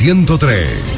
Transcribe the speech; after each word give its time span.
103. 0.00 0.97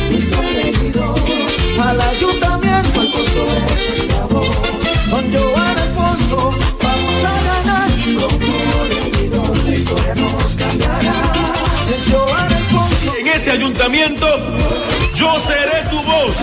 Al 1.81 1.99
ayuntamiento, 1.99 3.01
Alfonso 3.01 3.45
es 3.55 3.89
nuestra 3.89 4.25
voz. 4.27 4.47
Con 5.09 5.33
Joan 5.33 5.77
Alfonso 5.79 6.55
vamos 6.81 7.25
a 7.25 7.35
ganar. 7.49 7.89
Como 7.89 8.83
regidor, 8.87 9.57
la 9.65 9.73
historia 9.73 10.15
nos 10.15 10.55
cambiará. 10.55 11.33
Es 11.89 12.13
Joan 12.13 12.53
Alfonso. 12.53 13.15
En 13.19 13.27
ese 13.27 13.51
ayuntamiento, 13.51 14.27
yo 15.15 15.39
seré 15.39 15.89
tu 15.89 16.01
voz. 16.03 16.37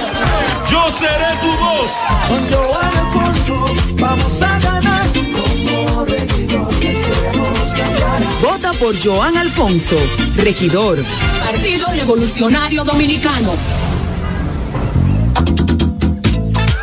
Yo 0.70 0.90
seré 0.90 1.30
tu 1.40 1.50
voz. 1.64 1.90
Con 2.28 2.50
Joan 2.50 2.96
Alfonso 2.98 3.74
vamos 3.94 4.42
a 4.42 4.58
ganar. 4.58 5.08
Como 5.12 6.04
regidor, 6.04 6.82
la 6.82 6.90
historia 6.90 7.32
nos 7.32 7.68
cambiará. 7.74 8.18
Vota 8.42 8.72
por 8.74 9.00
Joan 9.00 9.36
Alfonso, 9.36 9.96
regidor. 10.34 10.98
Partido 11.44 11.86
Revolucionario 11.92 12.82
Dominicano. 12.82 13.87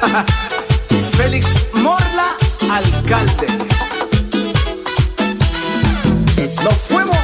Félix 1.18 1.48
Morla, 1.74 2.36
alcalde. 2.72 3.48
Nos 6.64 6.74
fuimos. 6.88 7.18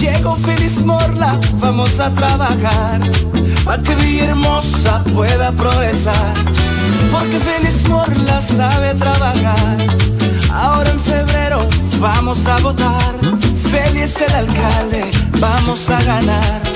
Llegó 0.00 0.36
Félix 0.36 0.80
Morla, 0.82 1.38
vamos 1.54 2.00
a 2.00 2.10
trabajar. 2.10 3.00
Para 3.64 3.82
que 3.82 3.94
Villahermosa 3.94 5.02
pueda 5.14 5.52
progresar. 5.52 6.34
Porque 7.12 7.38
Félix 7.38 7.88
Morla 7.88 8.40
sabe 8.40 8.94
trabajar. 8.94 9.76
Ahora 10.52 10.90
en 10.90 11.00
febrero 11.00 11.68
vamos 12.00 12.46
a 12.46 12.58
votar. 12.58 13.14
Félix 13.70 14.20
el 14.20 14.32
alcalde, 14.32 15.10
vamos 15.40 15.90
a 15.90 16.02
ganar. 16.02 16.75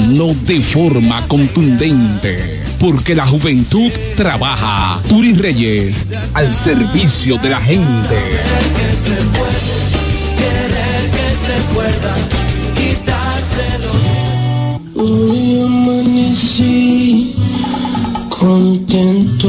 de 0.00 0.60
forma 0.60 1.26
contundente. 1.26 2.62
Porque 2.78 3.14
la 3.14 3.26
juventud 3.26 3.90
trabaja. 4.16 5.02
Turi 5.08 5.34
Reyes, 5.34 6.06
al 6.34 6.54
servicio 6.54 7.36
de 7.38 7.50
la 7.50 7.60
gente. 7.60 8.16
Hoy 14.94 15.62
amanecí 15.64 17.34
contento. 18.28 19.48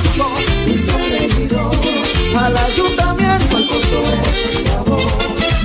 nuestro 0.67 0.97
regidor. 0.97 1.75
Al 2.37 2.57
ayuntamiento 2.57 3.57
Alfonso 3.57 4.01
es 4.01 4.45
nuestra 4.45 4.81
voz. 4.83 5.03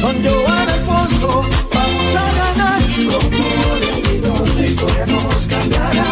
Con 0.00 0.24
Joan 0.24 0.68
Alfonso 0.68 1.44
vamos 1.74 2.08
a 2.16 2.26
ganar. 2.40 2.80
Como 3.10 3.74
regidor 3.80 4.48
la 4.56 4.66
historia 4.66 5.06
nos 5.06 5.46
cambiará. 5.46 6.04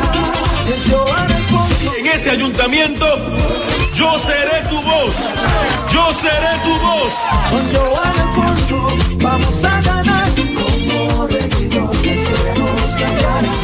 Es 0.74 0.90
Joan 0.90 1.32
Alfonso. 1.32 1.94
en 1.98 2.06
ese 2.06 2.30
ayuntamiento, 2.30 3.06
yo 3.94 4.18
seré 4.18 4.68
tu 4.68 4.80
voz. 4.82 5.16
Yo 5.92 6.12
seré 6.12 6.52
tu 6.64 6.72
voz. 6.86 7.12
Con 7.50 7.64
Joan 7.74 8.20
Alfonso 8.20 8.96
vamos 9.20 9.64
a 9.64 9.80
ganar. 9.82 10.63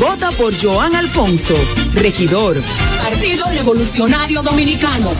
Vota 0.00 0.30
por 0.32 0.52
Joan 0.60 0.94
Alfonso, 0.96 1.54
regidor. 1.94 2.60
Partido 3.02 3.46
Revolucionario 3.46 4.42
Dominicano. 4.42 5.10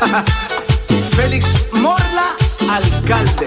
Félix 1.16 1.66
Morla, 1.72 2.36
alcalde. 2.70 3.46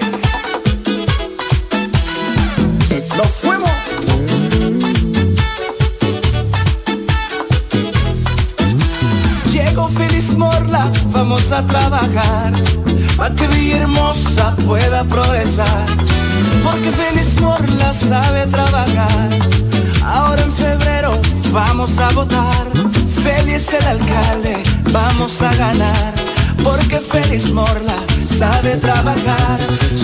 Nos 3.16 3.28
fuimos. 3.40 3.70
Llegó 9.50 9.88
Félix 9.88 10.32
Morla, 10.36 10.90
vamos 11.06 11.50
a 11.52 11.66
trabajar. 11.66 12.52
Para 13.16 13.34
que 13.34 13.46
Villahermosa 13.48 14.54
pueda 14.56 15.04
progresar. 15.04 15.86
Porque 16.62 16.90
Félix 16.92 17.40
Morla 17.40 17.92
sabe 17.92 18.46
trabajar. 18.46 19.28
Ahora 20.04 20.42
en 20.42 20.52
febrero 20.52 21.18
vamos 21.52 21.98
a 21.98 22.10
votar. 22.10 22.66
Félix 23.22 23.72
el 23.72 23.86
alcalde, 23.86 24.62
vamos 24.90 25.42
a 25.42 25.54
ganar. 25.54 26.14
Porque 26.62 26.98
Félix 26.98 27.50
Morla 27.50 27.96
sabe 28.38 28.76
trabajar. 28.76 29.58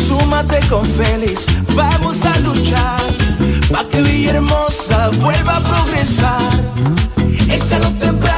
Súmate 0.09 0.61
con 0.69 0.85
Félix, 0.85 1.47
vamos 1.75 2.17
a 2.25 2.38
luchar. 2.41 3.03
Pa' 3.73 3.85
que 3.85 4.03
Villahermosa 4.03 5.11
vuelva 5.21 5.57
a 5.57 5.61
progresar. 5.61 6.53
Échalo 7.50 7.91
temprano, 8.00 8.38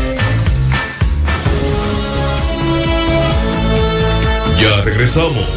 Ya 4.61 4.79
regresamos 4.83 5.47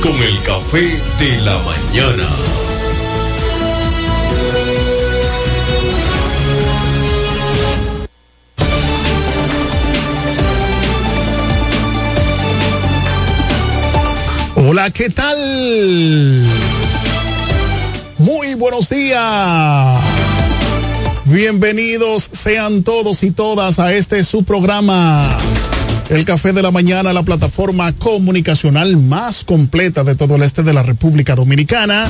con 0.00 0.12
el 0.12 0.40
café 0.42 1.02
de 1.18 1.40
la 1.40 1.58
mañana. 1.58 2.28
Hola, 14.54 14.90
¿qué 14.90 15.10
tal? 15.10 16.46
Muy 18.18 18.54
buenos 18.54 18.88
días. 18.88 20.00
Bienvenidos 21.24 22.28
sean 22.30 22.84
todos 22.84 23.24
y 23.24 23.32
todas 23.32 23.80
a 23.80 23.92
este 23.92 24.22
su 24.22 24.44
programa 24.44 25.26
El 26.10 26.24
café 26.24 26.52
de 26.52 26.62
la 26.62 26.70
mañana, 26.70 27.12
la 27.12 27.22
plataforma 27.22 27.92
comunicacional 27.92 28.96
más 28.96 29.44
completa 29.44 30.04
de 30.04 30.14
todo 30.14 30.36
el 30.36 30.42
este 30.42 30.62
de 30.62 30.74
la 30.74 30.82
República 30.82 31.34
Dominicana, 31.34 32.06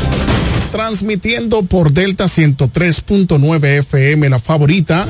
transmitiendo 0.73 1.63
por 1.63 1.93
Delta 1.93 2.25
103.9 2.25 3.79
FM, 3.79 4.29
la 4.29 4.41
favorita, 4.41 5.07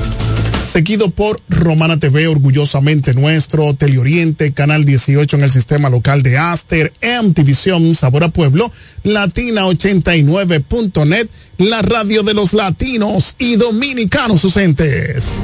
seguido 0.63 1.09
por 1.09 1.41
Romana 1.49 1.99
TV, 1.99 2.27
orgullosamente 2.27 3.13
nuestro, 3.13 3.73
Teleoriente, 3.73 4.53
Canal 4.53 4.85
18 4.85 5.37
en 5.37 5.43
el 5.43 5.51
sistema 5.51 5.89
local 5.89 6.21
de 6.21 6.37
Aster, 6.37 6.93
MTVision, 7.01 7.95
Sabor 7.95 8.25
a 8.25 8.29
Pueblo, 8.29 8.71
Latina89.net, 9.03 11.27
la 11.57 11.81
radio 11.81 12.23
de 12.23 12.33
los 12.33 12.53
latinos 12.53 13.35
y 13.39 13.55
dominicanos 13.55 14.43
ausentes. 14.43 15.43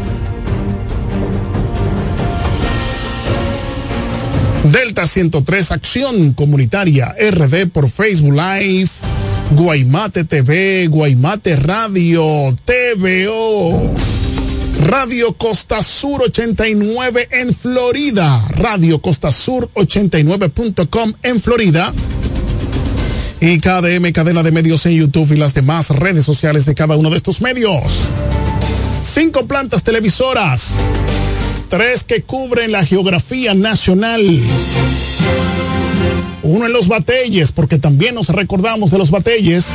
Delta 4.71 5.07
103 5.07 5.71
Acción 5.71 6.33
Comunitaria 6.33 7.15
RD 7.19 7.67
por 7.71 7.89
Facebook 7.89 8.33
Live, 8.33 8.89
Guaymate 9.51 10.25
TV, 10.25 10.87
Guaymate 10.87 11.55
Radio, 11.55 12.55
TVO. 12.65 13.95
Radio 14.85 15.33
Costa 15.33 15.81
Sur 15.81 16.23
89 16.23 17.27
en 17.31 17.53
Florida, 17.53 18.45
Radio 18.51 19.01
Costa 19.01 19.31
Sur 19.31 19.69
89.com 19.73 21.13
en 21.21 21.41
Florida 21.41 21.93
y 23.41 23.59
KDM 23.59 24.11
Cadena 24.13 24.43
de 24.43 24.51
Medios 24.51 24.85
en 24.85 24.93
YouTube 24.93 25.33
y 25.33 25.37
las 25.37 25.53
demás 25.53 25.89
redes 25.89 26.25
sociales 26.25 26.65
de 26.65 26.75
cada 26.75 26.95
uno 26.95 27.09
de 27.09 27.17
estos 27.17 27.41
medios. 27.41 28.09
Cinco 29.01 29.47
plantas 29.47 29.83
televisoras, 29.83 30.75
tres 31.69 32.03
que 32.03 32.23
cubren 32.23 32.71
la 32.71 32.85
geografía 32.85 33.53
nacional. 33.53 34.21
Uno 36.43 36.65
en 36.65 36.73
los 36.73 36.87
batelles, 36.87 37.51
porque 37.51 37.77
también 37.77 38.15
nos 38.15 38.29
recordamos 38.29 38.91
de 38.91 38.97
los 38.97 39.11
batelles. 39.11 39.67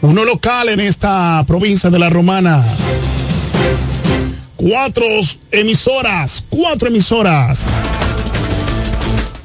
Uno 0.00 0.24
local 0.24 0.68
en 0.68 0.80
esta 0.80 1.44
provincia 1.46 1.90
de 1.90 1.98
la 1.98 2.08
Romana 2.08 2.64
cuatro 4.68 5.04
emisoras, 5.50 6.44
cuatro 6.48 6.88
emisoras. 6.88 7.66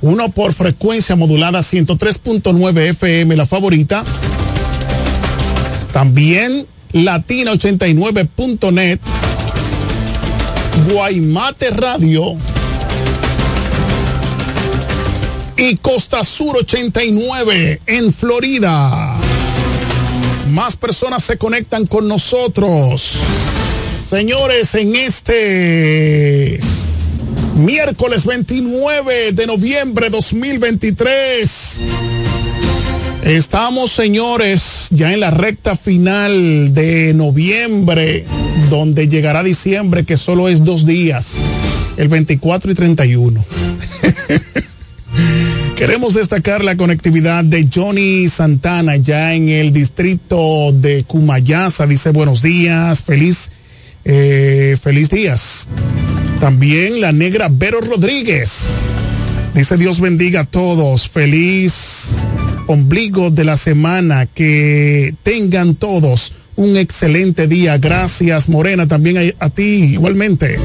Uno 0.01 0.29
por 0.29 0.53
frecuencia 0.53 1.17
modulada 1.17 1.59
103.9 1.59 2.89
FM, 2.91 3.35
la 3.35 3.45
favorita. 3.45 4.05
También 5.91 6.65
latina89.net. 6.93 8.99
Guaymate 10.89 11.71
Radio. 11.71 12.35
Y 15.57 15.75
Costa 15.77 16.23
Sur 16.23 16.57
89 16.57 17.81
en 17.85 18.13
Florida. 18.13 19.15
Más 20.51 20.77
personas 20.77 21.23
se 21.23 21.37
conectan 21.37 21.85
con 21.85 22.07
nosotros. 22.07 23.17
Señores, 24.09 24.73
en 24.75 24.95
este 24.95 26.59
miércoles 27.55 28.25
29 28.25 29.33
de 29.33 29.45
noviembre 29.45 30.09
2023. 30.09 31.81
Estamos, 33.23 33.91
señores, 33.91 34.87
ya 34.91 35.13
en 35.13 35.19
la 35.19 35.29
recta 35.29 35.75
final 35.75 36.73
de 36.73 37.13
noviembre, 37.13 38.25
donde 38.69 39.07
llegará 39.07 39.43
diciembre, 39.43 40.05
que 40.05 40.17
solo 40.17 40.49
es 40.49 40.63
dos 40.63 40.85
días, 40.85 41.35
el 41.97 42.07
24 42.07 42.71
y 42.71 42.75
31. 42.75 43.45
Queremos 45.75 46.13
destacar 46.13 46.63
la 46.63 46.75
conectividad 46.75 47.43
de 47.43 47.67
Johnny 47.73 48.27
Santana 48.29 48.97
ya 48.97 49.33
en 49.33 49.49
el 49.49 49.71
distrito 49.71 50.71
de 50.73 51.03
Cumayasa. 51.03 51.87
Dice 51.87 52.11
buenos 52.11 52.41
días, 52.41 53.03
feliz 53.03 53.51
eh, 54.05 54.77
feliz 54.81 55.09
días. 55.09 55.67
También 56.39 57.01
la 57.01 57.11
negra 57.11 57.49
Vero 57.51 57.81
Rodríguez. 57.81 58.79
Dice 59.59 59.75
Dios 59.75 59.99
bendiga 59.99 60.39
a 60.39 60.45
todos. 60.45 61.09
Feliz 61.09 62.23
ombligo 62.67 63.29
de 63.29 63.43
la 63.43 63.57
semana. 63.57 64.25
Que 64.25 65.13
tengan 65.21 65.75
todos 65.75 66.31
un 66.55 66.77
excelente 66.77 67.45
día. 67.45 67.77
Gracias, 67.77 68.47
Morena. 68.47 68.87
También 68.87 69.35
a, 69.37 69.49
ti, 69.49 69.83
igualmente. 69.95 70.57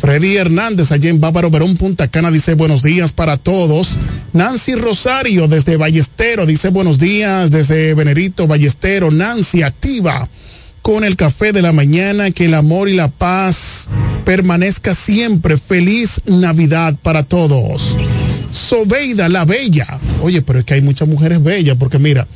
Freddy 0.00 0.36
Hernández, 0.36 0.92
allá 0.92 1.10
en 1.10 1.18
Bávaro 1.18 1.50
Verón, 1.50 1.76
Punta 1.76 2.06
Cana, 2.06 2.30
dice 2.30 2.54
buenos 2.54 2.84
días 2.84 3.10
para 3.10 3.36
todos. 3.36 3.96
Nancy 4.32 4.76
Rosario, 4.76 5.48
desde 5.48 5.76
Ballestero, 5.76 6.46
dice 6.46 6.68
buenos 6.68 7.00
días. 7.00 7.50
Desde 7.50 7.94
Venerito, 7.94 8.46
Ballestero. 8.46 9.10
Nancy, 9.10 9.64
activa 9.64 10.28
con 10.82 11.02
el 11.02 11.16
café 11.16 11.52
de 11.52 11.62
la 11.62 11.72
mañana, 11.72 12.30
que 12.30 12.44
el 12.44 12.54
amor 12.54 12.88
y 12.88 12.94
la 12.94 13.08
paz 13.08 13.88
permanezca 14.24 14.94
siempre. 14.94 15.56
Feliz 15.56 16.20
Navidad 16.26 16.94
para 17.02 17.24
todos. 17.24 17.96
Sobeida 18.50 19.28
la 19.28 19.44
Bella. 19.44 19.98
Oye, 20.22 20.42
pero 20.42 20.60
es 20.60 20.64
que 20.64 20.74
hay 20.74 20.82
muchas 20.82 21.08
mujeres 21.08 21.42
bellas, 21.42 21.76
porque 21.78 21.98
mira, 21.98 22.26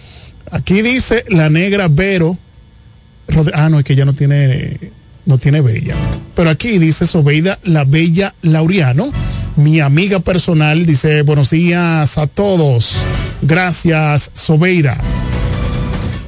aquí 0.51 0.83
dice 0.83 1.25
la 1.29 1.51
negra 1.51 1.89
Vero. 1.89 2.37
Ah, 3.55 3.69
no, 3.69 3.79
es 3.79 3.85
que 3.85 3.95
ella 3.95 4.05
no 4.05 4.13
tiene, 4.13 4.79
no 5.27 5.39
tiene 5.39 5.61
bella. 5.61 5.95
Pero 6.35 6.51
aquí 6.51 6.79
dice 6.79 7.07
Sobeida 7.07 7.59
la 7.65 7.85
Bella 7.85 8.35
Laureano. 8.43 9.11
Mi 9.57 9.81
amiga 9.81 10.21
personal 10.21 10.85
dice 10.85 11.23
buenos 11.23 11.51
días 11.51 12.19
a 12.19 12.27
todos. 12.27 12.97
Gracias, 13.43 14.31
Sobeida. 14.35 14.99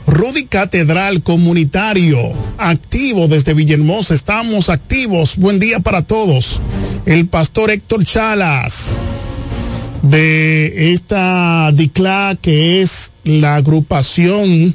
Rudy 0.06 0.46
Catedral 0.46 1.22
Comunitario, 1.22 2.18
activo 2.58 3.26
desde 3.26 3.54
Villahermosa. 3.54 4.14
Estamos 4.14 4.70
activos. 4.70 5.36
Buen 5.36 5.58
día 5.58 5.80
para 5.80 6.02
todos. 6.02 6.60
El 7.04 7.26
pastor 7.26 7.70
Héctor 7.70 8.04
Chalas 8.04 9.00
de 10.06 10.92
esta 10.92 11.70
DICLA, 11.72 12.38
que 12.40 12.82
es 12.82 13.12
la 13.24 13.56
agrupación 13.56 14.74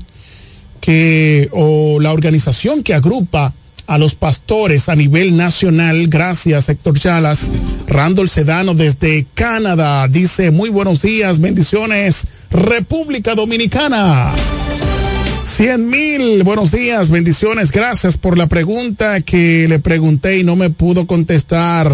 que, 0.80 1.50
o 1.52 2.00
la 2.00 2.12
organización 2.12 2.84
que 2.84 2.94
agrupa 2.94 3.54
a 3.88 3.98
los 3.98 4.16
pastores 4.16 4.90
a 4.90 4.96
nivel 4.96 5.36
nacional. 5.36 6.08
Gracias, 6.08 6.70
Héctor 6.70 7.00
Chalas. 7.00 7.52
Randall 7.88 8.30
Sedano 8.30 8.74
desde 8.74 9.26
Canadá 9.34 10.08
dice 10.08 10.52
muy 10.52 10.70
buenos 10.70 11.02
días, 11.02 11.40
bendiciones, 11.40 12.26
República 12.50 13.36
Dominicana. 13.36 14.32
Cien 15.44 15.90
mil, 15.90 16.44
buenos 16.44 16.72
días, 16.72 17.10
bendiciones, 17.10 17.72
gracias 17.72 18.18
por 18.18 18.38
la 18.38 18.48
pregunta 18.48 19.22
que 19.22 19.68
le 19.68 19.80
pregunté 19.80 20.38
y 20.38 20.44
no 20.44 20.56
me 20.56 20.70
pudo 20.70 21.08
contestar 21.08 21.92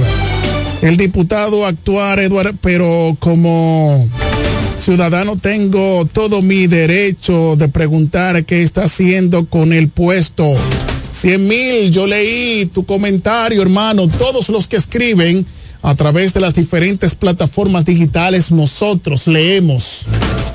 el 0.82 0.98
diputado 0.98 1.66
actuar, 1.66 2.20
Eduardo, 2.20 2.58
pero 2.62 3.16
como 3.20 4.08
ciudadano 4.78 5.38
tengo 5.38 6.06
todo 6.06 6.42
mi 6.42 6.68
derecho 6.68 7.56
de 7.56 7.68
preguntar 7.68 8.46
qué 8.46 8.62
está 8.62 8.84
haciendo 8.84 9.46
con 9.46 9.74
el 9.74 9.90
puesto. 9.90 10.54
Cien 11.12 11.48
mil, 11.48 11.92
yo 11.92 12.06
leí 12.06 12.68
tu 12.68 12.86
comentario, 12.86 13.62
hermano, 13.62 14.08
todos 14.08 14.50
los 14.50 14.68
que 14.68 14.76
escriben 14.76 15.46
a 15.82 15.96
través 15.96 16.34
de 16.34 16.42
las 16.42 16.54
diferentes 16.54 17.16
plataformas 17.16 17.86
digitales, 17.86 18.52
nosotros 18.52 19.28
leemos 19.28 20.06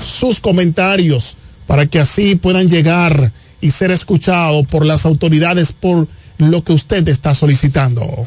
sus 0.03 0.39
comentarios 0.39 1.37
para 1.67 1.85
que 1.85 1.99
así 1.99 2.35
puedan 2.35 2.69
llegar 2.69 3.31
y 3.61 3.71
ser 3.71 3.91
escuchados 3.91 4.67
por 4.67 4.85
las 4.85 5.05
autoridades 5.05 5.71
por 5.71 6.07
lo 6.37 6.63
que 6.63 6.73
usted 6.73 7.07
está 7.07 7.33
solicitando. 7.33 8.25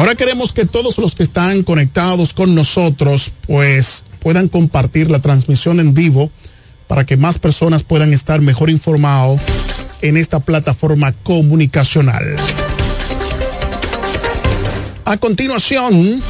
Ahora 0.00 0.14
queremos 0.14 0.54
que 0.54 0.64
todos 0.64 0.96
los 0.96 1.14
que 1.14 1.22
están 1.22 1.62
conectados 1.62 2.32
con 2.32 2.54
nosotros 2.54 3.32
pues 3.46 4.02
puedan 4.20 4.48
compartir 4.48 5.10
la 5.10 5.18
transmisión 5.18 5.78
en 5.78 5.92
vivo 5.92 6.30
para 6.86 7.04
que 7.04 7.18
más 7.18 7.38
personas 7.38 7.82
puedan 7.82 8.14
estar 8.14 8.40
mejor 8.40 8.70
informados 8.70 9.42
en 10.00 10.16
esta 10.16 10.40
plataforma 10.40 11.12
comunicacional. 11.22 12.24
A 15.04 15.18
continuación, 15.18 16.22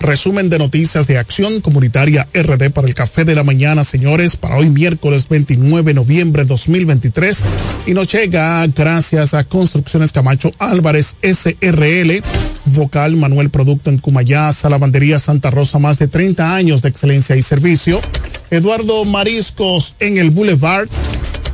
resumen 0.00 0.48
de 0.48 0.58
noticias 0.58 1.06
de 1.06 1.18
Acción 1.18 1.60
Comunitaria 1.60 2.26
RD 2.34 2.70
para 2.70 2.88
el 2.88 2.94
Café 2.94 3.24
de 3.24 3.34
la 3.34 3.44
Mañana, 3.44 3.84
señores, 3.84 4.36
para 4.36 4.56
hoy 4.56 4.70
miércoles 4.70 5.28
29 5.28 5.90
de 5.90 5.94
noviembre 5.94 6.42
de 6.42 6.48
2023. 6.48 7.44
Y 7.86 7.94
nos 7.94 8.10
llega 8.12 8.66
gracias 8.66 9.34
a 9.34 9.44
Construcciones 9.44 10.12
Camacho 10.12 10.52
Álvarez 10.58 11.16
SRL, 11.22 12.22
Vocal 12.64 13.16
Manuel 13.16 13.50
Producto 13.50 13.90
en 13.90 13.98
Cumayá, 13.98 14.52
Salavandería 14.52 15.18
Santa 15.18 15.50
Rosa, 15.50 15.78
más 15.78 15.98
de 15.98 16.08
30 16.08 16.54
años 16.54 16.82
de 16.82 16.88
excelencia 16.88 17.36
y 17.36 17.42
servicio. 17.42 18.00
Eduardo 18.50 19.04
Mariscos 19.04 19.94
en 20.00 20.18
el 20.18 20.30
Boulevard 20.30 20.88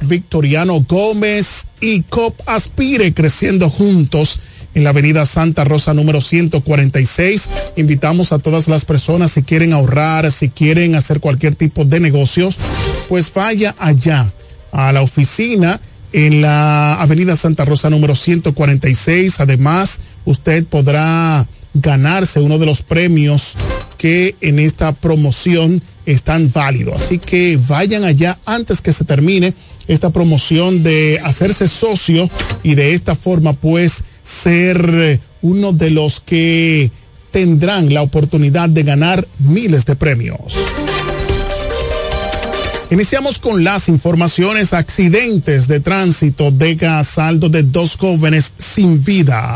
Victoriano 0.03 0.85
Gómez 0.89 1.67
y 1.81 2.03
COP 2.03 2.41
Aspire 2.47 3.13
creciendo 3.15 3.71
juntos 3.71 4.41
en 4.75 4.85
la 4.85 4.91
avenida 4.91 5.25
Santa 5.25 5.65
Rosa 5.65 5.95
número 5.95 6.21
146. 6.21 7.49
Invitamos 7.77 8.33
a 8.33 8.39
todas 8.39 8.69
las 8.69 8.85
personas 8.85 9.33
si 9.33 9.43
quieren 9.43 9.73
ahorrar, 9.73 10.31
si 10.31 10.51
quieren 10.51 10.95
hacer 10.95 11.21
cualquier 11.21 11.55
tipo 11.55 11.85
de 11.85 11.99
negocios, 11.99 12.57
pues 13.09 13.33
vaya 13.33 13.75
allá 13.79 14.31
a 14.73 14.93
la 14.93 15.01
oficina 15.01 15.81
en 16.13 16.43
la 16.43 16.95
avenida 17.01 17.37
Santa 17.37 17.65
Rosa 17.65 17.89
número 17.89 18.15
146. 18.15 19.41
Además, 19.41 20.01
usted 20.27 20.65
podrá 20.65 21.47
ganarse 21.73 22.41
uno 22.41 22.59
de 22.59 22.67
los 22.67 22.83
premios 22.83 23.55
que 23.99 24.35
en 24.41 24.59
esta 24.59 24.93
promoción 24.93 25.83
están 26.07 26.51
válidos. 26.53 27.03
Así 27.03 27.19
que 27.19 27.59
vayan 27.69 28.05
allá 28.05 28.39
antes 28.45 28.81
que 28.81 28.93
se 28.93 29.05
termine 29.05 29.55
esta 29.89 30.11
promoción 30.11 30.83
de 30.83 31.21
hacerse 31.23 31.69
socio 31.69 32.29
y 32.63 32.75
de 32.75 32.95
esta 32.95 33.15
forma 33.15 33.53
pues 33.53 34.03
ser 34.23 35.21
uno 35.43 35.73
de 35.73 35.91
los 35.91 36.21
que 36.21 36.91
tendrán 37.31 37.93
la 37.93 38.03
oportunidad 38.03 38.69
de 38.69 38.83
ganar 38.83 39.27
miles 39.39 39.85
de 39.85 39.97
premios. 39.97 40.55
Iniciamos 42.91 43.39
con 43.39 43.65
las 43.65 43.89
informaciones. 43.89 44.73
Accidentes 44.73 45.67
de 45.67 45.81
tránsito 45.81 46.53
deja 46.53 47.03
saldo 47.03 47.49
de 47.49 47.65
dos 47.65 47.97
jóvenes 47.97 48.53
sin 48.59 49.05
vida. 49.05 49.55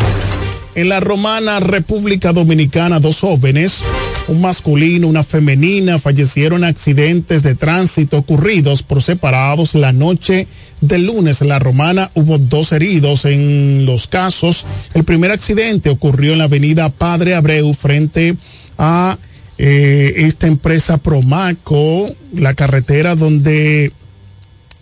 En 0.75 0.89
la 0.89 1.01
romana 1.01 1.59
República 1.59 2.33
Dominicana, 2.33 3.01
dos 3.01 3.21
jóvenes, 3.21 3.83
un 4.29 4.41
masculino, 4.41 5.09
una 5.09 5.25
femenina, 5.25 5.99
fallecieron 5.99 6.63
en 6.63 6.71
accidentes 6.71 7.43
de 7.43 7.57
tránsito 7.57 8.19
ocurridos 8.19 8.85
por 8.85 9.03
separados 9.03 9.75
la 9.75 9.93
noche 9.93 10.47
del 10.81 11.07
lunes. 11.07 11.43
En 11.43 11.49
la 11.49 11.59
romana 11.59 12.13
hubo 12.15 12.39
dos 12.39 12.71
heridos 12.73 13.25
en 13.25 13.85
los 13.85 14.07
casos. 14.07 14.65
El 14.95 15.03
primer 15.03 15.33
accidente 15.33 15.91
ocurrió 15.91 16.33
en 16.33 16.39
la 16.39 16.45
avenida 16.45 16.89
Padre 16.89 17.35
Abreu 17.35 17.75
frente 17.75 18.37
a 18.79 19.19
eh, 19.59 20.15
esta 20.19 20.47
empresa 20.47 20.99
Promaco, 20.99 22.15
la 22.33 22.55
carretera 22.55 23.17
donde 23.17 23.93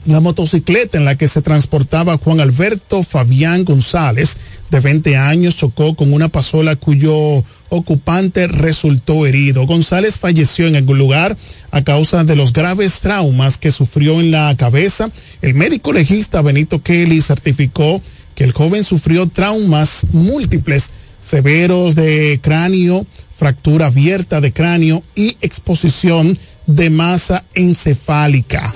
la 0.09 0.21
motocicleta 0.21 0.99
en 0.99 1.05
la 1.05 1.16
que 1.16 1.29
se 1.29 1.42
transportaba 1.42 2.18
Juan 2.18 2.40
Alberto 2.40 3.03
Fabián 3.03 3.64
González, 3.64 4.37
de 4.71 4.81
20 4.81 5.16
años, 5.16 5.57
chocó 5.57 5.94
con 5.94 6.12
una 6.12 6.29
pasola 6.29 6.77
cuyo 6.77 7.42
ocupante 7.68 8.47
resultó 8.47 9.27
herido. 9.27 9.66
González 9.66 10.18
falleció 10.18 10.66
en 10.66 10.77
el 10.77 10.85
lugar 10.85 11.37
a 11.71 11.83
causa 11.83 12.25
de 12.25 12.37
los 12.37 12.53
graves 12.53 13.01
traumas 13.01 13.59
que 13.59 13.71
sufrió 13.71 14.21
en 14.21 14.31
la 14.31 14.55
cabeza. 14.57 15.11
El 15.42 15.55
médico 15.55 15.92
legista 15.92 16.42
Benito 16.42 16.83
Kelly 16.83 17.21
certificó 17.21 18.03
que 18.35 18.44
el 18.44 18.53
joven 18.53 18.85
sufrió 18.85 19.27
traumas 19.27 20.07
múltiples, 20.12 20.90
severos 21.21 21.94
de 21.94 22.40
cráneo, 22.42 23.07
fractura 23.37 23.87
abierta 23.87 24.40
de 24.40 24.53
cráneo 24.53 25.03
y 25.14 25.37
exposición 25.40 26.38
de 26.66 26.90
masa 26.90 27.44
encefálica. 27.55 28.73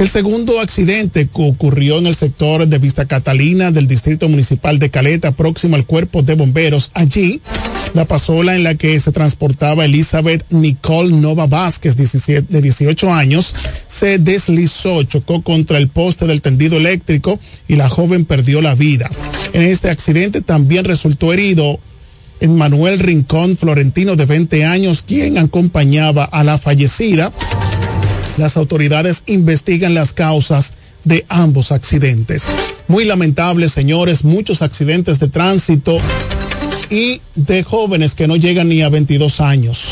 El 0.00 0.08
segundo 0.08 0.60
accidente 0.60 1.28
ocurrió 1.30 1.98
en 1.98 2.06
el 2.06 2.14
sector 2.14 2.66
de 2.66 2.78
Vista 2.78 3.04
Catalina 3.04 3.70
del 3.70 3.86
Distrito 3.86 4.30
Municipal 4.30 4.78
de 4.78 4.88
Caleta, 4.88 5.32
próximo 5.32 5.76
al 5.76 5.84
cuerpo 5.84 6.22
de 6.22 6.36
bomberos. 6.36 6.90
Allí, 6.94 7.42
la 7.92 8.06
pasola 8.06 8.56
en 8.56 8.64
la 8.64 8.76
que 8.76 8.98
se 8.98 9.12
transportaba 9.12 9.84
Elizabeth 9.84 10.46
Nicole 10.48 11.14
Nova 11.14 11.46
Vázquez, 11.46 11.98
de 11.98 12.62
18 12.62 13.12
años, 13.12 13.54
se 13.88 14.18
deslizó, 14.18 15.02
chocó 15.02 15.42
contra 15.42 15.76
el 15.76 15.88
poste 15.88 16.26
del 16.26 16.40
tendido 16.40 16.78
eléctrico 16.78 17.38
y 17.68 17.76
la 17.76 17.90
joven 17.90 18.24
perdió 18.24 18.62
la 18.62 18.74
vida. 18.74 19.10
En 19.52 19.60
este 19.60 19.90
accidente 19.90 20.40
también 20.40 20.86
resultó 20.86 21.30
herido 21.30 21.78
Manuel 22.48 23.00
Rincón 23.00 23.58
Florentino, 23.58 24.16
de 24.16 24.24
20 24.24 24.64
años, 24.64 25.02
quien 25.02 25.36
acompañaba 25.36 26.24
a 26.24 26.42
la 26.42 26.56
fallecida. 26.56 27.32
Las 28.40 28.56
autoridades 28.56 29.22
investigan 29.26 29.92
las 29.92 30.14
causas 30.14 30.72
de 31.04 31.26
ambos 31.28 31.72
accidentes. 31.72 32.46
Muy 32.88 33.04
lamentable, 33.04 33.68
señores, 33.68 34.24
muchos 34.24 34.62
accidentes 34.62 35.20
de 35.20 35.28
tránsito 35.28 35.98
y 36.88 37.20
de 37.34 37.62
jóvenes 37.62 38.14
que 38.14 38.26
no 38.26 38.36
llegan 38.36 38.70
ni 38.70 38.80
a 38.80 38.88
22 38.88 39.42
años. 39.42 39.90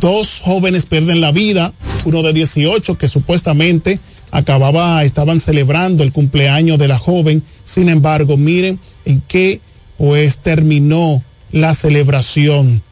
Dos 0.00 0.40
jóvenes 0.42 0.86
pierden 0.86 1.20
la 1.20 1.30
vida, 1.30 1.72
uno 2.04 2.24
de 2.24 2.32
18 2.32 2.98
que 2.98 3.06
supuestamente 3.06 4.00
acababa, 4.32 5.04
estaban 5.04 5.38
celebrando 5.38 6.02
el 6.02 6.12
cumpleaños 6.12 6.80
de 6.80 6.88
la 6.88 6.98
joven. 6.98 7.44
Sin 7.64 7.88
embargo, 7.88 8.36
miren 8.36 8.80
en 9.04 9.22
qué 9.28 9.60
pues 9.98 10.38
terminó 10.38 11.22
la 11.52 11.76
celebración. 11.76 12.82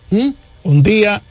Un 0.63 0.83
día 0.85 1.23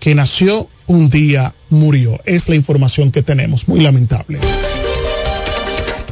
que 0.00 0.14
nació, 0.14 0.68
un 0.86 1.08
día 1.08 1.54
murió. 1.72 2.20
Es 2.24 2.48
la 2.48 2.54
información 2.54 3.10
que 3.10 3.22
tenemos, 3.22 3.66
muy 3.66 3.80
lamentable. 3.80 4.38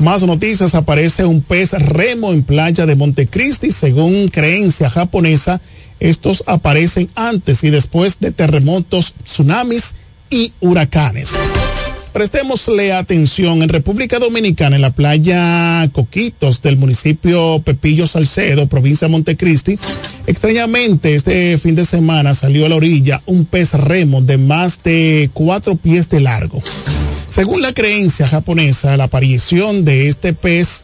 Más 0.00 0.22
noticias, 0.24 0.74
aparece 0.74 1.26
un 1.26 1.42
pez 1.42 1.72
remo 1.72 2.32
en 2.32 2.42
playa 2.42 2.86
de 2.86 2.96
Montecristi. 2.96 3.70
Según 3.70 4.28
creencia 4.28 4.88
japonesa, 4.88 5.60
estos 6.00 6.42
aparecen 6.46 7.10
antes 7.14 7.62
y 7.64 7.70
después 7.70 8.18
de 8.18 8.32
terremotos, 8.32 9.14
tsunamis 9.24 9.94
y 10.30 10.52
huracanes. 10.60 11.34
Prestémosle 12.12 12.92
atención 12.92 13.62
en 13.62 13.68
República 13.68 14.18
Dominicana, 14.18 14.74
en 14.74 14.82
la 14.82 14.90
playa 14.90 15.88
Coquitos 15.92 16.60
del 16.60 16.76
municipio 16.76 17.62
Pepillo 17.64 18.08
Salcedo, 18.08 18.66
provincia 18.66 19.06
de 19.06 19.12
Montecristi. 19.12 19.78
Extrañamente, 20.26 21.14
este 21.14 21.56
fin 21.58 21.76
de 21.76 21.84
semana 21.84 22.34
salió 22.34 22.66
a 22.66 22.68
la 22.68 22.74
orilla 22.74 23.22
un 23.26 23.44
pez 23.44 23.74
remo 23.74 24.22
de 24.22 24.38
más 24.38 24.82
de 24.82 25.30
cuatro 25.32 25.76
pies 25.76 26.08
de 26.10 26.18
largo. 26.18 26.60
Según 27.28 27.62
la 27.62 27.72
creencia 27.72 28.26
japonesa, 28.26 28.96
la 28.96 29.04
aparición 29.04 29.84
de 29.84 30.08
este 30.08 30.32
pez 30.32 30.82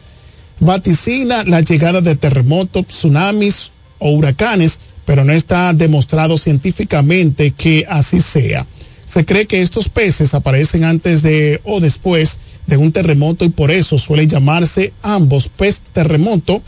vaticina 0.61 1.43
la 1.43 1.59
llegada 1.59 1.99
de 1.99 2.15
terremotos, 2.15 2.87
tsunamis 2.87 3.71
o 3.99 4.11
huracanes, 4.11 4.79
pero 5.05 5.25
no 5.25 5.33
está 5.33 5.73
demostrado 5.73 6.37
científicamente 6.37 7.51
que 7.51 7.85
así 7.89 8.21
sea. 8.21 8.65
Se 9.07 9.25
cree 9.25 9.47
que 9.47 9.61
estos 9.61 9.89
peces 9.89 10.33
aparecen 10.33 10.83
antes 10.83 11.21
de 11.21 11.61
o 11.63 11.79
después 11.79 12.37
de 12.67 12.77
un 12.77 12.91
terremoto 12.91 13.45
y 13.45 13.49
por 13.49 13.71
eso 13.71 13.97
suele 13.97 14.27
llamarse 14.27 14.93
ambos 15.01 15.47
pez 15.47 15.81
terremoto, 15.93 16.61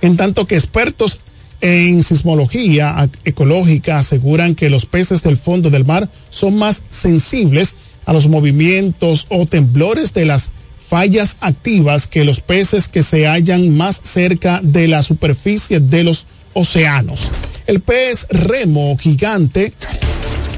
en 0.00 0.16
tanto 0.16 0.46
que 0.46 0.54
expertos 0.54 1.20
en 1.60 2.02
sismología 2.02 3.08
ecológica 3.24 3.98
aseguran 3.98 4.54
que 4.54 4.70
los 4.70 4.86
peces 4.86 5.22
del 5.22 5.36
fondo 5.36 5.68
del 5.68 5.84
mar 5.84 6.08
son 6.30 6.56
más 6.56 6.82
sensibles 6.90 7.74
a 8.06 8.12
los 8.12 8.28
movimientos 8.28 9.26
o 9.28 9.46
temblores 9.46 10.14
de 10.14 10.24
las 10.24 10.50
fallas 10.88 11.36
activas 11.40 12.06
que 12.06 12.24
los 12.24 12.40
peces 12.40 12.88
que 12.88 13.02
se 13.02 13.26
hallan 13.26 13.76
más 13.76 14.00
cerca 14.02 14.60
de 14.62 14.88
la 14.88 15.02
superficie 15.02 15.80
de 15.80 16.04
los 16.04 16.26
océanos. 16.54 17.30
El 17.66 17.80
pez 17.80 18.26
remo 18.30 18.96
gigante 18.98 19.72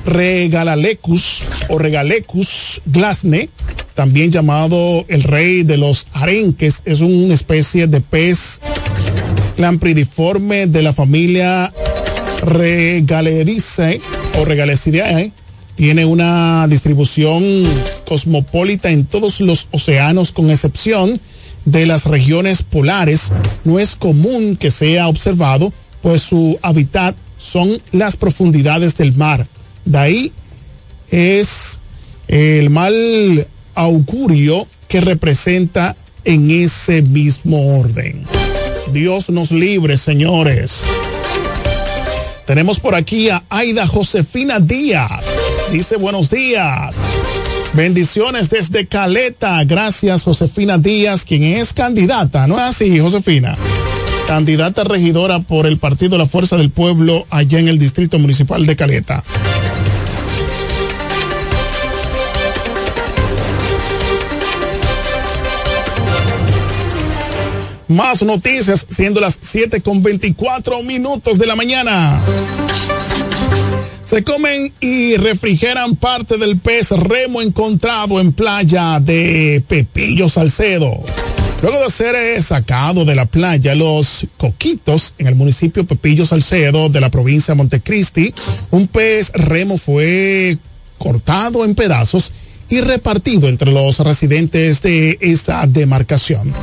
Regalalecus 0.05 1.43
o 1.69 1.79
Regalecus 1.79 2.81
glasne, 2.87 3.49
también 3.95 4.31
llamado 4.31 5.05
el 5.09 5.23
rey 5.23 5.63
de 5.63 5.77
los 5.77 6.07
arenques, 6.13 6.83
es 6.85 7.01
una 7.01 7.35
especie 7.35 7.87
de 7.87 8.01
pez 8.01 8.61
lampridiforme 9.57 10.67
de 10.67 10.83
la 10.83 10.93
familia 10.93 11.73
Regalerice 12.43 14.01
o 14.39 14.45
Regalecidae. 14.45 15.33
Tiene 15.75 16.05
una 16.05 16.67
distribución 16.69 17.43
cosmopolita 18.07 18.91
en 18.91 19.07
todos 19.07 19.41
los 19.41 19.69
océanos, 19.71 20.33
con 20.33 20.51
excepción 20.51 21.21
de 21.65 21.87
las 21.87 22.07
regiones 22.07 22.63
polares. 22.63 23.33
No 23.65 23.79
es 23.79 23.97
común 23.97 24.57
que 24.57 24.71
sea 24.71 25.09
observado, 25.09 25.73
pues 26.03 26.23
su 26.23 26.59
hábitat 26.63 27.17
son 27.39 27.81
las 27.93 28.17
profundidades 28.17 28.97
del 28.97 29.15
mar. 29.15 29.47
De 29.85 29.99
ahí 29.99 30.33
es 31.11 31.79
el 32.29 32.71
mal 32.71 33.47
augurio 33.75 34.67
que 34.89 35.01
representa 35.01 35.97
en 36.25 36.51
ese 36.51 37.03
mismo 37.03 37.79
orden. 37.79 38.25
Dios 38.93 39.31
nos 39.31 39.51
libre, 39.51 39.97
señores. 39.97 40.85
Tenemos 42.47 42.81
por 42.81 42.95
aquí 42.95 43.29
a 43.31 43.43
Aida 43.49 43.87
Josefina 43.87 44.61
Díaz. 44.61 45.25
Dice 45.71 45.97
buenos 45.97 46.29
días. 46.29 46.97
Bendiciones 47.73 48.51
desde 48.51 48.87
Caleta. 48.87 49.65
Gracias, 49.65 50.25
Josefina 50.25 50.77
Díaz, 50.77 51.25
quien 51.25 51.45
es 51.45 51.73
candidata. 51.73 52.47
¿No 52.47 52.57
es 52.57 52.63
así, 52.63 52.99
Josefina? 52.99 53.57
Candidata 54.27 54.85
regidora 54.85 55.41
por 55.41 55.67
el 55.67 55.79
Partido 55.79 56.19
La 56.19 56.27
Fuerza 56.27 56.57
del 56.57 56.71
Pueblo 56.71 57.27
allá 57.31 57.59
en 57.59 57.69
el 57.69 57.79
Distrito 57.79 58.19
Municipal 58.19 58.67
de 58.67 58.77
Caleta. 58.77 59.25
Más 67.93 68.23
noticias, 68.23 68.87
siendo 68.89 69.21
las 69.21 69.39
7 69.39 69.83
con 69.83 70.03
24 70.03 70.83
minutos 70.83 71.39
de 71.39 71.47
la 71.47 71.55
mañana. 71.55 72.23
Se 74.05 74.25
comen 74.25 74.73
y 74.81 75.17
refrigeran 75.17 75.97
parte 75.97 76.39
del 76.39 76.59
pez 76.59 76.91
remo 76.91 77.43
encontrado 77.43 78.19
en 78.19 78.33
playa 78.33 78.99
de 78.99 79.63
Pepillo 79.69 80.31
Salcedo. 80.31 81.03
Luego 81.61 81.85
de 81.85 81.91
ser 81.91 82.43
sacado 82.43 83.05
de 83.05 83.15
la 83.15 83.27
playa 83.27 83.75
Los 83.75 84.27
Coquitos 84.39 85.13
en 85.19 85.27
el 85.27 85.35
municipio 85.35 85.85
Pepillo 85.85 86.25
Salcedo 86.25 86.89
de 86.89 87.01
la 87.01 87.11
provincia 87.11 87.53
de 87.53 87.59
Montecristi, 87.59 88.33
un 88.71 88.89
pez 88.89 89.33
remo 89.35 89.77
fue 89.77 90.57
cortado 90.97 91.65
en 91.67 91.75
pedazos 91.75 92.33
y 92.71 92.81
repartido 92.81 93.49
entre 93.49 93.71
los 93.71 93.99
residentes 93.99 94.81
de 94.81 95.19
esta 95.21 95.67
demarcación. 95.67 96.55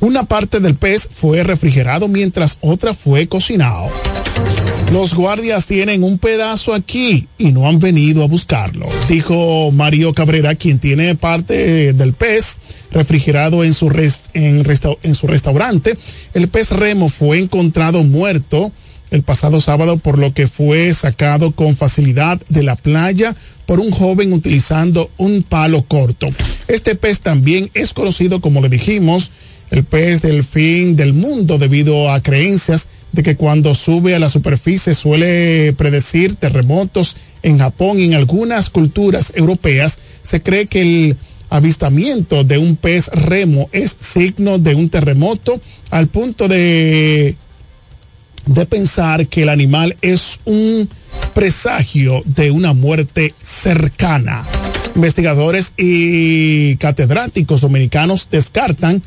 Una 0.00 0.24
parte 0.24 0.60
del 0.60 0.74
pez 0.74 1.08
fue 1.10 1.42
refrigerado 1.42 2.08
mientras 2.08 2.58
otra 2.60 2.94
fue 2.94 3.28
cocinado. 3.28 3.90
Los 4.92 5.14
guardias 5.14 5.66
tienen 5.66 6.04
un 6.04 6.18
pedazo 6.18 6.74
aquí 6.74 7.26
y 7.38 7.52
no 7.52 7.68
han 7.68 7.80
venido 7.80 8.22
a 8.22 8.28
buscarlo, 8.28 8.86
dijo 9.08 9.72
Mario 9.72 10.12
Cabrera, 10.12 10.54
quien 10.54 10.78
tiene 10.78 11.16
parte 11.16 11.92
del 11.92 12.12
pez 12.12 12.58
refrigerado 12.92 13.64
en 13.64 13.74
su, 13.74 13.88
en, 14.34 14.64
en 15.02 15.14
su 15.14 15.26
restaurante. 15.26 15.98
El 16.34 16.48
pez 16.48 16.70
remo 16.70 17.08
fue 17.08 17.38
encontrado 17.38 18.02
muerto 18.04 18.70
el 19.10 19.22
pasado 19.22 19.60
sábado, 19.60 19.98
por 19.98 20.18
lo 20.18 20.32
que 20.32 20.46
fue 20.46 20.92
sacado 20.94 21.52
con 21.52 21.76
facilidad 21.76 22.40
de 22.48 22.62
la 22.62 22.76
playa 22.76 23.34
por 23.64 23.80
un 23.80 23.90
joven 23.90 24.32
utilizando 24.32 25.10
un 25.16 25.42
palo 25.42 25.82
corto. 25.82 26.28
Este 26.68 26.94
pez 26.94 27.20
también 27.20 27.70
es 27.74 27.92
conocido, 27.92 28.40
como 28.40 28.60
le 28.60 28.68
dijimos, 28.68 29.30
el 29.70 29.84
pez 29.84 30.22
del 30.22 30.44
fin 30.44 30.96
del 30.96 31.12
mundo 31.12 31.58
debido 31.58 32.10
a 32.10 32.22
creencias 32.22 32.88
de 33.12 33.22
que 33.22 33.36
cuando 33.36 33.74
sube 33.74 34.14
a 34.14 34.18
la 34.18 34.28
superficie 34.28 34.94
suele 34.94 35.72
predecir 35.72 36.36
terremotos 36.36 37.16
en 37.42 37.58
Japón 37.58 37.98
y 37.98 38.04
en 38.04 38.14
algunas 38.14 38.70
culturas 38.70 39.32
europeas 39.34 39.98
se 40.22 40.42
cree 40.42 40.66
que 40.66 40.82
el 40.82 41.16
avistamiento 41.48 42.44
de 42.44 42.58
un 42.58 42.76
pez 42.76 43.08
remo 43.08 43.68
es 43.72 43.96
signo 44.00 44.58
de 44.58 44.74
un 44.74 44.90
terremoto 44.90 45.60
al 45.90 46.08
punto 46.08 46.48
de 46.48 47.36
de 48.46 48.64
pensar 48.64 49.26
que 49.26 49.42
el 49.42 49.48
animal 49.48 49.96
es 50.00 50.38
un 50.44 50.88
presagio 51.34 52.22
de 52.24 52.50
una 52.50 52.72
muerte 52.72 53.34
cercana. 53.42 54.44
Investigadores 54.94 55.72
y 55.76 56.76
catedráticos 56.76 57.60
dominicanos 57.60 58.28
descartan 58.30 59.02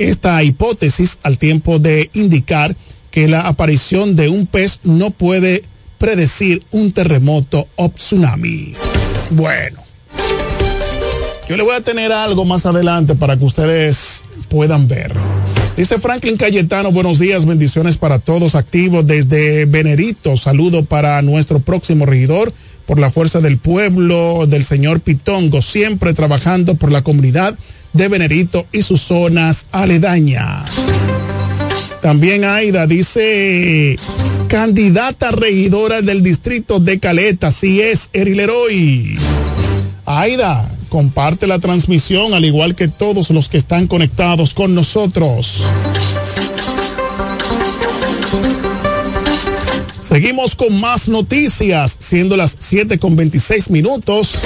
esta 0.00 0.42
hipótesis 0.42 1.18
al 1.22 1.36
tiempo 1.36 1.78
de 1.78 2.08
indicar 2.14 2.74
que 3.10 3.28
la 3.28 3.42
aparición 3.42 4.16
de 4.16 4.30
un 4.30 4.46
pez 4.46 4.80
no 4.82 5.10
puede 5.10 5.62
predecir 5.98 6.62
un 6.70 6.92
terremoto 6.92 7.68
o 7.76 7.90
tsunami. 7.90 8.72
Bueno, 9.30 9.78
yo 11.46 11.56
le 11.56 11.62
voy 11.62 11.74
a 11.74 11.82
tener 11.82 12.12
algo 12.12 12.46
más 12.46 12.64
adelante 12.64 13.14
para 13.14 13.36
que 13.36 13.44
ustedes 13.44 14.22
puedan 14.48 14.88
ver. 14.88 15.12
Dice 15.76 15.98
Franklin 15.98 16.38
Cayetano, 16.38 16.92
buenos 16.92 17.18
días, 17.18 17.44
bendiciones 17.44 17.98
para 17.98 18.18
todos 18.18 18.54
activos 18.54 19.06
desde 19.06 19.66
Venerito. 19.66 20.36
Saludo 20.38 20.82
para 20.82 21.20
nuestro 21.20 21.60
próximo 21.60 22.06
regidor 22.06 22.54
por 22.86 22.98
la 22.98 23.10
fuerza 23.10 23.40
del 23.40 23.58
pueblo 23.58 24.46
del 24.46 24.64
señor 24.64 25.00
Pitongo, 25.00 25.60
siempre 25.60 26.14
trabajando 26.14 26.74
por 26.76 26.90
la 26.90 27.02
comunidad 27.02 27.54
de 27.92 28.08
Venerito 28.08 28.66
y 28.72 28.82
sus 28.82 29.00
zonas 29.00 29.66
aledañas. 29.72 30.70
También 32.00 32.44
Aida 32.44 32.86
dice, 32.86 33.96
candidata 34.48 35.30
regidora 35.30 36.00
del 36.00 36.22
distrito 36.22 36.80
de 36.80 36.98
Caleta, 36.98 37.50
si 37.50 37.80
es 37.82 38.08
Erileroy. 38.12 39.18
Aida, 40.06 40.70
comparte 40.88 41.46
la 41.46 41.58
transmisión 41.58 42.32
al 42.32 42.44
igual 42.44 42.74
que 42.74 42.88
todos 42.88 43.30
los 43.30 43.48
que 43.48 43.58
están 43.58 43.86
conectados 43.86 44.54
con 44.54 44.74
nosotros. 44.74 45.62
Seguimos 50.02 50.56
con 50.56 50.80
más 50.80 51.06
noticias, 51.06 51.96
siendo 52.00 52.36
las 52.36 52.56
7 52.58 52.98
con 52.98 53.14
26 53.14 53.70
minutos. 53.70 54.40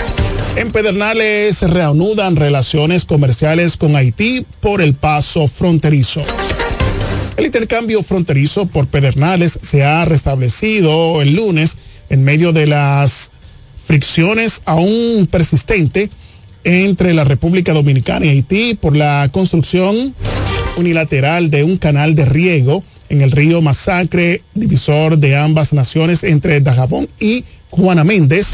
En 0.57 0.71
Pedernales 0.71 1.63
reanudan 1.63 2.37
relaciones 2.37 3.05
comerciales 3.05 3.77
con 3.77 3.97
Haití 3.97 4.47
por 4.61 4.81
el 4.81 4.95
paso 4.95 5.49
fronterizo. 5.49 6.23
El 7.37 7.47
intercambio 7.47 8.05
fronterizo 8.05 8.67
por 8.67 8.87
Pedernales 8.87 9.59
se 9.63 9.83
ha 9.83 10.05
restablecido 10.05 11.21
el 11.23 11.35
lunes 11.35 11.77
en 12.09 12.23
medio 12.23 12.53
de 12.53 12.69
las 12.69 13.33
fricciones 13.85 14.63
aún 14.65 15.27
persistentes 15.29 16.11
entre 16.63 17.13
la 17.15 17.25
República 17.25 17.73
Dominicana 17.73 18.27
y 18.27 18.31
Haití 18.31 18.75
por 18.75 18.95
la 18.95 19.29
construcción 19.33 20.15
unilateral 20.77 21.51
de 21.51 21.65
un 21.65 21.79
canal 21.79 22.15
de 22.15 22.27
riego 22.27 22.85
en 23.09 23.23
el 23.23 23.33
río 23.33 23.61
Masacre, 23.61 24.43
divisor 24.55 25.19
de 25.19 25.37
ambas 25.37 25.73
naciones 25.73 26.23
entre 26.23 26.61
Dajabón 26.61 27.09
y 27.19 27.45
Juana 27.71 28.05
Méndez, 28.05 28.53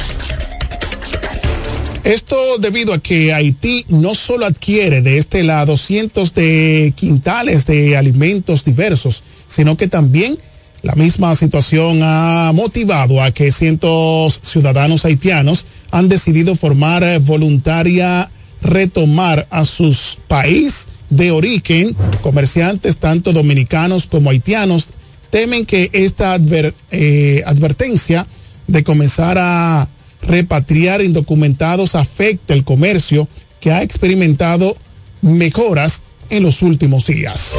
esto 2.05 2.59
debido 2.59 2.93
a 2.95 2.99
que 2.99 3.33
Haití 3.33 3.85
no 3.89 4.15
solo 4.15 4.47
adquiere 4.47 5.03
de 5.03 5.19
este 5.19 5.43
lado 5.43 5.77
cientos 5.77 6.35
de 6.35 6.93
quintales 6.97 7.67
de 7.67 7.97
alimentos 7.97 8.65
diversos, 8.65 9.23
sino 9.49 9.77
que 9.77 9.89
también 9.89 10.39
la 10.83 10.95
misma 10.95 11.35
situación 11.35 12.01
ha 12.03 12.53
motivado 12.55 13.23
a 13.23 13.33
que 13.33 13.53
cientos 13.53 14.41
ciudadanos 14.43 15.05
haitianos 15.05 15.67
han 15.91 16.09
decidido 16.09 16.55
formar 16.55 17.03
eh, 17.05 17.19
voluntaria 17.19 18.31
retomar 18.63 19.47
a 19.51 19.65
sus 19.65 20.19
país 20.27 20.89
de 21.11 21.31
origen. 21.33 21.95
Comerciantes 22.23 22.97
tanto 22.97 23.33
dominicanos 23.33 24.07
como 24.07 24.31
haitianos 24.31 24.89
temen 25.31 25.67
que 25.67 25.91
esta 25.93 26.39
eh, 26.91 27.43
advertencia 27.47 28.27
de 28.67 28.85
comenzar 28.85 29.37
a 29.39 29.89
repatriar 30.23 31.03
indocumentados 31.03 31.95
afecta 31.95 32.55
el 32.55 32.65
comercio 32.65 33.29
que 33.61 33.73
ha 33.73 33.83
experimentado 33.83 34.77
mejoras 35.23 36.03
en 36.31 36.43
los 36.43 36.63
últimos 36.63 37.07
días. 37.07 37.57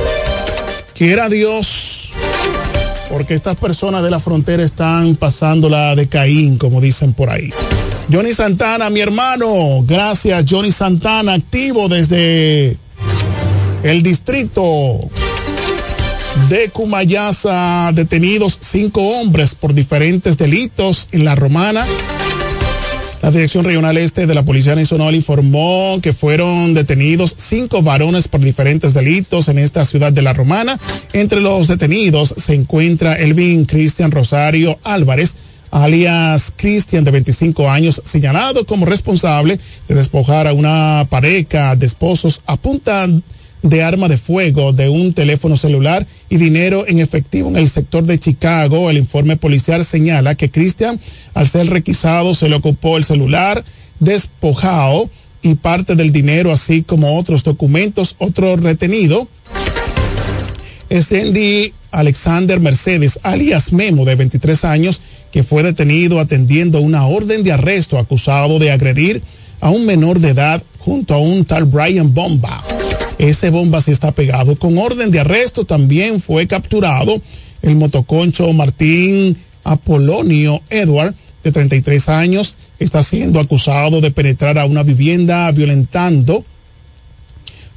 Quiera 0.94 1.30
Dios, 1.30 2.12
porque 3.10 3.34
estas 3.34 3.58
personas 3.58 4.04
de 4.04 4.12
la 4.12 4.20
frontera 4.20 4.64
están 4.64 5.16
pasando 5.16 5.70
la 5.70 5.96
de 5.96 6.08
Caín, 6.08 6.58
como 6.58 6.82
dicen 6.82 7.14
por 7.14 7.30
ahí. 7.30 7.50
Johnny 8.12 8.34
Santana, 8.34 8.90
mi 8.90 9.00
hermano, 9.00 9.84
gracias 9.86 10.46
Johnny 10.48 10.72
Santana, 10.72 11.34
activo 11.34 11.88
desde 11.88 12.78
el 13.84 14.04
distrito 14.04 15.00
de 16.50 16.70
Cumayasa, 16.70 17.92
detenidos 17.94 18.58
cinco 18.62 19.02
hombres 19.02 19.56
por 19.56 19.74
diferentes 19.74 20.38
delitos 20.38 21.10
en 21.12 21.26
la 21.26 21.36
romana 21.36 21.86
la 23.22 23.30
Dirección 23.30 23.64
Regional 23.64 23.98
Este 23.98 24.26
de 24.26 24.34
la 24.34 24.44
Policía 24.44 24.76
Nacional 24.76 25.14
informó 25.14 26.00
que 26.02 26.12
fueron 26.12 26.74
detenidos 26.74 27.36
cinco 27.38 27.84
varones 27.84 28.28
por 28.28 28.42
diferentes 28.42 28.96
delitos 28.96 29.48
en 29.48 29.60
esta 29.60 29.86
ciudad 29.86 30.12
de 30.12 30.24
La 30.24 30.34
Romana. 30.34 30.80
Entre 31.14 31.40
los 31.40 31.68
detenidos 31.68 32.34
se 32.36 32.56
encuentra 32.56 33.14
Elvin 33.14 33.66
Cristian 33.66 34.10
Rosario 34.10 34.80
Álvarez, 34.84 35.36
alias 35.70 36.52
Cristian 36.56 37.04
de 37.04 37.12
25 37.12 37.70
años, 37.70 38.02
señalado 38.06 38.66
como 38.66 38.88
responsable 38.88 39.60
de 39.88 39.96
despojar 39.96 40.48
a 40.48 40.54
una 40.54 41.06
pareja 41.08 41.76
de 41.76 41.86
esposos 41.86 42.42
a 42.48 42.58
arma 43.84 44.08
de 44.08 44.18
fuego, 44.18 44.74
de 44.74 44.90
un 44.90 45.14
teléfono 45.14 45.58
celular 45.58 46.08
y 46.30 46.38
dinero 46.38 46.86
en 46.88 47.00
efectivo 47.00 47.50
en 47.50 47.58
el 47.58 47.70
sector 47.70 48.04
de 48.04 48.20
Chicago. 48.20 48.90
El 48.90 48.98
informe 48.98 49.38
policial 49.38 49.86
señala 49.86 50.36
que 50.36 50.50
Cristian, 50.50 51.00
al 51.34 51.48
ser 51.48 51.68
requisado, 51.70 52.34
se 52.34 52.50
le 52.50 52.56
ocupó 52.56 52.98
el 52.98 53.04
celular 53.04 53.64
despojado 54.00 55.10
y 55.42 55.56
parte 55.56 55.96
del 55.96 56.12
dinero, 56.12 56.52
así 56.52 56.84
como 56.84 57.18
otros 57.18 57.44
documentos. 57.44 58.16
Otro 58.20 58.56
retenido 58.56 59.28
es 60.90 61.12
Andy 61.12 61.74
Alexander 61.92 62.60
Mercedes, 62.60 63.20
alias 63.24 63.74
Memo, 63.74 64.06
de 64.06 64.16
23 64.16 64.66
años, 64.66 65.02
que 65.32 65.44
fue 65.44 65.64
detenido 65.64 66.20
atendiendo 66.20 66.82
una 66.82 67.06
orden 67.06 67.44
de 67.44 67.52
arresto 67.52 67.98
acusado 67.98 68.60
de 68.60 68.72
agredir 68.72 69.22
a 69.60 69.70
un 69.70 69.86
menor 69.86 70.20
de 70.20 70.30
edad 70.30 70.64
junto 70.80 71.14
a 71.14 71.20
un 71.20 71.46
tal 71.46 71.66
Brian 71.66 72.14
Bomba. 72.14 72.64
Ese 73.22 73.52
bomba 73.52 73.82
sí 73.82 73.92
está 73.92 74.12
pegado. 74.14 74.56
Con 74.56 74.80
orden 74.80 75.12
de 75.12 75.20
arresto 75.20 75.64
también 75.64 76.20
fue 76.20 76.48
capturado 76.48 77.22
el 77.62 77.76
motoconcho 77.76 78.52
Martín 78.52 79.38
Apolonio 79.64 80.60
Edward, 80.72 81.14
de 81.44 81.52
33 81.52 82.10
años, 82.10 82.56
está 82.80 83.04
siendo 83.04 83.40
acusado 83.40 84.02
de 84.02 84.10
penetrar 84.10 84.58
a 84.58 84.66
una 84.66 84.82
vivienda 84.82 85.52
violentando 85.52 86.44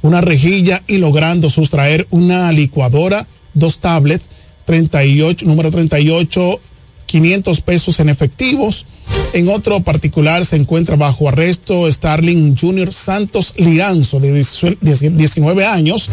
una 0.01 0.19
rejilla 0.19 0.81
y 0.87 0.97
logrando 0.97 1.51
sustraer 1.51 2.07
una 2.09 2.51
licuadora, 2.51 3.27
dos 3.53 3.77
tablets, 3.77 4.29
38, 4.65 5.45
número 5.45 5.69
38, 5.69 6.59
500 7.05 7.61
pesos 7.61 7.99
en 7.99 8.09
efectivos. 8.09 8.87
En 9.33 9.49
otro 9.49 9.81
particular 9.81 10.45
se 10.45 10.55
encuentra 10.55 10.95
bajo 10.95 11.27
arresto 11.27 11.91
Starling 11.91 12.55
Jr. 12.55 12.93
Santos 12.93 13.53
Lianzo, 13.57 14.19
de 14.19 14.31
19 14.31 15.65
años, 15.65 16.09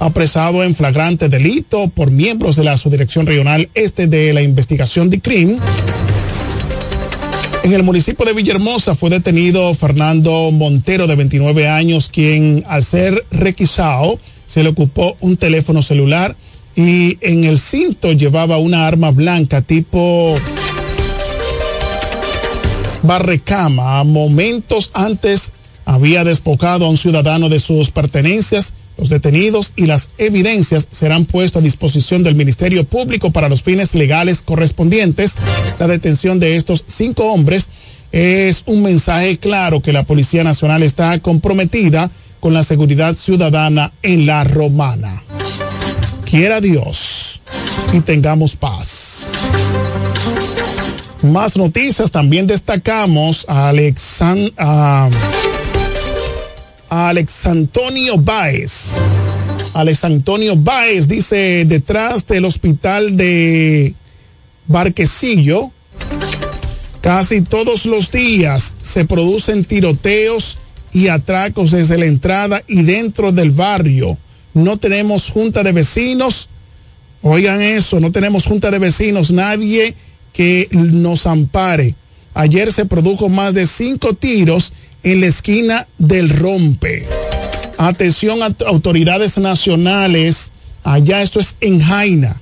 apresado 0.00 0.64
en 0.64 0.74
flagrante 0.74 1.28
delito 1.28 1.88
por 1.88 2.10
miembros 2.10 2.56
de 2.56 2.64
la 2.64 2.76
Subdirección 2.76 3.26
Regional 3.26 3.68
Este 3.74 4.06
de 4.06 4.32
la 4.32 4.42
Investigación 4.42 5.08
de 5.08 5.20
Crimen. 5.20 5.60
En 7.62 7.72
el 7.72 7.82
municipio 7.82 8.26
de 8.26 8.34
Villahermosa 8.34 8.94
fue 8.94 9.08
detenido 9.08 9.72
Fernando 9.74 10.50
Montero, 10.50 11.06
de 11.06 11.16
29 11.16 11.68
años, 11.68 12.10
quien 12.12 12.64
al 12.68 12.84
ser 12.84 13.24
requisado 13.30 14.18
se 14.46 14.62
le 14.62 14.68
ocupó 14.68 15.16
un 15.20 15.36
teléfono 15.36 15.80
celular 15.80 16.36
y 16.76 17.18
en 17.20 17.44
el 17.44 17.58
cinto 17.58 18.12
llevaba 18.12 18.58
una 18.58 18.86
arma 18.86 19.10
blanca 19.12 19.62
tipo 19.62 20.34
barrecama. 23.04 24.02
Momentos 24.04 24.90
antes 24.94 25.52
había 25.84 26.24
despojado 26.24 26.86
a 26.86 26.88
un 26.88 26.96
ciudadano 26.96 27.48
de 27.48 27.60
sus 27.60 27.90
pertenencias. 27.90 28.72
Los 28.96 29.08
detenidos 29.08 29.72
y 29.76 29.86
las 29.86 30.10
evidencias 30.18 30.86
serán 30.90 31.24
puestos 31.24 31.60
a 31.60 31.64
disposición 31.64 32.22
del 32.22 32.36
Ministerio 32.36 32.84
Público 32.84 33.30
para 33.30 33.48
los 33.48 33.62
fines 33.62 33.94
legales 33.94 34.42
correspondientes. 34.42 35.34
La 35.78 35.86
detención 35.86 36.38
de 36.38 36.56
estos 36.56 36.84
cinco 36.86 37.32
hombres 37.32 37.68
es 38.12 38.62
un 38.66 38.82
mensaje 38.82 39.38
claro 39.38 39.80
que 39.80 39.92
la 39.92 40.04
Policía 40.04 40.44
Nacional 40.44 40.84
está 40.84 41.18
comprometida 41.18 42.10
con 42.38 42.54
la 42.54 42.62
seguridad 42.62 43.16
ciudadana 43.16 43.90
en 44.02 44.26
la 44.26 44.44
romana. 44.44 45.22
Quiera 46.24 46.60
Dios 46.60 47.40
y 47.92 48.00
tengamos 48.00 48.54
paz. 48.54 49.26
Más 51.24 51.56
noticias, 51.56 52.10
también 52.10 52.46
destacamos 52.46 53.46
a, 53.48 53.70
Alexan, 53.70 54.52
a, 54.58 55.08
Alex 56.90 57.46
Antonio 57.46 58.18
Baez. 58.18 58.90
Alex 59.72 60.04
Antonio 60.04 60.54
Baez 60.54 61.08
dice, 61.08 61.64
detrás 61.66 62.26
del 62.26 62.44
hospital 62.44 63.16
de 63.16 63.94
Barquecillo, 64.66 65.70
casi 67.00 67.40
todos 67.40 67.86
los 67.86 68.12
días 68.12 68.74
se 68.82 69.06
producen 69.06 69.64
tiroteos 69.64 70.58
y 70.92 71.08
atracos 71.08 71.70
desde 71.70 71.96
la 71.96 72.04
entrada 72.04 72.62
y 72.68 72.82
dentro 72.82 73.32
del 73.32 73.50
barrio. 73.50 74.18
No 74.52 74.76
tenemos 74.76 75.30
junta 75.30 75.62
de 75.62 75.72
vecinos. 75.72 76.50
Oigan 77.22 77.62
eso, 77.62 77.98
no 77.98 78.12
tenemos 78.12 78.44
junta 78.44 78.70
de 78.70 78.78
vecinos, 78.78 79.30
nadie 79.30 79.94
que 80.34 80.68
nos 80.72 81.26
ampare. 81.26 81.94
Ayer 82.34 82.72
se 82.72 82.84
produjo 82.84 83.30
más 83.30 83.54
de 83.54 83.66
cinco 83.66 84.12
tiros 84.12 84.72
en 85.02 85.20
la 85.20 85.26
esquina 85.26 85.86
del 85.96 86.28
Rompe. 86.28 87.06
Atención 87.78 88.42
a 88.42 88.54
autoridades 88.66 89.38
nacionales. 89.38 90.50
Allá 90.82 91.22
esto 91.22 91.40
es 91.40 91.54
en 91.60 91.80
Jaina. 91.80 92.40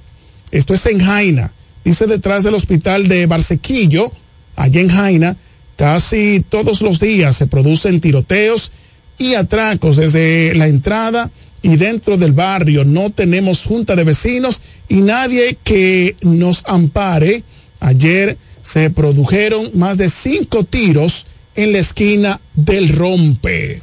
Esto 0.50 0.74
es 0.74 0.86
en 0.86 0.98
Jaina. 0.98 1.52
Dice 1.84 2.06
detrás 2.06 2.42
del 2.42 2.54
hospital 2.54 3.08
de 3.08 3.26
Barsequillo, 3.26 4.10
allá 4.56 4.80
en 4.80 4.88
Jaina, 4.88 5.36
casi 5.76 6.44
todos 6.48 6.80
los 6.80 6.98
días 6.98 7.36
se 7.36 7.46
producen 7.46 8.00
tiroteos 8.00 8.70
y 9.18 9.34
atracos 9.34 9.96
desde 9.96 10.54
la 10.54 10.68
entrada 10.68 11.30
y 11.60 11.76
dentro 11.76 12.16
del 12.16 12.32
barrio. 12.32 12.84
No 12.84 13.10
tenemos 13.10 13.64
junta 13.64 13.96
de 13.96 14.04
vecinos 14.04 14.62
y 14.88 14.96
nadie 15.02 15.58
que 15.62 16.16
nos 16.22 16.64
ampare 16.66 17.42
Ayer 17.82 18.38
se 18.62 18.90
produjeron 18.90 19.68
más 19.74 19.98
de 19.98 20.08
cinco 20.08 20.62
tiros 20.62 21.26
en 21.56 21.72
la 21.72 21.80
esquina 21.80 22.40
del 22.54 22.90
Rompe. 22.90 23.82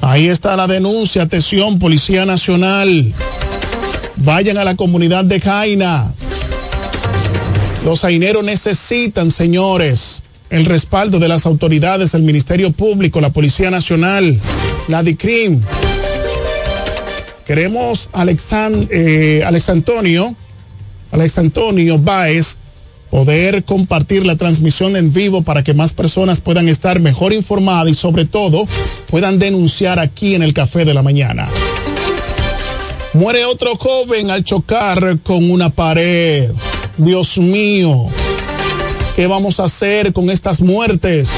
Ahí 0.00 0.28
está 0.28 0.56
la 0.56 0.66
denuncia, 0.66 1.22
atención, 1.22 1.78
Policía 1.78 2.24
Nacional. 2.24 3.12
Vayan 4.16 4.56
a 4.56 4.64
la 4.64 4.74
comunidad 4.74 5.26
de 5.26 5.38
Jaina. 5.38 6.14
Los 7.84 8.00
jaineros 8.00 8.42
necesitan, 8.42 9.30
señores, 9.30 10.22
el 10.48 10.64
respaldo 10.64 11.18
de 11.18 11.28
las 11.28 11.44
autoridades, 11.44 12.14
el 12.14 12.22
Ministerio 12.22 12.72
Público, 12.72 13.20
la 13.20 13.30
Policía 13.30 13.70
Nacional, 13.70 14.40
la 14.88 15.02
DICRIM. 15.02 15.60
Queremos 17.46 18.08
Alexan, 18.12 18.88
eh, 18.90 19.42
Alex 19.44 19.68
Antonio 19.68 20.34
Alex 21.12 21.38
Antonio 21.38 21.98
Báez 21.98 22.56
poder 23.10 23.64
compartir 23.64 24.24
la 24.24 24.36
transmisión 24.36 24.96
en 24.96 25.12
vivo 25.12 25.42
para 25.42 25.64
que 25.64 25.74
más 25.74 25.92
personas 25.92 26.40
puedan 26.40 26.68
estar 26.68 27.00
mejor 27.00 27.32
informadas 27.32 27.90
y 27.90 27.94
sobre 27.94 28.24
todo 28.24 28.66
puedan 29.08 29.38
denunciar 29.38 29.98
aquí 29.98 30.34
en 30.34 30.42
el 30.42 30.54
café 30.54 30.84
de 30.84 30.94
la 30.94 31.02
mañana. 31.02 31.48
Muere 33.12 33.44
otro 33.44 33.74
joven 33.74 34.30
al 34.30 34.44
chocar 34.44 35.18
con 35.24 35.50
una 35.50 35.70
pared. 35.70 36.50
Dios 36.96 37.38
mío, 37.38 38.06
¿qué 39.16 39.26
vamos 39.26 39.58
a 39.58 39.64
hacer 39.64 40.12
con 40.12 40.30
estas 40.30 40.60
muertes? 40.60 41.28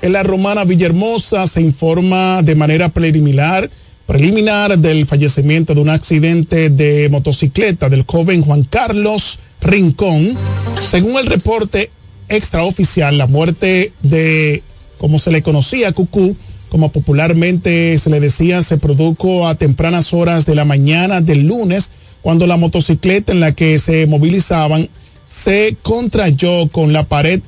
En 0.00 0.12
la 0.12 0.22
romana 0.22 0.62
Villahermosa 0.62 1.48
se 1.48 1.60
informa 1.60 2.42
de 2.42 2.54
manera 2.54 2.88
preliminar 2.88 3.68
preliminar 4.08 4.78
del 4.78 5.04
fallecimiento 5.04 5.74
de 5.74 5.82
un 5.82 5.90
accidente 5.90 6.70
de 6.70 7.10
motocicleta 7.10 7.90
del 7.90 8.04
joven 8.06 8.40
Juan 8.40 8.64
Carlos 8.64 9.38
Rincón. 9.60 10.34
Según 10.82 11.18
el 11.18 11.26
reporte 11.26 11.90
extraoficial, 12.30 13.18
la 13.18 13.26
muerte 13.26 13.92
de, 14.00 14.62
como 14.96 15.18
se 15.18 15.30
le 15.30 15.42
conocía, 15.42 15.92
Cucú, 15.92 16.34
como 16.70 16.90
popularmente 16.90 17.98
se 17.98 18.08
le 18.08 18.18
decía, 18.18 18.62
se 18.62 18.78
produjo 18.78 19.46
a 19.46 19.56
tempranas 19.56 20.14
horas 20.14 20.46
de 20.46 20.54
la 20.54 20.64
mañana 20.64 21.20
del 21.20 21.46
lunes, 21.46 21.90
cuando 22.22 22.46
la 22.46 22.56
motocicleta 22.56 23.32
en 23.32 23.40
la 23.40 23.52
que 23.52 23.78
se 23.78 24.06
movilizaban 24.06 24.88
se 25.28 25.76
contrayó 25.82 26.68
con 26.68 26.94
la 26.94 27.04
pared 27.04 27.42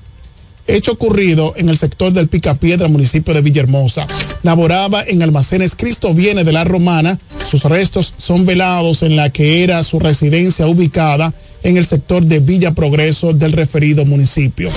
hecho 0.76 0.92
ocurrido 0.92 1.54
en 1.56 1.68
el 1.68 1.78
sector 1.78 2.12
del 2.12 2.28
Picapiedra, 2.28 2.88
municipio 2.88 3.34
de 3.34 3.40
Villahermosa. 3.40 4.06
Laboraba 4.42 5.02
en 5.02 5.22
almacenes 5.22 5.74
Cristo 5.74 6.14
Viene 6.14 6.44
de 6.44 6.52
la 6.52 6.64
Romana. 6.64 7.18
Sus 7.50 7.64
restos 7.64 8.14
son 8.18 8.46
velados 8.46 9.02
en 9.02 9.16
la 9.16 9.30
que 9.30 9.62
era 9.62 9.82
su 9.84 9.98
residencia 9.98 10.66
ubicada 10.66 11.32
en 11.62 11.76
el 11.76 11.86
sector 11.86 12.24
de 12.24 12.38
Villa 12.38 12.72
Progreso 12.72 13.32
del 13.32 13.52
referido 13.52 14.04
municipio. 14.04 14.70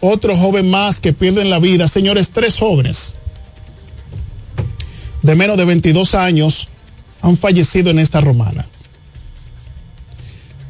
Otro 0.00 0.36
joven 0.36 0.70
más 0.70 1.00
que 1.00 1.12
pierden 1.12 1.50
la 1.50 1.58
vida, 1.58 1.88
señores, 1.88 2.30
tres 2.30 2.58
jóvenes 2.58 3.14
de 5.22 5.34
menos 5.34 5.56
de 5.56 5.64
22 5.64 6.14
años 6.14 6.68
han 7.20 7.36
fallecido 7.36 7.90
en 7.90 7.98
esta 7.98 8.20
romana. 8.20 8.66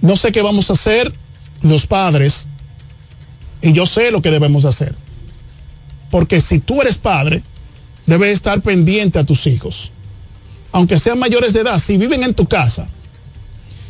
No 0.00 0.16
sé 0.16 0.32
qué 0.32 0.42
vamos 0.42 0.70
a 0.70 0.74
hacer 0.74 1.12
los 1.62 1.86
padres 1.86 2.46
y 3.62 3.72
yo 3.72 3.86
sé 3.86 4.10
lo 4.10 4.22
que 4.22 4.30
debemos 4.30 4.64
hacer. 4.64 4.94
Porque 6.10 6.40
si 6.40 6.58
tú 6.58 6.80
eres 6.80 6.96
padre, 6.96 7.42
debes 8.06 8.32
estar 8.32 8.60
pendiente 8.60 9.18
a 9.18 9.24
tus 9.24 9.46
hijos. 9.46 9.90
Aunque 10.72 10.98
sean 10.98 11.18
mayores 11.18 11.52
de 11.52 11.60
edad, 11.60 11.78
si 11.78 11.96
viven 11.96 12.22
en 12.22 12.34
tu 12.34 12.46
casa, 12.46 12.88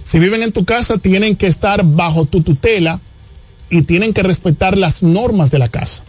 si 0.04 0.18
viven 0.18 0.42
en 0.42 0.52
tu 0.52 0.64
casa, 0.64 0.98
tienen 0.98 1.36
que 1.36 1.46
estar 1.46 1.84
bajo 1.84 2.24
tu 2.24 2.42
tutela 2.42 3.00
y 3.70 3.82
tienen 3.82 4.14
que 4.14 4.22
respetar 4.22 4.78
las 4.78 5.02
normas 5.02 5.50
de 5.50 5.58
la 5.58 5.68
casa. 5.68 6.02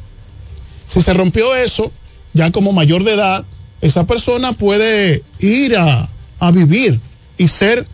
Si 0.88 1.02
se 1.02 1.14
rompió 1.14 1.56
eso, 1.56 1.92
ya 2.34 2.52
como 2.52 2.72
mayor 2.72 3.04
de 3.04 3.14
edad, 3.14 3.46
esa 3.82 4.06
persona 4.06 4.54
puede 4.54 5.24
ir 5.40 5.76
a, 5.78 6.10
vivir 6.52 7.00
y 7.38 7.48
ser 7.48 7.86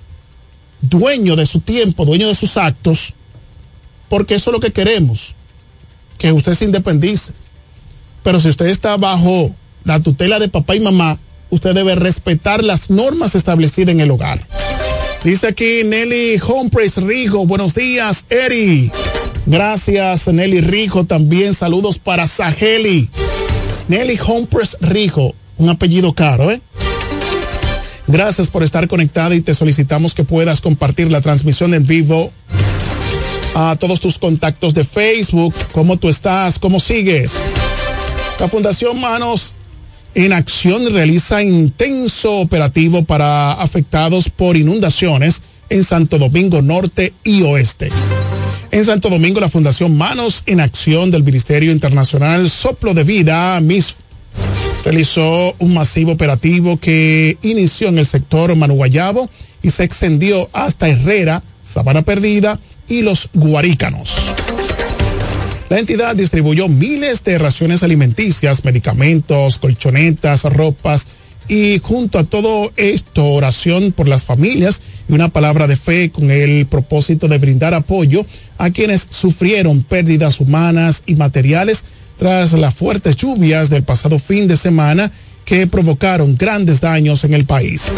dueño 0.82 1.36
de 1.36 1.46
su 1.46 1.60
tiempo, 1.60 2.06
dueño 2.06 2.28
de 2.28 2.36
sus 2.36 2.58
actos, 2.58 3.14
porque 4.08 4.36
eso 4.36 4.52
es 4.52 4.54
lo 4.54 4.60
que 4.60 4.72
queremos 4.72 5.35
que 6.18 6.32
usted 6.32 6.54
se 6.54 6.66
independice. 6.66 7.34
Pero 8.24 8.40
si 8.40 8.50
usted 8.50 8.68
está 8.68 8.98
bajo 8.98 9.54
la 9.84 10.00
tutela 10.00 10.40
de 10.40 10.50
papá 10.50 10.76
y 10.76 10.80
mamá, 10.80 11.20
usted 11.50 11.74
debe 11.74 11.96
respetar 11.96 12.64
las 12.64 12.90
normas 12.90 13.36
establecidas 13.36 13.94
en 13.94 14.00
el 14.00 14.12
hogar. 14.12 14.42
Dice 15.24 15.48
aquí 15.48 15.84
Nelly 15.84 16.40
Humphreys 16.40 16.98
Rijo, 16.98 17.46
buenos 17.46 17.74
días, 17.74 18.26
Eri. 18.30 18.92
Gracias, 19.46 20.28
Nelly 20.28 20.62
Rijo. 20.62 21.06
También 21.06 21.54
saludos 21.54 22.00
para 22.00 22.28
Saheli. 22.28 23.10
Nelly 23.88 24.20
Humphreys 24.20 24.78
Rijo, 24.82 25.36
un 25.58 25.70
apellido 25.70 26.14
caro, 26.14 26.52
¿eh? 26.52 26.62
Gracias 28.08 28.50
por 28.50 28.64
estar 28.64 28.88
conectada 28.88 29.34
y 29.34 29.42
te 29.42 29.56
solicitamos 29.56 30.14
que 30.14 30.24
puedas 30.24 30.62
compartir 30.62 31.12
la 31.12 31.22
transmisión 31.22 31.74
en 31.74 31.86
vivo 31.86 32.32
a 33.56 33.78
todos 33.80 34.02
tus 34.02 34.20
contactos 34.20 34.74
de 34.74 34.84
Facebook, 34.84 35.56
cómo 35.72 35.96
tú 35.96 36.10
estás, 36.10 36.60
cómo 36.60 36.82
sigues. 36.82 37.32
La 38.38 38.50
Fundación 38.50 39.00
Manos 39.00 39.54
en 40.14 40.34
acción 40.34 40.94
realiza 40.94 41.42
intenso 41.42 42.40
operativo 42.40 43.06
para 43.06 43.54
afectados 43.54 44.30
por 44.30 44.58
inundaciones 44.58 45.42
en 45.70 45.86
Santo 45.86 46.18
Domingo 46.20 46.62
Norte 46.62 47.14
y 47.24 47.44
Oeste. 47.44 47.90
En 48.72 48.84
Santo 48.84 49.10
Domingo, 49.10 49.40
la 49.40 49.48
Fundación 49.48 49.98
Manos 49.98 50.44
en 50.48 50.60
Acción 50.60 51.10
del 51.10 51.24
Ministerio 51.24 51.72
Internacional 51.72 52.50
Soplo 52.50 52.94
de 52.94 53.06
Vida, 53.06 53.58
MIS, 53.62 53.96
realizó 54.84 55.56
un 55.60 55.74
masivo 55.74 56.12
operativo 56.12 56.76
que 56.78 57.38
inició 57.42 57.88
en 57.88 58.00
el 58.00 58.06
sector 58.06 58.54
Manuguayabo 58.54 59.30
y 59.64 59.70
se 59.70 59.86
extendió 59.86 60.50
hasta 60.52 60.90
Herrera, 60.90 61.42
Sabana 61.64 62.02
Perdida 62.02 62.60
y 62.88 63.02
los 63.02 63.30
Guarícanos. 63.34 64.16
La 65.70 65.80
entidad 65.80 66.16
distribuyó 66.16 66.68
miles 66.68 67.24
de 67.24 67.40
raciones 67.40 67.82
alimenticias, 67.82 68.64
medicamentos, 68.64 69.58
colchonetas, 69.58 70.44
ropas 70.44 71.08
y 71.48 71.80
junto 71.80 72.20
a 72.20 72.24
todo 72.24 72.72
esto 72.76 73.26
oración 73.26 73.92
por 73.92 74.08
las 74.08 74.24
familias 74.24 74.82
y 75.10 75.14
una 75.14 75.30
palabra 75.30 75.68
de 75.68 75.78
fe 75.78 76.12
con 76.12 76.32
el 76.32 76.66
propósito 76.66 77.28
de 77.28 77.38
brindar 77.38 77.74
apoyo 77.74 78.26
a 78.58 78.70
quienes 78.70 79.08
sufrieron 79.10 79.84
pérdidas 79.84 80.40
humanas 80.40 81.04
y 81.06 81.16
materiales 81.16 81.84
tras 82.18 82.54
las 82.54 82.74
fuertes 82.74 83.16
lluvias 83.16 83.70
del 83.70 83.84
pasado 83.84 84.20
fin 84.20 84.48
de 84.48 84.58
semana 84.58 85.12
que 85.46 85.68
provocaron 85.68 86.38
grandes 86.38 86.82
daños 86.82 87.24
en 87.24 87.34
el 87.34 87.46
país. 87.46 87.92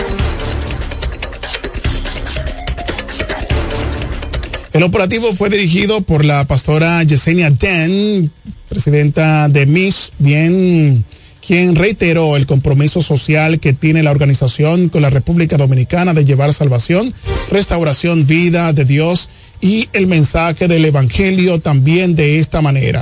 El 4.77 4.83
operativo 4.83 5.33
fue 5.33 5.49
dirigido 5.49 6.01
por 6.01 6.23
la 6.23 6.45
pastora 6.45 7.01
Yesenia 7.01 7.49
Den, 7.49 8.29
presidenta 8.69 9.49
de 9.49 9.65
MIS, 9.65 10.11
bien 10.19 11.03
quien 11.45 11.75
reiteró 11.75 12.37
el 12.37 12.45
compromiso 12.45 13.01
social 13.01 13.59
que 13.59 13.73
tiene 13.73 14.03
la 14.03 14.11
organización 14.11 14.89
con 14.89 15.01
la 15.01 15.09
República 15.09 15.57
Dominicana 15.57 16.13
de 16.13 16.25
llevar 16.25 16.53
salvación, 16.53 17.11
restauración, 17.49 18.27
vida 18.27 18.71
de 18.71 18.85
Dios 18.85 19.29
y 19.61 19.89
el 19.93 20.05
mensaje 20.05 20.67
del 20.67 20.85
Evangelio 20.85 21.59
también 21.59 22.15
de 22.15 22.37
esta 22.37 22.61
manera. 22.61 23.01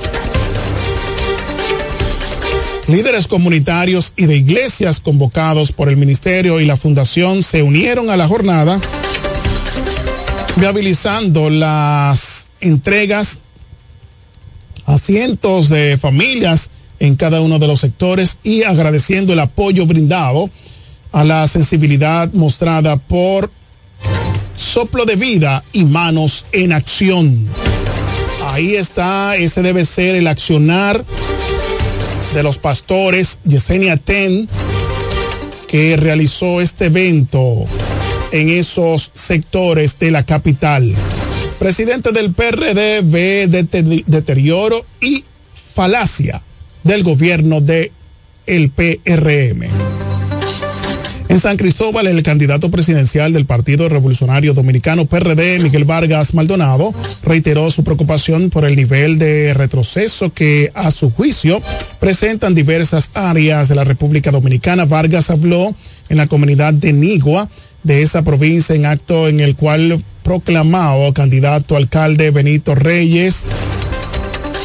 Líderes 2.87 3.27
comunitarios 3.27 4.13
y 4.15 4.27
de 4.27 4.37
iglesias 4.37 5.01
convocados 5.01 5.73
por 5.73 5.89
el 5.89 5.97
Ministerio 5.97 6.61
y 6.61 6.65
la 6.65 6.77
Fundación 6.77 7.43
se 7.43 7.63
unieron 7.63 8.09
a 8.09 8.15
la 8.15 8.29
jornada 8.29 8.79
viabilizando 10.55 11.49
las 11.49 12.47
entregas 12.61 13.39
a 14.85 14.97
cientos 14.97 15.69
de 15.69 15.97
familias 15.97 16.69
en 16.99 17.15
cada 17.15 17.41
uno 17.41 17.59
de 17.59 17.67
los 17.67 17.81
sectores 17.81 18.37
y 18.43 18.63
agradeciendo 18.63 19.33
el 19.33 19.39
apoyo 19.39 19.85
brindado 19.85 20.49
a 21.11 21.23
la 21.23 21.47
sensibilidad 21.47 22.31
mostrada 22.33 22.97
por 22.97 23.51
Soplo 24.55 25.05
de 25.05 25.15
Vida 25.15 25.63
y 25.73 25.83
Manos 25.83 26.45
en 26.51 26.71
Acción. 26.71 27.47
Ahí 28.47 28.75
está, 28.75 29.35
ese 29.35 29.61
debe 29.61 29.83
ser 29.83 30.15
el 30.15 30.27
accionar 30.27 31.03
de 32.33 32.43
los 32.43 32.57
pastores 32.57 33.39
Yesenia 33.43 33.97
Ten, 33.97 34.47
que 35.67 35.97
realizó 35.97 36.61
este 36.61 36.85
evento 36.85 37.65
en 38.31 38.49
esos 38.49 39.11
sectores 39.13 39.97
de 39.99 40.11
la 40.11 40.23
capital. 40.23 40.93
Presidente 41.59 42.11
del 42.11 42.33
PRD 42.33 43.01
ve 43.01 43.47
deterioro 44.07 44.85
y 45.01 45.23
falacia 45.73 46.41
del 46.83 47.03
gobierno 47.03 47.61
de 47.61 47.91
el 48.45 48.69
PRM. 48.69 49.63
En 51.27 51.39
San 51.39 51.57
Cristóbal, 51.57 52.05
el 52.05 52.21
candidato 52.21 52.69
presidencial 52.69 53.33
del 53.33 53.45
Partido 53.45 53.89
Revolucionario 53.89 54.53
Dominicano 54.53 55.05
PRD, 55.05 55.59
Miguel 55.59 55.83
Vargas 55.83 56.35
Maldonado, 56.35 56.93
reiteró 57.23 57.71
su 57.71 57.83
preocupación 57.83 58.51
por 58.51 58.63
el 58.63 58.75
nivel 58.75 59.17
de 59.17 59.53
retroceso 59.55 60.31
que, 60.31 60.71
a 60.75 60.91
su 60.91 61.11
juicio, 61.11 61.61
presentan 61.99 62.53
diversas 62.53 63.09
áreas 63.15 63.67
de 63.67 63.75
la 63.75 63.83
República 63.83 64.29
Dominicana. 64.29 64.85
Vargas 64.85 65.31
habló 65.31 65.73
en 66.09 66.17
la 66.17 66.27
comunidad 66.27 66.73
de 66.73 66.93
Nigua 66.93 67.49
de 67.85 68.01
esa 68.01 68.23
provincia 68.23 68.75
en 68.75 68.85
acto 68.85 69.27
en 69.27 69.39
el 69.39 69.55
cual 69.55 70.03
proclamado 70.23 71.13
candidato 71.13 71.75
alcalde 71.75 72.31
Benito 72.31 72.73
Reyes, 72.73 73.45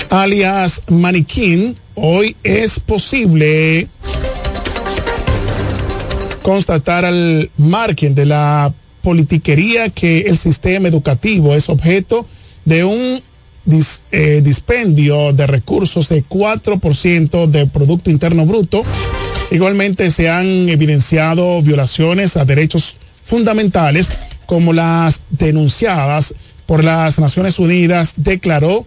alias 0.09 0.83
Maniquín, 0.89 1.77
hoy 1.95 2.35
es 2.43 2.81
posible 2.81 3.89
constatar 6.41 7.05
al 7.05 7.51
margen 7.59 8.15
de 8.15 8.25
la 8.25 8.73
politiquería 9.03 9.91
que 9.91 10.23
el 10.23 10.39
sistema 10.39 10.89
educativo 10.89 11.55
es 11.55 11.69
objeto 11.69 12.27
de 12.65 12.85
un 12.85 13.21
eh, 14.13 14.41
dispendio 14.43 15.35
de 15.35 15.47
recursos 15.47 16.09
de 16.09 16.25
4% 16.25 17.47
del 17.47 17.69
Producto 17.69 18.11
Interno 18.11 18.47
Bruto. 18.47 18.83
Igualmente 19.51 20.11
se 20.11 20.31
han 20.31 20.71
evidenciado 20.71 21.61
violaciones 21.61 22.39
a 22.39 22.47
derechos 22.47 22.97
fundamentales 23.31 24.11
como 24.45 24.73
las 24.73 25.21
denunciadas 25.31 26.35
por 26.67 26.83
las 26.83 27.21
Naciones 27.21 27.61
Unidas, 27.61 28.15
declaró. 28.17 28.85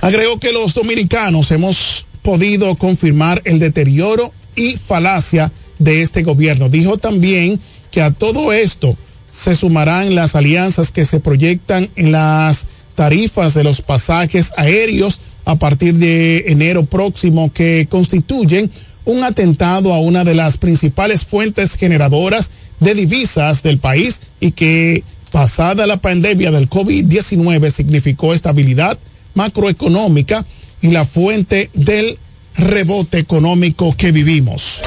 Agregó 0.00 0.40
que 0.40 0.52
los 0.52 0.72
dominicanos 0.72 1.50
hemos 1.50 2.06
podido 2.22 2.74
confirmar 2.76 3.42
el 3.44 3.58
deterioro 3.58 4.32
y 4.56 4.78
falacia 4.78 5.52
de 5.78 6.00
este 6.00 6.22
gobierno. 6.22 6.70
Dijo 6.70 6.96
también 6.96 7.60
que 7.90 8.00
a 8.00 8.12
todo 8.12 8.52
esto 8.52 8.96
se 9.30 9.54
sumarán 9.54 10.14
las 10.14 10.34
alianzas 10.34 10.90
que 10.90 11.04
se 11.04 11.20
proyectan 11.20 11.90
en 11.96 12.12
las 12.12 12.66
tarifas 12.94 13.52
de 13.52 13.62
los 13.62 13.82
pasajes 13.82 14.52
aéreos 14.56 15.20
a 15.44 15.56
partir 15.56 15.98
de 15.98 16.46
enero 16.48 16.86
próximo 16.86 17.52
que 17.52 17.86
constituyen 17.90 18.70
un 19.04 19.22
atentado 19.22 19.92
a 19.92 20.00
una 20.00 20.24
de 20.24 20.34
las 20.34 20.56
principales 20.56 21.24
fuentes 21.24 21.74
generadoras 21.74 22.50
de 22.80 22.94
divisas 22.94 23.62
del 23.62 23.78
país 23.78 24.20
y 24.40 24.52
que 24.52 25.02
pasada 25.30 25.86
la 25.86 25.98
pandemia 25.98 26.50
del 26.50 26.68
COVID-19 26.68 27.70
significó 27.70 28.32
estabilidad 28.32 28.98
macroeconómica 29.34 30.44
y 30.82 30.88
la 30.88 31.04
fuente 31.04 31.70
del 31.74 32.18
rebote 32.56 33.18
económico 33.18 33.94
que 33.96 34.12
vivimos. 34.12 34.82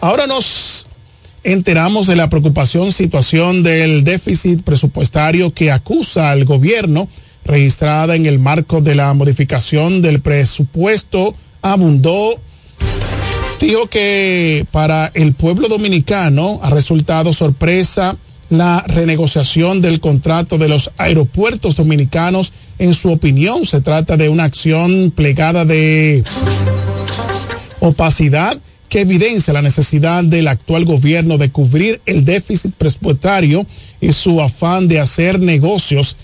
Ahora 0.00 0.26
nos 0.26 0.86
enteramos 1.42 2.06
de 2.06 2.16
la 2.16 2.28
preocupación 2.28 2.92
situación 2.92 3.62
del 3.62 4.04
déficit 4.04 4.62
presupuestario 4.62 5.52
que 5.54 5.70
acusa 5.70 6.30
al 6.30 6.44
gobierno 6.44 7.08
registrada 7.44 8.16
en 8.16 8.26
el 8.26 8.38
marco 8.38 8.80
de 8.80 8.96
la 8.96 9.12
modificación 9.14 10.02
del 10.02 10.20
presupuesto 10.20 11.34
abundó 11.62 12.40
dijo 13.60 13.86
que 13.86 14.66
para 14.70 15.10
el 15.14 15.32
pueblo 15.32 15.68
dominicano 15.68 16.60
ha 16.62 16.70
resultado 16.70 17.32
sorpresa 17.32 18.16
la 18.48 18.84
renegociación 18.86 19.80
del 19.80 20.00
contrato 20.00 20.58
de 20.58 20.68
los 20.68 20.90
aeropuertos 20.98 21.76
dominicanos. 21.76 22.52
En 22.78 22.94
su 22.94 23.10
opinión, 23.10 23.66
se 23.66 23.80
trata 23.80 24.16
de 24.16 24.28
una 24.28 24.44
acción 24.44 25.12
plegada 25.14 25.64
de 25.64 26.22
opacidad 27.80 28.58
que 28.88 29.00
evidencia 29.00 29.52
la 29.52 29.62
necesidad 29.62 30.22
del 30.22 30.48
actual 30.48 30.84
gobierno 30.84 31.38
de 31.38 31.50
cubrir 31.50 32.00
el 32.06 32.24
déficit 32.24 32.74
presupuestario 32.74 33.66
y 34.00 34.12
su 34.12 34.40
afán 34.40 34.86
de 34.86 35.00
hacer 35.00 35.40
negocios 35.40 36.16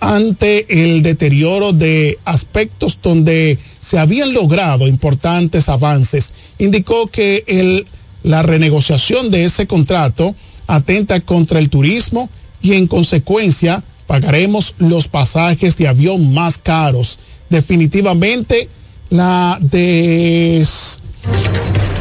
ante 0.00 0.82
el 0.82 1.02
deterioro 1.02 1.72
de 1.72 2.18
aspectos 2.24 2.98
donde 3.02 3.58
se 3.80 3.98
habían 3.98 4.32
logrado 4.32 4.86
importantes 4.86 5.68
avances. 5.68 6.32
Indicó 6.58 7.06
que 7.06 7.44
el, 7.46 7.86
la 8.22 8.42
renegociación 8.42 9.30
de 9.30 9.44
ese 9.44 9.66
contrato 9.66 10.34
atenta 10.66 11.20
contra 11.20 11.58
el 11.58 11.70
turismo 11.70 12.28
y 12.60 12.74
en 12.74 12.86
consecuencia 12.86 13.82
pagaremos 14.06 14.74
los 14.78 15.08
pasajes 15.08 15.76
de 15.76 15.88
avión 15.88 16.32
más 16.34 16.58
caros. 16.58 17.18
Definitivamente 17.48 18.68
la 19.10 19.58
des, 19.60 21.00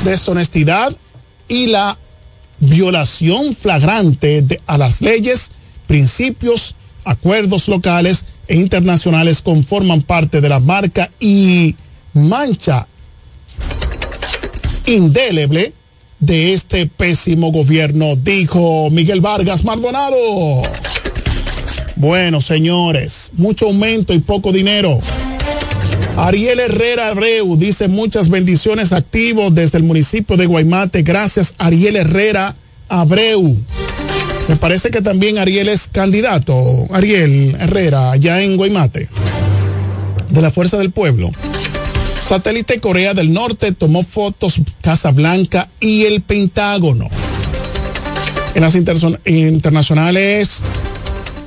deshonestidad 0.04 0.96
y 1.48 1.68
la 1.68 1.98
violación 2.60 3.56
flagrante 3.56 4.42
de, 4.42 4.62
a 4.66 4.78
las 4.78 5.02
leyes, 5.02 5.52
principios, 5.88 6.76
acuerdos 7.06 7.68
locales 7.68 8.26
e 8.48 8.56
internacionales 8.56 9.42
conforman 9.42 10.02
parte 10.02 10.42
de 10.42 10.50
la 10.50 10.60
marca 10.60 11.10
y 11.20 11.76
mancha 12.14 12.88
indeleble 14.86 15.74
de 16.20 16.54
este 16.54 16.88
pésimo 16.88 17.52
gobierno, 17.52 18.16
dijo 18.16 18.90
Miguel 18.90 19.22
Vargas 19.22 19.64
Maldonado. 19.64 20.18
Bueno, 21.96 22.42
señores, 22.42 23.32
mucho 23.34 23.68
aumento 23.68 24.14
y 24.14 24.20
poco 24.20 24.52
dinero. 24.52 25.00
Ariel 26.18 26.60
Herrera 26.60 27.10
Abreu 27.10 27.58
dice 27.58 27.88
muchas 27.88 28.30
bendiciones 28.30 28.94
activos 28.94 29.54
desde 29.54 29.78
el 29.78 29.84
municipio 29.84 30.38
de 30.38 30.46
Guaymate. 30.46 31.04
Gracias, 31.04 31.54
Ariel 31.58 31.98
Herrera 31.98 32.56
Abreu. 32.88 33.56
Me 34.48 34.56
parece 34.58 34.92
que 34.92 35.02
también 35.02 35.38
Ariel 35.38 35.70
es 35.70 35.88
candidato, 35.88 36.88
Ariel 36.92 37.56
Herrera, 37.60 38.12
allá 38.12 38.42
en 38.44 38.58
Guaymate, 38.58 39.10
de 40.30 40.42
la 40.42 40.52
Fuerza 40.52 40.78
del 40.78 40.92
Pueblo. 40.92 41.32
Satélite 42.24 42.80
Corea 42.80 43.14
del 43.14 43.34
Norte 43.34 43.72
tomó 43.72 44.04
fotos 44.04 44.62
Casa 44.82 45.12
Blanca 45.12 45.70
y 45.80 46.06
el 46.06 46.22
Pentágono. 46.22 47.08
En 48.54 48.62
las 48.62 48.76
internacionales, 48.76 50.62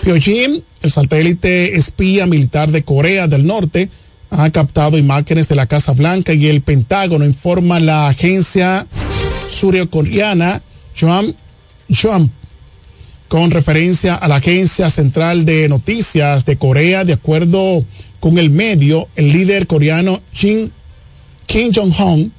Pyongyang, 0.03 0.63
el 0.83 0.91
satélite 0.91 1.77
espía 1.77 2.27
militar 2.27 2.71
de 2.71 2.83
Corea 2.83 3.29
del 3.29 3.47
Norte, 3.47 3.91
ha 4.31 4.51
captado 4.51 4.99
imágenes 4.99 5.49
de 5.49 5.55
la 5.55 5.67
Casa 5.67 5.93
Blanca 5.93 6.35
y 6.35 6.49
el 6.49 6.63
Pentágono, 6.63 7.25
informa 7.25 7.81
la 7.81 8.09
agencia 8.09 8.87
surcoreana 9.51 10.63
Joam 11.01 11.35
con 13.29 13.51
referencia 13.51 14.15
a 14.15 14.27
la 14.29 14.37
Agencia 14.37 14.91
Central 14.91 15.45
de 15.45 15.69
Noticias 15.69 16.45
de 16.45 16.57
Corea, 16.57 17.05
de 17.05 17.13
acuerdo 17.13 17.85
con 18.21 18.39
el 18.39 18.51
medio, 18.51 19.09
el 19.17 19.33
líder 19.33 19.67
coreano 19.67 20.21
Kim 20.33 20.71
Jong-un 21.47 22.33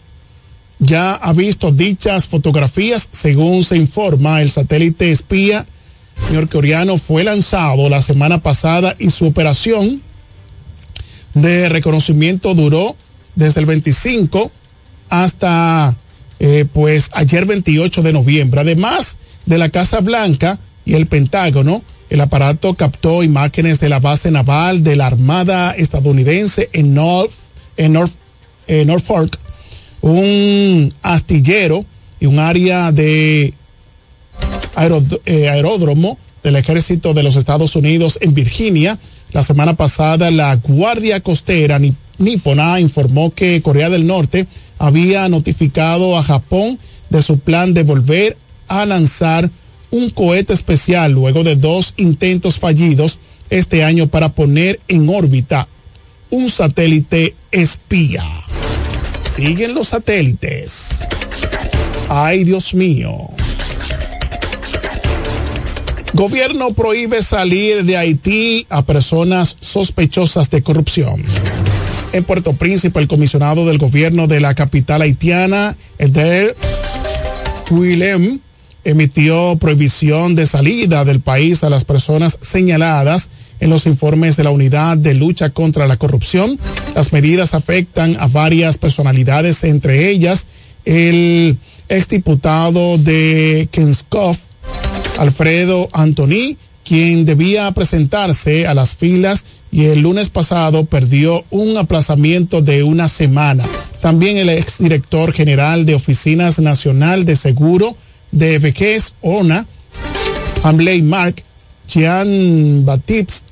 ya 0.79 1.13
ha 1.13 1.33
visto 1.33 1.71
dichas 1.71 2.27
fotografías, 2.27 3.07
según 3.11 3.63
se 3.63 3.77
informa, 3.77 4.41
el 4.41 4.49
satélite 4.49 5.11
espía 5.11 5.65
señor 6.27 6.49
coreano 6.49 6.97
fue 6.97 7.23
lanzado 7.23 7.89
la 7.89 8.01
semana 8.01 8.39
pasada 8.39 8.95
y 8.99 9.09
su 9.09 9.27
operación 9.27 10.01
de 11.33 11.69
reconocimiento 11.69 12.53
duró 12.53 12.95
desde 13.35 13.61
el 13.61 13.65
25 13.65 14.51
hasta 15.09 15.95
eh, 16.39 16.65
pues 16.71 17.09
ayer 17.13 17.45
28 17.45 18.01
de 18.01 18.13
noviembre. 18.13 18.61
Además 18.61 19.17
de 19.45 19.57
la 19.57 19.69
Casa 19.69 20.01
Blanca 20.01 20.59
y 20.85 20.93
el 20.93 21.07
Pentágono, 21.07 21.83
el 22.09 22.21
aparato 22.21 22.73
captó 22.73 23.23
imágenes 23.23 23.79
de 23.79 23.89
la 23.89 23.99
base 23.99 24.31
naval 24.31 24.83
de 24.83 24.95
la 24.95 25.07
Armada 25.07 25.71
estadounidense 25.71 26.69
en 26.73 26.93
North, 26.93 27.31
en 27.77 27.93
North, 27.93 28.13
Norfolk, 28.85 29.37
un 30.01 30.93
astillero 31.01 31.85
y 32.19 32.25
un 32.25 32.39
área 32.39 32.91
de 32.91 33.53
eh, 35.25 35.49
aeródromo 35.49 36.17
del 36.43 36.55
ejército 36.55 37.13
de 37.13 37.23
los 37.23 37.35
Estados 37.35 37.75
Unidos 37.75 38.17
en 38.21 38.33
Virginia. 38.33 38.97
La 39.31 39.43
semana 39.43 39.75
pasada, 39.75 40.31
la 40.31 40.55
Guardia 40.55 41.19
Costera 41.19 41.79
nipona 42.17 42.79
informó 42.79 43.31
que 43.31 43.61
Corea 43.61 43.89
del 43.89 44.07
Norte 44.07 44.47
había 44.77 45.27
notificado 45.29 46.17
a 46.17 46.23
Japón 46.23 46.79
de 47.09 47.21
su 47.21 47.39
plan 47.39 47.73
de 47.73 47.83
volver 47.83 48.37
a 48.67 48.85
lanzar 48.85 49.49
un 49.91 50.09
cohete 50.09 50.53
especial 50.53 51.11
luego 51.11 51.43
de 51.43 51.55
dos 51.55 51.93
intentos 51.97 52.59
fallidos 52.59 53.19
este 53.49 53.83
año 53.83 54.07
para 54.07 54.29
poner 54.29 54.79
en 54.87 55.09
órbita 55.09 55.67
un 56.29 56.49
satélite 56.49 57.35
espía. 57.51 58.23
Siguen 59.27 59.73
los 59.73 59.89
satélites. 59.89 61.07
Ay, 62.07 62.43
Dios 62.43 62.73
mío. 62.73 63.29
Gobierno 66.13 66.73
prohíbe 66.73 67.21
salir 67.21 67.83
de 67.83 67.95
Haití 67.95 68.65
a 68.69 68.81
personas 68.81 69.57
sospechosas 69.61 70.49
de 70.49 70.63
corrupción. 70.63 71.23
En 72.11 72.23
Puerto 72.23 72.53
Príncipe, 72.53 72.99
el 72.99 73.07
comisionado 73.07 73.67
del 73.67 73.77
gobierno 73.77 74.25
de 74.25 74.39
la 74.39 74.55
capital 74.55 75.03
haitiana, 75.03 75.77
Eder 75.99 76.55
Willem, 77.69 78.39
emitió 78.83 79.57
prohibición 79.59 80.35
de 80.35 80.45
salida 80.45 81.05
del 81.05 81.19
país 81.19 81.63
a 81.63 81.69
las 81.69 81.85
personas 81.85 82.37
señaladas 82.41 83.29
en 83.59 83.69
los 83.69 83.85
informes 83.85 84.37
de 84.37 84.43
la 84.43 84.51
Unidad 84.51 84.97
de 84.97 85.13
Lucha 85.13 85.49
contra 85.49 85.87
la 85.87 85.97
Corrupción. 85.97 86.57
Las 86.95 87.11
medidas 87.11 87.53
afectan 87.53 88.17
a 88.19 88.27
varias 88.27 88.77
personalidades, 88.77 89.63
entre 89.63 90.09
ellas 90.09 90.47
el 90.85 91.57
exdiputado 91.89 92.97
de 92.97 93.67
Kenskov, 93.71 94.37
Alfredo 95.17 95.89
Antoni, 95.91 96.57
quien 96.83 97.25
debía 97.25 97.71
presentarse 97.71 98.65
a 98.65 98.73
las 98.73 98.95
filas 98.95 99.45
y 99.71 99.85
el 99.85 99.99
lunes 99.99 100.29
pasado 100.29 100.85
perdió 100.85 101.43
un 101.51 101.77
aplazamiento 101.77 102.61
de 102.61 102.83
una 102.83 103.07
semana. 103.07 103.65
También 104.01 104.37
el 104.37 104.49
exdirector 104.49 105.33
general 105.33 105.85
de 105.85 105.95
Oficinas 105.95 106.59
Nacional 106.59 107.25
de 107.25 107.35
Seguro 107.35 107.95
de 108.31 108.59
Vejez, 108.59 109.13
ONA, 109.21 109.65
Amley 110.63 111.01
Mark, 111.01 111.43
Jean 111.87 112.85
Baptiste, 112.85 113.47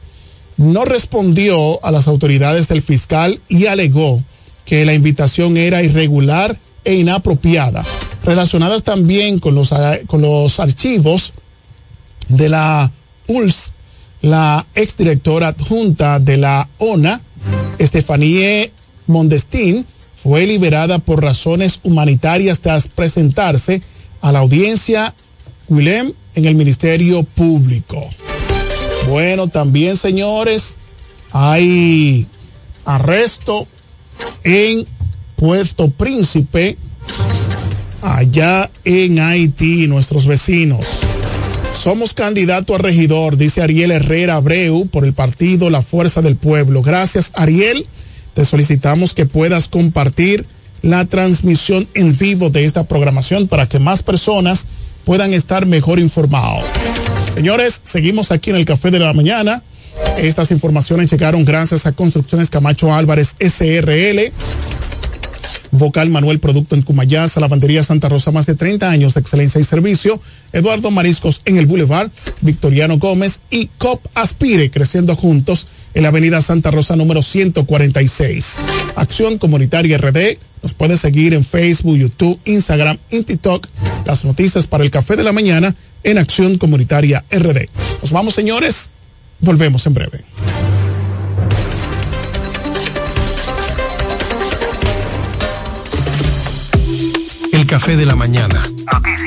no 0.58 0.86
respondió 0.86 1.84
a 1.86 1.92
las 1.92 2.08
autoridades 2.08 2.68
del 2.68 2.82
fiscal 2.82 3.40
y 3.48 3.68
alegó 3.68 4.24
que 4.66 4.86
la 4.86 4.94
invitación 4.94 5.56
era 5.56 5.84
irregular 5.84 6.58
e 6.84 6.96
inapropiada, 6.96 7.84
relacionadas 8.24 8.84
también 8.84 9.40
con 9.40 9.56
los, 9.56 9.74
con 10.08 10.22
los 10.22 10.60
archivos 10.60 11.34
de 12.28 12.50
la 12.50 12.92
ULS, 13.28 13.74
la 14.22 14.66
exdirectora 14.74 15.50
adjunta 15.50 16.20
de 16.20 16.38
la 16.38 16.68
ONA, 16.80 17.22
Estefanie 17.78 18.72
Mondestín, 19.06 19.86
fue 20.16 20.46
liberada 20.46 21.00
por 21.00 21.22
razones 21.22 21.80
humanitarias 21.84 22.60
tras 22.60 22.88
presentarse 22.88 23.82
a 24.22 24.32
la 24.32 24.40
audiencia 24.40 25.14
Willem 25.70 26.14
en 26.36 26.46
el 26.46 26.56
Ministerio 26.56 27.24
Público. 27.24 28.10
Bueno, 29.08 29.48
también 29.48 29.98
señores, 29.98 30.78
hay 31.32 32.28
arresto 32.86 33.68
en 34.44 34.86
Puerto 35.36 35.90
Príncipe, 35.90 36.78
allá 38.02 38.70
en 38.84 39.20
Haití, 39.20 39.88
nuestros 39.88 40.26
vecinos. 40.26 40.86
Somos 41.76 42.14
candidato 42.14 42.74
a 42.74 42.80
regidor, 42.80 43.38
dice 43.38 43.62
Ariel 43.62 43.92
Herrera 43.92 44.36
Abreu 44.36 44.88
por 44.88 45.06
el 45.06 45.14
partido 45.14 45.70
La 45.70 45.82
Fuerza 45.82 46.22
del 46.22 46.36
Pueblo. 46.36 46.82
Gracias, 46.82 47.32
Ariel. 47.36 47.86
Te 48.34 48.46
solicitamos 48.46 49.14
que 49.14 49.26
puedas 49.26 49.68
compartir 49.68 50.46
la 50.82 51.06
transmisión 51.06 51.88
en 51.94 52.18
vivo 52.18 52.50
de 52.50 52.64
esta 52.64 52.84
programación 52.84 53.48
para 53.48 53.68
que 53.68 53.80
más 53.80 54.04
personas 54.04 54.68
puedan 55.06 55.34
estar 55.34 55.66
mejor 55.66 56.00
informados. 56.00 56.66
Señores, 57.34 57.80
seguimos 57.84 58.32
aquí 58.32 58.50
en 58.50 58.58
el 58.58 58.66
Café 58.66 58.92
de 58.92 59.00
la 59.00 59.14
Mañana. 59.14 59.64
Estas 60.18 60.52
informaciones 60.52 61.12
llegaron 61.12 61.46
gracias 61.46 61.86
a 61.86 61.92
Construcciones 61.92 62.50
Camacho 62.50 62.94
Álvarez 62.94 63.36
SRL 63.40 64.32
Vocal 65.72 66.10
Manuel 66.10 66.40
Producto 66.40 66.76
en 66.76 66.82
Cumayasa, 66.82 67.40
Lavandería 67.40 67.84
Santa 67.84 68.10
Rosa, 68.10 68.32
más 68.32 68.46
de 68.46 68.56
30 68.56 68.90
años 68.90 69.14
de 69.14 69.22
excelencia 69.22 69.60
y 69.60 69.64
servicio. 69.64 70.22
Eduardo 70.54 70.92
Mariscos 70.92 71.42
en 71.46 71.58
el 71.58 71.66
Boulevard, 71.66 72.10
Victoriano 72.42 72.98
Gómez 72.98 73.40
y 73.50 73.68
COP 73.78 74.06
Aspire, 74.16 74.72
creciendo 74.72 75.16
juntos 75.16 75.68
en 75.98 76.04
la 76.04 76.10
Avenida 76.10 76.42
Santa 76.42 76.70
Rosa 76.70 76.96
número 76.96 77.24
146. 77.24 78.60
Acción 78.96 79.40
Comunitaria 79.40 79.98
RD. 79.98 80.38
Nos 80.62 80.76
puede 80.76 80.96
seguir 80.96 81.34
en 81.34 81.44
Facebook, 81.44 81.98
YouTube, 81.98 82.40
Instagram 82.46 83.00
y 83.10 83.24
TikTok. 83.24 83.68
Las 84.06 84.24
noticias 84.24 84.68
para 84.68 84.84
el 84.84 84.92
café 84.92 85.16
de 85.16 85.24
la 85.24 85.32
mañana 85.32 85.74
en 86.04 86.20
Acción 86.20 86.60
Comunitaria 86.60 87.26
RD. 87.32 87.68
Nos 88.04 88.12
vamos, 88.12 88.36
señores. 88.36 88.92
Volvemos 89.40 89.88
en 89.88 89.94
breve. 89.96 90.24
café 97.68 97.98
de 97.98 98.06
la 98.06 98.16
mañana. 98.16 98.64
Noticias. 98.94 99.27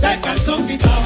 de 0.00 0.20
calzón 0.20 0.66
quitado. 0.66 1.05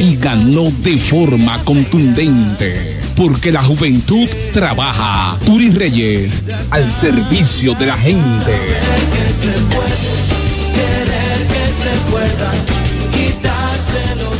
y 0.01 0.17
ganó 0.17 0.71
de 0.79 0.97
forma 0.97 1.63
contundente. 1.63 2.99
Porque 3.15 3.51
la 3.51 3.61
juventud 3.61 4.27
trabaja. 4.51 5.37
Turi 5.45 5.69
Reyes, 5.69 6.41
al 6.71 6.89
servicio 6.89 7.75
de 7.75 7.85
la 7.85 7.97
gente. 7.97 8.51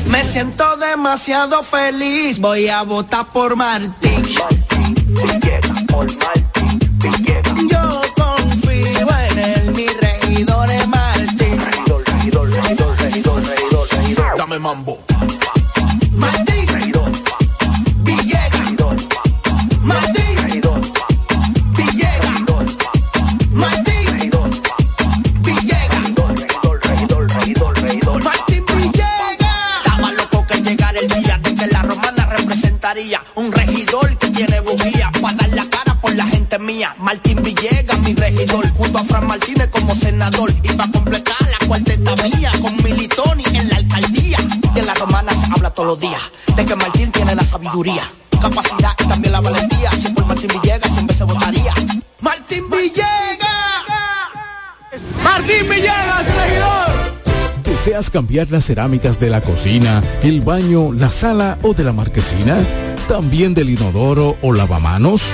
Me 0.08 0.24
siento 0.24 0.78
demasiado 0.78 1.62
feliz, 1.64 2.40
voy 2.40 2.68
a 2.68 2.82
votar 2.82 3.28
por 3.32 3.56
Martín. 3.56 4.26
Yo 7.70 8.02
confío 8.16 9.08
en 9.30 9.40
él, 9.40 9.72
mi 9.76 9.86
regidor 9.88 10.72
es 10.72 10.88
Martín. 10.88 11.62
Dame 14.38 14.58
mambo. 14.58 15.11
Sabiduría, 47.72 48.04
capacidad 48.42 48.92
y 49.00 49.08
también 49.08 49.32
la 49.32 49.40
valentía. 49.40 49.92
Si 49.92 50.10
por 50.10 50.26
Martín 50.26 50.50
Villegas 50.62 50.92
siempre 50.92 51.16
se 51.16 51.24
votaría. 51.24 51.74
Martín 52.20 52.70
Villegas. 52.70 53.08
Martín 55.24 55.70
Villegas, 55.70 56.26
regidor. 56.36 57.64
¿Deseas 57.64 58.10
cambiar 58.10 58.52
las 58.52 58.66
cerámicas 58.66 59.20
de 59.20 59.30
la 59.30 59.42
cocina, 59.42 60.04
el 60.22 60.42
baño, 60.42 60.92
la 60.92 61.10
sala 61.10 61.58
o 61.62 61.74
de 61.74 61.84
la 61.84 61.94
marquesina? 61.94 62.58
¿También 63.08 63.54
del 63.54 63.70
inodoro 63.70 64.36
o 64.42 64.54
lavamanos? 64.54 65.34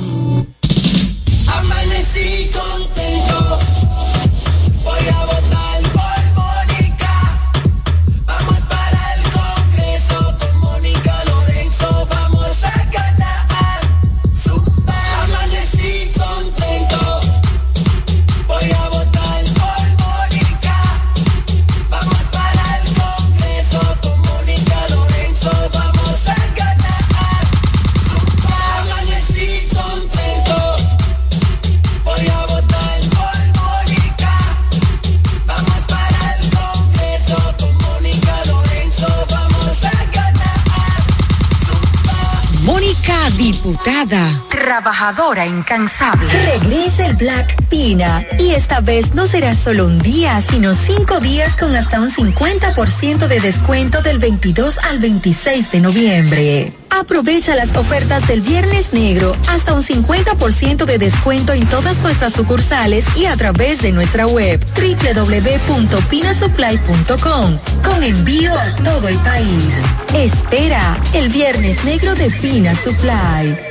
Trabajadora 44.81 45.45
incansable. 45.45 46.27
Regresa 46.27 47.05
el 47.05 47.15
Black 47.15 47.55
Pina 47.69 48.25
y 48.39 48.53
esta 48.53 48.81
vez 48.81 49.13
no 49.13 49.27
será 49.27 49.53
solo 49.53 49.85
un 49.85 49.99
día, 49.99 50.41
sino 50.41 50.73
cinco 50.73 51.19
días 51.19 51.55
con 51.55 51.75
hasta 51.75 52.01
un 52.01 52.11
50% 52.11 53.27
de 53.27 53.39
descuento 53.39 54.01
del 54.01 54.17
22 54.17 54.79
al 54.79 54.97
26 54.97 55.71
de 55.71 55.81
noviembre. 55.81 56.73
Aprovecha 56.89 57.53
las 57.53 57.77
ofertas 57.77 58.27
del 58.27 58.41
Viernes 58.41 58.91
Negro, 58.91 59.35
hasta 59.49 59.73
un 59.73 59.83
50% 59.83 60.85
de 60.85 60.97
descuento 60.97 61.53
en 61.53 61.67
todas 61.67 62.01
nuestras 62.01 62.33
sucursales 62.33 63.05
y 63.15 63.27
a 63.27 63.37
través 63.37 63.83
de 63.83 63.91
nuestra 63.91 64.25
web 64.25 64.65
www.pinasupply.com 64.75 67.59
con 67.83 68.03
envío 68.03 68.57
a 68.57 68.75
todo 68.77 69.07
el 69.07 69.19
país. 69.19 69.75
Espera 70.15 70.97
el 71.13 71.29
Viernes 71.29 71.83
Negro 71.83 72.15
de 72.15 72.31
Pina 72.31 72.73
Supply. 72.75 73.70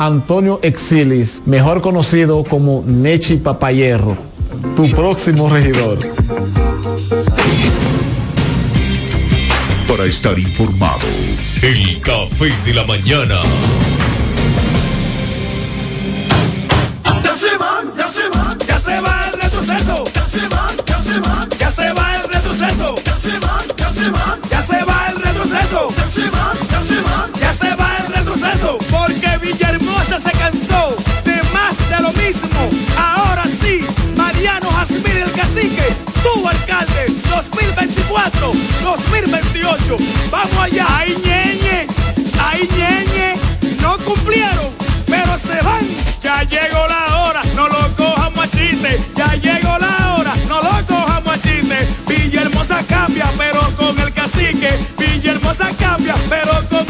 Antonio 0.00 0.60
Exilis, 0.62 1.42
mejor 1.44 1.82
conocido 1.82 2.42
como 2.42 2.82
Nechi 2.86 3.36
Papayerro, 3.36 4.16
tu 4.74 4.90
próximo 4.92 5.50
regidor. 5.50 5.98
Para 9.86 10.06
estar 10.06 10.38
informado, 10.38 11.06
el 11.60 12.00
café 12.00 12.50
de 12.64 12.72
la 12.72 12.84
mañana. 12.86 13.42
Ya 17.22 17.34
se 17.36 17.56
van, 17.58 17.94
ya 17.98 18.08
se 18.08 18.28
van, 18.30 18.58
ya 18.66 18.78
se 18.78 19.00
va 19.02 19.26
el 19.26 19.42
retroceso. 19.42 20.04
Ya 20.14 20.24
se 20.24 20.48
van, 20.48 20.76
ya 20.86 21.02
se 21.02 21.20
van, 21.20 21.49
de 31.24 31.42
más 31.52 31.76
de 31.90 32.00
lo 32.00 32.12
mismo. 32.12 32.70
Ahora 32.96 33.44
sí, 33.60 33.80
Mariano 34.16 34.70
Jasmine 34.70 35.22
el 35.22 35.32
cacique, 35.32 35.86
tu 36.22 36.48
alcalde, 36.48 37.06
2024, 37.28 38.52
2028. 38.82 39.96
Vamos 40.30 40.58
allá, 40.58 40.86
ay 40.88 41.16
ñeñe, 41.24 41.86
ay 42.44 42.68
ñeñe, 42.76 43.34
no 43.82 43.98
cumplieron, 43.98 44.70
pero 45.06 45.36
se 45.38 45.62
van. 45.64 45.86
Ya 46.22 46.42
llegó 46.44 46.86
la 46.86 47.22
hora, 47.22 47.42
no 47.56 47.68
lo 47.68 47.96
cojamos 47.96 48.44
a 48.44 48.48
chiste. 48.50 49.00
Ya 49.16 49.34
llegó 49.34 49.78
la 49.78 50.14
hora, 50.14 50.32
no 50.48 50.60
lo 50.62 50.86
cojamos 50.86 51.34
a 51.34 51.40
chiste. 51.40 51.88
Villahermosa 52.06 52.82
cambia, 52.86 53.26
pero 53.36 53.60
con 53.76 53.98
el 53.98 54.12
cacique. 54.12 54.70
Villahermosa 54.98 55.70
cambia, 55.78 56.14
pero 56.28 56.52
con. 56.68 56.89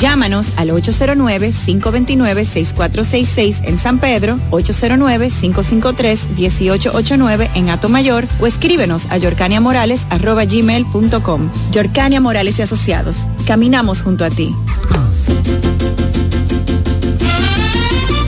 Llámanos 0.00 0.52
al 0.56 0.70
809-529-6466 0.70 3.60
en 3.64 3.78
San 3.78 3.98
Pedro, 3.98 4.40
809-553-1889 4.50 7.50
en 7.54 7.68
Mayor 7.90 8.26
o 8.40 8.46
escríbenos 8.46 9.06
a 9.10 9.18
yorcaniamorales.com. 9.18 11.50
Yorcania 11.70 12.22
Morales 12.22 12.58
y 12.58 12.62
Asociados. 12.62 13.18
Caminamos 13.46 14.02
junto 14.02 14.24
a 14.24 14.30
ti. 14.30 14.56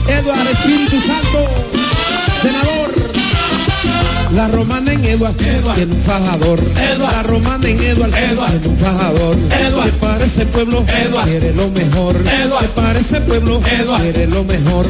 Eduardo 0.07 0.49
Espíritu 0.51 1.01
Santo, 1.01 1.39
senador. 2.39 2.93
La 4.35 4.47
romana 4.47 4.92
en 5.13 5.19
Eduard, 5.19 5.75
tiene 5.75 5.93
un 5.93 6.01
fajador. 6.01 6.59
La 6.99 7.23
romana 7.23 7.67
en 7.67 7.79
Eduard, 7.79 8.11
tiene 8.11 8.67
un 8.67 8.77
fajador. 8.77 9.35
Que 9.83 9.91
para 9.99 10.23
ese 10.23 10.45
pueblo 10.45 10.83
quiere 11.23 11.53
lo 11.53 11.69
mejor. 11.69 12.15
Que 12.15 12.67
para 12.75 12.99
ese 12.99 13.21
pueblo 13.21 13.59
quiere 13.59 14.27
lo 14.27 14.43
mejor. 14.43 14.85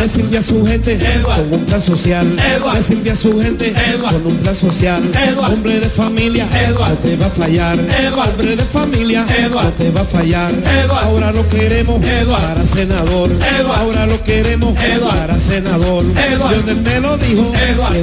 Le 0.00 0.08
sirve 0.08 0.38
a 0.38 0.42
su 0.42 0.64
gente 0.64 0.98
con 1.22 1.52
un 1.52 1.64
plan 1.66 1.80
social. 1.80 2.26
Le 2.36 2.82
sirve 2.82 3.10
a 3.10 3.14
su 3.14 3.40
gente 3.40 3.74
con 4.00 4.26
un 4.26 4.36
plan 4.38 4.56
social. 4.56 5.02
Hombre 5.38 5.80
de 5.80 5.88
familia, 5.88 6.46
no 6.78 6.94
te 6.96 7.16
va 7.16 7.26
a 7.26 7.30
fallar. 7.30 7.78
Hombre 7.78 8.56
de 8.56 8.64
familia, 8.64 9.26
no 9.50 9.72
te 9.72 9.90
va 9.90 10.00
a 10.00 10.04
fallar. 10.04 10.52
Ahora 11.02 11.32
lo 11.32 11.46
queremos 11.48 12.00
para 12.26 12.64
senador. 12.64 13.30
Ahora 13.76 14.06
lo 14.06 14.22
queremos 14.24 14.74
para 15.00 15.38
senador. 15.38 16.04
Lionel 16.04 16.80
me 16.82 17.00
lo 17.00 17.16
dijo, 17.18 17.52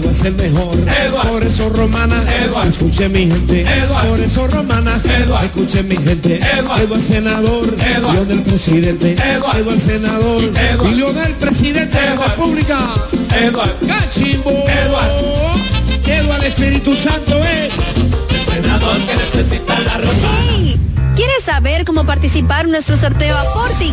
va 0.05 0.09
a 0.09 0.13
ser 0.13 0.33
mejor. 0.33 0.77
Por 1.27 1.43
eso 1.43 1.62
romana, 1.69 2.23
escuche 2.67 3.09
mi 3.09 3.27
gente. 3.27 3.65
Por 4.07 4.19
eso 4.19 4.47
romana, 4.47 4.99
escuche 5.43 5.83
mi 5.83 5.95
gente. 5.95 6.39
Eduardo 6.57 6.99
senador, 6.99 7.75
Eduardo 7.97 8.25
del 8.25 8.41
presidente. 8.41 9.13
Eduardo 9.13 9.71
el 9.71 9.81
senador, 9.81 10.43
y 10.43 11.13
del 11.13 11.33
presidente 11.33 11.99
de 11.99 12.05
la 12.05 12.27
República. 12.27 12.77
Eduardo 13.41 13.73
Cachimbo. 13.87 14.51
Eduardo. 14.51 15.53
Eduardo 16.05 16.45
Espíritu 16.45 16.95
Santo 16.95 17.37
es 17.37 17.73
el 17.97 18.53
senador 18.53 18.97
que 19.05 19.15
necesita 19.15 19.79
la 19.79 19.97
romana. 19.97 21.13
¿Quieres 21.15 21.43
saber 21.43 21.85
cómo 21.85 22.05
participar 22.05 22.65
en 22.65 22.71
nuestro 22.71 22.97
sorteo 22.97 23.37
a 23.37 23.45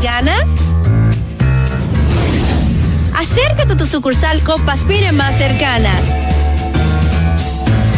Gana? 0.02 0.46
Acércate 3.14 3.74
a 3.74 3.76
tu 3.76 3.84
sucursal 3.84 4.42
Copa 4.42 4.72
Aspire 4.72 5.12
más 5.12 5.36
cercana 5.36 5.90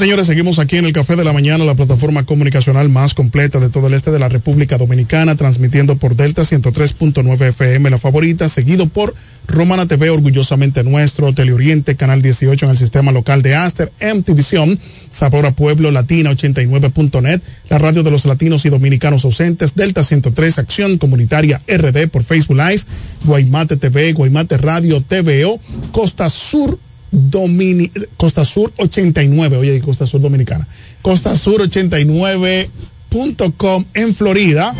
Señores, 0.00 0.28
seguimos 0.28 0.58
aquí 0.58 0.78
en 0.78 0.86
el 0.86 0.94
Café 0.94 1.14
de 1.14 1.24
la 1.24 1.34
Mañana, 1.34 1.62
la 1.66 1.74
plataforma 1.74 2.24
comunicacional 2.24 2.88
más 2.88 3.12
completa 3.12 3.60
de 3.60 3.68
todo 3.68 3.88
el 3.88 3.92
este 3.92 4.10
de 4.10 4.18
la 4.18 4.30
República 4.30 4.78
Dominicana, 4.78 5.36
transmitiendo 5.36 5.96
por 5.96 6.16
Delta 6.16 6.40
103.9 6.40 7.48
FM, 7.48 7.90
la 7.90 7.98
favorita, 7.98 8.48
seguido 8.48 8.88
por 8.88 9.14
Romana 9.46 9.86
TV, 9.86 10.08
orgullosamente 10.08 10.84
nuestro, 10.84 11.34
Teleoriente, 11.34 11.96
Canal 11.96 12.22
18 12.22 12.64
en 12.64 12.70
el 12.70 12.78
sistema 12.78 13.12
local 13.12 13.42
de 13.42 13.54
Aster, 13.54 13.92
MTVision, 14.00 14.78
Sabora 15.10 15.50
Pueblo, 15.50 15.90
Latina 15.90 16.30
89.net, 16.30 17.42
la 17.68 17.76
radio 17.76 18.02
de 18.02 18.10
los 18.10 18.24
latinos 18.24 18.64
y 18.64 18.70
dominicanos 18.70 19.26
ausentes, 19.26 19.74
Delta 19.74 20.02
103, 20.02 20.60
Acción 20.60 20.96
Comunitaria 20.96 21.60
RD 21.68 22.08
por 22.08 22.24
Facebook 22.24 22.56
Live, 22.56 22.84
Guaymate 23.24 23.76
TV, 23.76 24.14
Guaymate 24.14 24.56
Radio, 24.56 25.02
TVO, 25.02 25.60
Costa 25.92 26.30
Sur 26.30 26.78
Domini 27.10 27.90
Costa 28.16 28.44
Sur 28.44 28.72
89, 28.76 29.56
oye, 29.56 29.80
Costa 29.80 30.06
Sur 30.06 30.20
Dominicana. 30.20 30.68
Costa 31.02 31.34
Sur 31.34 31.62
89.com 31.62 33.84
en 33.94 34.14
Florida. 34.14 34.72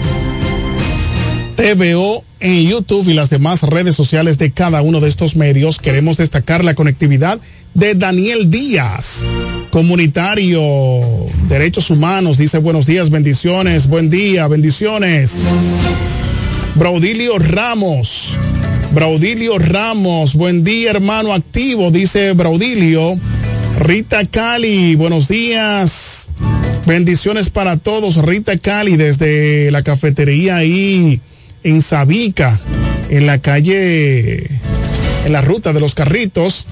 TVO 1.57 2.23
en 2.41 2.69
YouTube 2.69 3.09
y 3.09 3.15
las 3.15 3.29
demás 3.29 3.63
redes 3.63 3.95
sociales 3.95 4.39
de 4.39 4.51
cada 4.51 4.81
uno 4.81 5.01
de 5.01 5.09
estos 5.09 5.37
medios. 5.37 5.79
Queremos 5.79 6.17
destacar 6.17 6.65
la 6.65 6.75
conectividad 6.75 7.39
de 7.75 7.95
Daniel 7.95 8.51
Díaz, 8.51 9.25
comunitario, 9.71 10.61
derechos 11.49 11.91
humanos, 11.91 12.39
dice 12.39 12.59
buenos 12.59 12.87
días, 12.87 13.11
bendiciones, 13.11 13.89
buen 13.89 14.11
día, 14.11 14.49
bendiciones. 14.49 15.43
Braudilio 16.75 17.39
Ramos, 17.39 18.39
Braudilio 18.93 19.57
Ramos, 19.59 20.35
buen 20.35 20.65
día 20.65 20.91
hermano 20.91 21.33
activo, 21.33 21.93
dice 21.93 22.33
Braudilio. 22.33 23.19
Rita 23.79 24.25
Cali, 24.25 24.97
buenos 24.97 25.29
días. 25.29 26.29
Bendiciones 26.87 27.51
para 27.51 27.77
todos. 27.77 28.17
Rita 28.17 28.59
Cali 28.59 28.97
desde 28.97 29.71
la 29.71 29.83
cafetería 29.83 30.57
ahí 30.57 31.21
en 31.63 31.83
Sabica, 31.83 32.59
en 33.11 33.27
la 33.27 33.39
calle, 33.39 34.47
en 35.25 35.33
la 35.33 35.41
ruta 35.41 35.73
de 35.73 35.79
los 35.79 35.95
carritos. 35.95 36.67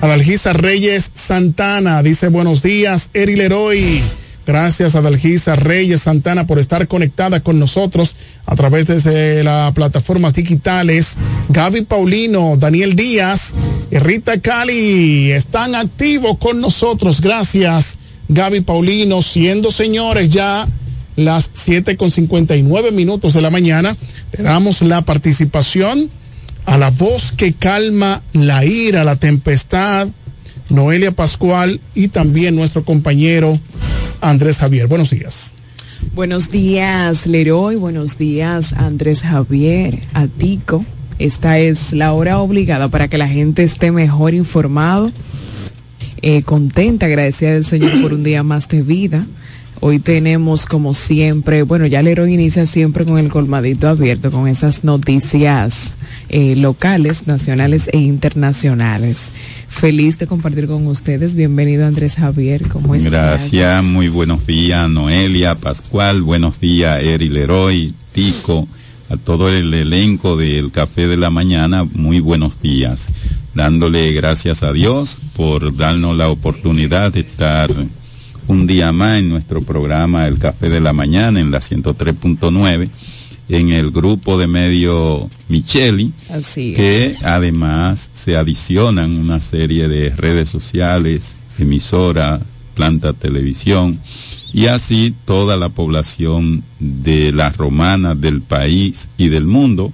Adalgisa 0.00 0.54
Reyes 0.54 1.10
Santana 1.12 2.02
dice 2.02 2.28
buenos 2.28 2.62
días, 2.62 3.10
Eri 3.12 3.36
Leroy. 3.36 4.02
Gracias 4.48 4.96
Adalgisa 4.96 5.56
Reyes 5.56 6.00
Santana 6.00 6.46
por 6.46 6.58
estar 6.58 6.88
conectada 6.88 7.40
con 7.40 7.58
nosotros 7.58 8.16
a 8.46 8.56
través 8.56 8.86
de 8.86 9.44
las 9.44 9.74
plataformas 9.74 10.32
digitales. 10.32 11.18
Gaby 11.50 11.82
Paulino, 11.82 12.56
Daniel 12.56 12.96
Díaz 12.96 13.52
y 13.90 13.98
Rita 13.98 14.40
Cali 14.40 15.32
están 15.32 15.74
activos 15.74 16.38
con 16.38 16.62
nosotros. 16.62 17.20
Gracias 17.20 17.98
Gaby 18.30 18.62
Paulino, 18.62 19.20
siendo 19.20 19.70
señores 19.70 20.30
ya 20.30 20.66
las 21.16 21.50
7 21.52 21.98
con 21.98 22.10
59 22.10 22.90
minutos 22.90 23.34
de 23.34 23.42
la 23.42 23.50
mañana. 23.50 23.94
Le 24.32 24.44
damos 24.44 24.80
la 24.80 25.02
participación 25.02 26.08
a 26.64 26.78
la 26.78 26.88
voz 26.88 27.32
que 27.32 27.52
calma 27.52 28.22
la 28.32 28.64
ira, 28.64 29.04
la 29.04 29.16
tempestad, 29.16 30.08
Noelia 30.70 31.12
Pascual 31.12 31.82
y 31.94 32.08
también 32.08 32.56
nuestro 32.56 32.82
compañero 32.82 33.60
Andrés 34.20 34.58
Javier. 34.58 34.86
Buenos 34.86 35.10
días. 35.10 35.54
Buenos 36.14 36.50
días, 36.50 37.26
Leroy. 37.26 37.76
Buenos 37.76 38.18
días, 38.18 38.72
Andrés 38.72 39.22
Javier, 39.22 40.00
Atico. 40.14 40.84
Esta 41.18 41.58
es 41.58 41.92
la 41.92 42.12
hora 42.12 42.38
obligada 42.38 42.88
para 42.88 43.08
que 43.08 43.18
la 43.18 43.28
gente 43.28 43.64
esté 43.64 43.90
mejor 43.90 44.34
informado, 44.34 45.10
eh, 46.22 46.42
contenta, 46.42 47.06
agradecida 47.06 47.52
del 47.52 47.64
Señor 47.64 48.00
por 48.00 48.14
un 48.14 48.22
día 48.22 48.42
más 48.42 48.68
de 48.68 48.82
vida. 48.82 49.26
Hoy 49.80 49.98
tenemos, 49.98 50.66
como 50.66 50.94
siempre, 50.94 51.62
bueno, 51.62 51.86
ya 51.86 52.02
Leroy 52.02 52.34
inicia 52.34 52.66
siempre 52.66 53.04
con 53.04 53.18
el 53.18 53.28
colmadito 53.28 53.88
abierto, 53.88 54.30
con 54.30 54.48
esas 54.48 54.84
noticias 54.84 55.92
eh, 56.28 56.56
locales, 56.56 57.26
nacionales 57.26 57.88
e 57.92 57.98
internacionales. 57.98 59.30
Feliz 59.68 60.18
de 60.18 60.26
compartir 60.26 60.66
con 60.66 60.86
ustedes. 60.86 61.34
Bienvenido 61.34 61.86
Andrés 61.86 62.16
Javier, 62.16 62.68
¿cómo 62.68 62.94
estás? 62.94 63.12
Gracias, 63.12 63.84
muy 63.84 64.08
buenos 64.08 64.46
días 64.46 64.88
Noelia, 64.88 65.54
Pascual, 65.54 66.22
buenos 66.22 66.60
días 66.60 67.02
Eri 67.02 67.28
Leroy, 67.28 67.94
Tico, 68.12 68.68
a 69.08 69.16
todo 69.16 69.48
el 69.48 69.72
elenco 69.72 70.36
del 70.36 70.70
Café 70.70 71.06
de 71.06 71.16
la 71.16 71.30
Mañana, 71.30 71.84
muy 71.84 72.20
buenos 72.20 72.60
días. 72.60 73.08
Dándole 73.54 74.12
gracias 74.12 74.62
a 74.62 74.72
Dios 74.72 75.18
por 75.34 75.74
darnos 75.76 76.16
la 76.16 76.28
oportunidad 76.28 77.12
de 77.12 77.20
estar 77.20 77.70
un 78.46 78.66
día 78.66 78.92
más 78.92 79.18
en 79.18 79.28
nuestro 79.28 79.62
programa 79.62 80.26
El 80.26 80.38
Café 80.38 80.68
de 80.68 80.80
la 80.80 80.92
Mañana 80.92 81.40
en 81.40 81.50
la 81.50 81.58
103.9 81.58 82.88
en 83.48 83.70
el 83.70 83.90
grupo 83.90 84.38
de 84.38 84.46
medio 84.46 85.30
Micheli, 85.48 86.12
Así 86.30 86.74
que 86.74 87.06
es. 87.06 87.24
además 87.24 88.10
se 88.14 88.36
adicionan 88.36 89.16
una 89.18 89.40
serie 89.40 89.88
de 89.88 90.10
redes 90.10 90.48
sociales, 90.50 91.36
emisora, 91.58 92.40
planta 92.74 93.12
televisión, 93.12 93.98
y 94.52 94.66
así 94.66 95.14
toda 95.24 95.56
la 95.56 95.68
población 95.68 96.62
de 96.78 97.32
las 97.32 97.56
romanas 97.56 98.20
del 98.20 98.40
país 98.42 99.08
y 99.18 99.28
del 99.28 99.44
mundo 99.46 99.92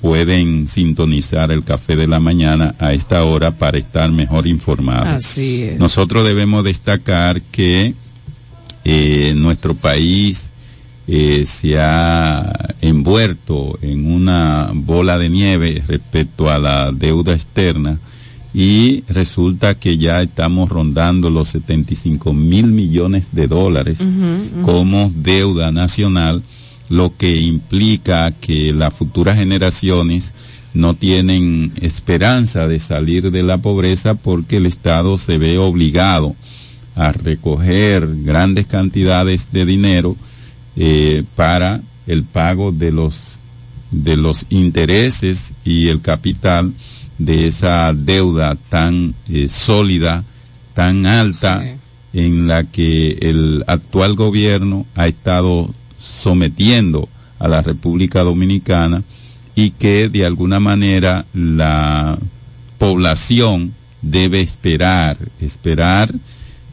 pueden 0.00 0.68
sintonizar 0.68 1.50
el 1.50 1.64
café 1.64 1.96
de 1.96 2.06
la 2.06 2.20
mañana 2.20 2.74
a 2.78 2.92
esta 2.92 3.24
hora 3.24 3.52
para 3.52 3.78
estar 3.78 4.10
mejor 4.10 4.46
informados. 4.46 5.06
Así 5.24 5.62
es. 5.62 5.78
Nosotros 5.78 6.24
debemos 6.26 6.62
destacar 6.64 7.40
que 7.40 7.94
eh, 8.84 9.32
nuestro 9.34 9.74
país 9.74 10.50
eh, 11.06 11.44
se 11.46 11.78
ha 11.78 12.50
envuelto 12.80 13.78
en 13.82 14.10
una 14.10 14.70
bola 14.72 15.18
de 15.18 15.28
nieve 15.28 15.82
respecto 15.86 16.50
a 16.50 16.58
la 16.58 16.92
deuda 16.92 17.34
externa 17.34 17.98
y 18.54 19.02
resulta 19.08 19.74
que 19.74 19.98
ya 19.98 20.22
estamos 20.22 20.70
rondando 20.70 21.28
los 21.28 21.48
75 21.48 22.32
mil 22.32 22.68
millones 22.68 23.26
de 23.32 23.48
dólares 23.48 23.98
como 24.62 25.12
deuda 25.14 25.72
nacional, 25.72 26.42
lo 26.88 27.16
que 27.16 27.36
implica 27.36 28.30
que 28.30 28.72
las 28.72 28.94
futuras 28.94 29.36
generaciones 29.36 30.32
no 30.72 30.94
tienen 30.94 31.72
esperanza 31.80 32.68
de 32.68 32.78
salir 32.78 33.30
de 33.30 33.42
la 33.42 33.58
pobreza 33.58 34.14
porque 34.14 34.56
el 34.56 34.66
Estado 34.66 35.18
se 35.18 35.36
ve 35.36 35.58
obligado 35.58 36.36
a 36.94 37.10
recoger 37.12 38.08
grandes 38.22 38.66
cantidades 38.66 39.48
de 39.52 39.66
dinero 39.66 40.16
eh, 40.76 41.24
para 41.36 41.80
el 42.06 42.24
pago 42.24 42.72
de 42.72 42.92
los 42.92 43.38
de 43.90 44.16
los 44.16 44.46
intereses 44.50 45.52
y 45.64 45.88
el 45.88 46.00
capital 46.00 46.72
de 47.18 47.46
esa 47.46 47.92
deuda 47.94 48.56
tan 48.68 49.14
eh, 49.28 49.48
sólida, 49.48 50.24
tan 50.74 51.06
alta, 51.06 51.64
en 52.12 52.46
la 52.46 52.64
que 52.64 53.18
el 53.20 53.64
actual 53.66 54.14
gobierno 54.14 54.86
ha 54.94 55.06
estado 55.06 55.72
sometiendo 55.98 57.08
a 57.38 57.48
la 57.48 57.62
República 57.62 58.22
Dominicana 58.22 59.02
y 59.54 59.70
que 59.70 60.08
de 60.08 60.24
alguna 60.24 60.60
manera 60.60 61.26
la 61.32 62.18
población 62.78 63.74
debe 64.02 64.40
esperar, 64.40 65.16
esperar 65.40 66.12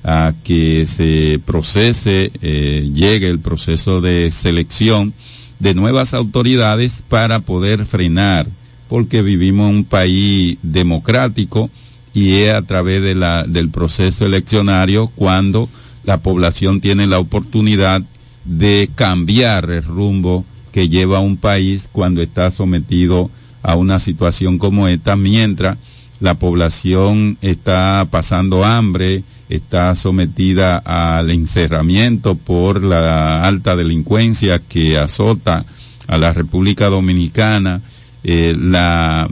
a 0.03 0.33
que 0.43 0.85
se 0.87 1.39
procese, 1.45 2.31
eh, 2.41 2.89
llegue 2.93 3.29
el 3.29 3.39
proceso 3.39 4.01
de 4.01 4.31
selección 4.31 5.13
de 5.59 5.75
nuevas 5.75 6.13
autoridades 6.13 7.03
para 7.07 7.41
poder 7.41 7.85
frenar, 7.85 8.47
porque 8.89 9.21
vivimos 9.21 9.69
en 9.69 9.75
un 9.77 9.83
país 9.85 10.57
democrático 10.63 11.69
y 12.13 12.33
es 12.39 12.53
a 12.53 12.63
través 12.63 13.01
de 13.03 13.15
la, 13.15 13.43
del 13.43 13.69
proceso 13.69 14.25
eleccionario 14.25 15.07
cuando 15.15 15.69
la 16.03 16.17
población 16.19 16.81
tiene 16.81 17.05
la 17.07 17.19
oportunidad 17.19 18.01
de 18.43 18.89
cambiar 18.95 19.69
el 19.69 19.83
rumbo 19.83 20.45
que 20.71 20.89
lleva 20.89 21.19
un 21.19 21.37
país 21.37 21.87
cuando 21.91 22.21
está 22.21 22.49
sometido 22.49 23.29
a 23.61 23.75
una 23.75 23.99
situación 23.99 24.57
como 24.57 24.87
esta, 24.87 25.15
mientras 25.15 25.77
la 26.21 26.35
población 26.35 27.37
está 27.41 28.07
pasando 28.09 28.63
hambre, 28.63 29.23
está 29.49 29.95
sometida 29.95 30.77
al 30.77 31.31
encerramiento 31.31 32.35
por 32.35 32.83
la 32.83 33.45
alta 33.45 33.75
delincuencia 33.75 34.59
que 34.59 34.97
azota 34.97 35.65
a 36.07 36.17
la 36.17 36.31
República 36.31 36.89
Dominicana, 36.89 37.81
eh, 38.23 38.55
la 38.57 39.27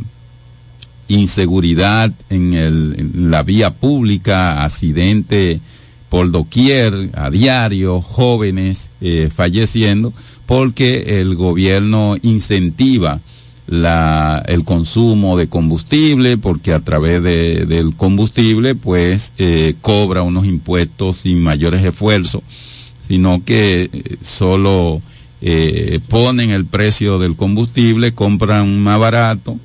inseguridad 1.07 2.11
en, 2.29 3.29
la 3.29 3.43
vía 3.43 3.75
pública, 3.75 4.63
accidente 4.63 5.59
por 6.09 6.31
doquier, 6.31 7.11
a 7.13 7.29
diario, 7.29 8.01
jóvenes 8.01 8.89
eh, 8.99 9.29
falleciendo, 9.33 10.11
porque 10.47 11.19
el 11.19 11.35
gobierno 11.35 12.15
incentiva 12.23 13.19
la, 13.69 14.43
el 14.47 14.63
consumo 14.63 15.37
de 15.37 15.47
combustible, 15.47 16.37
porque 16.37 16.73
a 16.73 16.79
través 16.79 17.21
de, 17.21 17.65
del 17.65 17.95
combustible, 17.95 18.73
pues, 18.73 19.31
eh, 19.37 19.75
cobra 19.81 20.23
unos 20.23 20.45
impuestos 20.45 21.17
sin 21.17 21.41
mayores 21.41 21.85
esfuerzos, 21.85 22.41
sino 23.07 23.43
que 23.45 23.89
eh, 23.93 24.17
solo 24.23 25.03
eh, 25.41 25.99
ponen 26.07 26.49
el 26.49 26.65
precio 26.65 27.19
del 27.19 27.35
combustible, 27.35 28.13
compran 28.13 28.81
más 28.81 28.99
barato, 28.99 29.57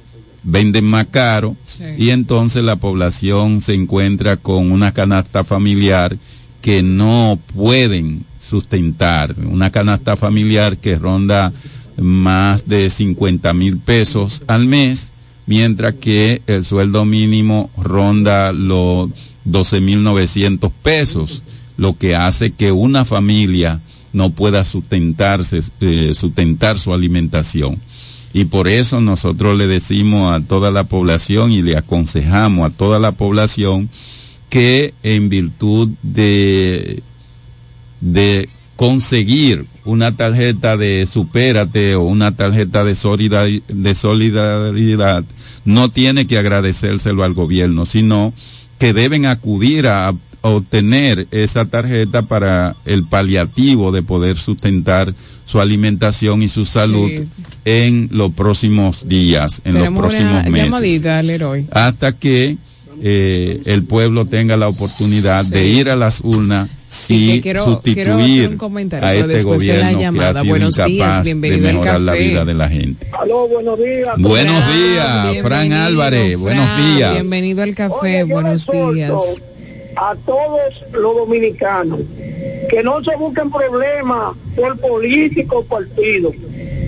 venden 0.42 0.84
más 0.84 1.06
caro, 1.06 1.56
y 1.96 2.10
entonces 2.10 2.62
la 2.62 2.76
población 2.76 3.62
se 3.62 3.72
encuentra 3.72 4.36
con 4.36 4.70
una 4.70 4.92
canasta 4.92 5.44
familiar 5.44 6.16
que 6.60 6.82
no 6.82 7.38
pueden 7.54 8.24
sustentar, 8.38 9.34
una 9.46 9.70
canasta 9.70 10.14
familiar 10.16 10.76
que 10.76 10.98
ronda 10.98 11.54
más 11.96 12.68
de 12.68 12.90
50 12.90 13.52
mil 13.54 13.78
pesos 13.78 14.42
al 14.46 14.66
mes, 14.66 15.10
mientras 15.46 15.94
que 15.94 16.42
el 16.46 16.64
sueldo 16.64 17.04
mínimo 17.04 17.70
ronda 17.76 18.52
los 18.52 19.10
12 19.44 19.80
mil 19.80 20.02
900 20.02 20.72
pesos, 20.82 21.42
lo 21.76 21.96
que 21.96 22.16
hace 22.16 22.52
que 22.52 22.72
una 22.72 23.04
familia 23.04 23.80
no 24.12 24.30
pueda 24.30 24.64
sustentarse, 24.64 25.60
eh, 25.80 26.12
sustentar 26.14 26.78
su 26.78 26.94
alimentación. 26.94 27.78
Y 28.32 28.46
por 28.46 28.68
eso 28.68 29.00
nosotros 29.00 29.56
le 29.56 29.66
decimos 29.66 30.32
a 30.32 30.40
toda 30.40 30.70
la 30.70 30.84
población 30.84 31.52
y 31.52 31.62
le 31.62 31.76
aconsejamos 31.76 32.66
a 32.66 32.76
toda 32.76 32.98
la 32.98 33.12
población 33.12 33.88
que 34.50 34.94
en 35.02 35.28
virtud 35.28 35.90
de, 36.02 37.02
de 38.00 38.48
conseguir 38.76 39.66
una 39.84 40.16
tarjeta 40.16 40.76
de 40.76 41.06
supérate 41.10 41.94
o 41.94 42.02
una 42.02 42.34
tarjeta 42.36 42.84
de 42.84 42.94
solidar- 42.94 43.62
de 43.68 43.94
solidaridad, 43.94 45.24
no 45.64 45.88
tiene 45.90 46.26
que 46.26 46.38
agradecérselo 46.38 47.22
al 47.24 47.34
gobierno, 47.34 47.86
sino 47.86 48.32
que 48.78 48.92
deben 48.92 49.26
acudir 49.26 49.86
a, 49.86 50.08
a 50.08 50.14
obtener 50.42 51.26
esa 51.30 51.64
tarjeta 51.66 52.22
para 52.22 52.76
el 52.84 53.04
paliativo 53.04 53.92
de 53.92 54.02
poder 54.02 54.36
sustentar 54.36 55.14
su 55.46 55.60
alimentación 55.60 56.42
y 56.42 56.48
su 56.48 56.64
salud 56.64 57.10
Sí. 57.14 57.24
en 57.66 58.08
los 58.12 58.32
próximos 58.32 59.08
días, 59.08 59.60
en 59.64 59.74
los 59.74 59.84
próximos 60.00 60.44
meses. 60.50 60.70
hasta 61.70 62.12
que 62.12 62.56
eh, 63.02 63.60
el 63.66 63.82
pueblo 63.84 64.24
tenga 64.26 64.56
la 64.56 64.68
oportunidad 64.68 65.44
de 65.46 65.66
ir 65.66 65.90
a 65.90 65.96
las 65.96 66.20
urnas 66.22 66.68
Sí, 66.94 67.30
y 67.30 67.34
que 67.36 67.42
quiero- 67.42 67.64
quiero 67.82 68.14
hacer 68.14 68.24
sustituir 68.24 68.48
un 68.50 68.56
comentario, 68.56 69.06
a 69.08 69.14
este 69.14 69.26
después 69.26 69.60
de 69.60 69.66
la 69.66 69.72
gobierno 69.74 69.98
que 69.98 70.02
llamada. 70.04 70.28
ha 70.28 70.42
sido 70.42 70.52
Buenos 70.52 70.74
días, 70.76 70.88
incapaz 70.90 71.24
de 71.24 71.30
al 71.30 71.36
mejorar 71.38 72.00
la 72.00 72.12
vida 72.12 72.44
de 72.44 72.54
la 72.54 72.68
gente. 72.68 73.06
Aló, 73.12 73.48
buenos 73.48 73.78
días. 73.78 74.14
Buenos 74.18 74.62
Fran, 74.64 74.72
días, 75.32 75.42
Fran 75.46 75.72
Álvarez, 75.72 76.38
buenos 76.38 76.68
días. 76.94 77.12
Bienvenido 77.14 77.62
al 77.62 77.74
café, 77.74 78.22
Oye, 78.22 78.24
buenos 78.24 78.66
días. 78.66 79.44
A 79.96 80.14
todos 80.26 80.60
los 80.92 81.16
dominicanos 81.16 82.00
que 82.68 82.82
no 82.82 83.02
se 83.04 83.14
busquen 83.16 83.50
problemas 83.50 84.34
por 84.56 84.76
político 84.80 85.58
o 85.58 85.64
partido, 85.64 86.32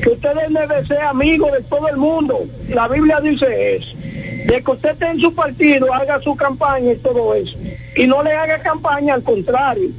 que 0.03 0.11
ustedes 0.11 0.49
deben 0.53 0.87
ser 0.87 1.01
amigos 1.01 1.53
de 1.53 1.61
todo 1.63 1.89
el 1.89 1.97
mundo. 1.97 2.45
La 2.69 2.89
Biblia 2.89 3.21
dice 3.21 3.77
eso. 3.77 3.89
De 4.47 4.63
que 4.63 4.71
usted 4.71 4.91
esté 4.91 5.07
en 5.07 5.21
su 5.21 5.35
partido, 5.35 5.93
haga 5.93 6.21
su 6.21 6.37
campaña 6.37 6.93
y 6.93 6.97
todo 6.97 7.35
eso. 7.35 7.57
Y 7.97 8.07
no 8.07 8.23
le 8.23 8.33
haga 8.33 8.61
campaña, 8.61 9.15
al 9.15 9.23
contrario. 9.23 9.91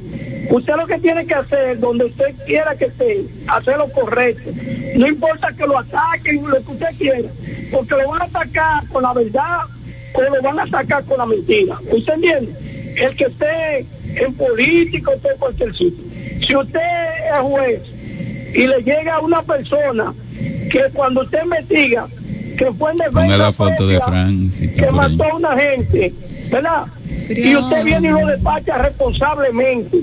Usted 0.50 0.74
lo 0.76 0.86
que 0.86 0.98
tiene 0.98 1.26
que 1.26 1.34
hacer, 1.34 1.78
donde 1.78 2.06
usted 2.06 2.34
quiera 2.46 2.74
que 2.74 2.86
esté, 2.86 3.24
hacer 3.46 3.76
lo 3.76 3.92
correcto. 3.92 4.50
No 4.96 5.06
importa 5.06 5.52
que 5.52 5.66
lo 5.66 5.78
ataquen, 5.78 6.48
lo 6.48 6.64
que 6.64 6.72
usted 6.72 6.88
quiera, 6.96 7.28
porque 7.70 7.94
lo 7.96 8.10
van 8.10 8.22
a 8.22 8.24
atacar 8.24 8.88
con 8.88 9.02
la 9.02 9.12
verdad 9.12 9.60
o 10.14 10.22
lo 10.22 10.42
van 10.42 10.58
a 10.58 10.62
atacar 10.62 11.04
con 11.04 11.18
la 11.18 11.26
mentira. 11.26 11.78
¿Usted 11.90 12.14
entiende? 12.14 12.52
El 12.96 13.14
que 13.14 13.24
esté 13.24 13.86
en 14.16 14.34
política, 14.34 15.12
esté 15.12 15.28
en 15.32 15.38
cualquier 15.38 15.76
sitio. 15.76 16.04
Si 16.40 16.56
usted 16.56 16.80
es 16.80 17.40
juez 17.42 17.82
y 18.54 18.66
le 18.66 18.82
llega 18.82 19.16
a 19.16 19.20
una 19.20 19.42
persona 19.42 20.14
que 20.70 20.82
cuando 20.94 21.22
usted 21.22 21.44
investiga 21.44 22.08
que 22.58 22.72
fue 22.72 22.90
en 22.90 22.98
defensa 22.98 23.36
la 23.36 23.52
foto 23.52 23.86
de 23.86 24.00
Fran, 24.00 24.52
si 24.52 24.68
que 24.74 24.90
mató 24.90 25.24
a 25.24 25.36
una 25.36 25.56
gente, 25.56 26.12
¿verdad? 26.50 26.86
Y 27.28 27.54
usted 27.54 27.84
viene 27.84 28.08
y 28.08 28.10
lo 28.10 28.26
despacha 28.26 28.78
responsablemente. 28.78 29.98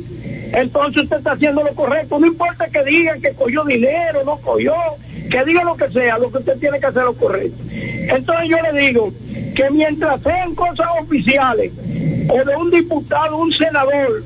Entonces 0.54 1.04
usted 1.04 1.18
está 1.18 1.34
haciendo 1.34 1.64
lo 1.64 1.76
correcto. 1.76 2.18
No 2.18 2.28
importa 2.28 2.68
que 2.70 2.84
digan 2.86 3.22
que 3.22 3.34
cogió 3.34 3.66
dinero, 3.66 4.24
no 4.26 4.38
cogió, 4.38 4.74
que 5.30 5.44
diga 5.44 5.64
lo 5.64 5.76
que 5.76 5.90
sea, 5.90 6.18
lo 6.18 6.32
que 6.32 6.38
usted 6.38 6.58
tiene 6.58 6.80
que 6.80 6.86
hacer 6.86 7.04
lo 7.04 7.14
correcto. 7.14 7.62
Entonces 7.70 8.50
yo 8.50 8.58
le 8.72 8.80
digo 8.80 9.12
que 9.54 9.70
mientras 9.72 10.22
sean 10.22 10.56
cosas 10.56 10.88
oficiales 11.02 11.72
o 12.30 12.44
de 12.44 12.56
un 12.56 12.72
diputado, 12.72 13.38
un 13.38 13.52
senador, 13.52 14.24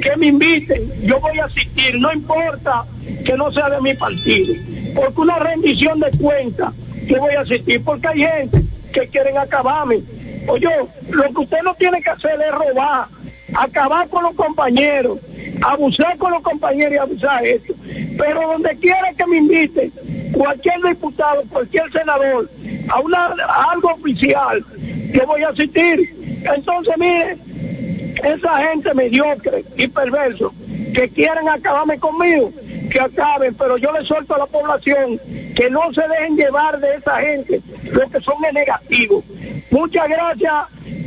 que 0.00 0.16
me 0.16 0.26
inviten, 0.26 0.82
yo 1.02 1.18
voy 1.18 1.38
a 1.38 1.46
asistir, 1.46 1.98
no 1.98 2.12
importa 2.12 2.84
que 3.24 3.36
no 3.36 3.50
sea 3.52 3.70
de 3.70 3.80
mi 3.80 3.94
partido, 3.94 4.54
porque 4.94 5.20
una 5.20 5.38
rendición 5.38 5.98
de 5.98 6.10
cuentas, 6.18 6.72
yo 7.06 7.20
voy 7.20 7.34
a 7.34 7.40
asistir, 7.40 7.82
porque 7.84 8.08
hay 8.08 8.20
gente 8.20 8.62
que 8.92 9.08
quieren 9.08 9.38
acabarme. 9.38 10.00
Oye, 10.46 10.68
lo 11.10 11.22
que 11.24 11.40
usted 11.40 11.62
no 11.62 11.74
tiene 11.74 12.00
que 12.02 12.10
hacer 12.10 12.38
es 12.40 12.52
robar, 12.52 13.06
acabar 13.54 14.08
con 14.08 14.22
los 14.22 14.34
compañeros, 14.34 15.18
abusar 15.62 16.16
con 16.18 16.32
los 16.32 16.42
compañeros 16.42 16.94
y 16.94 16.98
abusar 16.98 17.44
esto. 17.44 17.74
Pero 18.18 18.48
donde 18.48 18.76
quiera 18.76 19.12
que 19.16 19.26
me 19.26 19.38
invite, 19.38 19.90
cualquier 20.32 20.80
diputado, 20.82 21.42
cualquier 21.50 21.90
senador, 21.92 22.48
a, 22.88 23.00
una, 23.00 23.34
algo 23.72 23.92
oficial, 23.92 24.64
yo 25.12 25.26
voy 25.26 25.42
a 25.42 25.48
asistir. 25.48 26.42
Entonces, 26.54 26.94
mire, 26.98 27.38
esa 28.22 28.68
gente 28.68 28.94
mediocre 28.94 29.64
y 29.76 29.88
perverso 29.88 30.52
que 30.94 31.08
quieren 31.08 31.48
acabarme 31.48 31.98
conmigo, 31.98 32.52
que 32.90 33.00
acaben, 33.00 33.54
pero 33.54 33.76
yo 33.76 33.92
le 33.92 34.04
suelto 34.04 34.34
a 34.34 34.38
la 34.38 34.46
población 34.46 35.18
que 35.54 35.70
no 35.70 35.80
se 35.92 36.02
dejen 36.02 36.36
llevar 36.36 36.80
de 36.80 36.96
esa 36.96 37.20
gente, 37.20 37.60
lo 37.92 38.08
que 38.10 38.20
son 38.20 38.34
es 38.46 38.52
negativo. 38.52 39.24
Muchas 39.70 40.08
gracias 40.08 40.52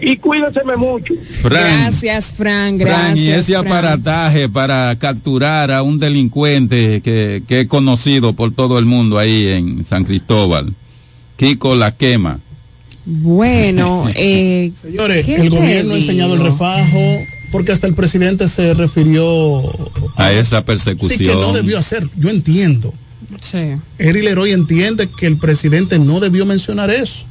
y 0.02 0.18
cuídense 0.18 0.62
mucho. 0.78 1.14
Fran, 1.42 1.84
Gracias, 1.84 2.34
Fran, 2.34 2.78
gracias. 2.78 3.06
Fran, 3.06 3.18
y 3.18 3.30
ese 3.30 3.56
aparataje 3.56 4.50
para 4.50 4.96
capturar 4.98 5.72
a 5.72 5.84
un 5.84 6.00
delincuente 6.00 7.02
que, 7.02 7.44
que 7.48 7.62
es 7.62 7.68
conocido 7.68 8.34
por 8.34 8.54
todo 8.54 8.80
el 8.80 8.86
mundo 8.86 9.18
ahí 9.18 9.48
en 9.48 9.86
San 9.86 10.04
Cristóbal, 10.04 10.74
Kiko 11.38 11.76
La 11.76 11.96
Quema. 11.96 12.40
Bueno, 13.06 14.10
eh, 14.16 14.72
Señores, 14.76 15.26
¿qué 15.26 15.36
el 15.36 15.50
gobierno 15.50 15.94
ha 15.94 15.98
enseñado 15.98 16.34
el 16.34 16.42
refajo 16.42 17.00
porque 17.52 17.72
hasta 17.72 17.88
el 17.88 17.94
presidente 17.94 18.48
se 18.48 18.74
refirió 18.74 19.64
a 20.16 20.32
esa 20.32 20.60
sí 20.60 20.64
persecución. 20.66 21.18
que 21.20 21.34
no 21.34 21.54
debió 21.54 21.78
hacer. 21.78 22.08
Yo 22.18 22.30
entiendo. 22.30 22.94
Sí. 23.42 23.76
Eri 23.98 24.22
Leroy 24.22 24.52
entiende 24.52 25.10
que 25.10 25.28
el 25.28 25.38
presidente 25.38 26.00
no 26.00 26.20
debió 26.20 26.46
mencionar 26.46 26.90
eso. 26.90 27.26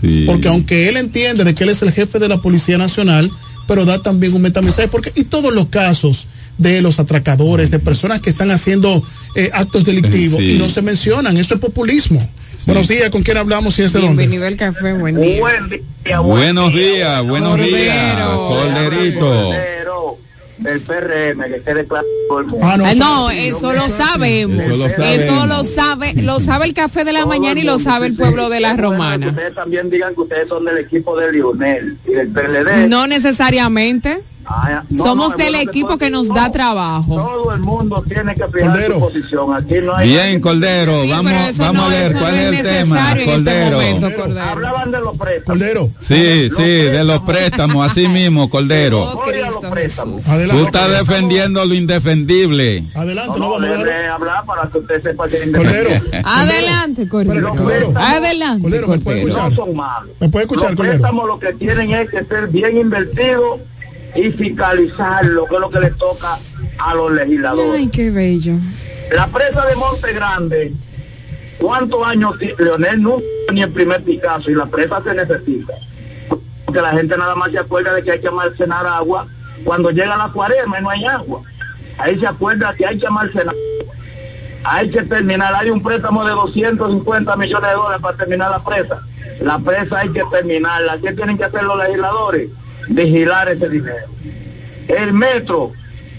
Sí. 0.00 0.24
Porque 0.26 0.48
aunque 0.48 0.88
él 0.88 0.96
entiende 0.96 1.44
de 1.44 1.54
que 1.54 1.64
él 1.64 1.70
es 1.70 1.82
el 1.82 1.92
jefe 1.92 2.18
de 2.18 2.28
la 2.28 2.38
Policía 2.42 2.76
Nacional, 2.78 3.30
pero 3.66 3.84
da 3.84 4.02
también 4.02 4.34
un 4.34 4.42
metamensaje. 4.42 4.88
Porque, 4.88 5.12
y 5.14 5.24
todos 5.24 5.54
los 5.54 5.66
casos 5.68 6.26
de 6.58 6.82
los 6.82 6.98
atracadores, 7.00 7.70
de 7.70 7.78
personas 7.78 8.20
que 8.20 8.28
están 8.30 8.50
haciendo 8.50 9.02
eh, 9.36 9.50
actos 9.52 9.84
delictivos 9.84 10.38
Sí. 10.40 10.52
y 10.52 10.58
no 10.58 10.68
se 10.68 10.82
mencionan, 10.82 11.36
eso 11.36 11.54
es 11.54 11.60
populismo. 11.60 12.28
Buenos 12.66 12.88
días, 12.88 13.08
¿con 13.08 13.22
quién 13.22 13.38
hablamos 13.38 13.78
y 13.78 13.82
es 13.82 13.92
de 13.94 14.00
dónde? 14.00 14.16
Bienvenido 14.26 14.46
al 14.46 14.56
café, 14.56 14.92
buen 14.92 15.18
día. 15.18 15.40
Buenos 16.20 16.74
días, 16.74 17.22
buenos 17.24 17.56
días, 17.56 18.26
Corderito. 18.26 19.52
Del 20.60 20.80
PRM, 20.80 21.42
que 21.44 21.62
quede 21.62 21.84
claro 21.86 22.06
el 22.40 22.46
mundo. 22.46 22.58
Ah, 22.66 22.76
Ah, 22.82 22.94
no, 22.94 23.30
eso 23.30 23.72
lo 23.72 23.88
sabemos. 23.88 24.64
Eso 24.64 24.78
lo 24.78 25.04
Eso 25.04 25.26
sabemos. 25.26 25.48
lo 25.48 25.64
sabe, 25.64 26.14
lo 26.22 26.40
sabe 26.40 26.64
el 26.66 26.74
café 26.74 27.04
de 27.04 27.12
la 27.12 27.20
Todo 27.20 27.28
mañana 27.30 27.58
y 27.60 27.64
lo 27.64 27.78
sabe 27.78 28.06
el 28.08 28.16
pueblo 28.16 28.48
de 28.48 28.60
la 28.60 28.76
que 28.76 28.82
romana. 28.82 29.28
Ustedes 29.28 29.54
también 29.54 29.90
digan 29.90 30.14
que 30.14 30.20
ustedes 30.22 30.48
son 30.48 30.64
del 30.64 30.78
equipo 30.78 31.16
de 31.18 31.32
Lionel 31.32 31.98
y 32.06 32.12
del 32.12 32.28
PLD. 32.28 32.88
No 32.88 33.06
necesariamente. 33.06 34.20
Ah, 34.52 34.82
no, 34.90 35.04
Somos 35.04 35.30
no, 35.32 35.36
del 35.44 35.54
equipo 35.54 35.96
que 35.96 36.10
nos 36.10 36.26
da 36.28 36.50
trabajo. 36.50 37.14
Todo 37.14 37.54
el 37.54 37.60
mundo 37.60 38.02
tiene 38.06 38.34
que 38.34 38.44
fijar 38.48 38.70
Cordero. 38.72 38.94
su 38.94 39.00
posición. 39.00 39.54
Aquí 39.54 39.74
no 39.84 39.94
hay. 39.94 40.08
Bien, 40.08 40.40
Cordero, 40.40 41.02
Sí, 41.02 41.10
vamos, 41.10 41.32
vamos 41.58 41.74
no- 41.74 41.84
a 41.86 41.88
ver 41.88 42.12
cuál 42.14 42.32
no 42.32 42.36
es 42.38 42.50
el 42.58 42.62
tema, 42.66 43.12
este 43.12 43.24
Cordero. 43.26 43.76
momento, 43.76 44.16
Cordero. 44.16 44.42
Hablaban 44.50 44.90
de 44.90 45.00
los 45.00 45.16
préstamos. 45.16 45.44
Cordero. 45.60 45.90
Sí, 46.00 46.50
sí, 46.56 46.62
de 46.62 47.04
los 47.04 47.20
préstamos, 47.20 47.86
así 47.90 48.08
mismo, 48.08 48.50
Cordero. 48.50 49.02
Oh. 49.04 49.22
Tú 49.24 49.30
Adelante. 50.30 50.62
estás 50.62 50.90
defendiendo 50.90 51.64
lo 51.64 51.74
indefendible. 51.74 52.82
Adelante, 52.94 53.38
No, 53.38 53.38
no, 53.38 53.44
no, 53.44 53.50
vamos 53.52 53.62
a 53.64 53.68
déjeme 53.68 53.84
dejar- 53.92 54.10
hablar 54.10 54.44
para 54.44 54.68
que 54.68 54.78
usted 54.78 55.02
sepa 55.02 55.28
que 55.28 55.36
es 55.36 55.42
Cordero. 55.52 55.88
independiente. 55.90 56.22
Adelante, 56.24 57.08
Cordero. 57.08 57.92
Adelante, 57.96 58.62
Cordero, 58.62 58.88
¿me 58.88 58.98
puede 58.98 59.20
Cordero. 59.22 59.38
No 59.38 59.46
escuchar? 59.48 59.54
son 59.66 59.76
malos. 59.76 60.10
¿Me 60.18 60.28
puede 60.28 60.44
escuchar, 60.44 60.70
Los 60.70 60.80
préstamos 60.80 61.26
lo 61.28 61.38
que 61.38 61.52
tienen 61.54 61.90
es 61.92 62.10
que 62.10 62.24
ser 62.24 62.48
bien 62.48 62.76
invertidos 62.76 63.60
y 64.14 64.30
fiscalizarlo, 64.32 65.46
que 65.46 65.54
es 65.54 65.60
lo 65.60 65.70
que 65.70 65.80
le 65.80 65.90
toca 65.92 66.38
a 66.78 66.94
los 66.94 67.12
legisladores. 67.12 67.72
Ay, 67.74 67.88
qué 67.88 68.10
bello. 68.10 68.54
La 69.12 69.26
presa 69.26 69.66
de 69.66 69.76
Monte 69.76 70.12
Grande, 70.12 70.72
¿cuántos 71.58 72.06
años 72.06 72.34
Leonel 72.58 73.02
nunca 73.02 73.24
ni 73.52 73.62
el 73.62 73.70
primer 73.70 74.02
Picasso 74.02 74.50
y 74.50 74.54
la 74.54 74.66
presa 74.66 75.02
se 75.02 75.14
necesita? 75.14 75.74
Porque 76.64 76.80
la 76.80 76.92
gente 76.92 77.16
nada 77.16 77.34
más 77.34 77.50
se 77.50 77.58
acuerda 77.58 77.94
de 77.94 78.02
que 78.02 78.12
hay 78.12 78.20
que 78.20 78.28
almacenar 78.28 78.86
agua 78.86 79.26
cuando 79.64 79.90
llega 79.90 80.16
la 80.16 80.28
cuaresma 80.28 80.78
y 80.78 80.82
no 80.82 80.90
hay 80.90 81.04
agua. 81.04 81.42
Ahí 81.98 82.18
se 82.18 82.26
acuerda 82.26 82.74
que 82.74 82.86
hay 82.86 82.98
que 82.98 83.06
almacenar. 83.06 83.54
Hay 84.62 84.90
que 84.90 85.02
terminar, 85.02 85.54
hay 85.54 85.70
un 85.70 85.82
préstamo 85.82 86.24
de 86.24 86.32
250 86.32 87.36
millones 87.36 87.68
de 87.68 87.74
dólares 87.74 88.02
para 88.02 88.16
terminar 88.16 88.50
la 88.50 88.62
presa. 88.62 89.00
La 89.40 89.58
presa 89.58 89.98
hay 89.98 90.10
que 90.10 90.22
terminarla. 90.30 90.98
¿Qué 90.98 91.12
tienen 91.12 91.36
que 91.36 91.44
hacer 91.44 91.62
los 91.64 91.78
legisladores? 91.78 92.50
Vigilar 92.88 93.48
ese 93.48 93.68
dinero. 93.68 94.06
El 94.88 95.12
metro 95.12 95.72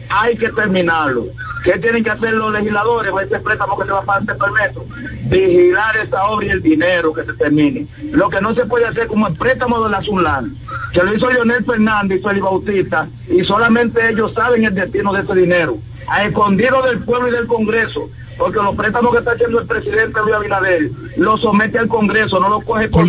hay 0.10 0.38
que 0.38 0.50
terminarlo. 0.50 1.28
¿Qué 1.64 1.74
tienen 1.74 2.04
que 2.04 2.10
hacer 2.10 2.34
los 2.34 2.52
legisladores 2.52 3.12
con 3.12 3.24
ese 3.24 3.40
préstamo 3.40 3.78
que 3.78 3.86
se 3.86 3.92
va 3.92 4.00
a 4.00 4.04
pagar 4.04 4.38
por 4.38 4.48
el 4.48 4.54
metro? 4.54 4.86
Vigilar 5.26 5.96
esa 5.98 6.24
obra 6.26 6.48
y 6.48 6.50
el 6.50 6.62
dinero 6.62 7.14
que 7.14 7.24
se 7.24 7.34
termine. 7.34 7.86
Lo 8.12 8.30
que 8.30 8.42
no 8.42 8.56
se 8.56 8.66
puede 8.66 8.88
hacer 8.88 9.08
como 9.08 9.28
el 9.28 9.36
préstamo 9.36 9.84
de 9.84 9.92
la 9.92 10.02
Sunlan, 10.02 10.56
que 10.92 11.04
lo 11.04 11.14
hizo 11.14 11.30
Leonel 11.30 11.64
Fernández 11.64 12.20
y 12.20 12.24
Félix 12.24 12.44
Bautista, 12.44 13.08
y 13.30 13.44
solamente 13.44 14.10
ellos 14.10 14.34
saben 14.34 14.66
el 14.66 14.74
destino 14.74 15.14
de 15.14 15.22
ese 15.22 15.36
dinero. 15.36 15.78
a 16.08 16.26
escondido 16.26 16.82
del 16.82 17.00
pueblo 17.00 17.30
y 17.30 17.32
del 17.32 17.48
Congreso, 17.48 18.10
porque 18.38 18.58
los 18.58 18.76
préstamos 18.76 19.12
que 19.12 19.20
está 19.20 19.32
haciendo 19.32 19.62
el 19.62 19.68
presidente 19.68 20.20
Luis 20.22 20.36
Abinader 20.36 20.90
los 21.16 21.40
somete 21.40 21.78
al 21.78 21.88
Congreso, 21.88 22.40
no 22.40 22.50
los 22.50 22.64
coge 22.64 22.90
como 22.90 23.06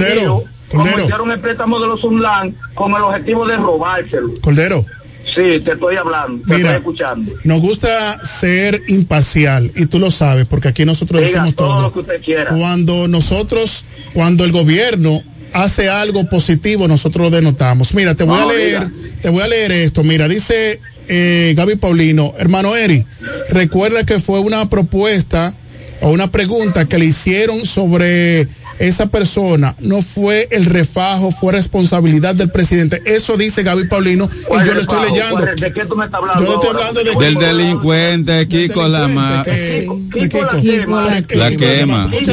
Cordero. 0.73 1.03
hicieron 1.05 1.31
el 1.31 1.41
préstamo 1.41 1.79
de 1.81 1.87
los 1.89 2.03
Unlan 2.05 2.55
con 2.75 2.93
el 2.93 3.03
objetivo 3.03 3.47
de 3.47 3.57
robárselo. 3.57 4.33
Cordero, 4.41 4.85
Sí, 5.25 5.61
te 5.65 5.73
estoy 5.73 5.97
hablando, 5.97 6.43
te 6.47 6.57
Mira. 6.57 6.71
estoy 6.75 6.77
escuchando. 6.81 7.33
nos 7.45 7.61
gusta 7.63 8.23
ser 8.25 8.83
imparcial 8.89 9.71
y 9.77 9.87
tú 9.87 9.99
lo 10.01 10.11
sabes 10.11 10.47
porque 10.47 10.69
aquí 10.69 10.85
nosotros 10.85 11.21
Diga 11.23 11.31
decimos 11.45 11.55
todo 11.55 11.69
todo. 11.69 11.83
lo 11.83 11.93
que 11.93 11.99
usted 12.01 12.21
quiera. 12.23 12.51
Cuando 12.51 13.07
nosotros, 13.09 13.85
cuando 14.15 14.45
el 14.45 14.51
gobierno 14.53 15.23
hace 15.53 15.89
algo 15.89 16.29
positivo, 16.29 16.89
nosotros 16.89 17.31
lo 17.31 17.37
denotamos. 17.37 17.95
Mira, 17.95 18.15
te 18.15 18.25
voy 18.25 18.41
No, 18.41 18.49
a 18.51 18.53
leer, 18.53 18.89
te 19.23 19.29
voy 19.31 19.43
a 19.43 19.49
leer 19.49 19.71
esto. 19.73 20.03
Mira, 20.03 20.27
dice 20.29 20.81
eh, 21.09 21.55
Gaby 21.57 21.77
Paulino, 21.77 22.35
hermano 22.39 22.75
Eri, 22.75 23.07
recuerda 23.49 24.05
que 24.05 24.19
fue 24.19 24.41
una 24.41 24.69
propuesta 24.69 25.55
o 26.01 26.11
una 26.11 26.31
pregunta 26.33 26.87
que 26.89 26.99
le 26.99 27.05
hicieron 27.07 27.65
sobre 27.65 28.49
esa 28.87 29.07
persona. 29.07 29.75
No 29.81 30.03
fue 30.03 30.49
el 30.51 30.67
refajo, 30.67 31.31
fue 31.31 31.53
responsabilidad 31.53 32.35
del 32.35 32.51
presidente. 32.51 33.01
Eso 33.05 33.37
dice 33.37 33.63
Gaby 33.63 33.87
Paulino 33.89 34.29
y 34.29 34.67
yo 34.67 34.75
lo 34.75 34.81
estoy 34.81 35.09
leyendo. 35.11 35.45
¿De 35.45 35.73
qué 35.73 35.85
tú 35.87 35.97
me 35.97 36.05
estás 36.07 36.21
hablando? 36.21 36.45
Yo 36.45 36.55
estoy 36.55 36.71
hablando 36.71 37.05
de 37.05 37.15
Del 37.15 37.35
delincuente, 37.35 38.49
Kiko 38.49 38.89
Lama. 38.89 39.45
Kiko, 39.45 39.99
Kiko 40.13 40.43
la 40.43 40.61
Kiko 40.61 40.81
quema. 40.87 41.03
la 41.05 41.25
La 41.51 41.57
quema, 41.57 42.11
Kiko, 42.11 42.33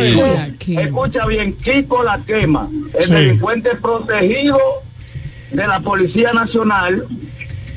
sí. 0.66 0.76
escucha 0.78 1.26
bien, 1.28 1.54
Kiko 1.54 2.04
la 2.04 2.20
quema, 2.26 2.68
el 2.98 3.04
Sí. 3.06 3.12
delincuente 3.12 3.70
protegido 3.76 4.58
de 5.52 5.68
la 5.68 5.80
Policía 5.80 6.32
Nacional, 6.34 7.04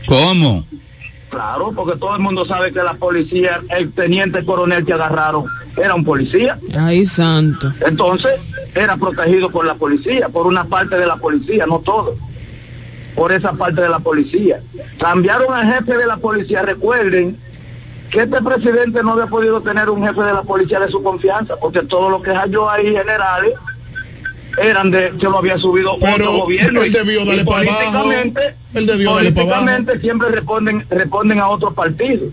¿Cómo? 0.06 0.64
claro, 1.30 1.72
porque 1.74 1.98
todo 1.98 2.14
el 2.16 2.20
mundo 2.22 2.44
sabe 2.46 2.72
que 2.72 2.82
la 2.82 2.94
policía, 2.94 3.60
el 3.76 3.92
teniente 3.92 4.44
coronel 4.44 4.84
que 4.84 4.92
agarraron 4.92 5.44
era 5.76 5.94
un 5.94 6.04
policía, 6.04 6.58
Ay, 6.76 7.04
santo. 7.06 7.72
entonces 7.86 8.32
era 8.74 8.96
protegido 8.96 9.50
por 9.50 9.64
la 9.66 9.74
policía, 9.74 10.28
por 10.28 10.46
una 10.46 10.64
parte 10.64 10.96
de 10.96 11.06
la 11.06 11.16
policía, 11.16 11.66
no 11.66 11.78
todo, 11.80 12.14
por 13.14 13.32
esa 13.32 13.52
parte 13.52 13.80
de 13.80 13.88
la 13.88 13.98
policía. 13.98 14.60
Cambiaron 14.98 15.52
al 15.54 15.72
jefe 15.72 15.96
de 15.96 16.06
la 16.06 16.16
policía, 16.18 16.62
recuerden 16.62 17.36
que 18.10 18.20
este 18.20 18.42
presidente 18.42 19.02
no 19.02 19.12
había 19.12 19.26
podido 19.26 19.60
tener 19.62 19.88
un 19.88 20.06
jefe 20.06 20.20
de 20.22 20.32
la 20.34 20.42
policía 20.42 20.78
de 20.80 20.90
su 20.90 21.02
confianza, 21.02 21.56
porque 21.56 21.80
todos 21.82 22.10
los 22.10 22.22
que 22.22 22.30
halló 22.34 22.68
ahí 22.70 22.86
generales 22.92 23.54
eran 24.62 24.90
de 24.90 25.12
que 25.18 25.24
lo 25.24 25.38
había 25.38 25.56
subido 25.56 25.96
Pero 25.98 26.12
otro 26.14 26.32
gobierno. 26.44 26.82
él 26.82 26.88
y- 26.88 26.90
debió 26.90 27.24
darle 27.24 27.40
y 27.42 27.44
para 27.44 27.58
abajo. 27.60 27.78
políticamente, 28.04 28.54
Él 28.74 28.86
debió 28.86 29.14
darle 29.14 29.32
para 29.32 29.46
políticamente 29.46 30.00
siempre 30.00 30.28
responden, 30.28 30.84
responden 30.90 31.40
a 31.40 31.48
otros 31.48 31.72
partidos. 31.72 32.28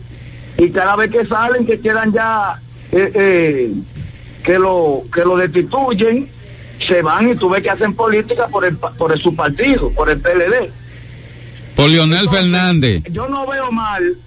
Y 0.57 0.69
cada 0.71 0.97
vez 0.97 1.09
que 1.11 1.25
salen, 1.25 1.65
que 1.65 1.79
quedan 1.79 2.11
ya 2.11 2.59
eh, 2.91 3.11
eh, 3.13 3.73
que 4.43 4.59
lo 4.59 5.03
que 5.13 5.21
lo 5.21 5.37
destituyen, 5.37 6.29
se 6.79 7.01
van 7.01 7.29
y 7.29 7.35
tú 7.35 7.49
ves 7.49 7.61
que 7.61 7.69
hacen 7.69 7.93
política 7.93 8.47
por 8.47 8.65
el 8.65 8.77
por 8.77 9.11
el, 9.11 9.19
su 9.19 9.35
partido, 9.35 9.91
por 9.91 10.09
el 10.09 10.19
PLD. 10.19 10.71
Por 11.75 11.89
Leonel 11.89 12.27
Fernández. 12.29 13.03
Yo 13.11 13.27
no 13.29 13.47
veo 13.47 13.71
mal 13.71 14.17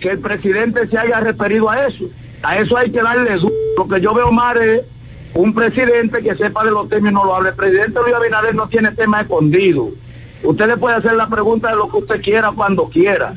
que 0.00 0.10
el 0.10 0.18
presidente 0.18 0.88
se 0.88 0.98
haya 0.98 1.20
referido 1.20 1.70
a 1.70 1.86
eso. 1.86 2.04
A 2.42 2.58
eso 2.58 2.76
hay 2.76 2.90
que 2.90 3.02
darle 3.02 3.34
duro. 3.36 3.54
Lo 3.76 3.88
que 3.88 4.00
yo 4.00 4.14
veo 4.14 4.32
mal 4.32 4.56
es 4.60 4.82
un 5.34 5.54
presidente 5.54 6.22
que 6.22 6.34
sepa 6.36 6.64
de 6.64 6.70
los 6.70 6.88
temas 6.88 7.12
y 7.12 7.14
no 7.14 7.24
lo 7.24 7.36
hable. 7.36 7.50
El 7.50 7.54
presidente 7.54 8.00
Luis 8.02 8.14
Abinader 8.14 8.54
no 8.54 8.68
tiene 8.68 8.92
tema 8.92 9.20
escondido. 9.20 9.90
Usted 10.42 10.66
le 10.66 10.76
puede 10.78 10.96
hacer 10.96 11.14
la 11.14 11.28
pregunta 11.28 11.70
de 11.70 11.76
lo 11.76 11.90
que 11.90 11.98
usted 11.98 12.22
quiera 12.22 12.50
cuando 12.52 12.86
quiera. 12.88 13.34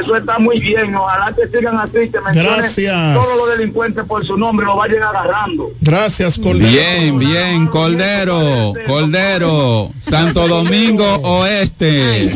Eso 0.00 0.16
está 0.16 0.38
muy 0.38 0.60
bien. 0.60 0.94
Ojalá 0.94 1.34
que 1.34 1.46
sigan 1.56 1.76
así, 1.76 2.10
que 2.10 2.20
mencionen 2.20 2.52
Gracias. 2.56 3.14
todos 3.14 3.36
los 3.36 3.58
delincuentes 3.58 4.04
por 4.04 4.26
su 4.26 4.36
nombre 4.36 4.66
lo 4.66 4.76
vayan 4.76 5.02
agarrando. 5.02 5.70
Gracias, 5.80 6.38
Cordero. 6.38 6.68
Bien, 6.68 7.18
bien, 7.18 7.66
Cordero, 7.66 8.74
Cordero, 8.86 9.90
Santo 10.00 10.46
Domingo 10.48 11.16
Oeste. 11.16 12.30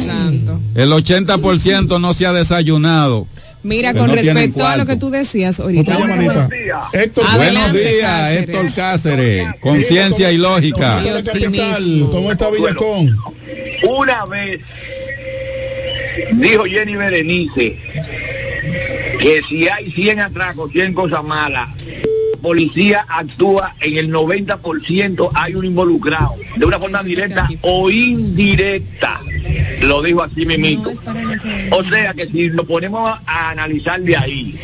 El 0.74 0.90
80% 0.90 2.00
no 2.00 2.14
se 2.14 2.26
ha 2.26 2.32
desayunado. 2.32 3.26
Mira, 3.64 3.94
con 3.94 4.08
no 4.08 4.14
respecto 4.14 4.66
a 4.66 4.76
lo 4.76 4.86
que 4.86 4.96
tú 4.96 5.10
decías 5.10 5.60
ahorita. 5.60 5.96
Llamadita. 5.96 6.48
Héctor, 6.92 7.24
Buenos 7.36 7.72
días, 7.72 8.00
Cáceres. 8.00 8.42
Héctor 8.42 8.74
Cáceres. 8.74 9.48
Conciencia 9.60 10.32
y 10.32 10.38
lógica. 10.38 11.00
¿cómo 12.10 12.32
está 12.32 12.50
Villacón? 12.50 13.16
Una 13.88 14.24
vez 14.26 14.60
dijo 16.32 16.64
Jenny 16.64 16.96
Berenice 16.96 17.76
que 19.20 19.42
si 19.48 19.68
hay 19.68 19.90
100 19.90 20.20
atracos, 20.20 20.72
100 20.72 20.94
cosas 20.94 21.22
malas, 21.22 21.68
la 21.84 22.38
policía 22.40 23.06
actúa 23.08 23.74
en 23.80 23.98
el 23.98 24.12
90%, 24.12 25.30
hay 25.32 25.54
un 25.54 25.64
involucrado, 25.64 26.34
de 26.56 26.66
una 26.66 26.78
forma 26.78 27.02
directa 27.02 27.48
o 27.60 27.88
indirecta. 27.88 29.20
Lo 29.82 30.02
dijo 30.02 30.22
así 30.22 30.44
mismo. 30.44 30.90
O 31.70 31.84
sea 31.84 32.14
que 32.14 32.26
si 32.26 32.50
nos 32.50 32.66
ponemos 32.66 33.12
a 33.26 33.50
analizar 33.50 34.00
de 34.00 34.16
ahí 34.16 34.58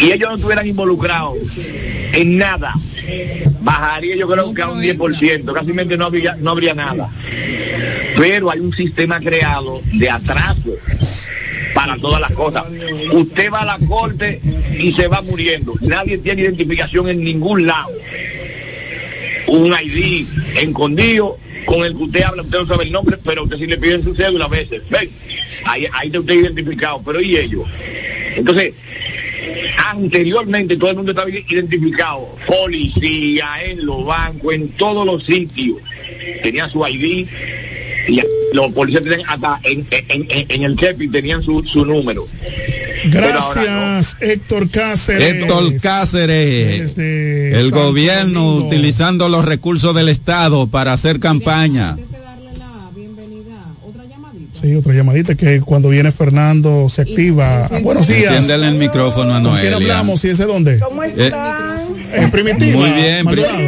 y 0.00 0.12
ellos 0.12 0.30
no 0.30 0.36
estuvieran 0.36 0.66
involucrados 0.66 1.38
en 2.12 2.38
nada, 2.38 2.72
bajaría 3.60 4.16
yo 4.16 4.26
creo 4.28 4.52
que 4.54 4.62
a 4.62 4.68
un 4.68 4.80
10%, 4.82 5.52
casi 5.52 5.72
no 5.96 6.04
habría, 6.06 6.36
no 6.36 6.50
habría 6.50 6.74
nada. 6.74 7.10
Pero 8.16 8.50
hay 8.50 8.60
un 8.60 8.74
sistema 8.74 9.20
creado 9.20 9.80
de 9.92 10.08
atraso 10.08 10.74
para 11.74 11.96
todas 11.98 12.20
las 12.20 12.32
cosas. 12.32 12.64
Usted 13.12 13.50
va 13.52 13.60
a 13.60 13.78
la 13.78 13.78
corte 13.86 14.40
y 14.78 14.90
se 14.92 15.08
va 15.08 15.20
muriendo. 15.22 15.74
Nadie 15.82 16.18
tiene 16.18 16.42
identificación 16.42 17.08
en 17.08 17.22
ningún 17.22 17.66
lado. 17.66 17.90
Un 19.48 19.72
ID 19.72 20.26
escondido 20.56 21.38
con 21.66 21.84
el 21.84 21.96
que 21.96 22.02
usted 22.04 22.22
habla, 22.22 22.42
usted 22.42 22.58
no 22.58 22.66
sabe 22.66 22.84
el 22.84 22.92
nombre, 22.92 23.18
pero 23.22 23.44
usted 23.44 23.58
sí 23.58 23.66
le 23.66 23.76
piden 23.76 24.02
su 24.02 24.14
cédula 24.14 24.46
a 24.46 24.48
veces. 24.48 24.82
Ven, 24.88 25.10
ahí, 25.64 25.86
ahí 25.92 26.06
está 26.06 26.20
usted 26.20 26.34
identificado, 26.34 27.02
pero 27.04 27.20
¿y 27.20 27.36
ellos? 27.36 27.68
Entonces, 28.36 28.74
anteriormente 29.84 30.76
todo 30.76 30.90
el 30.90 30.96
mundo 30.96 31.12
estaba 31.12 31.28
identificado, 31.28 32.36
policía, 32.46 33.46
en 33.64 33.84
los 33.84 34.04
bancos, 34.04 34.54
en 34.54 34.68
todos 34.70 35.04
los 35.04 35.24
sitios, 35.24 35.78
tenía 36.42 36.68
su 36.68 36.86
ID 36.86 37.26
y 38.08 38.20
los 38.52 38.72
policías 38.72 39.02
tenían 39.04 39.28
hasta 39.28 39.60
en, 39.64 39.86
en, 39.90 40.26
en, 40.30 40.46
en 40.48 40.62
el 40.62 40.76
chepi 40.76 41.08
tenían 41.08 41.42
su, 41.42 41.62
su 41.62 41.84
número. 41.84 42.26
Gracias, 43.06 44.16
Héctor 44.20 44.70
Cáceres. 44.70 45.34
Héctor 45.34 45.80
Cáceres, 45.80 46.96
Desde 46.96 47.58
el 47.58 47.70
Santo 47.70 47.84
gobierno 47.86 48.42
Domingo. 48.44 48.66
utilizando 48.68 49.28
los 49.28 49.44
recursos 49.44 49.94
del 49.94 50.08
Estado 50.08 50.66
para 50.66 50.92
hacer 50.92 51.20
campaña. 51.20 51.96
Sí, 54.58 54.74
otra 54.74 54.94
llamadita 54.94 55.34
que 55.34 55.60
cuando 55.60 55.90
viene 55.90 56.10
Fernando 56.10 56.88
se 56.88 57.02
activa. 57.02 57.66
Ah, 57.70 57.78
buenos 57.82 58.08
días. 58.08 58.32
Enciéndele 58.34 58.68
el 58.68 58.74
micrófono 58.76 59.34
a 59.34 59.42
¿Con 59.42 59.52
quién 59.58 59.70
Noelia. 59.72 59.76
hablamos? 59.76 60.24
¿Y 60.24 60.28
ese 60.30 60.44
dónde? 60.46 60.80
¿Cómo 60.80 61.04
Eh, 61.04 61.12
están? 61.16 61.82
Eh, 62.12 62.28
primitiva. 62.32 62.80
Muy 62.80 62.90
bien, 62.90 63.24
Maldonado. 63.24 63.58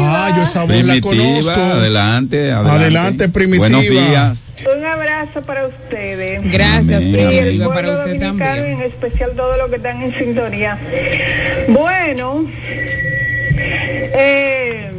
Ah, 0.00 0.32
yo 0.36 0.42
esa 0.42 0.60
voz 0.64 0.70
la 0.70 0.94
Primitiva, 0.94 1.00
conozco. 1.54 1.60
adelante, 1.60 2.50
adelante. 2.52 2.70
Adelante, 2.84 3.28
Primitiva. 3.28 3.68
Buenos 3.68 3.82
días. 3.82 4.38
Un 4.76 4.84
abrazo 4.84 5.42
para 5.42 5.66
ustedes. 5.66 6.40
Gracias, 6.50 7.02
Amén, 7.02 7.14
Y 7.32 7.38
el 7.38 7.56
pueblo 7.58 7.74
para 7.74 7.90
usted 7.94 8.18
también. 8.20 8.64
en 8.66 8.80
especial 8.82 9.30
todos 9.36 9.56
los 9.56 9.68
que 9.70 9.76
están 9.76 10.02
en 10.02 10.14
sintonía. 10.14 10.78
Bueno, 11.68 12.44
eh, 13.56 14.90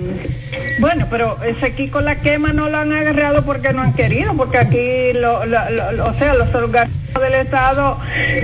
bueno, 0.79 1.07
pero 1.09 1.37
ese 1.43 1.73
Kiko 1.73 1.99
la 2.01 2.21
quema 2.21 2.53
no 2.53 2.69
lo 2.69 2.77
han 2.77 2.93
agarrado 2.93 3.43
porque 3.43 3.73
no 3.73 3.81
han 3.81 3.93
querido, 3.93 4.33
porque 4.35 4.57
aquí, 4.59 5.13
lo, 5.13 5.45
lo- 5.45 5.69
lo- 5.69 5.91
lo- 5.91 6.05
o 6.07 6.13
sea, 6.13 6.33
los 6.35 6.53
organismos 6.55 6.98
del 7.19 7.33
Estado 7.35 7.97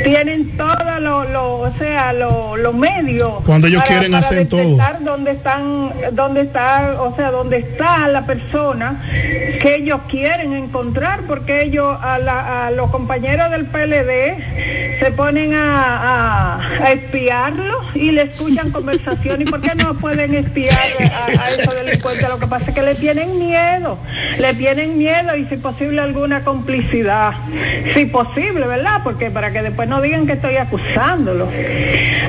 tienen 0.04 0.56
todos 0.58 1.00
los, 1.02 1.30
lo, 1.30 1.60
o 1.60 1.74
sea, 1.76 2.14
los 2.14 2.74
medios. 2.74 3.44
Cuando 3.46 3.68
ellos 3.68 3.84
quieren 3.84 4.14
hacen 4.16 4.48
todo. 4.48 4.60
detectar 4.62 5.04
dónde 5.04 5.32
están, 5.32 5.94
dónde 6.14 6.42
está, 6.42 6.96
o 7.02 7.16
sea, 7.16 7.32
dónde 7.32 7.58
está 7.58 8.08
la 8.08 8.26
persona 8.26 9.04
que 9.62 9.76
ellos 9.76 10.02
quieren 10.10 10.54
encontrar, 10.54 11.22
porque 11.28 11.64
ellos 11.64 11.98
a, 12.02 12.20
la- 12.20 12.68
a 12.68 12.72
los 12.72 12.90
compañeros 12.92 13.50
del 13.52 13.66
PLD 13.66 15.00
se 15.00 15.12
ponen 15.12 15.54
a, 15.54 16.56
a, 16.58 16.84
a 16.84 16.92
espiarlo 16.92 17.82
y 17.94 18.12
le 18.12 18.24
escuchan 18.24 18.72
conversación. 18.72 19.42
¿Y 19.42 19.46
por 19.46 19.62
qué 19.62 19.76
no 19.76 19.94
pueden 19.96 20.34
espiar 20.34 20.76
a, 21.00 21.42
a 21.46 21.50
esos 21.52 21.76
delincuentes? 21.76 22.28
Lo 22.30 22.40
que 22.40 22.48
pasa 22.48 22.70
es 22.70 22.76
que 22.76 22.82
le 22.82 22.96
tienen 22.96 23.38
miedo, 23.40 23.98
le 24.40 24.54
tienen 24.54 24.98
miedo 24.98 25.36
y 25.36 25.46
si 25.46 25.58
posible 25.58 26.02
alguna 26.02 26.44
complicidad. 26.44 27.34
Si 27.94 28.06
posible, 28.06 28.65
¿verdad? 28.68 29.02
Porque 29.04 29.32
para 29.32 29.52
que 29.52 29.62
después 29.62 29.88
no 29.88 30.02
digan 30.02 30.26
que 30.26 30.34
estoy 30.34 30.58
acusándolo. 30.58 31.48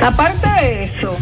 Aparte 0.02 0.48
de 0.60 0.84
eso, 0.84 1.16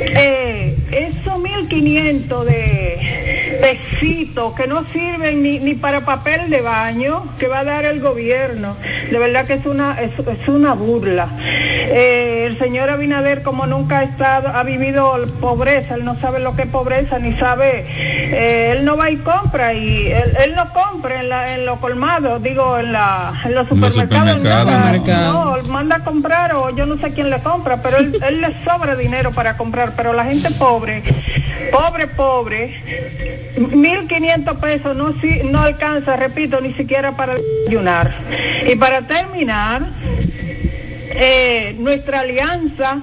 eh, 0.00 0.76
esos 0.90 1.38
1500 1.38 2.46
de 2.46 3.35
tecitos 3.60 4.54
que 4.54 4.66
no 4.66 4.84
sirven 4.92 5.42
ni, 5.42 5.58
ni 5.58 5.74
para 5.74 6.02
papel 6.02 6.50
de 6.50 6.60
baño 6.60 7.24
que 7.38 7.48
va 7.48 7.60
a 7.60 7.64
dar 7.64 7.84
el 7.84 8.00
gobierno. 8.00 8.76
De 9.10 9.18
verdad 9.18 9.46
que 9.46 9.54
es 9.54 9.66
una, 9.66 10.00
es, 10.00 10.12
es 10.18 10.48
una 10.48 10.74
burla. 10.74 11.28
Eh, 11.40 12.46
el 12.46 12.58
señor 12.58 12.90
Abinader, 12.90 13.42
como 13.42 13.66
nunca 13.66 14.00
ha 14.00 14.02
estado, 14.04 14.48
ha 14.48 14.62
vivido 14.62 15.14
pobreza, 15.40 15.94
él 15.94 16.04
no 16.04 16.18
sabe 16.20 16.40
lo 16.40 16.56
que 16.56 16.62
es 16.62 16.68
pobreza, 16.68 17.18
ni 17.18 17.36
sabe, 17.36 17.84
eh, 17.86 18.74
él 18.76 18.84
no 18.84 18.96
va 18.96 19.10
y 19.10 19.16
compra, 19.16 19.74
y 19.74 20.06
él, 20.06 20.36
él 20.44 20.54
no 20.54 20.72
compra 20.72 21.20
en, 21.20 21.28
la, 21.28 21.54
en 21.54 21.66
los 21.66 21.78
colmados, 21.78 22.42
digo, 22.42 22.78
en, 22.78 22.92
la, 22.92 23.32
en 23.44 23.54
los 23.54 23.68
supermercados. 23.68 24.42
no, 24.42 25.56
no, 25.56 25.62
manda 25.68 25.96
a 25.96 26.04
comprar 26.04 26.54
o 26.54 26.74
yo 26.74 26.86
no 26.86 26.96
sé 26.98 27.12
quién 27.12 27.30
le 27.30 27.40
compra, 27.40 27.82
pero 27.82 27.98
él, 27.98 28.18
él 28.26 28.40
le 28.40 28.54
sobra 28.64 28.96
dinero 28.96 29.32
para 29.32 29.56
comprar, 29.56 29.92
pero 29.96 30.12
la 30.12 30.24
gente 30.24 30.50
pobre, 30.52 31.02
pobre, 31.70 32.06
pobre, 32.06 32.74
1.500 33.56 34.60
pesos 34.60 34.96
no, 34.96 35.18
si, 35.20 35.42
no 35.44 35.60
alcanza, 35.62 36.16
repito, 36.16 36.60
ni 36.60 36.72
siquiera 36.74 37.16
para 37.16 37.34
desayunar. 37.34 38.14
Y 38.66 38.76
para 38.76 39.02
terminar, 39.02 39.82
eh, 41.18 41.74
nuestra 41.78 42.20
alianza 42.20 43.00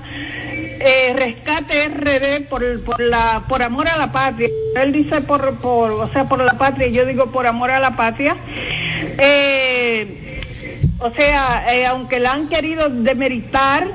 eh, 0.86 1.14
Rescate 1.18 1.88
RD 1.88 2.48
por, 2.50 3.00
la, 3.00 3.44
por 3.48 3.64
amor 3.64 3.88
a 3.88 3.98
la 3.98 4.12
patria. 4.12 4.50
Él 4.76 4.92
dice 4.92 5.22
por, 5.22 5.56
por, 5.56 5.92
o 5.92 6.10
sea, 6.12 6.26
por 6.26 6.44
la 6.44 6.54
patria, 6.54 6.88
yo 6.88 7.06
digo 7.06 7.32
por 7.32 7.48
amor 7.48 7.72
a 7.72 7.80
la 7.80 7.96
patria. 7.96 8.36
Eh, 9.18 10.42
o 11.00 11.10
sea, 11.12 11.66
aunque 11.90 12.20
la 12.20 12.34
han 12.34 12.50
querido 12.50 12.90
demeritar 12.90 13.88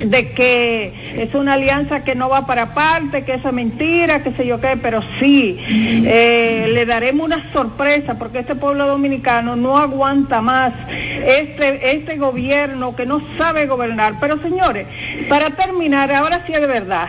de 0.00 0.28
que 0.30 0.92
es 1.16 1.34
una 1.34 1.54
alianza 1.54 2.04
que 2.04 2.14
no 2.14 2.28
va 2.28 2.46
para 2.46 2.74
parte, 2.74 3.24
que 3.24 3.34
eso 3.34 3.48
es 3.48 3.54
mentira, 3.54 4.22
que 4.22 4.32
sé 4.32 4.46
yo 4.46 4.60
qué, 4.60 4.76
pero 4.80 5.02
sí, 5.20 5.58
eh, 5.68 6.70
le 6.72 6.86
daremos 6.86 7.26
una 7.26 7.52
sorpresa 7.52 8.18
porque 8.18 8.40
este 8.40 8.54
pueblo 8.54 8.86
dominicano 8.86 9.56
no 9.56 9.78
aguanta 9.78 10.40
más 10.40 10.72
este, 10.88 11.96
este 11.96 12.16
gobierno 12.16 12.94
que 12.96 13.06
no 13.06 13.22
sabe 13.38 13.66
gobernar. 13.66 14.14
Pero 14.20 14.40
señores, 14.40 14.86
para 15.28 15.50
terminar, 15.50 16.12
ahora 16.12 16.42
sí 16.46 16.52
es 16.52 16.60
de 16.60 16.66
verdad. 16.66 17.08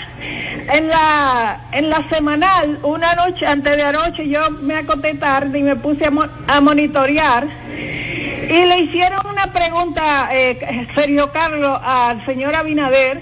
En 0.74 0.88
la, 0.88 1.60
en 1.72 1.90
la 1.90 2.08
semanal, 2.10 2.80
una 2.84 3.14
noche, 3.16 3.46
antes 3.46 3.76
de 3.76 3.84
anoche, 3.84 4.28
yo 4.28 4.40
me 4.62 4.76
acosté 4.76 5.14
tarde 5.16 5.60
y 5.60 5.64
me 5.64 5.76
puse 5.76 6.06
a, 6.06 6.12
a 6.48 6.62
monitorear 6.62 7.48
y 8.50 8.66
le 8.66 8.80
hicieron 8.80 9.26
una 9.28 9.52
pregunta, 9.52 10.30
eh, 10.32 10.88
Sergio 10.96 11.32
Carlos, 11.32 11.80
al 11.84 12.26
señor 12.26 12.56
Abinader 12.56 13.20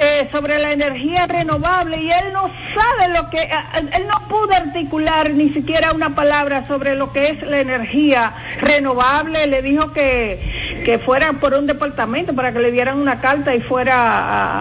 eh, 0.00 0.28
sobre 0.30 0.58
la 0.58 0.70
energía 0.72 1.26
renovable 1.26 2.00
y 2.00 2.10
él 2.10 2.32
no 2.32 2.50
sabe 2.74 3.12
lo 3.14 3.28
que, 3.30 3.40
a- 3.40 3.78
él 3.78 4.06
no 4.06 4.28
pudo 4.28 4.52
articular 4.54 5.30
ni 5.30 5.50
siquiera 5.50 5.92
una 5.92 6.14
palabra 6.14 6.66
sobre 6.68 6.94
lo 6.94 7.12
que 7.12 7.28
es 7.30 7.42
la 7.42 7.60
energía 7.60 8.32
renovable. 8.60 9.46
Le 9.48 9.60
dijo 9.62 9.92
que, 9.92 10.82
que 10.84 10.98
fuera 10.98 11.32
por 11.34 11.54
un 11.54 11.66
departamento 11.66 12.34
para 12.34 12.52
que 12.52 12.60
le 12.60 12.70
dieran 12.70 12.98
una 12.98 13.20
carta 13.20 13.54
y 13.54 13.60
fuera 13.60 13.94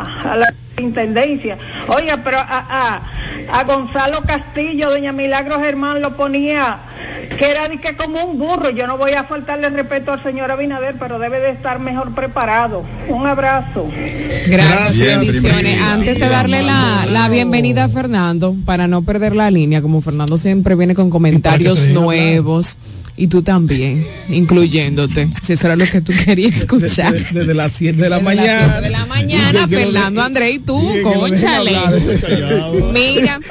a, 0.02 0.32
a 0.34 0.36
la 0.38 0.48
intendencia. 0.80 1.58
Oiga, 1.88 2.18
pero 2.24 2.38
a, 2.40 2.46
a, 2.50 3.60
a 3.60 3.64
Gonzalo 3.64 4.22
Castillo, 4.24 4.90
doña 4.90 5.12
Milagro 5.12 5.60
Germán 5.60 6.02
lo 6.02 6.16
ponía 6.18 6.78
que 7.38 7.52
era 7.52 7.68
de 7.68 7.80
que 7.80 7.96
como 7.96 8.24
un 8.24 8.40
burro. 8.40 8.70
Yo 8.70 8.88
no 8.88 8.98
voy 8.98 9.12
a 9.12 9.24
faltarle 9.24 9.70
respeto 9.70 10.12
al 10.12 10.24
señor 10.24 10.52
Abinader, 10.52 10.96
pero 11.00 11.20
debe 11.20 11.40
de 11.40 11.52
estar 11.52 11.80
mejor 11.80 12.14
preparado. 12.14 12.84
Un 13.08 13.28
abrazo. 13.28 13.88
Gracias, 14.48 15.20
bendiciones. 15.20 15.82
Antes 15.82 16.20
de 16.20 16.30
darle 16.30 16.64
la, 16.64 17.06
la 17.10 17.30
bienvenida 17.30 17.86
a 17.86 17.90
Fernando, 17.90 18.56
para 18.66 18.88
no 18.88 19.02
perder 19.04 19.36
la 19.36 19.52
línea, 19.52 19.82
como 19.82 20.02
Fernando 20.02 20.38
siempre 20.38 20.76
viene 20.76 20.96
con 20.96 21.10
comentarios 21.10 21.88
nuevos, 21.90 22.78
y 23.20 23.28
tú 23.28 23.42
también, 23.42 24.02
incluyéndote, 24.30 25.30
si 25.42 25.54
eso 25.54 25.66
era 25.66 25.76
lo 25.76 25.86
que 25.86 26.02
tú 26.02 26.14
querías 26.26 26.56
escuchar. 26.56 27.14
Desde, 27.14 27.40
desde 27.40 27.54
las 27.56 27.74
7 27.74 28.00
de 28.00 28.10
la 28.10 28.20
Desde 28.20 28.30
las 28.30 28.38
mañana. 28.38 28.68
siete 28.70 28.82
de 28.82 28.90
la 28.92 29.06
mañana, 29.08 29.68
Fernando, 29.68 30.22
André 30.22 30.52
y 30.52 30.60
tú, 30.60 30.80
callado. 32.22 32.92
Mira, 32.94 33.40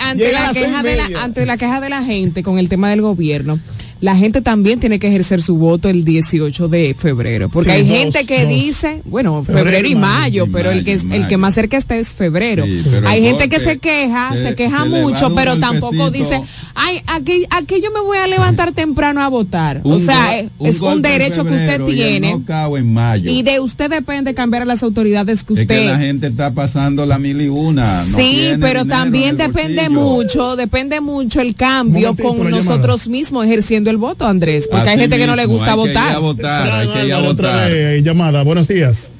ante, 0.00 0.32
la 0.32 0.40
las 0.42 0.52
queja 0.52 0.82
de 0.82 0.96
la, 0.96 1.22
ante 1.22 1.41
la 1.46 1.56
queja 1.56 1.80
de 1.80 1.88
la 1.88 2.02
gente 2.02 2.42
con 2.42 2.58
el 2.58 2.68
tema 2.68 2.90
del 2.90 3.00
gobierno, 3.00 3.58
la 4.02 4.16
gente 4.16 4.42
también 4.42 4.80
tiene 4.80 4.98
que 4.98 5.06
ejercer 5.06 5.40
su 5.40 5.56
voto 5.56 5.88
el 5.88 6.04
18 6.04 6.66
de 6.68 6.94
febrero, 6.98 7.48
porque 7.48 7.70
Sí, 7.70 7.76
hay 7.76 7.82
dos, 7.86 7.96
gente 7.96 8.26
que 8.26 8.40
dos. 8.40 8.48
dice, 8.48 9.00
bueno, 9.04 9.44
Febrero 9.44 9.64
febrero, 9.70 9.88
y 9.88 9.92
y 9.92 9.94
mayo, 9.94 10.46
pero 10.52 10.72
el 10.72 10.84
que 10.84 10.94
es, 10.94 11.04
el 11.08 11.28
que 11.28 11.36
más 11.36 11.54
cerca 11.54 11.76
está 11.76 11.96
es 11.96 12.08
febrero. 12.08 12.64
Sí, 12.64 12.82
hay 13.06 13.22
gente 13.22 13.48
que 13.48 13.60
se 13.60 13.78
queja, 13.78 14.32
se, 14.34 14.48
se- 14.48 14.54
queja 14.56 14.82
se 14.82 14.88
mucho, 14.88 15.32
pero 15.36 15.56
tampoco 15.60 16.10
dice, 16.10 16.42
ay, 16.74 17.00
aquí, 17.06 17.44
aquí 17.50 17.76
yo 17.80 17.92
me 17.92 18.00
voy 18.00 18.18
a 18.18 18.26
levantar 18.26 18.72
temprano 18.74 19.20
a 19.22 19.28
votar. 19.28 19.80
o 19.84 20.00
sea, 20.00 20.36
es, 20.36 20.48
es 20.64 20.80
un 20.80 21.00
derecho 21.00 21.44
que 21.44 21.54
usted 21.54 21.80
y 21.86 21.90
el 21.90 21.94
tiene. 21.94 22.30
knockout 22.32 22.78
en 22.78 22.92
mayo. 22.92 23.30
Y 23.30 23.42
de 23.42 23.60
usted 23.60 23.88
depende 23.88 24.34
cambiar 24.34 24.62
a 24.62 24.66
las 24.66 24.82
autoridades 24.82 25.44
que 25.44 25.54
es 25.54 25.60
usted 25.60 25.66
que 25.82 25.86
la 25.86 25.98
gente 26.00 26.26
está 26.26 26.52
pasando 26.52 27.06
la 27.06 27.20
mil 27.20 27.40
y 27.40 27.46
una. 27.46 28.04
no 28.06 28.16
sí, 28.16 28.54
pero 28.60 28.84
también 28.84 29.36
en 29.36 29.40
el 29.42 29.46
depende 29.46 29.88
mucho, 29.90 30.56
depende 30.56 31.00
mucho 31.00 31.40
el 31.40 31.54
cambio 31.54 32.14
Momentito, 32.16 32.34
con 32.36 32.50
nosotros 32.50 33.06
mismos 33.06 33.44
ejerciendo 33.44 33.91
el 33.92 33.98
voto, 33.98 34.26
Andrés, 34.26 34.68
porque 34.68 34.88
hay 34.90 34.98
gente 34.98 35.16
que 35.18 35.26
no 35.26 35.36
le 35.36 35.46
gusta 35.46 35.72
hay 35.72 35.76
que 35.78 35.82
ir 35.82 35.88
votar. 35.94 36.14
a 36.14 36.18
votar, 36.18 36.72
hay 36.72 36.88
que 36.88 37.04
ir 37.06 37.12
a 37.12 37.16
Álvaro, 37.16 37.32
otra 37.32 37.50
votar. 37.52 37.70
vez, 37.70 38.02
llamada. 38.02 38.42
Buenos 38.42 38.66
días. 38.68 39.12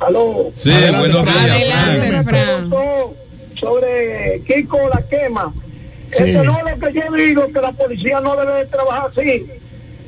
Aló. 0.00 0.50
Sí, 0.56 0.70
Adelante, 0.70 0.98
buenos 0.98 1.22
Fran. 1.22 1.44
días. 1.44 1.56
Adelante, 1.56 2.30
Fran. 2.30 2.70
Fran. 2.70 2.80
sobre 3.58 4.42
Kiko 4.46 4.78
la 4.92 5.02
quema. 5.02 5.52
Sí. 6.12 6.22
Eso 6.24 6.42
no 6.44 6.56
es 6.58 6.64
lo 6.80 6.86
que 6.88 6.92
yo 6.94 7.12
digo, 7.12 7.52
que 7.52 7.60
la 7.60 7.72
policía 7.72 8.20
no 8.20 8.34
debe 8.36 8.52
de 8.60 8.66
trabajar 8.66 9.10
así. 9.16 9.46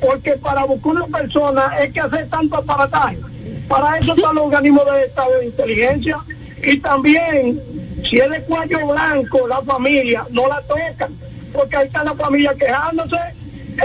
Porque 0.01 0.31
para 0.33 0.65
buscar 0.65 0.93
una 0.93 1.05
persona 1.17 1.69
hay 1.71 1.91
que 1.91 1.99
hacer 2.01 2.27
tanto 2.29 2.57
aparataje. 2.57 3.17
Para 3.69 3.97
eso 3.99 4.13
están 4.15 4.35
los 4.35 4.45
organismos 4.47 4.83
de 4.85 5.05
Estado 5.05 5.39
de 5.39 5.45
inteligencia. 5.45 6.17
Y 6.63 6.77
también, 6.79 7.59
si 8.09 8.17
es 8.17 8.29
de 8.29 8.41
cuello 8.41 8.87
blanco, 8.87 9.47
la 9.47 9.61
familia 9.61 10.25
no 10.31 10.47
la 10.47 10.61
tocan. 10.61 11.13
Porque 11.53 11.75
ahí 11.77 11.87
está 11.87 12.03
la 12.03 12.15
familia 12.15 12.53
quejándose. 12.57 13.17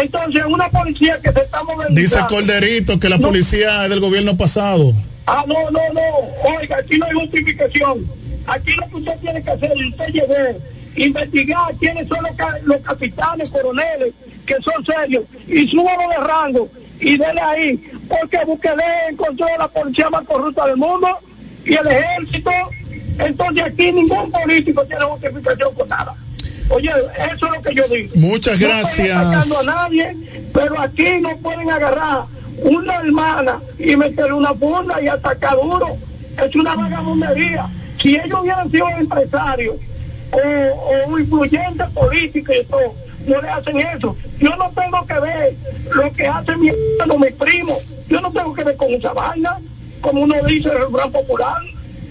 Entonces, 0.00 0.44
una 0.46 0.68
policía 0.68 1.18
que 1.22 1.32
se 1.32 1.40
está 1.40 1.62
moviendo. 1.64 2.00
Dice 2.00 2.18
Corderito 2.28 2.98
que 2.98 3.08
la 3.08 3.18
No. 3.18 3.28
policía 3.28 3.84
es 3.84 3.90
del 3.90 4.00
gobierno 4.00 4.36
pasado. 4.36 4.92
Ah, 5.26 5.44
no, 5.46 5.70
no, 5.70 5.80
no. 5.92 6.56
Oiga, 6.58 6.76
aquí 6.78 6.98
no 6.98 7.06
hay 7.06 7.12
justificación. 7.12 8.06
Aquí 8.46 8.72
lo 8.72 8.86
que 8.88 8.96
usted 8.96 9.18
tiene 9.20 9.42
que 9.42 9.50
hacer 9.50 9.72
es 9.72 9.88
usted 9.90 10.06
llegar, 10.08 10.56
investigar 10.96 11.74
quiénes 11.78 12.08
son 12.08 12.18
los, 12.22 12.62
los 12.64 12.76
capitanes, 12.78 13.50
coroneles, 13.50 14.14
que 14.46 14.54
son 14.62 14.84
serios, 14.86 15.24
y 15.46 15.68
súbalo 15.68 16.08
de 16.08 16.16
rango, 16.26 16.68
y 16.98 17.18
dele 17.18 17.40
ahí, 17.42 17.90
porque 18.08 18.38
Bukele 18.46 18.82
encontró 19.10 19.46
la 19.58 19.68
policía 19.68 20.08
más 20.08 20.24
corrupta 20.24 20.66
del 20.66 20.78
mundo, 20.78 21.08
y 21.64 21.74
el 21.74 21.86
ejército. 21.86 22.50
Entonces 23.18 23.64
aquí 23.64 23.92
ningún 23.92 24.30
político 24.30 24.82
tiene 24.86 25.04
justificación 25.04 25.74
con 25.74 25.88
nada. 25.88 26.14
Oye, 26.70 26.90
eso 27.32 27.46
es 27.46 27.52
lo 27.52 27.62
que 27.62 27.74
yo 27.74 27.88
digo. 27.88 28.12
Muchas 28.16 28.60
No 28.60 28.66
estoy 28.68 29.06
gracias. 29.08 29.52
a 29.52 29.62
nadie, 29.64 30.16
pero 30.52 30.80
aquí 30.80 31.20
no 31.20 31.36
pueden 31.38 31.70
agarrar 31.70 32.24
una 32.62 32.96
hermana 32.96 33.58
y 33.78 33.96
meterle 33.96 34.32
una 34.34 34.54
funda 34.54 35.00
y 35.00 35.08
atacar 35.08 35.54
duro. 35.56 35.96
Es 36.44 36.54
una 36.54 36.74
vagabundería. 36.74 37.66
Si 38.00 38.16
ellos 38.16 38.40
hubieran 38.42 38.70
sido 38.70 38.88
empresarios 38.90 39.76
o, 40.30 41.10
o 41.10 41.18
influyentes 41.18 41.88
políticos 41.90 42.54
y 42.60 42.64
todo, 42.66 42.94
no 43.26 43.42
le 43.42 43.48
hacen 43.48 43.78
eso. 43.80 44.16
Yo 44.38 44.54
no 44.56 44.70
tengo 44.70 45.06
que 45.06 45.20
ver 45.20 45.54
lo 45.94 46.12
que 46.12 46.26
hace 46.26 46.56
mi 46.56 46.68
hermano, 46.68 47.18
mi 47.18 47.30
primo. 47.30 47.78
Yo 48.08 48.20
no 48.20 48.30
tengo 48.30 48.52
que 48.54 48.64
ver 48.64 48.76
con 48.76 48.90
esa 48.92 49.12
vaina, 49.12 49.58
como 50.00 50.22
uno 50.22 50.34
dice 50.46 50.68
en 50.68 50.82
el 50.82 50.88
gran 50.92 51.10
popular, 51.10 51.60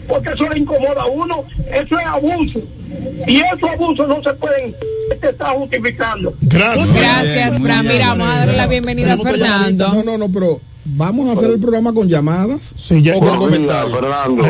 porque 0.08 0.30
eso 0.30 0.50
le 0.50 0.60
incomoda 0.60 1.02
a 1.02 1.06
uno. 1.06 1.44
Eso 1.72 2.00
es 2.00 2.06
abuso. 2.06 2.60
Y 3.28 3.38
esos 3.38 3.70
abusos 3.70 4.08
no 4.08 4.24
se 4.24 4.34
pueden 4.34 4.76
estar 5.12 5.56
justificando. 5.56 6.34
Gracias. 6.42 6.94
Gracias, 6.94 7.60
Fran. 7.62 7.88
Mira, 7.88 8.10
vamos 8.10 8.28
a 8.28 8.38
darle 8.38 8.58
la 8.58 8.68
bienvenida 8.68 9.14
a. 9.14 9.18
Fernando. 9.18 9.94
No, 9.94 10.04
no, 10.04 10.18
no, 10.18 10.30
pero 10.30 10.62
vamos 10.96 11.30
a 11.30 11.34
hacer 11.34 11.50
el 11.52 11.60
programa 11.60 11.94
con 11.94 12.08
llamadas 12.08 12.74
Sí, 12.78 13.02
ya- 13.02 13.16
o 13.18 13.20
con 13.20 13.38
comentarios. 13.38 13.98
Fernando. 14.00 14.44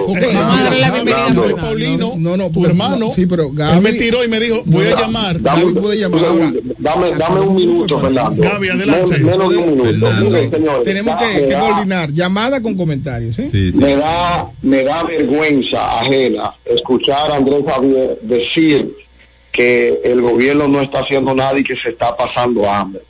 Paulino, 1.58 2.14
No, 2.18 2.38
no, 2.38 2.50
tu 2.50 2.66
hermano, 2.66 3.12
sí, 3.12 3.26
pero 3.26 3.50
Gaby- 3.52 3.78
él 3.78 3.82
me 3.82 3.94
tiró 3.94 4.24
y 4.24 4.28
me 4.28 4.40
dijo, 4.40 4.62
voy 4.66 4.86
a 4.88 5.00
llamar. 5.00 5.40
Gaby 5.40 5.74
puede 5.74 5.98
llamar 6.00 6.26
ahora. 6.26 6.52
Dame, 6.78 7.16
dame 7.16 7.40
un 7.42 7.56
minuto, 7.56 8.00
Fernando. 8.00 8.42
Gaby, 8.42 8.70
adelante. 8.70 9.12
Men- 9.12 9.26
menos 9.26 9.50
de 9.50 9.58
un 9.58 9.70
minuto. 9.72 9.86
Fernando. 10.08 10.30
Mire, 10.30 10.50
señores, 10.50 10.84
Tenemos 10.84 11.16
da- 11.16 11.20
que, 11.28 11.34
me 11.42 11.48
que 11.48 11.54
da- 11.54 11.60
coordinar 11.60 12.12
llamada 12.12 12.62
con 12.62 12.76
comentarios. 12.76 13.36
Sí, 13.36 13.50
sí. 13.52 13.72
Me 13.78 13.96
da, 13.96 14.48
me 14.62 14.84
da 14.84 15.04
vergüenza 15.04 16.00
ajena 16.02 16.54
escuchar 16.66 17.32
a 17.32 17.36
Andrés 17.36 17.64
Javier 17.68 18.20
decir 18.22 18.94
que 19.52 20.02
el 20.04 20.22
gobierno 20.22 20.68
no 20.68 20.82
está 20.82 21.00
haciendo 21.00 21.34
nada 21.34 21.58
y 21.58 21.64
que 21.64 21.76
se 21.76 21.90
está 21.90 22.16
pasando 22.16 22.70
hambre. 22.70 23.02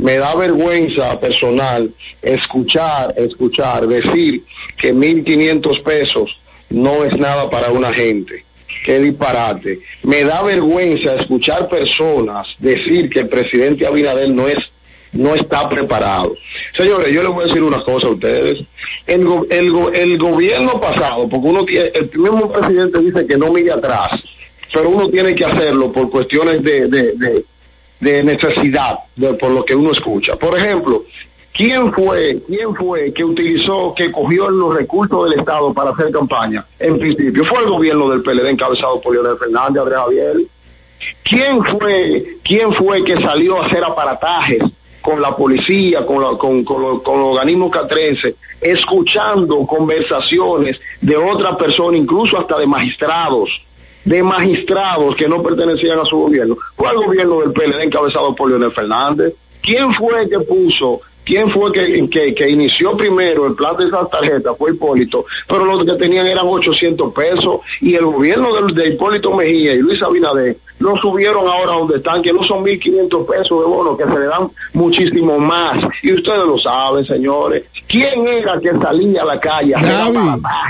Me 0.00 0.16
da 0.18 0.34
vergüenza 0.34 1.18
personal 1.20 1.90
escuchar, 2.22 3.14
escuchar 3.16 3.86
decir 3.86 4.42
que 4.76 4.94
1.500 4.94 5.82
pesos 5.82 6.38
no 6.70 7.04
es 7.04 7.16
nada 7.18 7.50
para 7.50 7.70
una 7.72 7.92
gente. 7.92 8.44
qué 8.84 8.98
disparate. 8.98 9.80
Me 10.04 10.24
da 10.24 10.42
vergüenza 10.42 11.14
escuchar 11.16 11.68
personas 11.68 12.54
decir 12.58 13.10
que 13.10 13.20
el 13.20 13.28
presidente 13.28 13.86
Abinader 13.86 14.30
no 14.30 14.48
es 14.48 14.58
no 15.12 15.34
está 15.34 15.68
preparado. 15.68 16.36
Señores, 16.76 17.08
yo 17.12 17.22
les 17.24 17.32
voy 17.32 17.42
a 17.44 17.46
decir 17.48 17.62
una 17.64 17.82
cosa 17.82 18.06
a 18.06 18.10
ustedes. 18.10 18.60
El, 19.08 19.26
el, 19.50 19.70
go- 19.72 19.90
el 19.92 20.16
gobierno 20.18 20.80
pasado, 20.80 21.28
porque 21.28 21.48
uno 21.48 21.64
tiene, 21.64 21.90
el 21.94 22.08
mismo 22.16 22.50
presidente 22.52 23.00
dice 23.00 23.26
que 23.26 23.36
no 23.36 23.50
mire 23.52 23.72
atrás, 23.72 24.08
pero 24.72 24.88
uno 24.88 25.08
tiene 25.10 25.34
que 25.34 25.44
hacerlo 25.44 25.90
por 25.90 26.08
cuestiones 26.10 26.62
de, 26.62 26.86
de, 26.86 27.12
de, 27.16 27.44
de 28.00 28.22
necesidad, 28.24 28.98
de- 29.16 29.34
por 29.34 29.50
lo 29.50 29.64
que 29.64 29.74
uno 29.74 29.92
escucha. 29.92 30.36
Por 30.36 30.56
ejemplo, 30.58 31.04
¿quién 31.52 31.92
fue, 31.92 32.40
quién 32.46 32.74
fue 32.74 33.12
que 33.12 33.24
utilizó, 33.24 33.94
que 33.94 34.10
cogió 34.10 34.48
los 34.50 34.74
recursos 34.74 35.28
del 35.30 35.38
Estado 35.40 35.72
para 35.74 35.90
hacer 35.90 36.10
campaña? 36.10 36.64
En 36.78 36.98
principio, 36.98 37.44
fue 37.44 37.58
el 37.60 37.68
gobierno 37.70 38.08
del 38.08 38.22
PLD 38.22 38.48
encabezado 38.50 39.00
por 39.00 39.12
Leonel 39.14 39.36
Fernández, 39.38 39.82
Andrés 39.82 39.98
Javier. 39.98 40.36
¿Quién 41.22 41.64
fue, 41.64 42.36
quién 42.42 42.72
fue 42.74 43.02
que 43.04 43.16
salió 43.20 43.60
a 43.62 43.66
hacer 43.66 43.82
aparatajes 43.84 44.62
con 45.00 45.20
la 45.22 45.34
policía, 45.34 46.04
con, 46.04 46.22
la- 46.22 46.36
con, 46.38 46.62
con 46.64 47.00
con 47.00 47.18
los 47.20 47.28
organismos 47.36 47.70
catrenses, 47.70 48.34
escuchando 48.60 49.66
conversaciones 49.66 50.78
de 51.00 51.16
otra 51.16 51.56
persona, 51.56 51.96
incluso 51.96 52.38
hasta 52.38 52.58
de 52.58 52.66
magistrados, 52.66 53.62
de 54.04 54.22
magistrados 54.22 55.14
que 55.16 55.28
no 55.28 55.42
pertenecían 55.42 55.98
a 55.98 56.04
su 56.04 56.18
gobierno? 56.18 56.56
Fue 56.76 56.90
el 56.90 56.96
gobierno 56.96 57.40
del 57.40 57.52
PLD 57.52 57.82
encabezado 57.84 58.34
por 58.34 58.48
Leonel 58.48 58.72
Fernández. 58.72 59.34
¿Quién 59.60 59.92
fue 59.92 60.28
que 60.28 60.40
puso 60.40 61.00
¿Quién 61.30 61.48
fue 61.48 61.70
que, 61.70 62.08
que, 62.10 62.34
que 62.34 62.50
inició 62.50 62.96
primero 62.96 63.46
el 63.46 63.54
plan 63.54 63.76
de 63.76 63.84
esas 63.84 64.10
tarjetas? 64.10 64.52
Fue 64.58 64.72
Hipólito, 64.72 65.24
pero 65.46 65.64
los 65.64 65.84
que 65.84 65.92
tenían 65.92 66.26
eran 66.26 66.44
800 66.44 67.12
pesos 67.12 67.60
y 67.80 67.94
el 67.94 68.04
gobierno 68.04 68.52
de, 68.52 68.72
de 68.74 68.88
Hipólito 68.88 69.32
Mejía 69.36 69.74
y 69.74 69.78
Luis 69.78 70.02
Abinader 70.02 70.56
lo 70.80 70.96
subieron 70.96 71.46
ahora 71.46 71.74
donde 71.74 71.98
están, 71.98 72.20
que 72.20 72.32
no 72.32 72.42
son 72.42 72.64
1.500 72.64 73.26
pesos 73.26 73.60
de 73.60 73.64
bono, 73.64 73.96
que 73.96 74.04
se 74.06 74.18
le 74.18 74.26
dan 74.26 74.50
muchísimo 74.72 75.38
más. 75.38 75.76
Y 76.02 76.14
ustedes 76.14 76.44
lo 76.44 76.58
saben, 76.58 77.04
señores. 77.04 77.62
¿Quién 77.86 78.26
era 78.26 78.58
que 78.58 78.72
salía 78.72 79.22
a 79.22 79.26
la 79.26 79.38
calle 79.38 79.72
a 79.72 79.78
hacer 79.78 80.14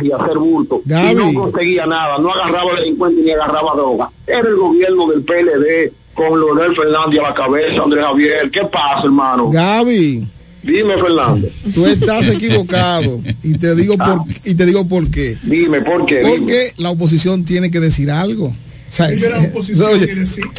y 0.03 0.13
a 0.13 0.17
hacer 0.17 0.37
bulto 0.37 0.83
y 0.85 1.15
no 1.15 1.33
conseguía 1.33 1.87
nada, 1.87 2.19
no 2.19 2.33
agarraba 2.33 2.75
delincuentes 2.75 3.25
ni 3.25 3.31
agarraba 3.31 3.73
droga? 3.75 4.11
Era 4.27 4.47
el 4.47 4.57
gobierno 4.57 5.07
del 5.07 5.23
PLD 5.23 5.93
con 6.13 6.39
Leonel 6.39 6.77
Fernández 6.77 7.21
a 7.21 7.29
la 7.29 7.35
cabeza, 7.35 7.83
Andrés 7.83 8.05
Javier. 8.05 8.51
¿Qué 8.51 8.65
pasa, 8.65 9.05
hermano? 9.05 9.49
Gaby, 9.49 10.27
Dime, 10.63 10.95
Fernando. 11.01 11.49
tú 11.75 11.87
estás 11.87 12.29
equivocado 12.29 13.21
y 13.43 13.55
te 13.59 13.75
digo 13.75 13.97
por 13.97 14.25
y 14.45 14.55
te 14.55 14.67
digo 14.67 14.87
por 14.87 15.11
qué. 15.11 15.37
Dime, 15.43 15.81
¿por 15.81 16.05
qué? 16.07 16.21
Porque 16.23 16.73
la 16.77 16.91
oposición 16.91 17.45
tiene 17.45 17.71
que 17.71 17.81
decir 17.81 18.11
algo. 18.11 18.49
O 18.49 18.93
sea, 18.93 19.09
oposición 19.49 19.89
oye, 19.93 20.13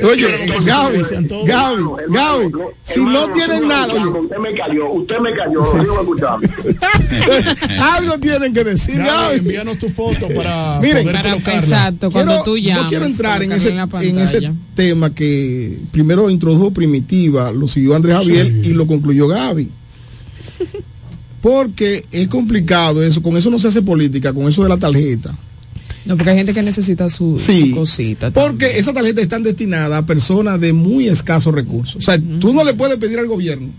oye, 0.09 0.27
Gaby. 0.65 0.99
Gaby, 1.45 1.83
Gaby, 2.07 2.51
si 2.81 3.03
no 3.03 3.27
tienen 3.33 3.67
nada, 3.67 3.93
oye, 3.93 4.05
Usted 4.21 4.37
me 4.37 4.53
cayó, 4.53 4.89
usted 4.89 5.19
me 5.19 5.31
cayó, 5.33 5.61
algo 7.93 8.17
tienen 8.19 8.53
que 8.53 8.63
decir, 8.63 8.95
Gaby, 8.97 9.07
Gaby. 9.09 9.37
envíanos 9.39 9.77
tu 9.79 9.89
foto 9.89 10.27
para 10.29 10.79
Miren, 10.81 11.03
poder 11.03 11.15
Para- 11.17 11.31
colocarla. 11.31 11.59
exacto, 11.59 12.11
cuando 12.11 12.31
Quiero- 12.31 12.43
tú 12.45 12.57
llamas. 12.57 12.83
no 12.83 12.89
quiero 12.89 13.05
entrar 13.05 13.43
en 13.43 13.51
ese, 13.51 13.69
en 14.01 14.19
ese 14.19 14.51
tema 14.75 15.13
que 15.13 15.77
primero 15.91 16.29
introdujo 16.29 16.71
Primitiva, 16.71 17.51
lo 17.51 17.67
siguió 17.67 17.95
Andrés 17.95 18.15
Javier 18.15 18.47
y 18.63 18.69
lo 18.69 18.87
concluyó 18.87 19.27
Gaby. 19.27 19.69
Porque 21.41 22.03
es 22.11 22.27
complicado 22.27 23.03
eso, 23.03 23.21
con 23.21 23.35
eso 23.35 23.49
no 23.49 23.59
se 23.59 23.67
hace 23.69 23.81
política, 23.81 24.31
con 24.33 24.47
eso 24.47 24.63
de 24.63 24.69
la 24.69 24.77
tarjeta. 24.77 25.35
No, 26.05 26.15
porque 26.17 26.31
hay 26.31 26.37
gente 26.37 26.53
que 26.53 26.63
necesita 26.63 27.09
su, 27.09 27.37
Sí, 27.37 27.69
su 27.71 27.75
cosita. 27.75 28.31
Porque 28.31 28.65
esas 28.77 28.93
tarjetas 28.93 29.23
están 29.23 29.43
destinadas 29.43 30.03
a 30.03 30.05
personas 30.05 30.59
de 30.59 30.73
muy 30.73 31.07
escasos 31.07 31.53
recursos. 31.53 31.95
O 31.97 32.01
sea, 32.01 32.19
tú 32.39 32.53
no 32.53 32.63
le 32.63 32.73
puedes 32.73 32.97
pedir 32.97 33.19
al 33.19 33.27
gobierno 33.27 33.69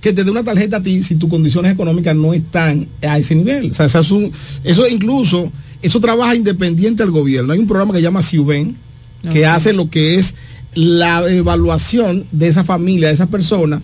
que 0.00 0.12
te 0.12 0.22
dé 0.24 0.30
una 0.30 0.44
tarjeta 0.44 0.76
a 0.76 0.82
ti 0.82 1.02
si 1.02 1.16
tus 1.16 1.28
condiciones 1.28 1.72
económicas 1.72 2.14
no 2.14 2.32
están 2.32 2.86
a 3.02 3.18
ese 3.18 3.34
nivel. 3.34 3.70
O 3.70 3.74
sea, 3.74 3.86
eso, 3.86 4.00
es 4.00 4.10
un- 4.12 4.30
eso 4.62 4.86
incluso, 4.88 5.50
eso 5.82 5.98
trabaja 6.00 6.34
independiente 6.36 7.02
al 7.02 7.10
gobierno. 7.10 7.52
Hay 7.52 7.58
un 7.58 7.66
programa 7.66 7.92
que 7.92 7.98
se 7.98 8.04
llama 8.04 8.22
Ciuben, 8.22 8.76
que 9.32 9.46
hace 9.46 9.72
lo 9.72 9.90
que 9.90 10.16
es 10.16 10.34
la 10.74 11.28
evaluación 11.28 12.26
de 12.30 12.46
esa 12.48 12.62
familia, 12.62 13.08
de 13.08 13.14
esa 13.14 13.26
persona, 13.26 13.80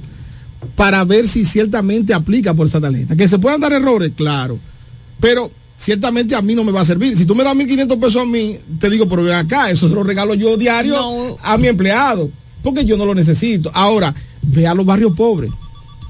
para 0.77 1.05
ver 1.05 1.27
si 1.29 1.45
ciertamente 1.45 2.15
aplica 2.15 2.55
por 2.55 2.67
esa 2.67 2.81
tarjeta. 2.81 3.17
Que 3.17 3.29
se 3.29 3.39
puedan 3.39 3.61
dar 3.61 3.73
errores, 3.73 4.13
claro. 4.17 4.59
Pero 5.21 5.51
ciertamente 5.77 6.35
a 6.35 6.43
mí 6.43 6.55
no 6.55 6.65
me 6.65 6.73
va 6.73 6.81
a 6.81 6.85
servir. 6.85 7.17
Si 7.17 7.27
tú 7.27 7.35
me 7.35 7.45
das 7.45 7.55
1.500 7.55 7.99
pesos 7.99 8.23
a 8.23 8.25
mí, 8.27 8.57
te 8.79 8.89
digo, 8.91 9.09
pero 9.09 9.23
ven 9.23 9.35
acá, 9.35 9.71
eso 9.71 9.89
se 9.89 9.95
lo 9.95 10.03
regalo 10.05 10.35
yo 10.35 10.57
diario 10.57 10.95
No. 10.95 11.37
a 11.43 11.59
mi 11.59 11.69
empleado, 11.69 12.31
porque 12.63 12.85
yo 12.85 12.97
no 12.97 13.05
lo 13.05 13.15
necesito. 13.15 13.71
Ahora, 13.75 14.15
ve 14.43 14.67
a 14.67 14.75
los 14.75 14.87
barrios 14.87 15.13
pobres. 15.15 15.51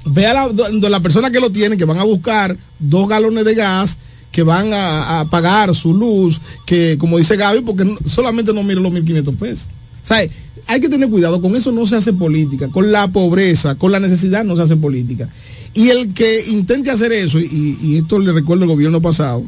Ve 0.04 0.26
a 0.26 0.48
la, 0.48 1.00
persona 1.00 1.30
que 1.30 1.40
lo 1.40 1.50
tiene, 1.50 1.76
que 1.76 1.84
van 1.84 1.98
a 1.98 2.04
buscar 2.04 2.56
dos 2.78 3.08
galones 3.08 3.44
de 3.44 3.54
gas, 3.54 3.98
que 4.32 4.42
van 4.42 4.72
a, 4.72 5.20
a 5.20 5.30
pagar 5.30 5.74
su 5.74 5.94
luz, 5.94 6.40
que 6.66 6.96
como 6.98 7.18
dice 7.18 7.36
Gaby, 7.36 7.60
porque 7.60 7.84
solamente 8.06 8.52
no 8.52 8.62
mira 8.64 8.80
los 8.80 8.92
1.500 8.92 9.36
pesos. 9.36 9.66
O 10.02 10.06
sea, 10.06 10.18
hay 10.66 10.80
que 10.80 10.88
tener 10.88 11.08
cuidado, 11.08 11.40
con 11.40 11.54
eso 11.56 11.72
no 11.72 11.86
se 11.86 11.96
hace 11.96 12.12
política, 12.12 12.68
con 12.68 12.92
la 12.92 13.08
pobreza, 13.08 13.74
con 13.76 13.92
la 13.92 14.00
necesidad 14.00 14.44
no 14.44 14.56
se 14.56 14.62
hace 14.62 14.76
política. 14.76 15.28
Y 15.74 15.88
el 15.88 16.12
que 16.12 16.44
intente 16.48 16.90
hacer 16.90 17.12
eso, 17.12 17.38
y, 17.40 17.78
y 17.82 17.96
esto 17.96 18.18
le 18.18 18.32
recuerdo 18.32 18.64
el 18.64 18.70
gobierno 18.70 19.00
pasado, 19.00 19.44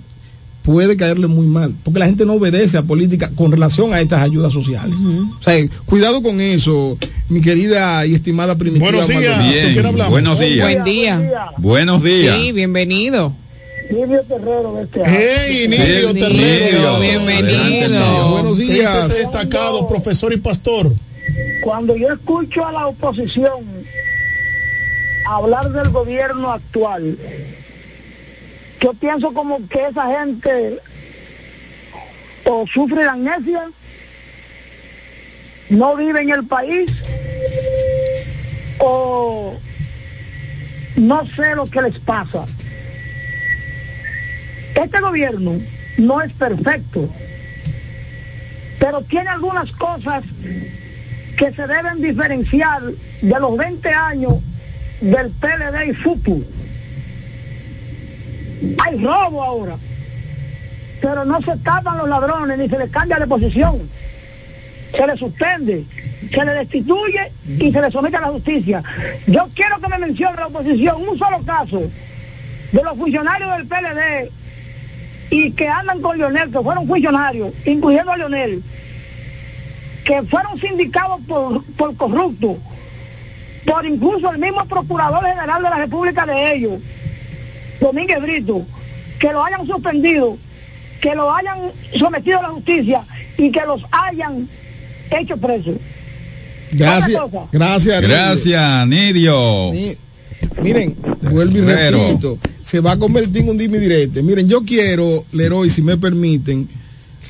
puede 0.64 0.97
caerle 0.97 1.26
muy 1.26 1.47
mal, 1.47 1.74
porque 1.85 2.01
la 2.01 2.06
gente 2.06 2.24
no 2.24 2.32
obedece 2.35 2.78
a 2.78 2.82
política 2.82 3.31
con 3.36 3.52
relación 3.52 3.93
a 3.93 4.01
estas 4.01 4.22
ayudas 4.22 4.52
sociales. 4.52 4.97
O 5.39 5.43
sea, 5.43 5.55
cuidado 5.85 6.22
con 6.22 6.40
eso, 6.40 6.97
mi 7.28 7.43
querida 7.43 8.06
y 8.06 8.14
estimada 8.14 8.56
primitiva. 8.56 8.90
Buenos 8.90 9.09
días. 9.09 9.36
Maldonado. 9.36 9.62
¿Con 9.62 9.72
quién 9.72 9.86
hablamos? 9.86 10.10
Buenos 10.10 10.40
días. 10.40 10.70
Buen 10.72 10.85
día. 10.85 11.31
Buenos 11.59 12.02
días. 12.02 12.39
Sí, 12.39 12.52
bienvenido. 12.52 13.35
Silvio 13.89 14.23
Terrero 14.24 14.73
de 14.74 14.82
este 14.85 15.02
Hey, 15.05 15.69
Nidio 15.69 16.12
Sí, 16.12 16.19
Terrero. 16.20 17.01
Bienvenido. 17.01 18.28
Buenos 18.31 18.59
¿Qué 18.59 18.65
dice 18.65 18.74
días. 18.74 19.09
destacado 19.19 19.86
profesor 19.89 20.32
y 20.32 20.39
pastor? 20.39 20.93
Cuando 21.62 21.97
yo 21.97 22.09
escucho 22.12 22.66
a 22.66 22.73
la 22.73 22.86
oposición 22.86 23.65
hablar 25.28 25.70
del 25.70 25.89
gobierno 25.90 26.51
actual, 26.51 27.16
yo 28.81 28.93
pienso 28.94 29.32
como 29.32 29.66
que 29.69 29.86
esa 29.86 30.06
gente 30.19 30.78
o 32.44 32.66
sufre 32.66 33.02
de 33.02 33.09
amnesia, 33.09 33.70
no 35.70 35.97
vive 35.97 36.20
en 36.20 36.31
el 36.31 36.44
país, 36.47 36.90
o 38.81 39.55
no 40.97 41.23
sé 41.35 41.55
lo 41.56 41.65
que 41.66 41.81
les 41.82 41.98
pasa. 42.01 42.44
Este 44.75 45.01
gobierno 45.01 45.61
no 45.99 46.21
es 46.21 46.33
perfecto, 46.33 47.09
pero 48.79 49.03
tiene 49.03 49.31
algunas 49.31 49.71
cosas 49.73 50.25
que 51.37 51.53
se 51.53 51.67
deben 51.67 52.03
diferenciar 52.03 52.83
de 52.83 53.41
los 53.41 53.57
20 53.57 53.89
años 53.89 54.35
del 55.01 55.31
PLD 55.31 55.91
y 55.91 55.95
FUPU. 55.95 56.45
Hay 58.85 59.05
robo 59.05 59.43
ahora, 59.43 59.77
pero 61.01 61.25
no 61.25 61.41
se 61.43 61.57
tapan 61.59 61.99
los 61.99 62.09
ladrones 62.09 62.59
ni 62.59 62.69
se 62.69 62.79
les 62.79 62.91
cambia 62.91 63.19
de 63.19 63.27
posición. 63.27 63.79
Se 64.97 65.07
les 65.07 65.19
suspende, 65.19 65.85
se 66.33 66.45
les 66.45 66.55
destituye 66.55 67.33
y 67.47 67.73
se 67.73 67.81
les 67.81 67.93
somete 67.93 68.17
a 68.17 68.23
la 68.23 68.29
justicia. 68.29 68.83
Yo 69.27 69.49
quiero 69.55 69.79
que 69.81 69.89
me 69.89 69.99
mencione 69.99 70.37
la 70.37 70.47
oposición 70.47 71.09
un 71.09 71.19
solo 71.19 71.41
caso 71.45 71.83
de 72.73 72.83
los 72.83 72.97
funcionarios 72.97 73.57
del 73.57 73.67
PLD 73.67 74.44
y 75.31 75.51
que 75.53 75.69
andan 75.69 76.01
con 76.01 76.19
Leonel, 76.19 76.51
que 76.51 76.61
fueron 76.61 76.87
funcionarios, 76.87 77.53
incluyendo 77.65 78.13
a 78.13 78.17
Leonel, 78.17 78.63
que 80.05 80.23
fueron 80.25 80.61
sindicados 80.61 81.21
por, 81.27 81.65
por 81.77 81.97
corruptos, 81.97 82.57
por 83.67 83.87
incluso 83.87 84.31
el 84.33 84.39
mismo 84.39 84.65
Procurador 84.67 85.25
General 85.25 85.63
de 85.63 85.71
la 85.71 85.77
República 85.77 86.27
de 86.27 86.55
ellos, 86.55 86.81
Domínguez 87.81 88.21
Brito, 88.21 88.67
que 89.19 89.33
lo 89.33 89.45
hayan 89.45 89.67
suspendido, 89.67 90.37
que 91.01 91.15
lo 91.15 91.35
hayan 91.35 91.59
sometido 91.99 92.39
a 92.39 92.43
la 92.43 92.49
justicia 92.49 93.03
y 93.39 93.51
que 93.51 93.61
los 93.67 93.83
hayan 93.91 94.49
hecho 95.11 95.37
presos. 95.37 95.77
Gracias, 96.73 97.21
gracias. 97.53 98.03
Nidio. 98.03 98.09
Gracias, 98.17 98.87
Nidio. 98.89 99.71
Mi- 99.73 99.97
Miren, 100.62 100.95
vuelvo 101.31 101.59
y 101.59 101.61
repito, 101.61 102.39
se 102.62 102.81
va 102.81 102.93
a 102.93 102.99
convertir 102.99 103.43
en 103.43 103.49
un 103.51 103.59
dime 103.59 103.79
directo. 103.79 104.23
Miren, 104.23 104.49
yo 104.49 104.62
quiero, 104.65 105.25
Leroy, 105.33 105.69
si 105.71 105.83
me 105.83 105.97
permiten, 105.97 106.69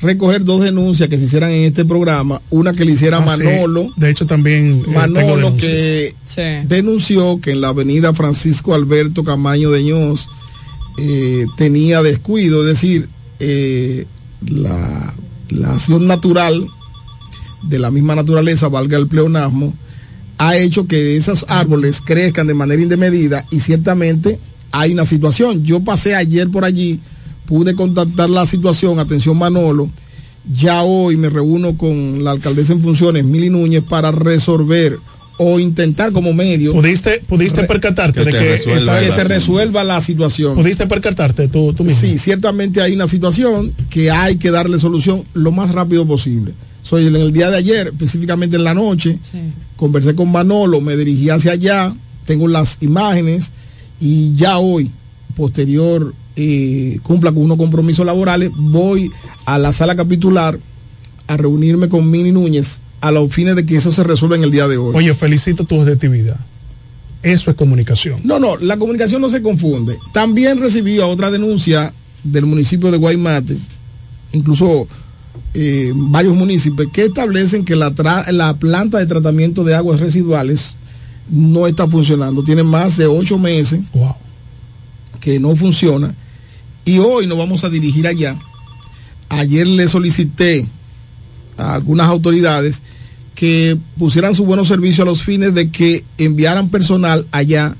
recoger 0.01 0.43
dos 0.43 0.61
denuncias 0.61 1.07
que 1.09 1.17
se 1.17 1.25
hicieran 1.25 1.51
en 1.51 1.63
este 1.63 1.85
programa. 1.85 2.41
Una 2.49 2.73
que 2.73 2.85
le 2.85 2.91
hiciera 2.91 3.17
Ah, 3.19 3.35
sí. 3.37 3.43
Manolo, 3.43 3.91
De 3.95 4.09
hecho, 4.09 4.25
también 4.25 4.83
eh, 4.87 4.91
Manolo 4.93 5.55
que 5.57 6.13
Sí. 6.27 6.41
denunció 6.67 7.39
que 7.41 7.51
en 7.51 7.61
la 7.61 7.69
avenida 7.69 8.13
Francisco 8.13 8.73
Alberto 8.73 9.23
Camaño 9.23 9.71
de 9.71 9.83
Ños 9.83 10.27
eh, 10.97 11.45
tenía 11.57 12.01
descuido, 12.03 12.61
es 12.61 12.67
decir, 12.67 13.09
eh, 13.39 14.05
la, 14.47 15.13
la 15.49 15.73
acción 15.73 16.07
natural 16.07 16.67
de 17.63 17.79
la 17.79 17.89
misma 17.91 18.15
naturaleza, 18.15 18.67
valga 18.69 18.97
el 18.97 19.07
pleonasmo, 19.07 19.73
ha 20.37 20.57
hecho 20.57 20.87
que 20.87 21.15
esos 21.17 21.45
árboles 21.49 22.01
crezcan 22.01 22.47
de 22.47 22.53
manera 22.53 22.81
indemedida 22.81 23.45
y 23.51 23.59
ciertamente 23.59 24.39
hay 24.71 24.93
una 24.93 25.05
situación. 25.05 25.63
Yo 25.63 25.79
pasé 25.81 26.15
ayer 26.15 26.49
por 26.49 26.65
allí, 26.65 26.99
pude 27.45 27.75
contactar 27.75 28.29
la 28.29 28.45
situación, 28.45 28.99
atención 28.99 29.37
Manolo, 29.37 29.89
ya 30.51 30.83
hoy 30.83 31.17
me 31.17 31.29
reúno 31.29 31.77
con 31.77 32.23
la 32.23 32.31
alcaldesa 32.31 32.73
en 32.73 32.81
funciones, 32.81 33.23
Mili 33.25 33.49
Núñez, 33.49 33.83
para 33.87 34.11
resolver 34.11 34.97
o 35.37 35.59
intentar 35.59 36.11
como 36.13 36.33
medio. 36.33 36.71
¿Pudiste, 36.73 37.21
pudiste 37.27 37.63
percatarte 37.63 38.19
que 38.19 38.25
de 38.25 38.31
se 38.31 38.37
que, 38.37 38.51
resuelva 38.51 39.01
esta- 39.01 39.05
que 39.05 39.11
se 39.11 39.23
resuelva 39.25 39.83
la 39.83 39.99
situación. 40.01 40.55
¿Pudiste 40.55 40.87
percatarte 40.87 41.47
tú, 41.49 41.73
tú 41.73 41.83
mismo? 41.83 41.99
Sí, 41.99 42.17
ciertamente 42.17 42.81
hay 42.81 42.93
una 42.93 43.07
situación 43.07 43.73
que 43.89 44.11
hay 44.11 44.37
que 44.37 44.51
darle 44.51 44.79
solución 44.79 45.23
lo 45.33 45.51
más 45.51 45.71
rápido 45.71 46.05
posible. 46.05 46.53
Soy 46.85 47.07
en 47.07 47.15
el 47.15 47.33
día 47.33 47.49
de 47.49 47.57
ayer, 47.57 47.87
específicamente 47.87 48.57
en 48.57 48.63
la 48.63 48.75
noche, 48.75 49.17
conversé 49.75 50.13
con 50.13 50.31
Manolo, 50.31 50.81
me 50.81 50.95
dirigí 50.95 51.31
hacia 51.31 51.53
allá, 51.53 51.91
tengo 52.25 52.47
las 52.47 52.77
imágenes 52.81 53.51
y 53.99 54.35
ya 54.35 54.59
hoy, 54.59 54.91
posterior, 55.35 56.13
eh, 56.35 56.99
cumpla 57.01 57.31
con 57.31 57.41
unos 57.41 57.57
compromisos 57.57 58.05
laborales, 58.05 58.51
voy 58.55 59.11
a 59.45 59.57
la 59.57 59.73
sala 59.73 59.95
capitular 59.95 60.59
a 61.25 61.37
reunirme 61.37 61.89
con 61.89 62.11
Mini 62.11 62.31
Núñez 62.31 62.81
a 63.01 63.11
los 63.11 63.33
fines 63.33 63.55
de 63.55 63.65
que 63.65 63.77
eso 63.77 63.91
se 63.91 64.03
resuelva 64.03 64.35
en 64.35 64.43
el 64.43 64.51
día 64.51 64.67
de 64.67 64.77
hoy. 64.77 64.95
Oye, 64.95 65.13
felicito 65.15 65.63
tu 65.63 65.79
objetividad. 65.79 66.39
Eso 67.23 67.49
es 67.49 67.57
comunicación. 67.57 68.19
No, 68.23 68.37
no, 68.37 68.57
la 68.57 68.77
comunicación 68.77 69.21
no 69.21 69.29
se 69.29 69.41
confunde. 69.41 69.97
También 70.11 70.59
recibí 70.59 70.99
otra 70.99 71.31
denuncia 71.31 71.91
del 72.23 72.45
municipio 72.45 72.91
de 72.91 72.97
Guaymate, 72.97 73.57
incluso 74.33 74.87
eh, 75.55 75.93
varios 75.95 76.35
municipios, 76.35 76.89
que 76.91 77.05
establecen 77.05 77.63
que 77.65 77.75
la, 77.75 77.95
tra- 77.95 78.29
la 78.31 78.57
planta 78.57 78.99
de 78.99 79.05
tratamiento 79.05 79.63
de 79.63 79.73
aguas 79.73 79.99
residuales 79.99 80.75
no 81.29 81.65
está 81.65 81.87
funcionando. 81.87 82.43
Tiene 82.43 82.63
más 82.63 82.97
de 82.97 83.07
ocho 83.07 83.39
meses 83.39 83.79
que 85.19 85.39
no 85.39 85.55
funciona. 85.55 86.13
Y 86.83 86.99
hoy 86.99 87.25
nos 87.25 87.37
vamos 87.37 87.63
a 87.63 87.69
dirigir 87.69 88.05
allá. 88.05 88.35
Ayer 89.29 89.65
le 89.65 89.87
solicité 89.87 90.67
a 91.57 91.73
algunas 91.73 92.07
autoridades 92.07 92.81
que 93.33 93.77
pusieran 93.97 94.35
su 94.35 94.45
buenos 94.45 94.67
servicios 94.67 94.99
a 94.99 95.09
los 95.09 95.23
fines 95.23 95.53
de 95.55 95.69
que 95.71 96.03
enviaran 96.17 96.69
personal 96.69 97.25
allá. 97.31 97.75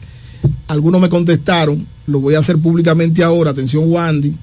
Algunos 0.67 1.01
me 1.01 1.09
contestaron, 1.09 1.85
lo 2.07 2.19
voy 2.19 2.35
a 2.35 2.39
hacer 2.39 2.57
públicamente 2.57 3.23
ahora. 3.23 3.51
Atención, 3.51 3.83
Wandy, 3.85 4.33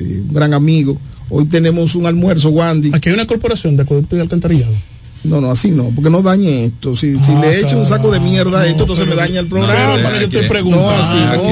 eh, 0.00 0.22
un 0.26 0.34
gran 0.34 0.52
amigo. 0.54 0.98
Hoy 1.30 1.44
tenemos 1.44 1.94
un 1.94 2.06
almuerzo, 2.06 2.50
Wandy. 2.50 2.90
Aquí 2.92 3.08
hay 3.08 3.14
una 3.14 3.26
corporación 3.26 3.76
de 3.76 3.84
acueducto 3.84 4.16
y 4.16 4.20
alcantarillado. 4.20 4.74
No, 5.22 5.38
no, 5.40 5.50
así 5.50 5.70
no, 5.70 5.92
porque 5.94 6.08
no 6.08 6.22
dañe 6.22 6.64
esto. 6.64 6.96
Si, 6.96 7.14
si 7.16 7.32
Ah, 7.32 7.40
le 7.42 7.60
echo 7.60 7.76
un 7.78 7.86
saco 7.86 8.10
de 8.10 8.20
mierda 8.20 8.60
a 8.60 8.66
esto, 8.66 8.82
entonces 8.84 9.06
me 9.06 9.14
daña 9.14 9.40
el 9.40 9.46
programa. 9.48 9.96
pero 10.02 10.16
yo 10.16 10.22
estoy 10.24 10.42
No, 10.42 10.48
preguntando. 10.48 10.90
así 10.90 11.16
no, 11.16 11.42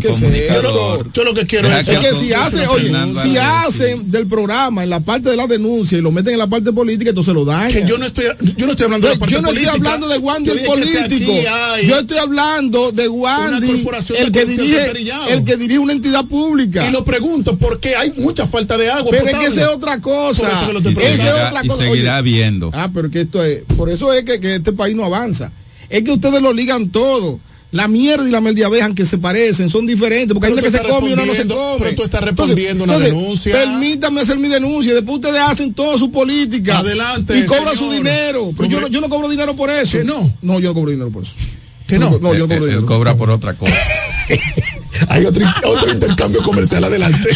comunicador- 0.00 0.14
serlo. 0.16 1.04
Yo 1.12 1.24
lo 1.24 1.34
que 1.34 1.46
quiero 1.46 1.68
es 1.68 1.86
es 1.88 1.98
que 1.98 2.08
que 2.08 2.14
si 2.14 2.32
Antonio 2.32 2.38
hace, 2.38 2.66
oye, 2.68 2.92
si 3.22 3.36
hacen 3.36 4.10
del 4.10 4.26
programa 4.26 4.82
en 4.84 4.90
la 4.90 5.00
parte 5.00 5.28
de 5.30 5.36
la 5.36 5.46
denuncia 5.46 5.98
y 5.98 6.00
lo 6.00 6.10
meten 6.10 6.32
en 6.34 6.38
la 6.38 6.46
parte 6.46 6.72
política, 6.72 7.10
entonces 7.10 7.34
lo 7.34 7.44
dañan. 7.44 7.72
Que 7.72 7.84
yo 7.86 7.98
no 7.98 8.06
estoy, 8.06 8.24
yo 8.56 8.66
no 8.66 8.72
estoy 8.72 8.84
hablando 8.84 9.06
de 9.08 9.14
la 9.14 9.18
parte 9.20 9.34
Yo 9.34 9.42
no 9.42 9.48
estoy 9.48 9.64
política. 9.64 9.72
hablando 9.88 10.08
de 10.08 10.18
Wandy 10.18 10.50
el 10.50 10.60
político. 10.64 11.32
Yo 11.86 11.98
estoy 11.98 12.18
hablando 12.18 12.92
de 12.92 13.08
Wandy, 13.08 13.86
el 14.18 14.32
que 14.32 14.44
dirige, 14.46 14.90
el 15.30 15.44
que 15.44 15.56
dirige 15.56 15.78
una 15.78 15.92
entidad 15.92 16.24
pública. 16.24 16.88
Y 16.88 16.92
lo 16.92 17.04
pregunto 17.04 17.56
porque 17.56 17.94
hay 17.96 18.12
mucha 18.16 18.46
falta 18.46 18.76
de 18.78 18.90
agua. 18.90 19.10
Pero 19.10 19.26
es 19.26 19.34
que 19.36 19.44
esa 19.46 19.60
es 19.62 19.68
otra 19.68 20.00
cosa. 20.00 20.48
Esa 20.50 20.70
es 20.70 20.76
otra 20.76 21.64
y 21.64 21.68
cosa. 21.68 21.82
seguirá 21.82 22.22
Oye, 22.22 22.61
Ah, 22.72 22.88
pero 22.92 23.10
que 23.10 23.22
esto 23.22 23.42
es, 23.44 23.62
por 23.76 23.88
eso 23.90 24.12
es 24.12 24.24
que, 24.24 24.38
que 24.40 24.56
este 24.56 24.72
país 24.72 24.94
no 24.96 25.04
avanza. 25.04 25.50
Es 25.88 26.02
que 26.04 26.12
ustedes 26.12 26.40
lo 26.42 26.52
ligan 26.52 26.88
todo. 26.90 27.40
La 27.72 27.88
mierda 27.88 28.28
y 28.28 28.30
la 28.30 28.42
mel 28.42 28.54
de 28.54 28.66
abeja, 28.66 28.84
aunque 28.84 29.06
se 29.06 29.16
parecen, 29.16 29.70
son 29.70 29.86
diferentes, 29.86 30.34
porque 30.34 30.48
hay 30.48 30.52
Pero 30.52 30.60
una 30.60 30.62
que 30.62 30.66
tú 30.66 30.72
se 30.72 30.76
estás 30.82 30.92
come 30.94 31.08
y 31.08 31.12
una 31.14 31.24
no 31.24 31.32
se 31.32 31.38
respondiendo- 31.44 31.54
come. 31.72 31.84
pero 31.84 31.96
tú 31.96 32.02
estás 32.02 32.22
respondiendo 32.24 32.84
una 32.84 32.98
denuncia. 32.98 33.52
Permítame 33.54 34.20
hacer 34.20 34.38
mi 34.38 34.48
denuncia. 34.48 34.92
Después 34.92 35.14
ustedes 35.16 35.40
hacen 35.40 35.72
toda 35.72 35.96
su 35.96 36.12
política. 36.12 36.80
Adelante, 36.80 37.38
Y 37.38 37.46
cobran 37.46 37.74
su 37.74 37.90
dinero. 37.90 38.52
Pero 38.54 38.68
yo 38.68 38.78
no, 38.82 38.88
yo 38.88 39.00
no 39.00 39.08
cobro 39.08 39.26
dinero 39.30 39.56
por 39.56 39.70
eso. 39.70 39.96
¿Que 39.96 40.04
no? 40.04 40.20
No, 40.42 40.60
yo 40.60 40.68
no 40.68 40.74
cobro 40.74 40.90
dinero 40.90 41.10
por 41.10 41.22
eso. 41.22 41.32
¿Que 41.86 41.98
no? 41.98 42.10
No, 42.18 42.34
yo 42.34 42.40
no 42.40 42.48
cobro 42.48 42.56
Él- 42.56 42.62
él 42.62 42.68
dinero. 42.68 42.86
cobra 42.86 43.16
por 43.16 43.30
otra 43.30 43.54
cosa. 43.54 43.72
Hay 45.08 45.24
otro, 45.24 45.44
otro 45.64 45.92
intercambio 45.92 46.42
comercial 46.42 46.84
adelante. 46.84 47.28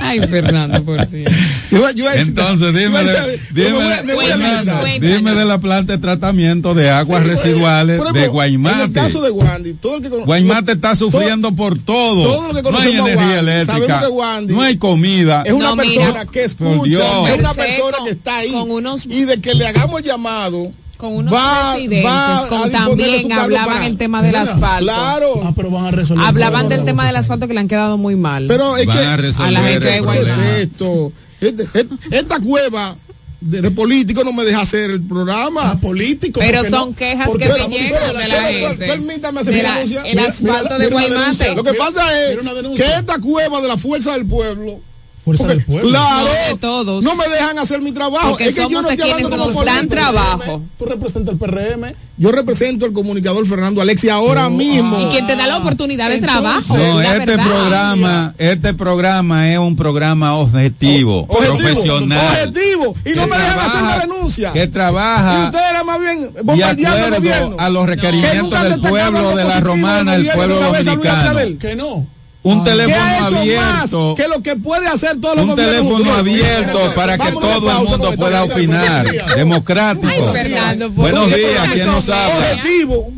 Ay, 0.00 0.20
Fernando, 0.20 0.82
por 0.82 1.08
Dios. 1.10 1.30
Yo- 1.70 1.90
yo- 1.92 2.10
Entonces, 2.12 2.74
dime, 2.74 3.02
de, 3.04 3.40
dime, 3.52 4.98
dime 5.00 5.34
de 5.34 5.44
la 5.44 5.58
planta 5.58 5.92
de 5.94 5.98
tratamiento 5.98 6.74
de 6.74 6.90
aguas 6.90 7.22
Sí, 7.22 7.28
residuales 7.28 7.96
de 7.96 8.02
ejemplo, 8.02 8.18
En 8.18 8.24
el 8.24 8.30
Guaymate. 8.30 8.92
caso 8.92 9.20
de 9.20 9.30
Wandy, 9.30 9.74
todo 9.74 9.96
el 9.96 10.02
que 10.02 10.08
conoce. 10.10 10.26
Guaymate 10.26 10.72
está 10.72 10.94
sufriendo 10.94 11.52
por 11.52 11.78
todo. 11.78 12.22
todo 12.22 12.52
lo 12.52 12.62
que 12.62 12.70
no 12.70 12.78
hay 12.78 12.92
energía 12.96 13.16
Wandy, 13.16 13.34
eléctrica, 13.38 13.72
sabemos 13.72 14.00
que 14.02 14.08
Wandy 14.08 14.54
no 14.54 14.62
hay 14.62 14.76
comida. 14.76 15.42
Es 15.44 15.52
una 15.52 15.70
No, 15.70 15.76
persona 15.76 16.06
mira. 16.06 16.24
que 16.26 16.48
Por 16.50 16.82
Dios. 16.84 17.02
escucha, 17.02 17.34
es 17.34 17.38
una 17.40 17.54
persona 17.54 17.96
que 18.04 18.10
está 18.10 18.36
ahí. 18.38 18.52
con 18.52 18.70
unos- 18.70 19.06
y 19.06 19.24
de 19.24 19.40
que 19.40 19.54
le 19.54 19.66
hagamos 19.66 20.00
el 20.00 20.06
llamado. 20.06 20.70
Con 20.96 21.12
unos 21.14 21.30
va, 21.34 21.74
presidentes, 21.74 22.06
va 22.10 22.46
con 22.48 22.70
también 22.70 23.30
hablaban 23.30 23.66
para- 23.74 23.86
el 23.86 23.98
tema 23.98 24.22
del 24.22 24.34
asfalto. 24.34 24.84
Claro. 24.84 25.40
Ah, 25.44 25.52
pero 25.54 25.70
van 25.70 25.86
a 25.86 25.90
resolver. 25.90 26.24
Hablaban 26.24 26.70
del 26.70 26.86
tema 26.86 27.04
del 27.06 27.16
asfalto 27.16 27.46
que 27.46 27.52
le 27.52 27.60
han 27.60 27.68
quedado 27.68 27.98
muy 27.98 28.16
mal. 28.16 28.46
Pero 28.48 28.78
es 28.78 28.86
Van 28.86 28.96
que 28.96 29.04
a 29.04 29.50
la 29.50 29.60
gente 29.60 29.84
de 29.84 29.96
el 29.98 30.04
¿qué 30.06 30.18
es 30.20 30.24
problema. 30.30 30.56
esto? 30.56 31.12
Este- 31.40 31.66
et- 31.74 31.88
esta 32.10 32.40
cueva 32.40 32.96
de, 33.40 33.60
de 33.60 33.70
político 33.70 34.24
no 34.24 34.32
me 34.32 34.44
deja 34.44 34.62
hacer 34.62 34.90
el 34.90 35.02
programa. 35.02 35.70
Ah, 35.72 35.78
político. 35.80 36.40
Pero 36.40 36.62
son 36.64 36.90
no- 36.90 36.96
quejas 36.96 37.26
porque 37.26 37.46
que 37.46 37.68
me 37.68 37.78
llegan 37.78 38.16
de 38.16 38.28
la. 38.28 38.74
Permítame 38.78 39.40
hacer 39.40 39.52
mi 39.52 39.58
Mira, 39.58 39.74
denuncia. 39.74 40.02
el 40.06 40.18
asfalto 40.18 40.78
de 40.78 40.84
mira 40.90 40.90
Guaymate. 40.90 41.54
Lo 41.54 41.64
que 41.64 41.72
Mira- 41.72 41.84
pasa 41.84 42.22
es 42.30 42.38
que 42.76 42.84
esta 42.98 43.18
cueva 43.18 43.60
de 43.60 43.68
la 43.68 43.76
fuerza 43.76 44.12
del 44.14 44.26
pueblo. 44.26 44.80
Fuerza 45.26 45.42
porque, 45.42 45.56
del 45.56 45.64
pueblo. 45.66 45.88
Claro, 45.90 46.28
No, 46.28 46.54
de 46.54 46.58
todos. 46.60 47.04
no 47.04 47.14
me 47.16 47.28
dejan 47.28 47.58
hacer 47.58 47.82
mi 47.82 47.90
trabajo. 47.90 48.28
Porque 48.30 48.44
es 48.48 48.54
que 48.54 48.60
yo 48.62 48.80
no 48.80 48.88
estoy 48.88 49.10
hablando 49.10 49.36
como 49.36 49.44
nos 49.52 49.64
dan 49.64 49.88
trabajo. 49.88 50.62
Tú 50.78 50.84
representas 50.84 51.32
el 51.32 51.38
PRM. 51.38 51.94
Yo 52.16 52.30
represento 52.32 52.86
al 52.86 52.92
comunicador 52.92 53.44
Fernando 53.46 53.82
Alexi 53.82 54.08
ahora 54.08 54.48
mismo. 54.48 55.00
Y 55.00 55.06
quien 55.10 55.26
te 55.26 55.34
da 55.34 55.48
la 55.48 55.58
oportunidad 55.58 56.08
de 56.10 56.18
Entonces- 56.18 56.40
trabajo. 56.40 56.76
No, 56.78 57.00
este 57.02 57.26
verdad. 57.26 57.44
programa, 57.44 58.34
este 58.38 58.72
programa 58.74 59.52
es 59.52 59.58
un 59.58 59.74
programa 59.74 60.36
objetivo, 60.38 61.22
Objetivo, 61.28 61.56
profesional, 61.58 62.26
Objetivo. 62.48 62.94
Y 63.04 63.10
no 63.16 63.26
me 63.26 63.36
dejan 63.36 63.58
hacer 63.58 63.82
la 63.82 63.98
denuncia. 63.98 64.52
que 64.52 64.62
y 64.62 64.68
trabaja 64.68 65.46
ustedes 65.46 65.70
eran 65.70 65.86
más 65.86 66.00
bien 66.00 66.32
de 66.32 66.42
bombardeando 66.42 67.16
gobierno. 67.16 67.56
a 67.58 67.68
los 67.68 67.84
Que 67.84 67.90
requerimientos 67.96 68.62
del 68.62 68.80
pueblo 68.80 69.34
de 69.34 69.44
la 69.44 69.58
romana, 69.60 70.14
el 70.14 70.28
pueblo 70.28 70.60
dominicano. 70.60 71.58
Que 71.58 71.74
no. 71.74 72.06
Un 72.46 72.62
teléfono 72.62 72.96
ha 73.02 73.16
hecho 73.16 73.38
abierto, 73.38 74.08
más 74.08 74.16
que 74.16 74.28
lo 74.28 74.40
que 74.40 74.54
puede 74.54 74.86
hacer 74.86 75.20
todos 75.20 75.34
los 75.34 75.46
un 75.46 75.56
teléfono 75.56 76.14
abierto 76.14 76.92
para 76.94 77.18
que 77.18 77.32
todo 77.32 77.70
el 77.70 77.88
mundo 77.88 78.12
pueda 78.12 78.44
opinar, 78.44 79.04
democrático. 79.34 80.06
Ay, 80.08 80.22
Fernando, 80.32 80.86
por 80.92 80.94
Buenos 80.94 81.26
días, 81.34 81.68
¿quién 81.72 81.86
nos 81.86 82.08
habla? 82.08 82.36
Objetivo. 82.52 83.12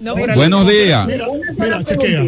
No, 0.00 0.14
pero- 0.14 0.34
Buenos 0.34 0.68
días. 0.68 1.06
Mira, 1.06 1.28
Una 1.28 1.52
mira, 1.58 1.82
chequea. 1.84 2.22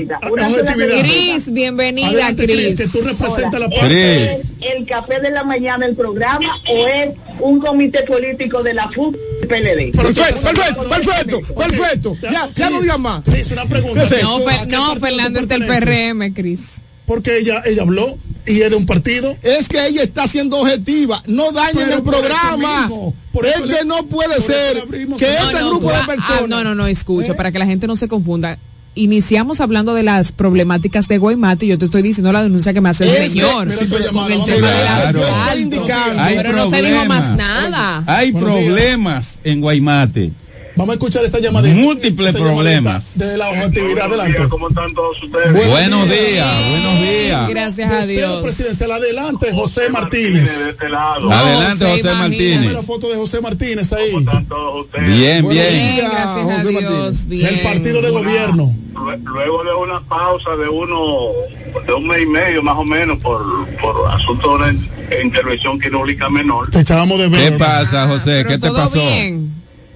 Cris, 1.03 1.53
bienvenida, 1.53 2.35
Cris, 2.35 2.77
tú 2.91 3.01
representas 3.03 3.61
la 3.61 3.67
¿Es 3.67 3.79
parte. 3.81 4.41
Cris. 4.59 4.73
el 4.73 4.87
café 4.87 5.21
de 5.21 5.31
la 5.31 5.45
mañana 5.45 5.87
el 5.87 5.95
programa 5.95 6.47
o 6.71 6.89
es 6.89 7.11
un 7.41 7.61
comité 7.61 8.03
político 8.03 8.63
de 8.63 8.75
la 8.75 8.89
FUC 8.91 9.17
y 9.43 9.47
PLD? 9.47 9.93
Perfecto, 9.93 10.43
perfecto, 10.43 10.89
perfecto, 10.89 11.41
perfecto. 11.55 12.17
Ya, 12.23 12.49
ya 12.55 12.71
no 12.71 12.81
digas 12.81 12.99
más. 12.99 13.23
Cris, 13.25 13.51
una 13.51 13.67
pregunta. 13.67 14.05
¿Qué 14.09 14.15
es 14.17 14.23
No, 14.23 14.97
Fernando 14.97 15.41
es 15.41 15.49
del? 15.49 15.67
PRM, 15.67 16.33
Cris. 16.35 16.81
Porque 17.09 17.39
ella, 17.39 17.63
ella 17.67 17.83
habló 17.83 18.17
y 18.47 18.61
es 18.61 18.71
de 18.71 18.77
un 18.77 18.87
partido. 18.87 19.35
Es 19.43 19.69
que 19.69 19.85
ella 19.85 20.03
está 20.05 20.29
siendo 20.29 20.59
objetiva. 20.59 21.21
No 21.27 21.51
dañen 21.51 21.91
el 21.91 22.03
programa. 22.03 22.89
por 23.33 23.45
Es 23.47 23.61
que 23.63 23.85
no 23.85 24.05
puede 24.05 24.41
ser 24.41 24.85
que 24.89 24.97
el- 25.03 25.13
este 25.13 25.27
No, 25.43 25.53
no, 25.61 25.71
grupo 25.71 25.89
de 25.91 25.97
ah, 25.97 26.07
personas. 26.07 26.41
ah, 26.43 26.47
no, 26.47 26.63
no, 26.65 26.75
no, 26.77 26.87
escucha, 26.87 27.33
¿Eh? 27.33 27.35
para 27.35 27.51
que 27.51 27.59
la 27.59 27.67
gente 27.67 27.87
no 27.89 27.97
se 27.97 28.07
confunda. 28.09 28.59
Iniciamos 28.95 29.61
hablando 29.61 29.95
de 29.95 30.03
las 30.03 30.33
problemáticas 30.33 31.07
de 31.09 31.19
Guaymate 31.19 31.67
y 31.67 31.69
yo 31.69 31.79
te 31.79 31.85
estoy 31.85 32.03
diciendo 32.03 32.33
la 32.33 32.43
denuncia 32.43 32.73
que 32.75 32.81
me 32.81 32.89
hace 32.89 33.05
el 33.05 33.11
Es 33.11 33.19
que- 33.21 33.29
señor. 33.31 33.69
con 34.13 34.31
el 34.33 34.45
tema 34.45 34.57
Claro. 34.57 35.21
Hay 35.45 36.37
Pero 36.37 36.53
no 36.53 36.71
se 36.71 36.83
dijo 36.83 37.05
más 37.05 37.31
nada. 37.37 38.03
Hay 38.07 38.33
problemas 38.33 39.39
en 39.45 39.61
Guaymate. 39.61 40.33
Vamos 40.79 40.91
a 40.91 40.95
escuchar 40.95 41.25
esta 41.25 41.41
llamada. 41.41 41.69
Múltiples 41.69 42.29
esta 42.29 42.39
llamadita 42.39 42.55
problemas. 42.55 43.19
De 43.19 43.37
la 43.37 43.49
objetividad 43.49 44.09
Buenos 44.09 44.27
días, 44.29 44.49
¿Cómo 44.49 44.69
están 44.69 44.95
todos 44.95 45.21
ustedes? 45.25 45.53
Buenos 45.53 46.09
días, 46.09 46.69
buenos 46.71 47.01
días. 47.01 47.49
Gracias 47.49 47.91
a 47.91 48.01
Vocero 48.01 48.29
Dios. 48.29 48.43
presidencial 48.45 48.93
adelante, 48.93 49.53
José 49.53 49.81
De 49.83 49.89
Martínez. 49.91 50.67
este 50.69 50.89
lado. 50.89 51.33
Adelante, 51.33 51.85
José 51.85 52.01
imagina. 52.01 52.15
Martínez. 52.15 52.73
La 52.73 52.83
foto 52.83 53.09
de 53.09 53.17
José 53.17 53.41
Martínez 53.41 53.93
ahí. 53.93 54.13
¿Cómo 54.13 54.21
están 54.21 54.47
todos 54.47 54.87
ustedes? 54.87 55.07
Bien, 55.19 55.45
Buenos 55.45 55.65
bien. 55.65 55.75
Bien, 55.85 55.95
días, 55.97 56.11
gracias 56.13 56.37
a 56.37 56.43
José 56.45 56.69
Dios. 56.69 56.83
Martínez. 56.83 57.27
Bien. 57.27 57.43
Del 57.47 57.61
partido 57.63 58.01
de 58.03 58.11
gobierno. 58.11 58.75
Lue- 58.95 59.19
Luego 59.25 59.65
de 59.65 59.75
una 59.75 60.01
pausa 60.01 60.51
de 60.57 60.69
unos 60.69 61.87
de 61.89 61.93
un 61.93 62.07
mes 62.07 62.23
y 62.23 62.27
medio 62.27 62.63
más 62.63 62.77
o 62.79 62.85
menos 62.85 63.19
por, 63.19 63.43
por 63.81 64.09
asunto 64.13 64.59
de 64.59 64.75
de 65.09 65.23
intervención 65.25 65.81
quirúrgica 65.81 66.29
menor. 66.31 66.71
Te 66.71 66.81
echábamos 66.81 67.19
de 67.19 67.29
ver. 67.29 67.53
¿Qué 67.53 67.59
pasa, 67.59 68.07
José? 68.07 68.45
¿Qué 68.47 68.59
te 68.59 68.71
pasó? 68.71 69.01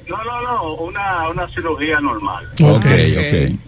No, 0.08 0.16
no, 0.24 0.40
no, 0.42 0.74
una, 0.74 1.28
una 1.28 1.48
cirugía 1.48 2.00
normal. 2.00 2.48
Ok, 2.62 2.84
ok. 2.84 3.58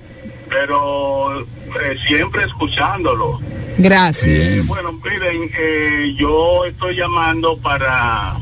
Pero 0.49 1.41
eh, 1.41 1.97
siempre 2.07 2.45
escuchándolo. 2.45 3.41
Gracias. 3.79 4.49
Eh, 4.49 4.63
bueno, 4.67 4.93
miren, 4.93 5.51
eh, 5.59 6.15
yo 6.17 6.65
estoy 6.65 6.95
llamando 6.97 7.57
para 7.59 8.37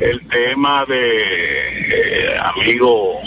el 0.00 0.20
tema 0.28 0.84
de 0.86 1.12
eh, 1.12 2.38
amigo 2.56 3.20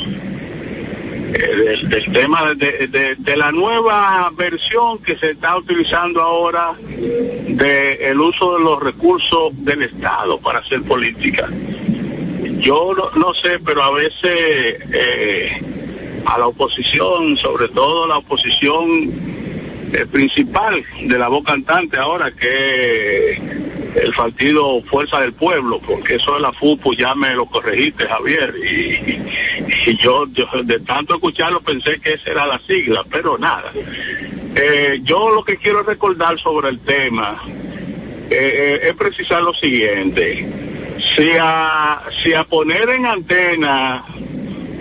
del, 1.31 1.89
del 1.89 2.11
tema 2.11 2.53
de, 2.55 2.87
de- 2.87 3.15
de 3.15 3.37
la 3.37 3.51
nueva 3.51 4.29
versión 4.35 4.99
que 4.99 5.17
se 5.17 5.31
está 5.31 5.57
utilizando 5.57 6.21
ahora 6.21 6.73
de 6.79 7.93
el 8.09 8.19
uso 8.19 8.57
de 8.57 8.63
los 8.63 8.81
recursos 8.83 9.51
del 9.63 9.83
Estado 9.83 10.37
para 10.39 10.59
hacer 10.59 10.81
política. 10.83 11.47
Yo 12.43 12.93
no, 12.95 13.11
no 13.19 13.33
sé, 13.33 13.59
pero 13.59 13.83
a 13.83 13.91
veces 13.91 14.77
eh, 14.93 15.61
a 16.25 16.37
la 16.37 16.47
oposición, 16.47 17.37
sobre 17.37 17.67
todo 17.69 18.07
la 18.07 18.17
oposición 18.17 19.11
eh, 19.93 20.05
principal 20.11 20.83
de 21.03 21.19
la 21.19 21.27
voz 21.27 21.43
cantante 21.43 21.97
ahora, 21.97 22.31
que 22.31 23.33
el 23.95 24.13
partido 24.13 24.81
Fuerza 24.83 25.19
del 25.21 25.33
Pueblo, 25.33 25.79
porque 25.85 26.15
eso 26.15 26.33
de 26.33 26.39
la 26.39 26.53
FUPU 26.53 26.95
ya 26.95 27.13
me 27.13 27.35
lo 27.35 27.45
corregiste, 27.45 28.07
Javier, 28.07 28.55
y, 28.57 29.97
yo, 29.97 30.25
de 30.25 30.79
tanto 30.79 31.15
escucharlo 31.15 31.61
pensé 31.61 31.99
que 31.99 32.13
esa 32.13 32.31
era 32.31 32.47
la 32.47 32.59
sigla, 32.59 33.03
pero 33.11 33.37
nada. 33.37 33.71
Eh, 34.55 34.99
yo 35.03 35.31
lo 35.31 35.43
que 35.43 35.57
quiero 35.57 35.83
recordar 35.83 36.39
sobre 36.39 36.69
el 36.69 36.79
tema 36.79 37.41
es 38.29 38.95
precisar 38.95 39.43
lo 39.43 39.53
siguiente. 39.53 40.70
Si 41.01 41.31
a, 41.39 42.03
si 42.23 42.33
a 42.33 42.43
poner 42.43 42.89
en 42.89 43.05
antena 43.05 44.03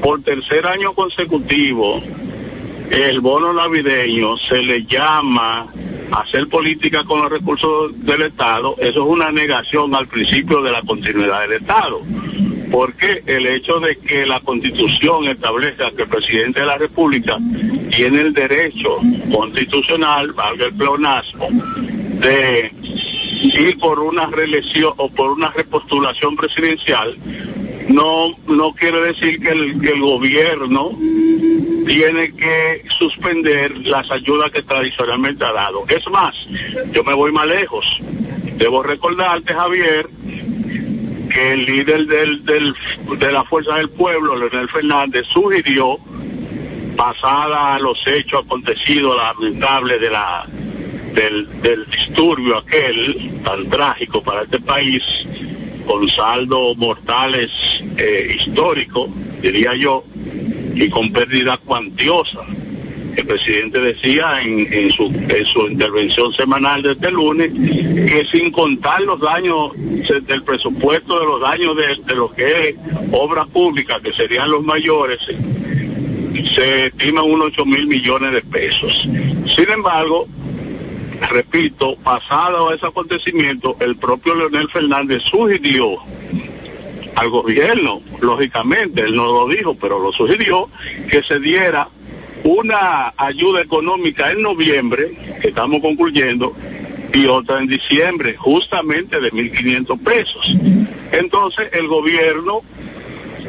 por 0.03 0.23
tercer 0.23 0.67
año 0.67 0.93
consecutivo 0.93 2.03
el 2.91 3.21
bono 3.21 3.53
navideño 3.53 4.37
se 4.37 4.63
le 4.63 4.85
llama 4.85 5.67
hacer 6.13 6.49
política 6.49 7.05
con 7.05 7.23
los 7.23 7.31
recursos 7.31 7.93
del 8.05 8.23
Estado, 8.23 8.75
eso 8.79 9.05
es 9.05 9.09
una 9.09 9.31
negación 9.31 9.95
al 9.95 10.09
principio 10.09 10.61
de 10.61 10.73
la 10.73 10.83
continuidad 10.83 11.43
del 11.43 11.63
Estado. 11.63 12.03
Porque 12.71 13.23
el 13.27 13.47
hecho 13.47 13.81
de 13.81 13.97
que 13.97 14.27
la 14.27 14.41
constitución 14.41 15.27
establezca 15.27 15.91
que 15.93 16.03
el 16.03 16.09
presidente 16.09 16.61
de 16.61 16.67
la 16.67 16.79
República 16.79 17.39
tiene 17.91 18.21
el 18.21 18.33
derecho 18.33 18.99
constitucional, 19.33 20.33
valga 20.33 20.67
el 20.67 20.75
pleonasmo, 20.75 21.49
de 21.51 22.73
ir 23.43 23.79
por 23.79 23.99
una 24.01 24.27
reelección 24.27 24.93
o 24.97 25.09
por 25.11 25.31
una 25.31 25.51
repostulación 25.51 26.37
presidencial, 26.37 27.17
no, 27.89 28.35
no 28.47 28.73
quiere 28.73 29.01
decir 29.01 29.41
que 29.41 29.49
el, 29.51 29.81
que 29.81 29.91
el 29.91 30.01
gobierno 30.01 30.93
tiene 31.87 32.33
que 32.37 32.85
suspender 32.99 33.77
las 33.89 34.11
ayudas 34.11 34.51
que 34.53 34.62
tradicionalmente 34.62 35.45
ha 35.45 35.53
dado. 35.53 35.85
Es 35.89 36.09
más, 36.11 36.35
yo 36.93 37.03
me 37.03 37.15
voy 37.15 37.33
más 37.33 37.47
lejos. 37.49 38.01
Debo 38.57 38.83
recordarte, 38.83 39.53
Javier, 39.55 40.09
que 41.33 41.53
el 41.55 41.65
líder 41.65 42.07
del, 42.07 42.45
del- 42.45 42.75
de 43.19 43.33
la 43.33 43.43
Fuerza 43.45 43.77
del 43.77 43.89
Pueblo, 43.89 44.37
Leonel 44.37 44.69
Fernández, 44.69 45.25
sugirió, 45.27 45.99
pasada 46.97 47.79
los 47.79 48.07
hechos 48.07 48.45
acontecidos 48.45 49.17
lamentables 49.17 50.01
de 50.01 50.11
la 50.11 50.47
del, 51.15 51.49
del 51.62 51.87
disturbio 51.87 52.59
aquel 52.59 53.41
tan 53.45 53.69
trágico 53.69 54.23
para 54.23 54.43
este 54.43 54.61
país, 54.61 55.03
con 55.87 56.09
saldos 56.09 56.77
mortales 56.77 57.51
eh, 57.97 58.37
históricos, 58.39 59.11
diría 59.43 59.74
yo, 59.74 60.05
y 60.74 60.89
con 60.89 61.12
pérdida 61.12 61.57
cuantiosa. 61.57 62.41
El 63.16 63.27
presidente 63.27 63.81
decía 63.81 64.41
en, 64.41 64.73
en 64.73 64.91
su, 64.93 65.07
en 65.07 65.45
su 65.45 65.66
intervención 65.66 66.32
semanal 66.32 66.82
de 66.82 66.93
este 66.93 67.11
lunes 67.11 67.51
que 67.51 68.24
sin 68.31 68.53
contar 68.53 69.03
los 69.03 69.20
daños 69.20 69.73
del 69.74 70.43
presupuesto 70.45 71.19
de 71.19 71.27
los 71.27 71.41
daños 71.41 71.77
de, 71.77 72.03
de 72.07 72.15
lo 72.15 72.31
que 72.31 72.69
es 72.69 72.77
obra 73.11 73.45
pública, 73.47 73.99
que 74.01 74.12
serían 74.12 74.51
los 74.51 74.62
mayores, 74.62 75.19
se 76.55 76.87
estiman 76.87 77.24
unos 77.24 77.49
8 77.49 77.66
mil 77.66 77.87
millones 77.87 78.32
de 78.32 78.43
pesos. 78.43 79.09
Sin 79.47 79.70
embargo, 79.70 80.28
repito, 81.29 81.97
pasado 81.97 82.73
ese 82.73 82.87
acontecimiento, 82.87 83.77
el 83.81 83.97
propio 83.97 84.35
Leonel 84.35 84.69
Fernández 84.69 85.23
sugirió 85.23 85.99
al 87.17 87.29
gobierno, 87.29 88.01
lógicamente, 88.21 89.03
él 89.03 89.15
no 89.15 89.27
lo 89.27 89.49
dijo, 89.49 89.75
pero 89.75 89.99
lo 89.99 90.13
sugirió, 90.13 90.69
que 91.11 91.23
se 91.23 91.39
diera 91.39 91.89
una 92.45 93.13
ayuda 93.17 93.61
económica 93.61 94.33
en 94.33 94.43
noviembre, 94.43 95.39
que 95.41 95.49
estamos 95.49 95.81
concluyendo, 95.81 96.55
y 97.13 97.27
otra 97.27 97.59
en 97.59 97.67
diciembre, 97.67 98.37
justamente 98.37 99.21
de 99.21 99.31
1.500 99.33 100.03
pesos. 100.03 100.57
Entonces, 101.13 101.69
el 101.73 101.89
gobierno 101.89 102.63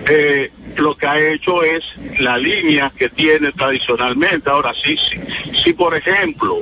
eh, 0.09 0.51
lo 0.77 0.95
que 0.95 1.05
ha 1.05 1.19
hecho 1.19 1.63
es 1.63 1.83
la 2.19 2.37
línea 2.37 2.91
que 2.95 3.09
tiene 3.09 3.51
tradicionalmente. 3.51 4.49
Ahora 4.49 4.73
sí, 4.73 4.97
sí, 4.97 5.19
si 5.63 5.73
por 5.73 5.95
ejemplo 5.95 6.61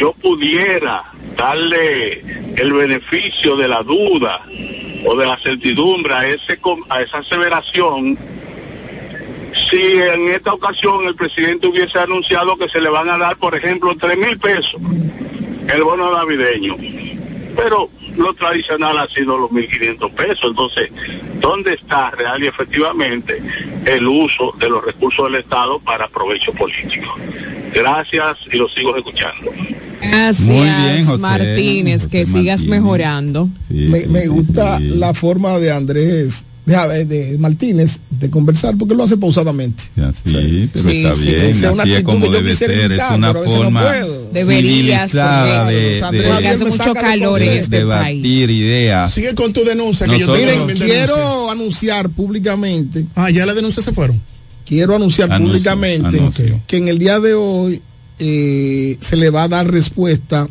yo 0.00 0.14
pudiera 0.14 1.04
darle 1.36 2.24
el 2.56 2.72
beneficio 2.72 3.54
de 3.54 3.68
la 3.68 3.82
duda 3.82 4.40
o 5.04 5.14
de 5.14 5.26
la 5.26 5.36
certidumbre 5.36 6.14
a, 6.14 6.26
esa 6.26 7.18
aseveración, 7.18 8.16
si 9.52 10.00
en 10.00 10.28
esta 10.28 10.54
ocasión 10.54 11.06
el 11.06 11.14
presidente 11.14 11.66
hubiese 11.66 11.98
anunciado 11.98 12.56
que 12.56 12.70
se 12.70 12.80
le 12.80 12.88
van 12.88 13.10
a 13.10 13.18
dar, 13.18 13.36
por 13.36 13.54
ejemplo, 13.54 13.94
tres 14.00 14.16
mil 14.16 14.38
pesos, 14.38 14.80
el 15.68 15.84
bono 15.84 16.10
navideño, 16.16 16.78
pero 17.54 17.90
lo 18.16 18.32
tradicional 18.32 18.96
ha 18.96 19.06
sido 19.06 19.36
los 19.36 19.50
1.500 19.50 20.14
pesos, 20.14 20.44
entonces, 20.44 20.90
¿dónde 21.40 21.74
está 21.74 22.10
real 22.12 22.42
y 22.42 22.46
efectivamente 22.46 23.42
el 23.84 24.08
uso 24.08 24.54
de 24.58 24.70
los 24.70 24.82
recursos 24.82 25.30
del 25.30 25.42
Estado 25.42 25.78
para 25.78 26.08
provecho 26.08 26.54
político? 26.54 27.16
Gracias 27.74 28.38
y 28.50 28.56
lo 28.56 28.68
sigo 28.68 28.96
escuchando. 28.96 29.52
Gracias, 30.00 30.40
Muy 30.48 30.60
bien, 30.66 31.04
José. 31.06 31.18
Martínez, 31.18 32.06
que 32.06 32.26
sigas 32.26 32.64
mejorando. 32.64 33.48
me, 33.68 34.06
me 34.06 34.26
gusta 34.28 34.80
la 34.80 35.12
forma 35.14 35.58
de 35.58 35.70
Andrés, 35.72 36.46
de, 36.66 37.04
de 37.04 37.38
Martínez, 37.38 38.00
de 38.10 38.30
conversar, 38.30 38.76
porque 38.78 38.94
lo 38.94 39.02
hace 39.04 39.16
pausadamente. 39.16 39.82
Sí, 40.24 40.68
pero 40.72 40.88
Sí, 40.90 41.02
está 41.04 41.14
sí. 41.14 41.26
bien, 41.28 41.40
es 41.42 41.62
una 41.62 41.82
así 41.82 41.92
es 41.94 42.02
como 42.04 42.26
yo 42.26 42.32
debe 42.32 42.50
quisiera 42.50 42.74
ser, 42.74 42.92
es 42.92 43.00
una 43.12 43.28
pero 43.32 43.40
a 43.40 43.42
veces 43.42 43.52
no 43.58 43.62
forma 43.64 43.82
puedo. 43.82 44.30
Deberías, 44.32 45.12
de, 45.12 45.18
de- 45.18 46.00
hace 46.48 46.64
me 46.64 46.70
mucho 46.70 46.94
de 46.94 47.00
calor 47.00 47.42
en 47.42 47.48
de 47.50 47.58
este 47.58 47.84
país. 47.86 48.24
ideas. 48.26 49.12
Sigue 49.12 49.34
con 49.34 49.52
tu 49.52 49.64
denuncia 49.64 50.06
que 50.06 50.18
yo 50.18 50.26
Nosotros- 50.26 50.46
tengo 50.48 50.66
Miren, 50.66 50.80
mi 50.80 50.86
quiero 50.86 51.16
denuncia. 51.16 51.52
anunciar 51.52 52.08
públicamente. 52.10 53.04
Ah, 53.16 53.30
ya 53.30 53.44
las 53.46 53.56
denuncias 53.56 53.84
se 53.84 53.92
fueron. 53.92 54.20
Quiero 54.64 54.94
anunciar 54.94 55.32
Anuncio, 55.32 55.48
públicamente 55.52 56.18
anuncio. 56.18 56.60
que 56.68 56.76
en 56.76 56.86
el 56.86 56.98
día 57.00 57.18
de 57.18 57.34
hoy 57.34 57.82
eh, 58.22 58.98
se 59.00 59.16
le 59.16 59.30
va 59.30 59.44
a 59.44 59.48
dar 59.48 59.70
respuesta 59.70 60.46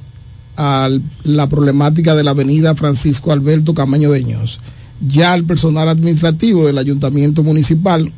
a 0.57 0.89
la 1.23 1.47
problemática 1.47 2.15
de 2.15 2.23
la 2.23 2.31
avenida 2.31 2.73
Francisco 2.73 3.31
Alberto 3.31 3.75
Camaño 3.75 4.09
de 4.09 4.23
Ños. 4.23 4.59
Ya 5.07 5.35
el 5.35 5.45
personal 5.45 5.87
administrativo 5.87 6.65
del 6.65 6.79
ayuntamiento 6.79 7.43
municipal, 7.43 8.11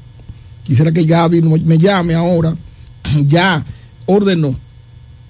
quisiera 0.64 0.94
que 0.94 1.04
Gaby 1.04 1.42
me 1.42 1.78
llame 1.78 2.16
ahora, 2.16 2.56
ya 3.26 3.66
ordenó 4.06 4.56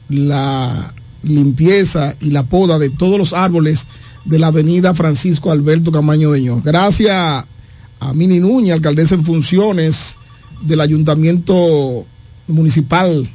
la 0.07 0.93
limpieza 1.23 2.15
y 2.21 2.29
la 2.29 2.43
poda 2.43 2.77
de 2.77 2.91
todos 2.91 3.17
los 3.17 3.33
árboles 3.33 3.87
de 4.23 4.37
la 4.37 4.47
avenida 4.47 4.93
Francisco 4.93 5.51
Alberto 5.51 5.91
Camaño 5.91 6.31
de 6.31 6.41
Ños. 6.41 6.63
Gracias 6.63 7.11
a 7.11 8.13
Mini 8.13 8.39
Núñez, 8.39 8.75
alcaldesa 8.75 9.15
en 9.15 9.25
funciones 9.25 10.17
del 10.61 10.79
ayuntamiento 10.79 12.05
municipal 12.47 13.27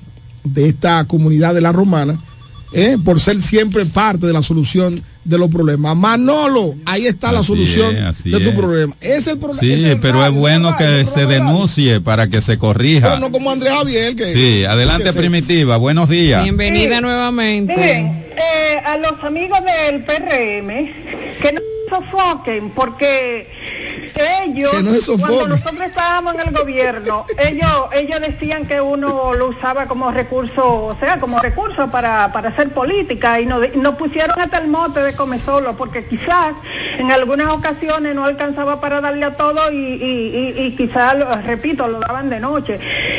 de 0.47 0.69
esta 0.69 1.05
comunidad 1.05 1.55
de 1.55 1.61
la 1.61 1.73
Romana, 1.73 2.19
eh, 2.73 2.97
por 3.05 3.21
ser 3.21 3.41
siempre 3.41 3.87
parte 3.87 4.27
de 4.27 4.33
la 4.33 4.43
solución 4.43 5.03
de 5.25 5.39
los 5.39 5.49
problemas. 5.51 5.97
Manolo, 5.97 6.75
ahí 6.85 7.07
está 7.07 7.33
la 7.33 7.43
solución 7.43 7.97
es, 7.97 8.23
de 8.25 8.39
tu 8.41 8.51
es. 8.51 8.55
problema. 8.55 8.95
Es 9.01 9.27
el 9.27 9.39
problema. 9.39 9.61
Sí, 9.61 9.97
pero 10.01 10.25
es 10.25 10.33
bueno 10.33 10.77
que 10.77 11.05
se 11.07 11.27
denuncie 11.27 12.01
para 12.01 12.29
que 12.29 12.41
se 12.41 12.59
corrija. 12.59 13.09
Pero 13.09 13.21
no 13.21 13.33
como 13.33 13.51
Andrés 13.51 13.73
Javier, 13.73 14.15
que 14.15 14.33
Sí, 14.33 14.65
adelante 14.65 15.05
que 15.05 15.13
se- 15.13 15.19
Primitiva, 15.19 15.77
buenos 15.79 16.09
días. 16.09 16.43
Bienvenida 16.43 16.97
Sí. 16.97 17.03
nuevamente. 17.03 17.75
Miren, 17.77 18.07
eh, 18.37 18.79
a 18.85 18.97
los 18.99 19.23
amigos 19.25 19.59
del 19.65 20.05
PRM 20.05 20.69
que 21.43 21.53
no 21.53 21.61
se 21.61 21.95
sofoquen 21.97 22.71
porque 22.71 23.49
ellos, 24.45 24.71
Que 24.73 24.83
no 24.83 24.91
cuando 25.19 25.49
nosotros 25.49 25.81
estábamos 25.87 26.35
en 26.35 26.41
el 26.49 26.55
gobierno, 26.55 27.27
ellos 27.39 27.67
ellos 27.93 28.21
decían 28.21 28.67
que 28.67 28.81
uno 28.81 29.35
lo 29.35 29.49
usaba 29.49 29.87
como 29.87 30.11
recurso, 30.11 30.87
o 30.87 30.97
sea, 30.99 31.19
como 31.21 31.39
recurso 31.41 31.89
para, 31.91 32.33
para 32.33 32.49
hacer 32.51 32.71
política 32.71 33.41
y 33.41 33.47
nos, 33.47 33.75
nos 33.77 33.95
pusieron 33.97 34.39
hasta 34.41 34.59
el 34.59 34.69
mote 34.69 35.01
de 35.01 35.15
come 35.15 35.39
solo, 35.41 35.77
porque 35.77 36.05
quizás 36.07 36.55
en 36.99 37.11
algunas 37.13 37.53
ocasiones 37.53 38.15
no 38.15 38.25
alcanzaba 38.25 38.81
para 38.81 39.01
darle 39.01 39.25
a 39.25 39.37
todo 39.37 39.71
y, 39.73 39.77
y, 39.77 40.55
y, 40.57 40.63
y 40.67 40.77
quizás, 40.77 41.17
lo- 41.19 41.35
repito, 41.43 41.87
lo 41.89 42.01
daban 42.01 42.31
de 42.31 42.41
noche. 42.41 42.79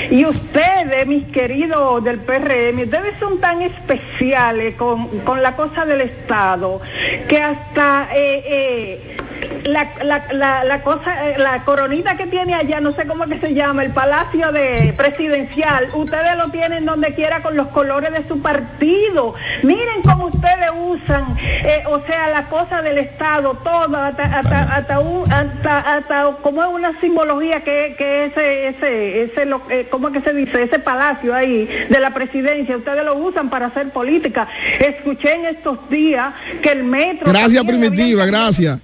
Y 0.10 0.26
ustedes, 0.26 1.06
mis 1.08 1.26
queridos 1.28 2.04
del 2.04 2.20
PRM, 2.20 2.80
ustedes 2.84 3.16
son 3.20 3.40
tan 3.40 3.62
especiales 3.62 4.76
con, 4.76 5.08
con 5.20 5.42
la 5.42 5.56
cosa 5.56 5.86
del 5.86 6.02
Estado 6.02 6.80
que 7.28 7.42
hasta... 7.42 8.08
eh, 8.16 8.44
eh, 8.46 9.17
la, 9.66 9.90
la, 10.04 10.26
la, 10.32 10.64
la 10.64 10.82
cosa, 10.82 11.30
eh, 11.30 11.36
la 11.38 11.64
coronita 11.64 12.16
que 12.18 12.28
tiene 12.28 12.54
allá, 12.56 12.80
no 12.82 12.92
sé 12.94 13.06
cómo 13.06 13.26
que 13.26 13.40
se 13.40 13.54
llama, 13.54 13.84
el 13.84 13.92
palacio 13.92 14.52
de 14.52 14.94
presidencial, 14.98 15.88
ustedes 15.94 16.36
lo 16.38 16.50
tienen 16.50 16.86
donde 16.86 17.14
quiera 17.14 17.42
con 17.42 17.56
los 17.58 17.68
colores 17.68 18.12
de 18.14 18.28
su 18.28 18.42
partido. 18.42 19.34
Miren 19.64 20.02
cómo 20.04 20.28
ustedes 20.28 20.70
usan, 20.80 21.36
eh, 21.40 21.84
o 21.88 22.02
sea, 22.06 22.28
la 22.30 22.44
cosa 22.46 22.82
del 22.82 22.98
Estado, 22.98 23.54
todo, 23.64 23.98
hasta, 23.98 24.24
hasta, 24.24 24.64
hasta, 24.64 25.00
un- 25.00 25.32
hasta, 25.32 25.80
hasta 25.80 26.32
como 26.42 26.62
es 26.64 26.70
una 26.70 27.00
simbología 27.00 27.62
que, 27.62 27.96
que 27.98 28.26
ese, 28.26 28.68
ese, 28.70 29.24
ese, 29.24 29.46
lo, 29.46 29.62
eh, 29.70 29.88
¿cómo 29.90 30.12
que 30.12 30.22
se 30.22 30.34
dice? 30.34 30.64
Ese 30.64 30.80
palacio 30.80 31.34
ahí 31.34 31.66
de 31.90 32.00
la 32.00 32.12
presidencia, 32.14 32.78
ustedes 32.78 33.04
lo 33.04 33.16
usan 33.16 33.50
para 33.50 33.68
hacer 33.68 33.90
política. 33.90 34.48
Escuché 34.80 35.36
en 35.36 35.46
estos 35.46 35.90
días 35.90 36.34
que 36.62 36.72
el 36.72 36.84
metro... 36.84 37.28
Gracias, 37.32 37.64
Primitiva, 37.64 38.26
gracias. 38.26 38.80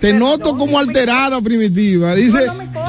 Te 0.00 0.12
noto 0.12 0.56
como 0.56 0.78
alterada, 0.78 1.40
Primitiva. 1.40 2.14
Dice, 2.14 2.46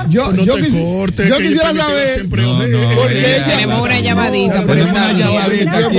yo, 0.09 0.31
No 0.31 0.43
yo, 0.43 0.55
quisiera 0.57 1.73
saber. 1.73 2.13
siempre 2.13 2.41
No, 2.41 2.67
no, 2.67 2.95
porque 2.95 3.41
Tenemos 3.47 3.81
una 3.81 3.99
llamadita 3.99 4.61
por 4.61 4.67
Tenemos 4.75 4.91
una 4.91 5.13
llamadita 5.13 5.77
aquí. 5.77 5.97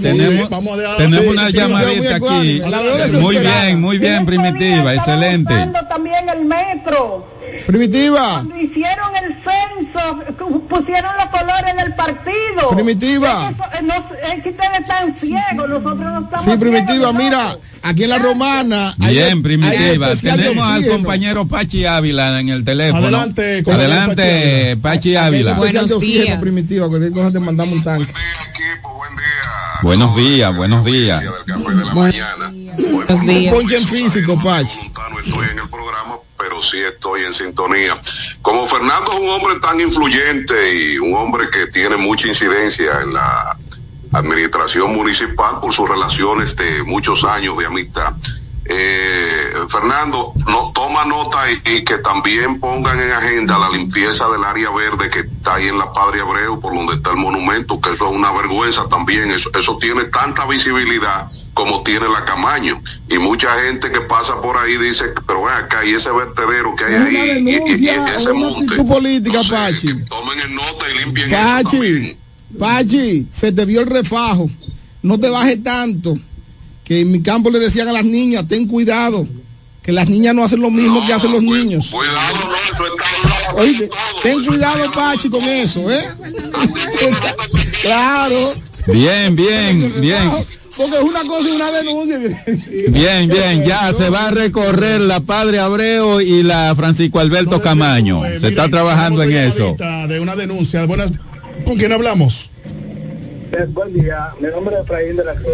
Tenemos, 0.00 0.50
Vamos 0.50 0.72
a 0.72 0.76
dejar- 0.80 0.96
tenemos 0.96 1.24
Sí, 1.24 1.30
una 1.30 1.50
llamadita 1.50 2.18
muy 2.18 2.30
aquí. 2.30 2.62
Muy 3.20 3.36
bien, 3.38 3.80
muy 3.80 3.98
bien, 3.98 4.26
primitiva, 4.26 4.94
excelente. 4.94 5.52
usando 5.52 5.80
también 5.88 6.28
el 6.28 6.44
metro. 6.44 7.31
Primitiva, 7.66 8.28
Cuando 8.44 8.56
hicieron 8.58 9.16
el 9.22 9.34
censo, 9.34 10.18
pusieron 10.68 11.12
los 11.16 11.26
colores 11.26 11.76
del 11.76 11.94
partido. 11.94 12.70
Primitiva. 12.74 13.50
Es 13.50 13.56
que, 13.56 13.62
eso- 13.62 13.70
eh, 13.72 13.82
no- 13.82 14.34
es 14.34 14.42
que 14.42 14.48
ustedes 14.50 14.80
están 14.80 15.16
ciegos, 15.16 15.68
nosotros 15.68 15.96
no 15.98 16.20
estamos 16.20 16.44
sí, 16.44 16.56
Primitiva, 16.58 16.92
ciegos, 16.94 17.14
mira, 17.14 17.56
aquí 17.82 18.04
en 18.04 18.10
la 18.10 18.18
romana. 18.18 18.94
Bien, 18.98 19.24
hay 19.36 19.42
primitiva. 19.42 20.14
Tenemos 20.16 20.64
al 20.64 20.86
compañero 20.86 21.46
Pachi 21.46 21.84
Ávila 21.86 22.40
en 22.40 22.48
el 22.48 22.64
teléfono. 22.64 23.02
Adelante, 23.06 23.62
Adelante, 23.66 24.76
Pachi 24.80 25.16
Ávila. 25.16 25.56
Primitiva, 26.40 26.88
cualquier 26.88 27.12
cosa 27.12 27.32
te 27.32 27.38
mandamos 27.40 27.74
un 27.74 27.84
tanque. 27.84 28.12
Buenos 29.82 30.14
días, 30.16 30.56
buenos 30.56 30.84
días. 30.84 31.24
Buenos 31.92 33.26
días. 33.26 33.54
Ponche 33.54 33.76
en 33.76 33.84
físico, 33.88 34.38
Pachi. 34.40 34.78
Sí 36.62 36.78
estoy 36.78 37.24
en 37.24 37.32
sintonía. 37.32 38.00
Como 38.40 38.66
Fernando 38.66 39.12
es 39.12 39.18
un 39.18 39.28
hombre 39.28 39.60
tan 39.60 39.80
influyente 39.80 40.74
y 40.74 40.98
un 40.98 41.14
hombre 41.14 41.50
que 41.50 41.66
tiene 41.66 41.96
mucha 41.96 42.28
incidencia 42.28 43.02
en 43.02 43.12
la 43.12 43.56
administración 44.12 44.94
municipal 44.94 45.60
por 45.60 45.72
sus 45.72 45.88
relaciones 45.88 46.56
de 46.56 46.82
muchos 46.82 47.24
años 47.24 47.58
de 47.58 47.66
amistad. 47.66 48.14
Eh, 48.64 49.52
Fernando, 49.68 50.32
no 50.46 50.70
toma 50.72 51.04
nota 51.04 51.50
y, 51.50 51.84
que 51.84 51.98
también 51.98 52.60
pongan 52.60 53.00
en 53.00 53.10
agenda 53.10 53.58
la 53.58 53.68
limpieza 53.70 54.28
del 54.28 54.44
área 54.44 54.70
verde 54.70 55.10
que 55.10 55.20
está 55.20 55.56
ahí 55.56 55.66
en 55.66 55.78
la 55.78 55.92
Padre 55.92 56.20
Abreu, 56.20 56.60
por 56.60 56.72
donde 56.72 56.94
está 56.94 57.10
el 57.10 57.16
monumento, 57.16 57.80
que 57.80 57.90
eso 57.90 58.08
es 58.08 58.14
una 58.14 58.30
vergüenza 58.30 58.88
también. 58.88 59.30
Eso 59.32 59.78
tiene 59.78 60.04
tanta 60.04 60.46
visibilidad 60.46 61.28
como 61.54 61.82
tiene 61.82 62.08
la 62.08 62.24
Camaño. 62.24 62.82
Y 63.10 63.18
mucha 63.18 63.48
gente 63.64 63.90
que 63.92 64.00
pasa 64.02 64.40
por 64.40 64.56
ahí 64.56 64.76
dice, 64.78 65.06
pero 65.26 65.44
ven 65.44 65.54
acá, 65.54 65.84
y 65.84 65.94
ese 65.94 66.10
vertedero 66.10 66.74
que 66.76 66.84
hay 66.84 66.94
Una 66.94 67.06
ahí, 67.06 67.14
y- 67.16 67.18
y- 67.18 67.30
y 67.30 67.52
denuncia, 67.54 68.14
ese 68.16 68.30
una 68.30 68.40
monte. 68.40 68.64
actitud 68.74 68.88
política, 68.88 69.40
Pachi. 69.48 69.88
Pachi, 71.30 72.16
Pachi, 72.58 73.26
se 73.32 73.52
te 73.52 73.64
vio 73.64 73.80
el 73.80 73.86
refajo. 73.86 74.50
No 75.02 75.18
te 75.18 75.28
bajes 75.28 75.62
tanto. 75.62 76.16
Que 76.84 77.00
en 77.00 77.10
mi 77.12 77.22
campo 77.22 77.50
le 77.50 77.58
decían 77.58 77.88
a 77.88 77.92
las 77.92 78.04
niñas, 78.04 78.46
ten 78.48 78.66
cuidado. 78.66 79.26
Que 79.82 79.90
las 79.92 80.08
niñas 80.08 80.34
no 80.34 80.44
hacen 80.44 80.60
lo 80.60 80.70
mismo 80.70 81.04
que 81.06 81.12
hacen 81.12 81.32
los 81.32 81.42
niños. 81.42 81.90
Oye, 83.56 83.88
ten 84.22 84.44
cuidado, 84.44 84.90
Pachi, 84.92 85.28
con 85.28 85.42
eso, 85.44 85.90
¿eh? 85.90 86.08
claro. 87.82 88.50
Bien, 88.86 89.34
bien, 89.34 89.94
bien. 90.00 90.30
Porque 90.76 90.96
es 90.96 91.02
una 91.02 91.20
cosa 91.26 91.48
y 91.48 91.52
una 91.52 91.70
denuncia. 91.70 92.18
Bien, 92.88 93.28
bien, 93.28 93.64
ya 93.64 93.92
se 93.92 94.08
va 94.08 94.28
a 94.28 94.30
recorrer 94.30 95.00
la 95.00 95.20
Padre 95.20 95.58
Abreu 95.58 96.20
y 96.20 96.42
la 96.42 96.74
Francisco 96.74 97.20
Alberto 97.20 97.60
Camaño. 97.60 98.22
Se 98.38 98.48
está 98.48 98.68
trabajando 98.68 99.22
en 99.22 99.32
eso. 99.32 99.76
De 100.08 100.20
una 100.20 100.34
denuncia. 100.34 100.86
Buenas. 100.86 101.12
¿Con 101.66 101.76
quién 101.76 101.92
hablamos? 101.92 102.50
Eh, 103.52 103.66
buen 103.68 103.92
día, 103.92 104.30
mi 104.40 104.48
nombre 104.48 104.76
es 104.76 104.82
Efraín 104.82 105.16
de 105.16 105.24
la 105.24 105.34
Cruz. 105.34 105.52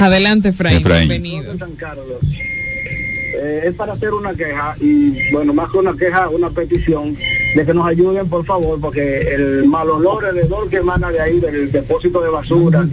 Adelante, 0.00 0.50
Efraín. 0.50 0.78
Efraín. 0.78 1.08
Bienvenido. 1.08 1.56
San 1.56 1.72
Carlos. 1.76 2.18
Eh, 2.22 3.62
es 3.66 3.74
para 3.74 3.94
hacer 3.94 4.12
una 4.12 4.34
queja 4.34 4.74
y, 4.80 5.32
bueno, 5.32 5.54
más 5.54 5.70
que 5.70 5.78
una 5.78 5.96
queja, 5.96 6.28
una 6.28 6.50
petición 6.50 7.16
de 7.54 7.64
que 7.64 7.72
nos 7.72 7.86
ayuden, 7.86 8.28
por 8.28 8.44
favor, 8.44 8.78
porque 8.80 9.20
el 9.34 9.64
mal 9.64 9.88
olor, 9.88 10.26
el 10.26 10.38
hedor 10.38 10.68
que 10.68 10.76
emana 10.76 11.10
de 11.10 11.20
ahí, 11.20 11.40
del 11.40 11.72
depósito 11.72 12.20
de 12.20 12.28
basura, 12.28 12.86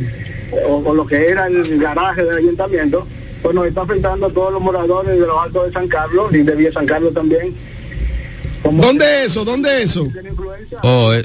o, 0.52 0.76
o 0.86 0.94
lo 0.94 1.06
que 1.06 1.28
era 1.30 1.48
el 1.48 1.80
garaje 1.80 2.24
del 2.24 2.38
ayuntamiento, 2.38 3.08
pues 3.42 3.54
nos 3.56 3.68
está 3.68 3.82
afectando 3.82 4.26
a 4.28 4.30
todos 4.32 4.52
los 4.54 4.62
moradores 4.62 5.20
de 5.20 5.26
los 5.26 5.38
altos 5.42 5.68
de 5.68 5.74
San 5.74 5.88
Carlos 5.88 6.34
y 6.34 6.38
de 6.40 6.56
Villa 6.56 6.72
San 6.74 6.86
Carlos 6.86 7.14
también. 7.14 7.54
¿Dónde 8.64 9.26
eso? 9.26 9.46
¿Dónde 9.46 9.84
eso? 9.84 10.08
Oh, 10.82 11.14
eh, 11.14 11.24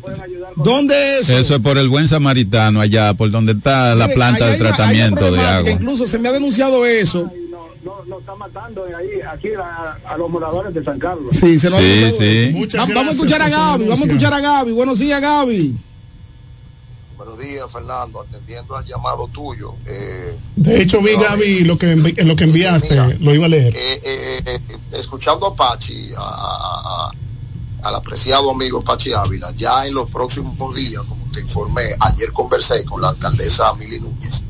¿Dónde 0.56 1.20
eso? 1.20 1.38
eso 1.38 1.54
es 1.54 1.60
por 1.62 1.78
el 1.78 1.88
buen 1.88 2.06
samaritano 2.06 2.80
allá, 2.80 3.14
por 3.14 3.30
donde 3.30 3.52
está 3.52 3.94
la 3.94 4.04
Mire, 4.06 4.14
planta 4.14 4.46
de 4.46 4.52
hay 4.52 4.58
tratamiento 4.58 5.32
de 5.32 5.40
agua. 5.40 5.70
Incluso 5.70 6.06
se 6.06 6.18
me 6.18 6.28
ha 6.28 6.32
denunciado 6.32 6.84
eso. 6.84 7.30
ahí, 8.96 9.20
aquí 9.32 9.48
a, 9.54 9.96
a 10.06 10.18
los 10.18 10.28
moradores 10.30 10.74
de 10.74 10.84
San 10.84 10.98
Carlos. 10.98 11.34
Sí, 11.34 11.58
se 11.58 11.68
ha 11.68 11.70
Sí, 11.70 11.76
denunciado 11.84 12.18
sí. 12.18 12.24
eso. 12.48 12.58
Muchas 12.58 12.80
Va- 12.90 12.94
Vamos 12.94 13.08
a 13.08 13.10
escuchar 13.12 13.42
a 13.42 13.48
Gaby, 13.48 13.84
vamos 13.84 14.00
a 14.02 14.04
escuchar 14.06 14.34
a 14.34 14.40
Gaby. 14.40 14.72
Buenos 14.72 14.98
días, 14.98 15.20
Gaby. 15.20 15.74
Buenos 17.20 17.38
días, 17.38 17.70
Fernando, 17.70 18.18
atendiendo 18.22 18.74
al 18.74 18.86
llamado 18.86 19.28
tuyo. 19.28 19.74
Eh, 19.84 20.38
De 20.56 20.80
hecho, 20.80 21.02
vi, 21.02 21.12
Gaby, 21.16 21.64
lo 21.64 21.76
que, 21.76 21.94
envi- 21.94 22.18
lo 22.24 22.34
que 22.34 22.44
enviaste, 22.44 23.18
lo 23.20 23.34
iba 23.34 23.44
a 23.44 23.48
leer. 23.50 23.76
eh, 23.76 24.00
eh, 24.02 24.42
eh, 24.46 24.78
escuchando 24.92 25.46
a 25.48 25.54
Pachi, 25.54 26.12
a- 26.16 27.10
al 27.82 27.94
apreciado 27.94 28.50
amigo 28.50 28.82
Pachi 28.82 29.12
Ávila, 29.12 29.52
ya 29.54 29.86
en 29.86 29.92
los 29.92 30.08
próximos 30.08 30.74
días, 30.74 31.02
como 31.06 31.30
te 31.30 31.40
informé, 31.42 31.94
ayer 32.00 32.32
conversé 32.32 32.86
con 32.86 33.02
la 33.02 33.10
alcaldesa 33.10 33.74
Mili 33.74 34.00
Núñez, 34.00 34.40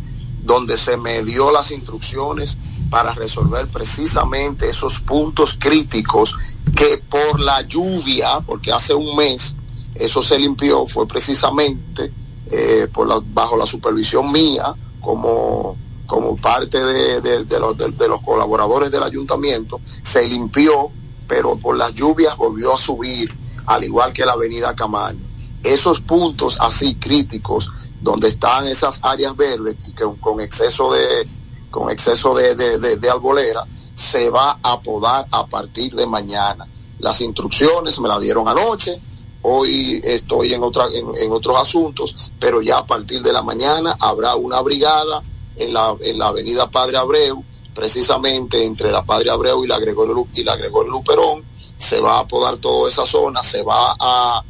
donde 0.44 0.78
se 0.78 0.96
me 0.96 1.24
dio 1.24 1.50
las 1.50 1.72
instrucciones 1.72 2.56
para 2.88 3.12
resolver 3.14 3.66
precisamente 3.66 4.70
esos 4.70 5.00
puntos 5.00 5.56
críticos 5.58 6.36
que 6.76 6.98
por 6.98 7.40
la 7.40 7.62
lluvia, 7.62 8.38
porque 8.46 8.70
hace 8.70 8.94
un 8.94 9.16
mes 9.16 9.56
eso 9.96 10.22
se 10.22 10.38
limpió, 10.38 10.86
fue 10.86 11.08
precisamente 11.08 12.12
eh, 12.50 12.88
por 12.92 13.22
bajo 13.32 13.56
la 13.56 13.66
supervisión 13.66 14.30
mía 14.32 14.74
como, 15.00 15.76
como 16.06 16.36
parte 16.36 16.82
de, 16.82 17.20
de- 17.20 17.60
los, 17.60 17.76
de- 17.76 18.08
los 18.08 18.22
colaboradores 18.22 18.90
del 18.90 19.02
ayuntamiento, 19.02 19.80
se 20.02 20.24
limpió, 20.26 20.90
pero 21.28 21.56
por 21.56 21.76
las 21.76 21.94
lluvias 21.94 22.36
volvió 22.36 22.74
a 22.74 22.78
subir, 22.78 23.30
al 23.66 23.84
igual 23.84 24.12
que 24.12 24.24
la 24.26 24.32
avenida 24.32 24.74
Camaño. 24.74 25.20
Esos 25.62 26.00
puntos 26.00 26.58
así 26.60 26.96
críticos, 26.96 27.70
donde 28.00 28.28
están 28.28 28.66
esas 28.66 28.98
áreas 29.02 29.36
verdes 29.36 29.76
y 29.86 29.92
que 29.92 30.04
con 30.20 30.40
exceso 30.40 30.90
de, 30.92 31.28
con 31.70 31.90
exceso 31.90 32.34
de 32.34 33.10
arbolera, 33.10 33.64
se 33.94 34.30
va 34.30 34.58
a 34.62 34.80
podar 34.80 35.26
a 35.30 35.46
partir 35.46 35.94
de 35.94 36.06
mañana. 36.06 36.66
Las 36.98 37.20
instrucciones 37.20 38.00
me 38.00 38.08
las 38.08 38.20
dieron 38.20 38.48
anoche, 38.48 39.00
hoy 39.42 40.00
estoy 40.04 40.52
en, 40.54 40.62
en, 40.62 41.32
otros 41.32 41.56
asuntos, 41.58 42.32
pero 42.38 42.60
ya 42.62 42.78
a 42.78 42.86
partir 42.86 43.22
de 43.22 43.32
la 43.32 43.42
mañana 43.42 43.96
habrá 43.98 44.34
una 44.36 44.60
brigada 44.60 45.22
en 45.56 45.72
la, 45.72 45.94
en 46.00 46.18
la 46.18 46.28
avenida 46.28 46.70
Padre 46.70 46.98
Abreu, 46.98 47.42
precisamente 47.74 48.64
entre 48.64 48.90
la 48.90 49.02
Padre 49.02 49.30
Abreu 49.30 49.64
y 49.64 49.68
la 49.68 49.78
Gregorio, 49.78 50.26
y 50.34 50.44
la 50.44 50.56
Gregorio 50.56 50.92
Luperón, 50.92 51.44
se 51.78 52.00
va 52.00 52.18
a 52.18 52.28
podar 52.28 52.58
toda 52.58 52.88
esa 52.88 53.06
zona, 53.06 53.42
se 53.42 53.62
va 53.62 53.96
a, 53.98 54.42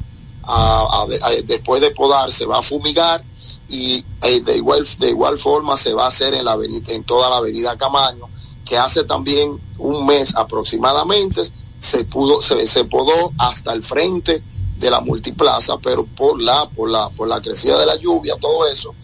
después 1.45 1.81
de 1.81 1.93
podar, 1.93 2.33
se 2.33 2.45
va 2.45 2.59
a 2.59 2.62
fumigar 2.62 3.23
y 3.69 4.05
eh, 4.23 4.41
de 4.41 4.57
igual 4.57 4.85
de 4.99 5.11
igual 5.11 5.39
forma 5.39 5.77
se 5.77 5.95
va 5.95 6.07
a 6.07 6.09
hacer 6.09 6.35
en 6.35 6.45
la 6.45 6.59
en 6.89 7.05
toda 7.05 7.31
la 7.31 7.37
avenida 7.37 7.79
Camaño, 7.79 8.29
que 8.65 8.77
hace 8.77 9.05
también 9.05 9.61
un 9.79 10.07
mes 10.07 10.35
aproximadamente 10.35 11.43
se 11.81 12.05
pudo, 12.05 12.43
se, 12.43 12.67
se 12.67 12.85
podó 12.85 13.33
hasta 13.39 13.73
el 13.73 13.85
frente 13.85 14.43
de 14.81 14.90
la 14.90 15.01
multiplaza, 15.01 15.77
pero 15.78 16.07
por 16.07 16.40
la, 16.40 16.69
por 16.70 16.90
la, 16.90 17.11
por 17.11 17.28
la 17.28 17.40
crecida 17.40 17.78
de 17.78 17.86
la 17.86 17.97
lluvia, 17.97 18.35
todo 18.40 18.66
eso, 18.66 18.94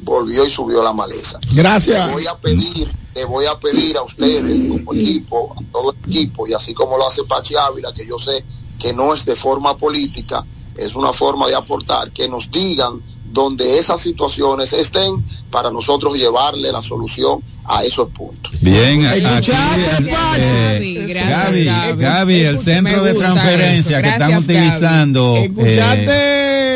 volvió 0.00 0.46
y 0.46 0.50
subió 0.50 0.82
la 0.82 0.94
maleza. 0.94 1.38
Gracias. 1.52 2.06
Le 2.06 2.12
voy 2.14 2.26
a 2.26 2.34
pedir, 2.36 2.90
le 3.14 3.24
voy 3.26 3.44
a 3.44 3.60
pedir 3.60 3.98
a 3.98 4.02
ustedes 4.02 4.64
como 4.64 4.94
equipo, 4.94 5.54
a 5.54 5.62
todo 5.70 5.92
el 5.92 6.10
equipo, 6.10 6.48
y 6.48 6.54
así 6.54 6.72
como 6.72 6.96
lo 6.96 7.06
hace 7.06 7.22
Pachi 7.24 7.54
Ávila, 7.54 7.92
que 7.92 8.06
yo 8.06 8.18
sé 8.18 8.44
que 8.78 8.94
no 8.94 9.14
es 9.14 9.26
de 9.26 9.36
forma 9.36 9.76
política, 9.76 10.44
es 10.74 10.94
una 10.94 11.12
forma 11.12 11.46
de 11.48 11.54
aportar, 11.54 12.10
que 12.12 12.28
nos 12.28 12.50
digan 12.50 13.00
donde 13.36 13.78
esas 13.78 14.00
situaciones 14.00 14.72
estén 14.72 15.22
para 15.50 15.70
nosotros 15.70 16.16
llevarle 16.16 16.72
la 16.72 16.80
solución 16.80 17.40
a 17.66 17.84
esos 17.84 18.08
puntos. 18.08 18.50
Bien, 18.62 19.04
aquí, 19.04 19.18
eh, 19.18 21.06
Gracias, 21.06 21.28
Gaby, 21.28 21.64
Gaby. 21.64 22.02
Gaby, 22.02 22.40
el 22.40 22.58
centro 22.58 23.04
de 23.04 23.12
transferencia 23.12 23.98
eso. 23.98 24.02
que 24.02 24.08
están 24.08 24.36
utilizando, 24.38 25.36
eh, 25.36 25.50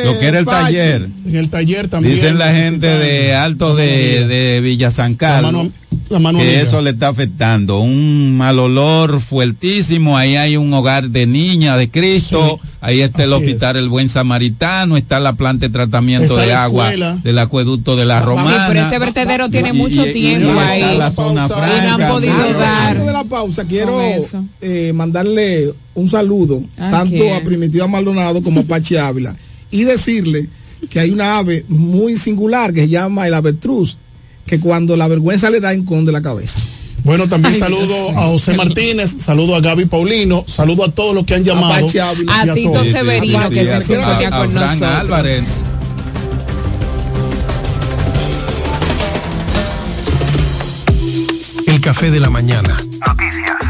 lo 0.05 0.19
que 0.19 0.27
era 0.27 0.39
el 0.39 0.45
Pachi. 0.45 0.65
taller. 0.77 1.09
En 1.27 1.37
el 1.37 1.51
taller 1.51 1.89
también. 1.89 2.15
Dicen 2.15 2.39
la 2.39 2.53
gente 2.53 2.87
de 2.87 3.35
Alto 3.35 3.75
de, 3.75 4.27
de 4.27 4.61
Villa 4.61 4.91
San 4.91 5.15
Carlos 5.15 5.53
mano- 5.53 5.71
la 6.09 6.19
mano 6.19 6.39
que 6.39 6.45
amiga. 6.45 6.61
eso 6.63 6.83
le 6.83 6.91
está 6.91 7.09
afectando. 7.09 7.79
Un 7.81 8.37
mal 8.37 8.59
olor 8.59 9.21
fuertísimo. 9.21 10.17
Ahí 10.17 10.35
hay 10.37 10.57
un 10.57 10.73
hogar 10.75 11.09
de 11.11 11.27
niña 11.27 11.77
de 11.77 11.89
Cristo. 11.89 12.59
ahí 12.81 13.01
está 13.01 13.23
el 13.25 13.33
hospital 13.33 13.77
El 13.77 13.89
Buen 13.89 14.09
Samaritano. 14.09 14.97
Está 14.97 15.21
la 15.21 15.35
planta 15.35 15.67
de 15.67 15.73
tratamiento 15.73 16.35
Está 16.35 16.47
de 16.47 16.53
agua 16.55 16.87
escuela. 16.87 17.17
del 17.23 17.39
acueducto 17.39 17.95
de 17.95 18.07
la 18.07 18.21
Sí, 18.21 18.27
Romana. 18.27 18.65
pero 18.69 18.87
ese 18.87 18.99
vertedero 18.99 19.51
tiene 19.51 19.69
Y- 19.71 19.73
mucho 19.73 20.05
y- 20.05 20.11
y 20.11 20.13
tiempo 20.13 20.59
ahí. 20.61 20.97
la 20.99 21.11
zona 21.13 21.47
Y 21.47 21.87
no 21.87 21.95
han 21.95 22.09
podido 22.13 22.35
sí. 22.47 22.53
Dar. 22.59 22.89
Antes 22.91 23.07
de 23.07 23.13
la 23.13 23.25
pausa, 23.25 23.65
quiero 23.65 24.01
eh, 24.61 24.93
mandarle 24.95 25.73
un 25.95 26.09
saludo 26.09 26.63
¿A 26.79 26.91
tanto 26.91 27.35
a 27.35 27.41
Primitiva 27.41 27.87
Maldonado 27.87 28.43
como 28.43 28.61
a 28.61 28.65
Pachi 28.65 28.97
Ávila 28.97 29.37
y 29.71 29.85
decirle 29.85 30.49
que 30.89 31.01
hay 31.01 31.11
una 31.11 31.39
ave 31.39 31.65
muy 31.69 32.17
singular 32.17 32.73
que 32.73 32.83
se 32.83 32.89
llama 32.89 33.27
el 33.27 33.35
avetruz, 33.35 33.99
que 34.47 34.59
cuando 34.59 34.97
la 34.97 35.09
vergüenza 35.09 35.51
le 35.51 35.61
da 35.61 35.73
enconde 35.73 36.13
la 36.13 36.23
cabeza. 36.23 36.59
Bueno, 37.05 37.29
también 37.29 37.55
Ay, 37.55 37.61
saludo 37.61 37.87
Dios 37.87 38.13
a 38.15 38.27
José 38.27 38.55
Martínez, 38.55 39.17
saludo 39.21 39.57
a 39.57 39.61
Gaby 39.61 39.87
Paulino, 39.87 40.45
saludo 40.47 40.85
a 40.85 40.91
todos 40.91 41.15
los 41.15 41.25
que 41.25 41.35
han 41.35 41.45
llamado. 41.45 41.87
Y 41.93 41.99
A 41.99 42.55
Tito. 42.55 42.85
Severino, 42.85 43.49
que 43.51 43.81
sintonía 43.81 44.29
a, 44.29 44.37
a 44.37 44.41
con 44.41 44.55
nosotros. 44.55 44.83
Álvarez. 44.83 45.45
El 51.67 51.81
café 51.81 52.11
de 52.11 52.21
la 52.21 52.29
mañana. 52.29 52.77
Noticias. 53.07 53.70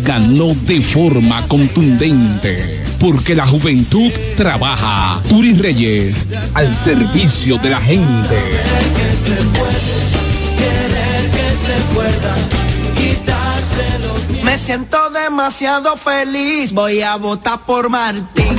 ganó 0.00 0.54
de 0.54 0.80
forma 0.80 1.46
contundente. 1.48 2.84
Porque 2.98 3.34
la 3.34 3.46
juventud 3.46 4.10
trabaja. 4.36 5.20
Turi 5.28 5.54
Reyes, 5.54 6.26
al 6.54 6.74
servicio 6.74 7.58
de 7.58 7.70
la 7.70 7.80
gente. 7.80 8.36
Me 14.42 14.58
siento 14.58 15.10
demasiado 15.10 15.96
feliz, 15.96 16.72
voy 16.72 17.02
a 17.02 17.16
votar 17.16 17.60
por 17.66 17.88
Martín. 17.90 18.58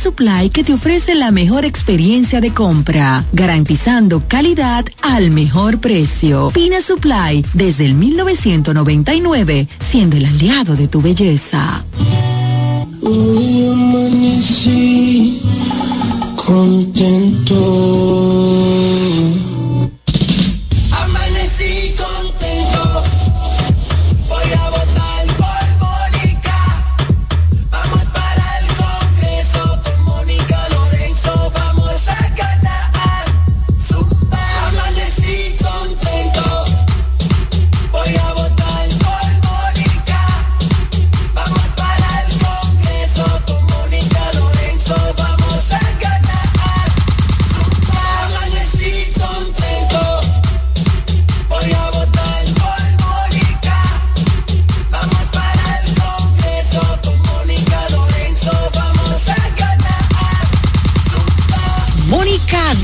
Supply 0.00 0.48
que 0.48 0.64
te 0.64 0.72
ofrece 0.72 1.14
la 1.14 1.30
mejor 1.30 1.66
experiencia 1.66 2.40
de 2.40 2.54
compra, 2.54 3.22
garantizando 3.34 4.22
calidad 4.26 4.86
al 5.02 5.30
mejor 5.30 5.78
precio. 5.78 6.50
Pina 6.54 6.80
Supply, 6.80 7.44
desde 7.52 7.84
el 7.84 7.92
1999, 7.96 9.68
siendo 9.78 10.16
el 10.16 10.24
aliado 10.24 10.74
de 10.74 10.88
tu 10.88 11.02
belleza. 11.02 11.84
Hoy 13.02 13.68
amanecí 13.70 15.42
contento. 16.34 17.60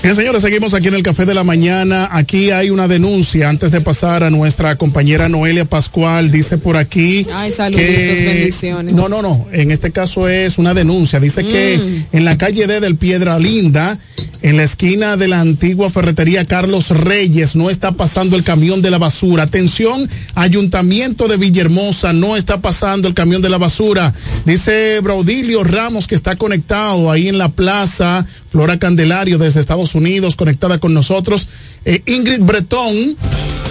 Bien, 0.00 0.14
señores, 0.14 0.42
seguimos 0.42 0.74
aquí 0.74 0.86
en 0.88 0.94
el 0.94 1.02
Café 1.02 1.26
de 1.26 1.34
la 1.34 1.42
Mañana. 1.42 2.08
Aquí 2.12 2.50
hay 2.52 2.70
una 2.70 2.86
denuncia 2.86 3.48
antes 3.48 3.72
de 3.72 3.80
pasar 3.80 4.22
a 4.22 4.30
nuestra 4.30 4.76
compañera 4.76 5.28
Noelia 5.28 5.64
Pascual. 5.64 6.30
Dice 6.30 6.56
por 6.56 6.76
aquí. 6.76 7.26
Ay, 7.34 7.50
saluditos, 7.50 8.20
bendiciones. 8.24 8.94
No, 8.94 9.08
no, 9.08 9.20
no. 9.22 9.46
En 9.52 9.70
este 9.72 9.90
caso 9.90 10.28
es 10.28 10.56
una 10.56 10.72
denuncia. 10.72 11.18
Dice 11.18 11.44
que 11.44 11.78
Mm. 11.78 12.16
en 12.16 12.24
la 12.24 12.38
calle 12.38 12.66
D 12.68 12.78
del 12.80 12.94
Piedra 12.96 13.38
Linda, 13.40 13.98
en 14.40 14.56
la 14.56 14.62
esquina 14.62 15.16
de 15.16 15.26
la 15.28 15.40
antigua 15.40 15.90
ferretería 15.90 16.44
Carlos 16.44 16.90
Reyes, 16.90 17.56
no 17.56 17.68
está 17.68 17.92
pasando 17.92 18.36
el 18.36 18.44
camión 18.44 18.80
de 18.80 18.92
la 18.92 18.98
basura. 18.98 19.42
Atención, 19.42 20.08
Ayuntamiento 20.36 21.26
de 21.26 21.36
Villahermosa, 21.36 22.12
no 22.12 22.36
está 22.36 22.60
pasando 22.62 23.08
el 23.08 23.14
camión 23.14 23.42
de 23.42 23.50
la 23.50 23.58
basura. 23.58 24.14
Dice 24.46 25.00
Braudilio 25.02 25.64
Ramos 25.64 26.06
que 26.06 26.14
está 26.14 26.36
conectado 26.36 27.10
ahí 27.10 27.26
en 27.28 27.36
la 27.36 27.48
plaza 27.48 28.24
Flora 28.50 28.78
Candelario 28.78 29.38
desde 29.38 29.60
Estados 29.60 29.94
Unidos, 29.94 30.36
conectada 30.36 30.78
con 30.78 30.94
nosotros. 30.94 31.48
Eh, 31.84 32.02
Ingrid 32.06 32.40
Bretón. 32.40 33.16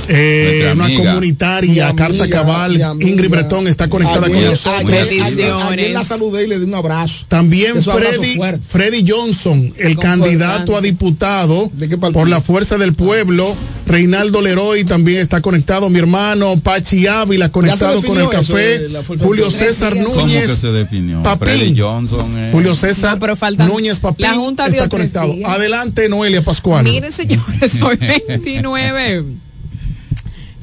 Eh, 0.10 0.72
una 0.74 0.86
amiga. 0.86 1.04
comunitaria, 1.12 1.94
Carta 1.96 2.28
Cabal. 2.30 2.82
Ingrid 3.02 3.30
Bretón 3.30 3.68
está 3.68 3.90
conectada 3.90 4.28
con 4.28 4.44
nosotros. 4.44 4.90
ayer- 4.90 5.92
la 5.94 6.04
saludé 6.04 6.44
y 6.44 6.48
le 6.48 6.60
di 6.60 6.66
un 6.66 6.76
abrazo. 6.76 7.26
También 7.28 7.82
Freddy. 7.82 8.40
Freddy 8.68 9.04
Johnson, 9.08 9.74
el 9.78 9.98
candidato 9.98 10.76
a 10.78 10.82
diputado 10.82 11.72
por 12.14 12.28
la 12.28 12.42
Fuerza 12.42 12.78
del 12.78 12.94
Pueblo. 12.94 13.56
Reinaldo 13.86 14.42
Leroy 14.42 14.84
también 14.84 15.20
está 15.20 15.42
conectado. 15.42 15.90
Mi 15.90 15.98
hermano 16.00 16.58
Pachi 16.62 17.08
Ávila 17.08 17.50
conectado 17.50 18.02
con 18.02 18.18
el 18.18 18.24
eso 18.24 18.32
café. 18.32 18.82
Julio? 19.20 19.50
César 19.50 19.94
¿Cómo 19.94 20.14
que 20.14 20.20
Núñez. 20.22 20.52
se 20.58 20.68
definió? 20.74 21.24
Papín. 21.24 21.48
Freddy 21.48 21.80
Johnson. 21.80 22.32
eh. 22.38 22.50
Julio 22.52 22.76
César 22.76 23.18
Núñez 23.60 24.00
Papín 24.00 24.26
la 24.26 24.34
Junta 24.34 24.68
está 24.68 24.90
conectado. 24.90 25.34
Adelante, 25.46 26.10
Noelia 26.10 26.42
Pascual. 26.44 26.84
Miren, 26.84 27.12
señores, 27.14 27.82
hoy 27.82 27.98
29 28.28 29.24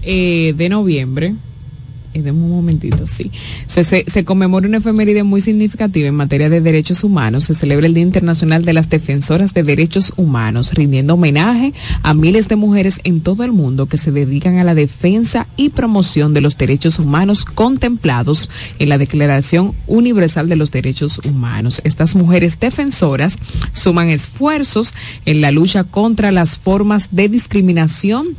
eh, 0.05 0.55
de 0.57 0.69
noviembre. 0.69 1.35
eh, 2.15 2.31
un 2.31 2.49
momentito, 2.49 3.09
sí. 3.09 3.33
Se, 3.67 3.83
se, 3.83 4.05
se 4.07 4.25
conmemora 4.25 4.69
una 4.69 4.77
efeméride 4.77 5.25
muy 5.25 5.41
significativa 5.41 6.07
en 6.07 6.15
materia 6.15 6.49
de 6.49 6.61
derechos 6.61 7.03
humanos. 7.03 7.45
Se 7.45 7.55
celebra 7.55 7.87
el 7.87 7.95
Día 7.95 8.05
Internacional 8.05 8.65
de 8.65 8.73
las 8.73 8.89
Defensoras 8.89 9.53
de 9.53 9.65
Derechos 9.65 10.13
Humanos, 10.17 10.75
rindiendo 10.75 11.15
homenaje 11.15 11.73
a 12.05 12.15
miles 12.15 12.47
de 12.47 12.55
mujeres 12.55 13.01
en 13.03 13.21
todo 13.21 13.43
el 13.43 13.51
mundo 13.51 13.87
que 13.87 13.99
se 13.99 14.13
dedican 14.13 14.59
a 14.59 14.65
la 14.65 14.77
defensa 14.77 15.49
y 15.57 15.71
promoción 15.71 16.35
de 16.35 16.41
los 16.41 16.57
derechos 16.57 17.01
humanos 17.01 17.45
contemplados 17.45 18.49
en 18.79 18.91
la 18.91 18.99
Declaración 18.99 19.75
Universal 19.89 20.49
de 20.49 20.55
los 20.55 20.71
Derechos 20.71 21.21
Humanos. 21.25 21.81
Estas 21.83 22.15
mujeres 22.15 22.61
defensoras 22.61 23.39
suman 23.73 24.11
esfuerzos 24.11 24.95
en 25.27 25.41
la 25.41 25.51
lucha 25.51 25.83
contra 25.83 26.31
las 26.31 26.59
formas 26.59 27.09
de 27.11 27.29
discriminación 27.29 28.37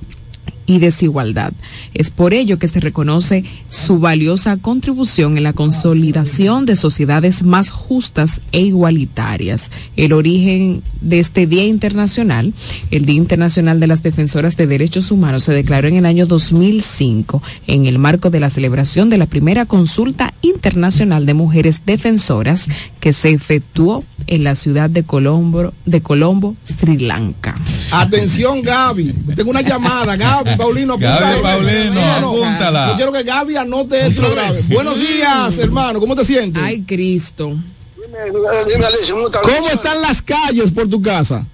y 0.66 0.80
desigualdad. 0.80 1.54
Es 1.94 2.10
por 2.10 2.34
ello 2.34 2.58
que 2.60 2.68
se 2.68 2.80
reconoce 2.80 3.44
su 3.70 4.00
valiosa 4.00 4.58
contribución 4.58 5.38
en 5.38 5.44
la 5.44 5.54
consolidación 5.54 6.66
de 6.66 6.76
sociedades 6.76 7.44
más 7.44 7.72
justas 7.72 8.42
e 8.52 8.62
igualitarias. 8.62 9.72
El 9.96 10.14
origen 10.14 10.82
de 11.02 11.20
este 11.20 11.48
Día 11.48 11.66
Internacional, 11.66 12.54
el 12.92 13.06
Día 13.06 13.16
Internacional 13.16 13.80
de 13.80 13.88
las 13.88 14.04
Defensoras 14.04 14.58
de 14.58 14.68
Derechos 14.68 15.12
Humanos, 15.12 15.44
se 15.44 15.54
declaró 15.54 15.88
en 15.88 15.96
el 15.96 16.06
año 16.06 16.26
2005 16.26 17.42
en 17.68 17.86
el 17.86 18.00
marco 18.00 18.30
de 18.30 18.40
la 18.40 18.50
celebración 18.50 19.10
de 19.10 19.18
la 19.18 19.26
primera 19.26 19.66
consulta 19.66 20.34
internacional 20.42 21.26
de 21.26 21.34
mujeres 21.34 21.82
defensoras 21.86 22.68
que 23.00 23.14
se 23.14 23.30
efectuó 23.32 24.04
en 24.28 24.44
la 24.44 24.56
ciudad 24.56 24.90
de 24.90 25.04
Colombo, 25.04 25.74
de 25.86 26.02
Colombo, 26.02 26.56
Sri 26.66 26.98
Lanka. 26.98 27.56
Atención, 27.92 28.62
Gaby. 28.62 29.14
Tengo 29.36 29.52
una 29.52 29.62
llamada. 29.62 30.16
Gaby, 30.16 30.55
Paulino, 30.58 30.98
Gaby. 30.98 31.42
Paulino, 31.42 31.94
No, 31.94 32.22
no, 32.22 32.30
apúntala. 32.30 32.90
Yo 32.90 32.96
quiero 32.96 33.12
que 33.12 33.24
Gaby 33.24 33.56
anote 33.58 34.08
esto 34.08 34.30
grave. 34.32 34.60
Buenos 34.70 35.00
días, 35.00 35.58
hermano. 35.58 36.00
¿Cómo 36.00 36.16
te 36.16 36.26
sientes? 36.26 36.62
Ay, 36.62 36.84
Cristo. 36.84 37.56
¿Cómo 39.44 39.68
están 39.70 40.02
las 40.02 40.22
calles 40.22 40.72
por 40.72 40.90
tu 40.90 41.02
casa? 41.02 41.46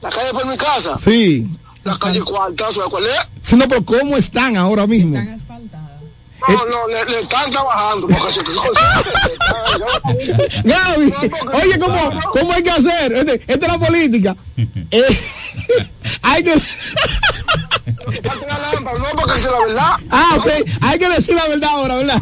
La 0.00 0.10
calle 0.10 0.30
por 0.32 0.46
mi 0.46 0.56
casa. 0.56 0.98
Sí. 0.98 1.46
La 1.84 1.96
calle 1.98 2.20
cuarta, 2.20 2.64
¿sabes 2.72 2.88
cuál 2.88 3.04
es? 3.04 3.10
Sí, 3.42 3.56
no, 3.56 3.66
pero 3.68 3.84
¿cómo 3.84 4.16
están 4.16 4.56
ahora 4.56 4.86
mismo? 4.86 5.18
No, 6.48 6.66
no, 6.66 6.88
le, 6.88 7.04
le 7.04 7.20
están 7.20 7.50
trabajando. 7.50 8.08
Porque 8.08 8.32
se, 8.32 8.42
Gaby, 10.64 11.12
oye, 11.54 11.78
¿cómo, 11.78 12.10
¿cómo 12.32 12.52
hay 12.52 12.62
que 12.62 12.70
hacer? 12.70 13.12
Este- 13.12 13.42
Esta 13.46 13.66
es 13.66 13.72
la 13.72 13.78
política. 13.78 14.36
Eh, 14.94 15.08
hay 16.22 16.44
que. 16.44 16.54
no, 16.54 16.60
porque 19.16 19.38
es 19.38 19.44
la 19.50 19.58
verdad. 19.66 19.96
Ah, 20.10 20.36
ok. 20.38 20.46
Hay 20.82 20.98
que 20.98 21.08
decir 21.08 21.34
la 21.34 21.48
verdad 21.48 21.70
ahora, 21.70 21.96
¿verdad? 21.96 22.20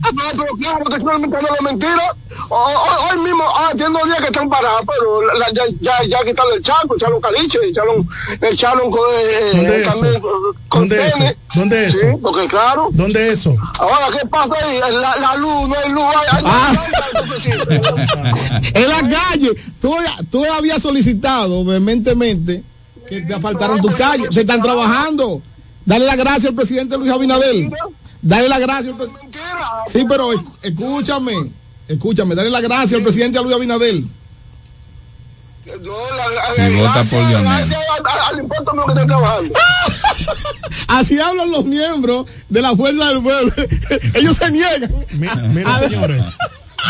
No, 0.00 0.08
pero 0.36 0.54
claro 0.56 0.84
que 0.86 0.96
estoy 0.96 1.14
inventando 1.16 1.48
la 1.60 1.70
mentira. 1.70 2.16
Hoy, 2.48 3.18
mismo, 3.22 3.44
ah, 3.56 3.70
tiene 3.76 3.92
dos 3.92 4.04
días 4.06 4.18
que 4.20 4.26
están 4.26 4.48
parados, 4.48 4.82
pero 4.86 5.22
la- 5.38 5.50
ya, 5.52 5.62
ya, 5.80 5.92
ya 6.08 6.18
quitaron 6.24 6.54
el 6.54 6.62
charco, 6.62 6.96
echaron 6.96 7.20
caliche, 7.20 7.58
echaron, 7.68 8.08
echaron 8.40 8.90
con, 8.90 9.00
eh, 9.12 9.50
¿Dónde 9.54 9.76
eh, 9.76 9.80
eso? 9.82 9.90
también, 9.92 10.22
con 10.68 10.88
¿Dónde 10.88 11.06
eso? 11.06 11.18
¿Dónde 11.54 11.86
eso? 11.86 11.98
Sí, 11.98 12.06
porque 12.22 12.46
claro. 12.48 12.88
¿Dónde 12.92 13.32
eso? 13.32 13.54
Ahora, 13.78 14.06
¿qué 14.18 14.26
pasa 14.26 14.54
ahí? 14.54 14.78
La, 14.94 15.16
la 15.16 15.36
luz, 15.36 15.68
no 15.68 15.74
hay 15.84 15.90
luz. 15.92 16.04
Hay, 16.04 16.42
Ah. 16.46 16.74
En 18.74 18.88
la 18.88 19.08
calle. 19.08 19.50
Tú, 19.80 19.94
tú 20.30 20.44
habías 20.44 20.82
solicitado 20.82 21.64
vehementemente 21.64 22.62
que 23.08 23.20
te 23.22 23.40
faltaron 23.40 23.80
tus 23.80 23.94
calles. 23.96 24.28
Se 24.32 24.40
están 24.40 24.62
trabajando. 24.62 25.42
Dale 25.84 26.04
la 26.04 26.14
gracia 26.16 26.48
al 26.50 26.54
presidente 26.54 26.96
Luis 26.96 27.10
Abinadel. 27.10 27.70
Dale 28.22 28.48
la 28.48 28.58
gracia 28.58 28.90
al 28.92 28.96
presidente. 28.96 29.38
Sí, 29.88 30.04
pero 30.08 30.32
esc- 30.32 30.50
escúchame. 30.62 31.50
Escúchame, 31.88 32.34
dale 32.34 32.50
la 32.50 32.60
gracia 32.60 32.96
al 32.98 33.02
presidente 33.02 33.40
Luis 33.42 33.54
Abinadel. 33.56 34.06
Y 35.66 35.70
vota 36.76 37.02
por 37.10 37.18
Lionel. 37.20 37.42
Gracias 37.44 37.80
al, 37.98 38.34
al 38.34 38.40
impuesto 38.42 38.72
mío 38.72 38.84
que 38.86 38.92
están 38.92 39.06
trabajando. 39.08 39.54
Así 40.88 41.18
hablan 41.20 41.50
los 41.50 41.64
miembros 41.64 42.26
de 42.48 42.62
la 42.62 42.74
fuerza 42.76 43.08
del 43.08 43.22
pueblo. 43.22 43.52
Ellos 44.14 44.36
se 44.36 44.50
niegan. 44.50 44.92
Mira, 45.12 45.78
señores. 45.78 46.24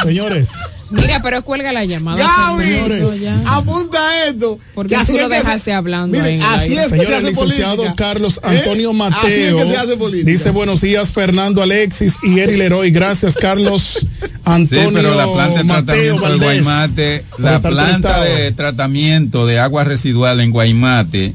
Señores. 0.02 0.48
Mira, 0.90 1.22
pero 1.22 1.40
cuelga 1.42 1.70
la 1.72 1.84
llamada. 1.84 2.18
Gaby, 2.18 2.64
señores. 2.64 3.22
apunta 3.46 4.26
esto. 4.26 4.58
Porque 4.74 4.88
que 4.90 4.96
tú 4.96 5.00
así 5.02 5.18
lo 5.18 5.28
dejaste 5.28 5.72
hablando 5.72 6.18
Miren, 6.18 6.40
el 6.40 6.42
así 6.42 6.76
es 6.76 6.92
que 6.92 7.06
se 7.06 7.14
hace 7.14 7.28
licenciado 7.28 7.76
política. 7.76 7.94
Carlos 7.96 8.38
¿Eh? 8.42 8.46
Antonio 8.58 8.90
Así 8.90 8.98
es 8.98 9.52
Mateo. 9.52 9.56
que 9.58 9.66
se 9.66 9.76
hace 9.76 9.96
política. 9.96 10.30
Dice 10.32 10.50
buenos 10.50 10.80
días 10.80 11.12
Fernando 11.12 11.62
Alexis 11.62 12.16
y 12.24 12.40
Eri 12.40 12.56
Leroy. 12.56 12.90
Gracias 12.90 13.36
Carlos 13.36 14.04
Antonio 14.44 14.88
Sí, 14.88 14.94
pero 14.94 15.14
la 15.14 15.32
planta 15.32 15.58
de 15.58 15.64
Mateo 15.64 15.84
tratamiento 16.16 16.22
Valdés, 16.22 16.40
Guaymate, 16.64 17.24
la 17.38 17.60
planta 17.60 17.86
conectado. 18.14 18.24
de 18.24 18.52
tratamiento 18.52 19.46
de 19.46 19.58
agua 19.60 19.84
residual 19.84 20.40
en 20.40 20.50
Guaymate 20.50 21.34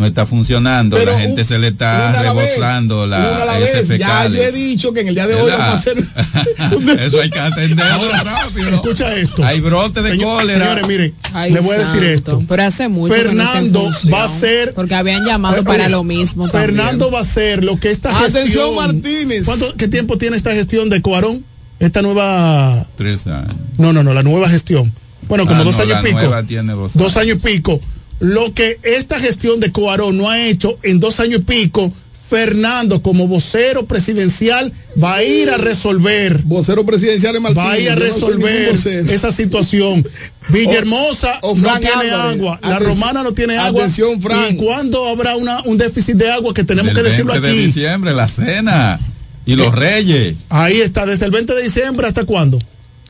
no 0.00 0.06
está 0.06 0.24
funcionando. 0.24 0.96
Pero 0.96 1.12
la 1.12 1.18
gente 1.20 1.42
un- 1.42 1.46
se 1.46 1.58
le 1.58 1.68
está 1.68 2.22
rebosando 2.22 3.06
la 3.06 3.44
la 3.44 3.58
Ya 3.98 4.26
yo 4.28 4.42
he 4.42 4.50
dicho 4.50 4.92
que 4.94 5.00
en 5.00 5.08
el 5.08 5.14
día 5.14 5.26
de 5.26 5.34
hoy 5.34 5.50
vamos 5.50 5.66
a 5.66 5.72
hacer. 5.74 5.98
Eso 7.00 7.20
hay 7.20 7.28
que 7.30 7.38
atenderlo 7.38 8.10
rápido. 8.24 8.68
Escucha 8.70 9.14
esto. 9.14 9.44
Hay 9.44 9.60
brote 9.60 10.00
de 10.02 10.10
Señor- 10.12 10.40
cólera. 10.40 10.64
Señores, 10.66 10.88
miren, 10.88 11.14
Ay, 11.34 11.52
le 11.52 11.60
voy 11.60 11.76
a 11.76 11.78
decir 11.80 12.02
esto. 12.02 12.42
Pero 12.48 12.62
hace 12.64 12.88
mucho 12.88 13.12
que 13.14 13.20
no 13.24 13.26
Fernando 13.28 13.82
función, 13.82 14.14
va 14.14 14.24
a 14.24 14.28
ser. 14.28 14.72
Porque 14.74 14.94
habían 14.94 15.24
llamado 15.26 15.56
Oye, 15.56 15.64
para 15.64 15.88
lo 15.90 16.02
mismo. 16.02 16.48
Fernando 16.48 17.04
también. 17.06 17.14
va 17.14 17.20
a 17.20 17.24
ser 17.24 17.62
lo 17.62 17.78
que 17.78 17.90
esta 17.90 18.08
Atención, 18.18 18.44
gestión. 18.44 18.74
Martínez. 18.74 19.44
¿Cuánto, 19.44 19.74
¿Qué 19.76 19.86
tiempo 19.86 20.16
tiene 20.16 20.36
esta 20.36 20.52
gestión 20.54 20.88
de 20.88 21.02
Cuarón? 21.02 21.44
Esta 21.78 22.00
nueva. 22.02 22.86
Tres 22.96 23.26
años. 23.26 23.54
No, 23.78 23.92
no, 23.92 24.02
no, 24.02 24.12
la 24.14 24.22
nueva 24.22 24.48
gestión. 24.48 24.92
Bueno, 25.28 25.46
como 25.46 25.60
Ah, 25.60 25.64
dos 25.64 25.76
no, 25.76 25.82
años 25.82 25.98
y 26.02 26.06
pico. 26.06 26.18
nueva 26.20 26.42
tiene 26.42 26.72
dos 26.72 26.94
Dos 26.94 27.16
años 27.18 27.36
y 27.38 27.40
pico. 27.40 27.78
Lo 28.20 28.52
que 28.54 28.78
esta 28.82 29.18
gestión 29.18 29.60
de 29.60 29.72
Cuarón 29.72 30.18
no 30.18 30.28
ha 30.30 30.46
hecho 30.46 30.78
en 30.82 31.00
dos 31.00 31.20
años 31.20 31.40
y 31.40 31.44
pico, 31.44 31.92
Fernando, 32.28 33.02
como 33.02 33.26
vocero 33.26 33.86
presidencial, 33.86 34.72
va 35.02 35.16
a 35.16 35.22
ir 35.24 35.50
a 35.50 35.56
resolver. 35.56 36.40
Vocero 36.44 36.86
presidencial 36.86 37.34
es 37.34 37.42
Martínez. 37.42 37.66
Va 37.66 37.72
a 37.72 37.78
ir 37.80 37.90
a 37.90 37.94
no 37.96 38.00
resolver 38.02 38.74
esa 39.10 39.32
situación. 39.32 40.06
Villahermosa 40.48 41.38
O- 41.42 41.50
o 41.52 41.56
no 41.56 41.78
tiene 41.80 41.92
Álvarez. 42.10 42.40
agua, 42.40 42.58
la 42.62 42.68
Atención- 42.76 42.88
romana 42.94 43.22
no 43.22 43.32
tiene 43.32 43.56
agua. 43.58 43.80
atención, 43.82 44.20
Frank. 44.20 44.52
¿Y 44.52 44.56
cuándo 44.56 45.06
habrá 45.08 45.36
una, 45.36 45.62
un 45.64 45.76
déficit 45.76 46.16
de 46.16 46.30
agua 46.30 46.54
que 46.54 46.62
tenemos 46.64 46.94
que 46.94 47.02
decirlo 47.02 47.32
20 47.32 47.48
de 47.48 47.54
aquí? 47.54 47.66
diciembre, 47.66 48.14
la 48.14 48.28
cena. 48.28 49.00
Y 49.46 49.56
los 49.56 49.74
reyes. 49.74 50.36
Ahí 50.50 50.80
está, 50.80 51.06
desde 51.06 51.24
el 51.24 51.30
20 51.32 51.54
de 51.54 51.62
diciembre 51.62 52.06
hasta 52.06 52.24
cuándo. 52.24 52.58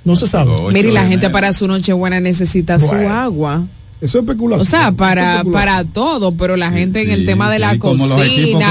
No 0.04 0.16
se 0.16 0.26
sabe. 0.26 0.52
Mire, 0.72 0.88
y 0.88 0.92
la 0.92 1.06
gente 1.06 1.28
para 1.28 1.52
su 1.52 1.66
Nochebuena 1.66 2.20
necesita 2.20 2.78
su 2.80 2.90
agua. 2.90 3.64
Eso 4.00 4.18
es 4.18 4.24
especulación. 4.24 4.66
O 4.66 4.70
sea, 4.70 4.92
para, 4.92 5.40
es 5.40 5.46
para 5.52 5.84
todo, 5.84 6.32
pero 6.32 6.56
la 6.56 6.70
gente 6.70 7.02
en 7.02 7.10
el 7.10 7.20
Sí, 7.20 7.26
tema 7.26 7.50
de 7.50 7.58
la 7.58 7.78
cocina, 7.78 8.06
la 8.16 8.24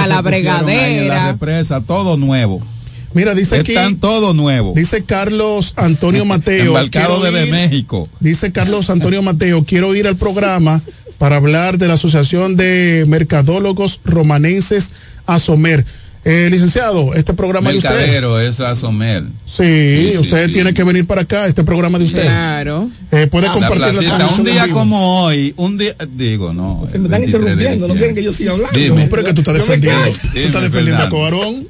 en 0.06 0.10
La 0.10 0.22
bregadera. 0.22 1.32
represa, 1.34 1.82
todo 1.82 2.18
nuevo. 2.18 2.60
Mira, 3.14 3.34
dice 3.34 3.58
aquí. 3.60 3.72
Están 3.72 3.98
todos 3.98 4.36
nuevos. 4.36 4.76
Dice 4.76 5.04
Carlos 5.04 5.74
Antonio 5.76 6.26
Mateo. 6.26 6.66
Embarcado 6.68 7.22
desde 7.22 7.46
ir- 7.48 7.52
México. 7.52 8.08
Dice 8.20 8.52
Carlos 8.52 8.90
Antonio 8.90 9.22
Mateo, 9.22 9.64
quiero 9.64 9.96
ir 9.96 10.08
al 10.08 10.16
programa 10.16 10.82
para 11.18 11.38
hablar 11.38 11.78
de 11.78 11.88
la 11.88 11.96
Asociación 11.96 12.56
de 12.56 13.06
Mercadólogos 13.08 14.00
Romanenses 14.06 14.92
Asomer. 15.26 15.86
Eh, 16.26 16.50
licenciado, 16.52 17.14
este 17.14 17.34
programa 17.34 17.72
de 17.72 17.78
usted. 17.78 17.90
Mercadero, 17.92 18.40
es 18.42 18.60
Asomer. 18.60 19.24
Sí, 19.46 20.12
Sí, 20.12 20.18
usted 20.20 20.48
sí. 20.48 20.52
tiene 20.52 20.74
que 20.74 20.84
venir 20.84 21.08
para 21.08 21.22
acá, 21.22 21.48
este 21.48 21.64
programa 21.64 21.98
de 21.98 22.06
usted. 22.06 22.24
Claro. 22.24 22.90
Eh, 23.12 23.28
puede 23.28 23.48
La 23.48 23.54
compartir 23.54 24.04
la 24.04 24.28
un 24.28 24.44
día 24.44 24.68
como 24.70 25.24
hoy, 25.24 25.54
un 25.56 25.78
día, 25.78 25.96
digo, 26.16 26.52
no. 26.54 26.86
Se 26.92 27.00
me 27.00 27.06
están 27.06 27.24
interrumpiendo, 27.24 27.88
no 27.88 27.96
quieren 27.96 28.16
que 28.16 28.24
yo 28.24 28.34
siga 28.34 28.52
hablando. 28.52 28.78
Dime. 28.78 29.04
No, 29.04 29.10
pero 29.10 29.22
es 29.22 29.28
que 29.30 29.34
tú 29.34 29.42
estás 29.42 29.54
defendiendo. 29.56 30.02
callo. 30.02 30.14
Tú 30.22 30.28
Dime, 30.34 30.46
estás 30.46 30.62
defendiendo 30.64 31.04
a 31.04 31.10
Fernando. 31.10 31.16
Cobarón. 31.16 31.68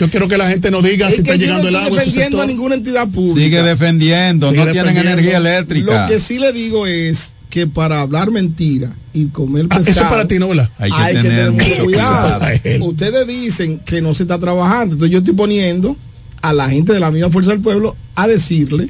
Yo 0.00 0.08
quiero 0.08 0.28
que 0.28 0.38
la 0.38 0.48
gente 0.48 0.70
nos 0.70 0.82
diga 0.82 1.08
Es 1.08 1.16
si 1.16 1.20
está 1.20 1.36
llegando 1.36 1.64
no 1.64 1.68
el 1.68 1.76
agua 1.76 1.88
en 1.88 2.04
su 2.04 2.10
defendiendo 2.10 2.40
a 2.40 2.46
ninguna 2.46 2.74
entidad 2.76 3.06
pública. 3.06 3.38
Sigue 3.44 3.62
defendiendo, 3.62 4.48
Sigue 4.48 4.64
no 4.64 4.72
tienen 4.72 4.94
defendiendo. 4.94 5.20
energía 5.20 5.36
eléctrica. 5.36 6.02
Lo 6.02 6.08
que 6.08 6.20
sí 6.20 6.38
le 6.38 6.52
digo 6.54 6.86
es 6.86 7.32
que 7.50 7.66
para 7.66 8.00
hablar 8.00 8.30
mentira 8.30 8.90
y 9.12 9.26
comer 9.26 9.66
Ah, 9.68 9.76
pescado 9.76 9.90
eso 9.90 10.00
es 10.02 10.06
para 10.08 10.26
ti, 10.28 10.38
¿no, 10.38 10.48
verdad? 10.48 10.70
Hay 10.78 10.90
que 10.90 11.22
tener 11.22 11.22
tener 11.22 11.50
mucho 11.50 11.64
mucho 11.66 11.84
cuidado. 11.84 12.38
cuidado. 12.62 12.84
Ustedes 12.86 13.26
dicen 13.26 13.78
que 13.80 14.00
no 14.00 14.14
se 14.14 14.22
está 14.22 14.38
trabajando, 14.38 14.94
entonces 14.94 15.12
yo 15.12 15.18
estoy 15.18 15.34
poniendo 15.34 15.96
a 16.40 16.52
la 16.54 16.70
gente 16.70 16.92
de 16.92 17.00
la 17.00 17.10
misma 17.10 17.28
fuerza 17.30 17.50
del 17.50 17.60
pueblo 17.60 17.96
a 18.14 18.26
decirle 18.28 18.88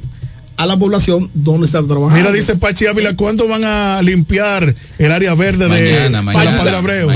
a 0.61 0.65
la 0.67 0.77
población 0.77 1.29
dónde 1.33 1.65
está 1.65 1.79
trabajando. 1.85 2.15
Mira, 2.15 2.31
dice 2.31 2.55
Pachi 2.55 2.85
Ávila, 2.85 3.15
¿cuándo 3.15 3.47
van 3.47 3.63
a 3.63 4.01
limpiar 4.01 4.75
el 4.99 5.11
área 5.11 5.33
verde 5.33 5.67
de 5.67 6.09
Mañana. 6.21 6.33
Padre 6.57 6.75
Abreu? 6.75 7.11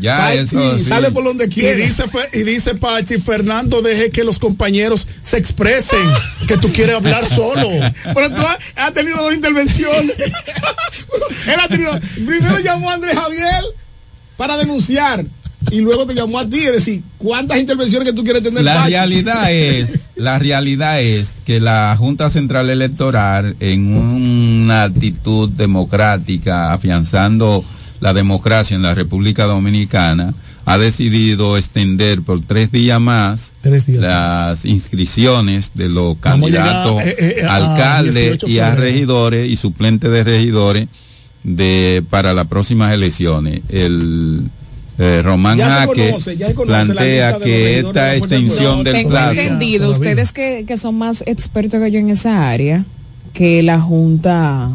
Ya, 0.00 0.16
Pachi, 0.18 0.38
eso 0.38 0.78
sí. 0.78 0.84
sale 0.84 1.10
por 1.10 1.24
donde 1.24 1.46
Y 1.46 1.48
quiera. 1.48 1.76
dice, 1.84 2.04
Fe- 2.08 2.28
y 2.38 2.42
dice 2.42 2.74
Pachi, 2.74 3.18
Fernando, 3.18 3.80
deje 3.80 4.10
que 4.10 4.22
los 4.24 4.38
compañeros 4.38 5.06
se 5.22 5.38
expresen, 5.38 5.98
que 6.46 6.58
tú 6.58 6.68
quieres 6.72 6.96
hablar 6.96 7.24
solo. 7.26 7.68
Pero 8.14 8.28
tú 8.30 8.40
has, 8.42 8.58
has 8.76 8.92
tenido 8.92 9.16
dos 9.16 9.34
intervenciones. 9.34 10.12
Él 11.46 11.54
ha 11.62 11.68
tenido. 11.68 11.98
Primero 12.26 12.58
llamó 12.58 12.90
a 12.90 12.94
Andrés 12.94 13.16
Javier 13.18 13.62
para 14.36 14.56
denunciar. 14.56 15.24
Y 15.70 15.80
luego 15.80 16.06
te 16.06 16.14
llamó 16.14 16.38
a 16.38 16.48
ti. 16.48 16.60
Es 16.60 16.72
decir, 16.72 17.02
¿cuántas 17.18 17.58
intervenciones 17.58 18.08
que 18.08 18.14
tú 18.14 18.24
quieres 18.24 18.42
tener? 18.42 18.62
La 18.62 18.74
Pachi? 18.74 18.90
realidad 18.90 19.52
es, 19.52 20.10
la 20.16 20.38
realidad 20.38 21.00
es 21.00 21.34
que 21.44 21.60
la 21.60 21.94
Junta 21.98 22.30
Central 22.30 22.70
Electoral, 22.70 23.56
en 23.60 23.94
una 23.96 24.84
actitud 24.84 25.48
democrática, 25.48 26.72
afianzando 26.72 27.64
la 28.00 28.12
democracia 28.12 28.74
en 28.74 28.82
la 28.82 28.94
República 28.94 29.44
Dominicana, 29.44 30.34
ha 30.66 30.78
decidido 30.78 31.58
extender 31.58 32.22
por 32.22 32.40
tres 32.40 32.72
días 32.72 33.00
más 33.00 33.52
Tres 33.60 33.86
días 33.86 34.00
las 34.00 34.64
inscripciones 34.64 35.72
de 35.74 35.88
los 35.88 36.16
a 36.16 36.20
candidatos 36.20 37.02
eh, 37.02 37.16
eh, 37.18 37.44
a 37.46 37.56
alcaldes 37.56 38.14
18 38.14 38.48
y 38.48 38.58
a 38.60 38.74
regidores 38.74 39.50
y 39.50 39.56
suplentes 39.56 40.10
de 40.10 40.24
regidores 40.24 40.88
de 41.42 42.02
para 42.08 42.32
las 42.32 42.46
próximas 42.46 42.92
elecciones. 42.94 43.60
El 43.68 44.50
eh, 44.98 45.20
Román 45.22 45.58
Ya 45.58 45.66
se 45.66 45.72
Jaque 45.72 46.08
conoce, 46.10 46.36
ya 46.36 46.46
se 46.48 46.54
conoce 46.54 46.70
la 46.72 46.84
plantea 46.94 47.38
que 47.38 47.78
esta 47.80 48.14
extensión 48.16 48.74
Pueblo. 48.74 48.82
del 48.84 48.92
Tengo 48.94 49.10
plazo 49.10 49.40
entendido, 49.40 49.86
Todavía. 49.86 49.98
ustedes 50.10 50.32
que, 50.32 50.64
que 50.66 50.76
son 50.76 50.96
más 50.96 51.22
expertos 51.26 51.80
que 51.80 51.90
yo 51.90 51.98
en 51.98 52.10
esa 52.10 52.48
área, 52.50 52.84
que 53.32 53.62
la 53.62 53.80
Junta 53.80 54.70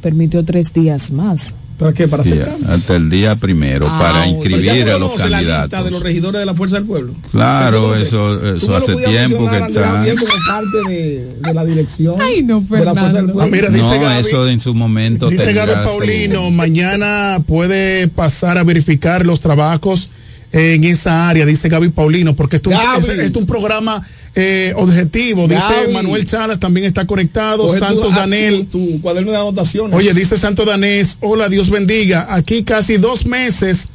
permitió 0.00 0.44
tres 0.44 0.72
días 0.72 1.10
más. 1.10 1.54
¿Para 1.82 1.94
qué? 1.94 2.08
Para 2.08 2.22
Sí, 2.24 2.32
hacer 2.32 2.44
cambios. 2.46 2.70
hasta 2.70 2.96
el 2.96 3.10
día 3.10 3.36
primero 3.36 3.86
Ah, 3.88 3.98
para 3.98 4.26
inscribir 4.26 4.88
a 4.90 4.98
los 4.98 5.12
conoce 5.12 5.30
la 5.30 5.38
lista 5.40 5.54
de 5.56 5.60
los 5.62 5.70
candidatos. 5.70 6.02
regidores 6.02 6.40
de 6.40 6.46
la 6.46 6.54
Fuerza 6.54 6.76
del 6.76 6.84
Pueblo. 6.84 7.14
Claro, 7.30 7.94
eso- 7.94 8.54
eso 8.54 8.76
hace 8.76 8.94
tiempo 8.96 9.48
que 9.50 9.56
está. 9.58 10.04
Como 10.18 10.32
parte 10.46 10.92
de, 10.92 11.26
de 11.40 11.54
la 11.54 11.64
dirección 11.64 12.16
Ay, 12.20 12.42
no, 12.42 12.60
de 12.60 12.62
la 12.62 12.66
Fuerza 12.68 12.84
del 12.92 12.94
Fernando. 13.04 13.32
Pueblo. 13.34 13.42
Ah, 13.42 13.46
mira, 13.56 13.68
dice 13.70 13.98
No, 13.98 14.04
Gaby- 14.04 14.20
eso 14.20 14.48
en 14.48 14.60
su 14.60 14.74
momento 14.74 15.28
Dice 15.30 15.52
Gaby 15.52 15.72
Paulino, 15.84 16.50
mañana 16.50 17.40
puede 17.46 18.08
pasar 18.08 18.58
a 18.58 18.64
verificar 18.64 19.26
los 19.26 19.40
trabajos 19.40 20.10
en 20.52 20.84
esa 20.84 21.28
área, 21.28 21.46
dice 21.46 21.68
Gaby 21.68 21.88
Paulino, 21.88 22.36
porque 22.36 22.56
esto, 22.56 22.70
es, 22.70 23.08
es 23.08 23.34
un 23.34 23.46
programa 23.46 24.06
eh, 24.34 24.72
objetivo. 24.76 25.48
Dice. 25.48 25.88
Manuel 25.92 26.26
Chalas, 26.26 26.60
también 26.60 26.86
está 26.86 27.06
conectado. 27.06 27.66
Coge 27.66 27.78
tu- 27.78 27.84
Santos 27.84 28.12
ah, 28.12 28.20
Danel. 28.20 28.66
Tu, 28.66 28.92
tu 28.92 29.00
cuaderno 29.00 29.32
de 29.32 29.38
anotaciones. 29.38 29.96
Oye, 29.96 30.12
dice 30.12 30.36
Santo 30.36 30.64
Danés, 30.64 31.18
hola, 31.20 31.48
Dios 31.48 31.70
bendiga. 31.70 32.26
Aquí 32.34 32.62
casi 32.64 32.98
dos 32.98 33.26
meses 33.26 33.88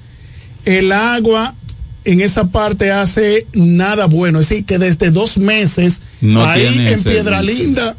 el 0.65 0.91
agua 0.91 1.53
en 2.03 2.21
esa 2.21 2.45
parte 2.47 2.91
hace 2.91 3.45
nada 3.53 4.05
bueno. 4.05 4.39
Es 4.39 4.49
decir, 4.49 4.65
que 4.65 4.77
desde 4.77 5.11
dos 5.11 5.37
meses 5.37 6.01
No 6.21 6.43
ahí 6.43 6.65
en 6.65 7.03
Piedra 7.03 7.41
servicio. 7.41 7.95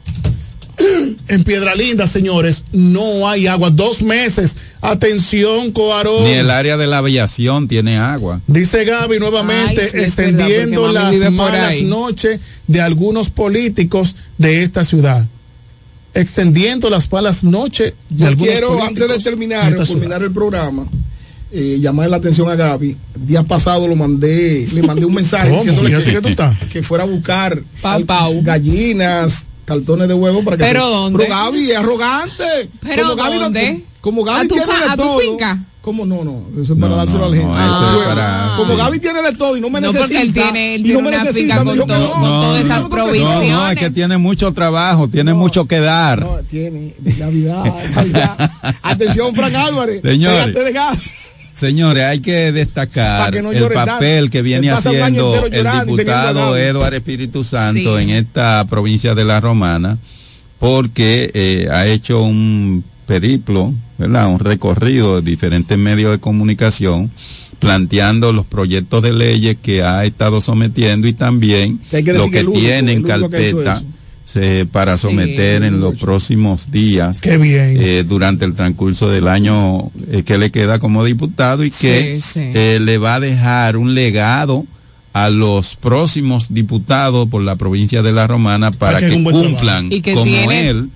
En 1.28 1.44
Piedra 1.44 1.74
Linda, 1.74 2.06
señores, 2.06 2.64
no 2.72 3.28
hay 3.28 3.46
agua. 3.46 3.70
Dos 3.70 4.00
meses. 4.02 4.56
Atención, 4.80 5.72
Coarón. 5.72 6.24
Ni 6.24 6.30
el 6.30 6.50
área 6.50 6.76
de 6.76 6.86
la 6.86 6.98
aviación 6.98 7.68
tiene 7.68 7.98
agua. 7.98 8.40
Dice 8.46 8.84
Gaby 8.84 9.18
nuevamente, 9.18 9.82
Ay, 9.82 9.88
sí, 9.90 9.96
es 9.98 10.04
extendiendo 10.04 10.84
verdad, 10.84 11.12
las 11.12 11.32
malas 11.32 11.80
noches 11.82 12.40
de 12.66 12.80
algunos 12.80 13.28
políticos 13.30 14.16
de 14.38 14.62
esta 14.62 14.84
ciudad. 14.84 15.26
Extendiendo 16.14 16.88
las 16.90 17.10
malas 17.12 17.44
noches 17.44 17.92
de 18.08 18.20
Yo 18.22 18.26
algunos 18.28 18.50
quiero, 18.52 18.68
políticos 18.68 18.88
antes 19.02 19.08
de 19.24 19.30
terminar, 19.30 19.68
ciudad. 19.72 19.86
culminar 19.86 20.22
el 20.22 20.32
programa, 20.32 20.86
eh, 21.52 21.76
llamarle 21.80 22.10
la 22.10 22.16
atención 22.16 22.48
a 22.48 22.54
Gaby. 22.54 22.96
Días 23.26 23.44
pasado 23.44 23.86
lo 23.86 23.94
mandé, 23.94 24.66
le 24.72 24.82
mandé 24.82 25.04
un 25.04 25.14
mensaje 25.14 25.50
diciéndole 25.50 25.90
¿Y 25.90 25.94
así 25.94 26.06
que, 26.10 26.16
que 26.16 26.22
tú 26.22 26.28
estás? 26.28 26.56
que 26.72 26.82
fuera 26.82 27.04
a 27.04 27.06
buscar 27.06 27.62
al- 27.82 28.42
gallinas, 28.42 29.46
cartones 29.68 30.08
de 30.08 30.14
huevo 30.14 30.42
para 30.42 30.56
que 30.56 30.64
¿Pero 30.64 30.84
se- 30.84 30.90
dónde? 30.90 31.18
Pero 31.24 31.34
Gaby 31.36 31.70
es 31.70 31.76
arrogante. 31.78 32.44
¿Pero 32.80 33.02
como 33.10 33.16
Gaby 33.16 33.36
no- 33.36 33.42
dónde? 33.44 33.84
como 34.00 34.24
Gaby 34.24 34.38
¿A 34.46 34.48
tu 34.48 34.54
tiene 34.54 34.66
ca- 34.72 34.78
de 34.78 34.84
a 34.90 34.96
tu 34.96 35.02
todo. 35.02 35.18
finca? 35.20 35.58
¿Cómo 35.80 36.04
no, 36.04 36.22
no? 36.22 36.42
Eso 36.60 36.74
es 36.74 36.80
para 36.80 36.90
No, 36.90 36.96
dárselo 36.96 37.20
no, 37.20 37.24
a 37.26 37.28
la 37.30 37.36
gente. 37.36 37.52
no, 37.54 37.60
eso 37.90 38.00
es 38.02 38.06
para- 38.08 38.52
Como. 38.58 38.76
Gaby 38.76 38.98
tiene 38.98 39.22
de 39.22 39.32
todo 39.32 39.56
y 39.56 39.60
no 39.60 39.70
me 39.70 39.80
No, 39.80 39.86
necesita. 39.86 40.06
porque 40.06 40.20
él 40.22 40.32
tiene- 40.34 40.74
él 40.74 40.80
y 40.80 40.84
tiene 40.84 40.98
no 40.98 41.02
me 41.02 41.08
una 41.16 41.24
necesita, 41.24 41.54
finca 41.54 41.64
me 41.64 41.76
con 41.78 41.86
todo- 41.88 41.98
no. 42.08 42.12
con 42.12 42.22
todas 42.22 42.64
esas 42.64 42.68
No, 42.68 42.74
no, 42.76 42.88
no, 42.88 42.88
No, 42.88 43.04
provisiones. 43.04 43.50
no, 43.52 43.70
es 43.70 43.78
que 43.78 43.90
tiene 43.90 44.18
mucho 44.18 44.52
trabajo, 44.52 45.08
tiene 45.08 45.32
mucho 45.32 45.66
que 45.66 45.80
dar. 45.80 46.20
No, 46.20 46.36
tiene 46.50 46.94
Navidad, 47.18 47.64
Navidad. 47.94 48.50
Atención, 48.82 49.34
Frank 49.34 49.54
Álvarez. 49.54 50.02
Señores. 50.02 50.54
Señores, 51.58 52.04
hay 52.04 52.20
que 52.20 52.52
destacar 52.52 53.26
Pa' 53.26 53.30
que 53.32 53.42
no 53.42 53.50
el 53.50 53.68
papel 53.68 54.30
que 54.30 54.42
viene 54.42 54.70
haciendo 54.70 55.44
el 55.46 55.66
diputado. 55.86 56.56
Eduardo 56.56 56.96
Espíritu 56.96 57.42
Santo 57.42 57.96
Sí. 57.98 58.04
en 58.04 58.10
esta 58.10 58.64
provincia 58.66 59.16
de 59.16 59.24
La 59.24 59.40
Romana, 59.40 59.98
porque 60.60 61.32
eh, 61.34 61.68
ha 61.72 61.86
hecho 61.86 62.22
un 62.22 62.84
periplo, 63.06 63.74
¿verdad? 63.98 64.28
Un 64.28 64.38
recorrido 64.38 65.20
de 65.20 65.28
diferentes 65.28 65.76
medios 65.76 66.12
de 66.12 66.18
comunicación 66.20 67.10
planteando 67.58 68.32
los 68.32 68.46
proyectos 68.46 69.02
de 69.02 69.12
leyes 69.12 69.56
que 69.60 69.82
ha 69.82 70.04
estado 70.04 70.40
sometiendo 70.40 71.08
y 71.08 71.12
también 71.12 71.80
lo 71.90 72.26
que 72.26 72.30
que 72.30 72.44
tiene 72.44 72.92
en 72.92 73.02
carpeta 73.02 73.82
para 74.70 74.96
Sí, 74.96 75.02
someter 75.02 75.62
en 75.64 75.80
los 75.80 75.96
próximos 75.96 76.70
días 76.70 77.20
Qué 77.20 77.38
bien. 77.38 77.76
eh, 77.80 78.04
durante 78.06 78.44
el 78.44 78.54
transcurso 78.54 79.08
del 79.08 79.26
año 79.26 79.90
eh, 80.10 80.22
que 80.24 80.36
le 80.38 80.50
queda 80.50 80.78
como 80.78 81.04
diputado 81.04 81.64
y 81.64 81.70
que 81.70 82.18
Sí, 82.20 82.20
sí. 82.20 82.40
eh, 82.54 82.78
le 82.80 82.98
va 82.98 83.14
a 83.16 83.20
dejar 83.20 83.76
un 83.76 83.94
legado 83.94 84.66
a 85.14 85.30
los 85.30 85.76
próximos 85.76 86.52
diputados 86.52 87.28
por 87.28 87.42
la 87.42 87.56
provincia 87.56 88.02
de 88.02 88.12
La 88.12 88.26
Romana 88.26 88.70
para 88.70 89.00
que 89.00 89.08
cumplan 89.10 89.56
trabajo. 89.56 89.86
Y 89.90 90.00
que 90.02 90.12
como 90.12 90.24
tiene- 90.24 90.68
él 90.68 90.88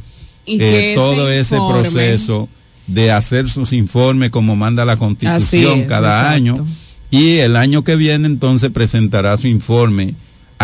y 0.45 0.55
eh, 0.57 0.59
que 0.59 0.93
todo 0.95 1.31
ese 1.31 1.57
informe- 1.57 1.83
proceso 1.83 2.49
de 2.87 3.11
hacer 3.13 3.49
sus 3.49 3.73
informes 3.73 4.31
como 4.31 4.57
manda 4.57 4.85
la 4.85 4.97
constitución 4.97 5.81
es, 5.81 5.87
cada 5.89 6.09
exacto. 6.19 6.35
año 6.35 6.67
y 7.11 7.39
el 7.39 7.57
año 7.57 7.83
que 7.85 7.97
viene 7.97 8.27
entonces 8.27 8.71
presentará 8.71 9.37
su 9.37 9.47
informe 9.49 10.15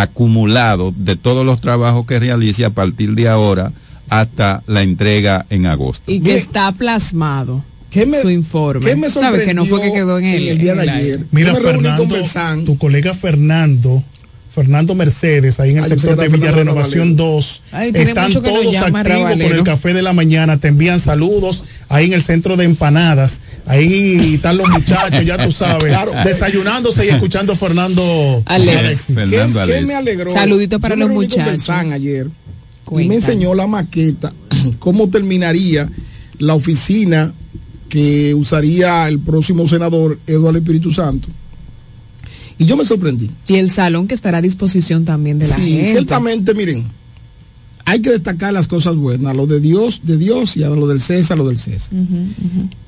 acumulado 0.03 0.93
de 0.97 1.17
todos 1.17 1.45
los 1.45 1.61
trabajos 1.61 2.07
que 2.07 2.19
realice 2.21 2.65
a 2.65 2.71
partir 2.71 3.15
de 3.15 3.29
ahora 3.29 3.73
hasta 4.09 4.63
la 4.67 4.83
entrega 4.83 5.45
en 5.51 5.67
agosto. 5.67 6.11
Y 6.11 6.21
que 6.21 6.37
está 6.37 6.71
plasmado 6.73 7.65
¿Qué 7.91 8.07
me- 8.07 8.21
su 8.21 8.31
informe. 8.31 8.85
¿Qué 8.87 8.97
me 8.97 9.11
¿Sabes 9.11 9.47
que 9.47 9.55
no 9.55 9.67
fue 9.67 9.81
que 9.81 9.93
quedó 9.93 10.19
en 10.19 10.27
el, 10.27 10.49
el 10.49 10.59
día 10.59 10.73
en 10.73 10.79
de 10.79 10.91
ayer? 10.91 11.27
Mira, 11.33 11.55
Fernando, 11.55 12.07
tu 12.65 12.79
colega 12.79 13.13
Fernando, 13.13 14.03
Fernando 14.51 14.95
Mercedes, 14.95 15.61
ahí 15.61 15.71
en 15.71 15.79
el 15.79 15.85
Ay, 15.85 15.91
sector 15.91 16.17
de 16.17 16.29
Villa 16.29 16.53
Renovación 16.53 17.17
2, 17.17 17.63
Ay, 17.71 17.93
tiene 17.93 18.09
están 18.09 18.33
todos 18.33 18.73
llama, 18.73 19.01
activos 19.01 19.31
con 19.33 19.41
el 19.41 19.63
café 19.63 19.93
de 19.95 20.03
la 20.03 20.13
mañana, 20.13 20.59
te 20.59 20.69
envían 20.69 21.01
saludos 21.01 21.65
ahí 21.89 22.07
en 22.07 22.15
el 22.15 22.23
centro 22.23 22.57
de 22.57 22.65
empanadas, 22.65 23.41
ahí 23.67 24.35
están 24.35 24.57
los 24.57 24.69
muchachos, 24.69 25.25
ya 25.25 25.43
tú 25.45 25.53
sabes, 25.53 25.85
Claro. 25.89 26.13
desayunándose 26.25 27.07
y 27.07 27.09
escuchando 27.11 27.53
a 27.53 27.57
Fernando 27.57 28.43
Alex. 28.47 28.79
Alexis. 28.79 29.15
Fernando 29.15 29.61
¿Qué, 29.61 29.67
qué 29.67 29.73
Alex. 29.75 29.87
me 29.87 29.95
alegró? 29.95 30.31
Saludito 30.33 30.81
para 30.81 30.95
Yo 30.95 31.01
los 31.07 31.11
muchachos. 31.11 31.69
Ayer 31.71 32.27
y 32.91 33.05
me 33.05 33.17
enseñó 33.17 33.55
la 33.55 33.67
maqueta, 33.67 34.33
cómo 34.79 35.09
terminaría 35.09 35.89
la 36.39 36.55
oficina 36.55 37.33
que 37.89 38.35
usaría 38.35 39.09
el 39.09 39.19
próximo 39.19 39.67
senador 39.67 40.19
Eduardo 40.27 40.59
Espíritu 40.59 40.93
Santo. 40.93 41.29
Y 42.59 42.67
yo 42.67 42.77
me 42.77 42.85
sorprendí. 42.85 43.31
Y 43.47 43.55
el 43.55 43.71
salón 43.71 44.09
que 44.09 44.15
estará 44.15 44.39
a 44.39 44.43
disposición 44.43 45.05
también 45.05 45.39
de 45.39 45.47
la 45.47 45.55
Sí, 45.55 45.63
gente. 45.77 45.91
ciertamente, 45.93 46.55
miren, 46.55 46.85
hay 47.85 48.01
que 48.03 48.11
destacar 48.11 48.53
las 48.53 48.69
cosas 48.69 48.97
buenas, 48.97 49.35
lo 49.37 49.47
de 49.47 49.61
Dios, 49.61 50.01
de 50.03 50.17
Dios 50.17 50.57
y 50.57 50.65
a 50.65 50.69
lo 50.69 50.87
del 50.89 51.01
César, 51.01 51.39
lo 51.39 51.47
del 51.49 51.59
César. 51.59 51.91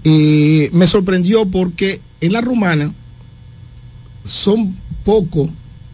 Y 0.04 0.68
me 0.72 0.86
sorprendió 0.86 1.46
porque 1.46 2.00
en 2.20 2.32
la 2.32 2.40
rumana 2.40 2.92
son 4.24 4.74
pocos 5.04 5.48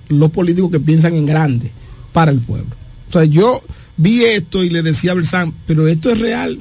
los 0.09 0.31
políticos 0.31 0.70
que 0.70 0.81
piensan 0.81 1.15
en 1.15 1.27
grande 1.27 1.70
para 2.12 2.31
el 2.31 2.40
pueblo. 2.40 2.74
O 3.09 3.12
sea, 3.12 3.24
yo 3.24 3.61
vi 3.97 4.24
esto 4.24 4.65
y 4.65 4.70
le 4.70 4.82
decía 4.82 5.12
a 5.12 5.15
Bersán, 5.15 5.53
pero 5.66 5.86
esto 5.86 6.11
es 6.11 6.19
real. 6.19 6.61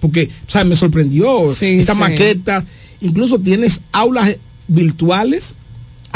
Porque, 0.00 0.30
o 0.46 0.50
sea, 0.50 0.64
me 0.64 0.76
sorprendió 0.76 1.50
estas 1.50 1.96
sí. 1.96 2.00
maquetas. 2.00 2.64
Incluso 3.00 3.38
tienes 3.38 3.80
aulas 3.92 4.36
virtuales 4.68 5.54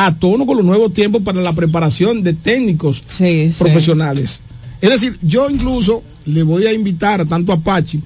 a 0.07 0.15
tono 0.15 0.47
con 0.47 0.57
los 0.57 0.65
nuevos 0.65 0.93
tiempos 0.95 1.23
para 1.23 1.41
la 1.43 1.53
preparación 1.53 2.23
de 2.23 2.33
técnicos 2.33 3.03
profesionales. 3.59 4.41
Es 4.81 4.91
decir, 4.91 5.19
yo 5.23 5.51
incluso 5.51 6.03
le 6.27 6.43
voy 6.43 6.67
a 6.67 6.73
invitar 6.73 7.27
tanto 7.27 7.53
a 7.53 7.59
Pachi, 7.61 8.01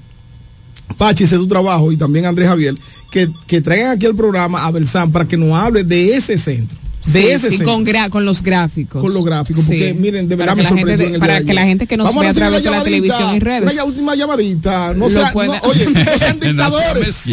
Pachi, 0.97 1.23
ese 1.23 1.35
es 1.35 1.41
tu 1.41 1.47
trabajo, 1.47 1.91
y 1.91 1.97
también 1.97 2.25
a 2.25 2.29
Andrés 2.29 2.47
Javier, 2.49 2.75
que, 3.11 3.29
que 3.47 3.61
traigan 3.61 3.91
aquí 3.91 4.05
el 4.05 4.15
programa 4.15 4.65
a 4.65 4.71
Belsan 4.71 5.11
para 5.11 5.25
que 5.27 5.37
nos 5.37 5.53
hable 5.53 5.83
de 5.83 6.15
ese 6.15 6.37
centro. 6.37 6.77
De 7.05 7.21
Sí, 7.21 7.27
ese 7.27 7.51
sí, 7.51 7.57
centro. 7.57 7.73
con, 7.75 7.85
gra- 7.85 8.09
con 8.09 8.25
los 8.25 8.41
gráficos. 8.41 8.99
Con 9.01 9.13
los 9.13 9.23
gráficos, 9.23 9.63
porque 9.65 9.89
Sí. 9.91 9.97
miren, 9.99 10.27
de 10.27 10.35
verdad 10.35 10.55
me 10.55 10.63
gente 10.65 10.79
sorprendió 10.81 11.07
en 11.07 11.13
el 11.13 11.19
Para 11.19 11.39
que 11.41 11.53
la 11.53 11.63
gente 11.63 11.85
que 11.85 11.97
nos 11.97 12.07
Vamos 12.07 12.23
ve 12.23 12.29
a 12.29 12.33
través 12.33 12.63
de 12.63 12.69
la 12.71 12.77
llamadita, 12.77 12.97
televisión 12.97 13.35
y 13.35 13.39
redes. 13.39 13.73
Una 13.73 13.83
última 13.83 14.15
llamadita. 14.15 14.93
No 14.95 15.05
Lo 15.05 15.09
sean, 15.11 15.31
puede- 15.31 15.49
no, 15.49 15.55
oye, 15.69 15.85
no 15.85 16.17
sean 16.19 16.39
dictadores. 16.41 17.25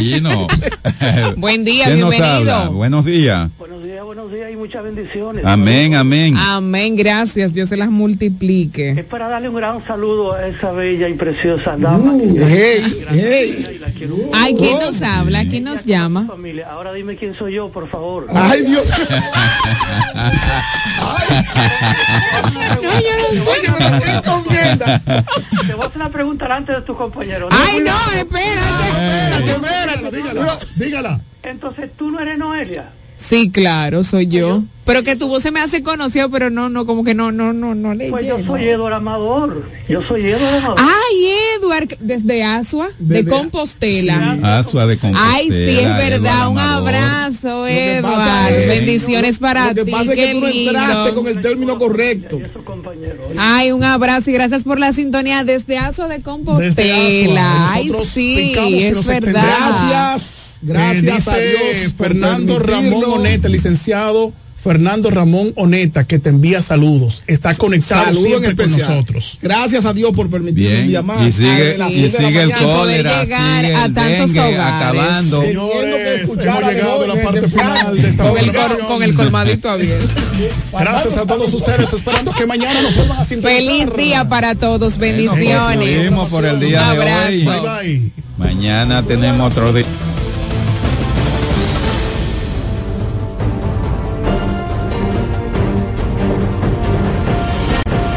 Buen 1.39 1.65
día, 1.65 1.87
¿Quién 1.87 2.01
nos 2.01 2.11
bienvenido. 2.11 2.73
Buenos 2.73 3.05
días. 3.07 3.51
Buenos 4.15 4.31
días, 4.31 4.53
y 4.53 4.57
muchas 4.57 4.85
bendiciones. 4.85 5.43
Amén, 5.47 5.95
amén. 5.95 6.37
Amén, 6.37 6.97
gracias. 6.97 7.55
Dios 7.55 7.71
se 7.71 7.79
las 7.79 7.89
multiplique. 7.89 8.91
Es 8.91 9.07
para 9.07 9.27
darle 9.27 9.49
un 9.49 9.55
gran 9.55 9.83
saludo 9.87 10.35
a 10.35 10.49
esa 10.49 10.71
bella 10.71 11.09
y 11.09 11.15
preciosa 11.15 11.79
dama. 11.79 12.13
Uh, 12.13 12.37
hey, 12.47 12.83
hey. 13.09 13.81
Ay, 14.35 14.55
¿quién 14.55 14.77
Oh. 14.77 14.81
nos 14.83 15.01
habla? 15.01 15.47
¿Quién 15.47 15.65
nos 15.65 15.87
llama? 15.87 16.27
Familia, 16.27 16.69
ahora 16.71 16.93
dime 16.93 17.17
quién 17.17 17.35
soy 17.35 17.55
yo, 17.55 17.71
por 17.71 17.89
favor. 17.89 18.27
Ay, 18.35 18.67
Dios. 18.67 18.93
Oye, 22.83 23.73
pero 23.79 23.99
qué 23.99 24.11
encomienda. 24.11 25.01
Te 25.67 25.73
voy 25.73 25.85
a 25.85 25.87
hacer 25.87 25.97
una 25.97 26.11
pregunta 26.11 26.55
antes 26.55 26.77
de 26.77 26.83
tu 26.83 26.95
compañero. 26.95 27.49
Ay, 27.51 27.79
no, 27.79 27.97
espérate. 28.15 29.49
espérate, 29.49 30.17
dígala. 30.19 30.59
Dígala. 30.77 31.21
Entonces 31.45 31.91
tú 31.97 32.11
no 32.11 32.21
eres 32.21 32.37
Noelia. 32.37 32.91
Sí, 33.23 33.51
claro, 33.51 34.03
soy 34.05 34.27
yo. 34.27 34.63
Pero 34.85 35.05
que 35.05 35.15
tu 35.15 35.29
voz 35.29 35.45
se 35.45 35.53
me 35.53 35.61
hace 35.61 35.81
conocido, 35.85 36.29
pero 36.29 36.51
no, 36.51 36.69
no, 36.69 36.85
como 36.87 37.05
que 37.05 37.15
no, 37.15 37.31
no, 37.31 37.53
no, 37.53 37.73
no 37.73 37.95
le 37.95 38.11
Pues 38.11 38.27
yo 38.27 38.45
soy 38.45 38.65
Eduardo 38.65 38.97
Amador. 38.97 39.65
Yo 39.89 40.03
soy 40.03 40.23
Eduardo 40.27 40.57
Amador. 40.59 40.77
Ay, 40.81 41.29
Edward, 41.57 41.89
desde 42.01 42.43
Asua, 42.43 42.89
de 42.99 43.25
Compostela. 43.25 44.33
Asua 44.59 44.87
de 44.89 44.99
Compostela. 44.99 45.35
Ay, 45.37 45.49
sí, 45.51 45.79
es 45.79 45.97
verdad. 45.97 46.49
Un 46.49 46.59
Amador. 46.59 46.89
abrazo, 46.97 47.67
es- 47.69 48.03
Bendiciones 48.67 49.39
para 49.39 49.69
Lo 49.69 49.75
que 49.77 49.85
ti. 49.85 49.91
pasa 49.93 50.15
es 50.15 50.17
que 50.19 50.33
tú 50.33 50.41
no 50.41 50.49
entraste 50.49 51.15
con 51.15 51.29
el 51.29 51.41
término 51.41 51.79
correcto. 51.79 52.41
Ay, 53.39 53.71
un 53.71 53.85
abrazo 53.85 54.31
y 54.31 54.33
gracias 54.33 54.65
por 54.65 54.81
la 54.81 54.93
sintonía 54.93 55.45
desde 55.45 55.79
Asua 55.79 56.09
de 56.09 56.15
Desde 56.15 56.25
Compostela. 56.25 57.67
Asua. 57.67 57.73
Ay, 57.75 57.93
sí, 58.05 58.53
es 58.55 58.57
verdad. 58.57 58.99
extendemos. 58.99 59.43
Gracias, 59.47 60.52
gracias 60.63 61.27
Eh, 61.27 61.31
a 61.31 61.37
dice 61.37 61.49
Dios. 61.75 61.93
Fernando 61.97 62.59
Ramón. 62.59 63.05
Oneta, 63.07 63.49
licenciado 63.49 64.33
Fernando 64.63 65.11
Ramón 65.11 65.53
Oneta, 65.57 66.05
que 66.05 66.21
te 66.21 66.29
envía 66.29 66.63
saludos. 66.63 67.23
Está 67.27 67.53
conectado 67.57 68.05
Saludo 68.05 68.27
en 68.27 68.31
siempre 68.43 68.55
con 68.55 68.65
especial. 68.67 68.91
nosotros. 68.97 69.39
Gracias 69.43 69.85
a 69.87 69.93
Dios 69.93 70.13
por 70.15 70.31
permitirnos 70.31 70.71
un 70.71 70.77
Bien, 70.79 70.89
día 70.89 71.03
más. 71.03 71.27
y 71.27 71.33
sigue, 71.33 71.83
A 71.83 71.91
y 71.91 72.09
sigue 72.09 72.43
el 72.43 72.53
cólera, 72.53 73.25
llegar 73.25 73.65
sigue 73.65 73.75
a 73.75 73.81
tantos 73.93 74.33
dengue 74.35 74.41
hogares. 74.41 74.61
acabando. 74.61 75.41
Señores, 75.43 76.21
escuchar 76.21 76.47
hemos 76.59 76.63
a 76.63 76.73
llegado 76.75 76.95
a 77.03 77.07
la 77.09 77.15
León 77.15 77.25
parte 77.27 77.41
desde 77.41 77.59
final 77.59 78.03
de 78.03 78.09
esta 78.09 78.29
Con 78.29 78.39
el, 78.39 78.53
con 78.87 79.03
el 79.03 79.15
colmadito 79.15 79.69
abierto. 79.69 80.07
Gracias 80.79 81.17
a 81.17 81.27
todos 81.27 81.53
ustedes, 81.55 81.93
esperando 81.93 82.33
que 82.33 82.47
mañana 82.47 82.83
nos 82.83 82.95
vuelvan 82.95 83.19
a 83.19 83.25
sintonizar. 83.25 83.61
Feliz 83.61 83.97
día 83.97 84.29
para 84.29 84.55
todos. 84.55 84.97
Bendiciones. 84.97 85.89
Concluimos 85.89 86.29
por 86.29 86.45
el 86.45 86.61
día 86.61 86.83
Un 86.93 87.01
de 87.01 87.01
hoy. 87.01 87.47
abrazo. 87.49 87.63
Bye 87.63 87.83
bye. 87.99 88.11
Mañana 88.39 89.03
tenemos 89.03 89.51
otro 89.51 89.73
día. 89.73 89.87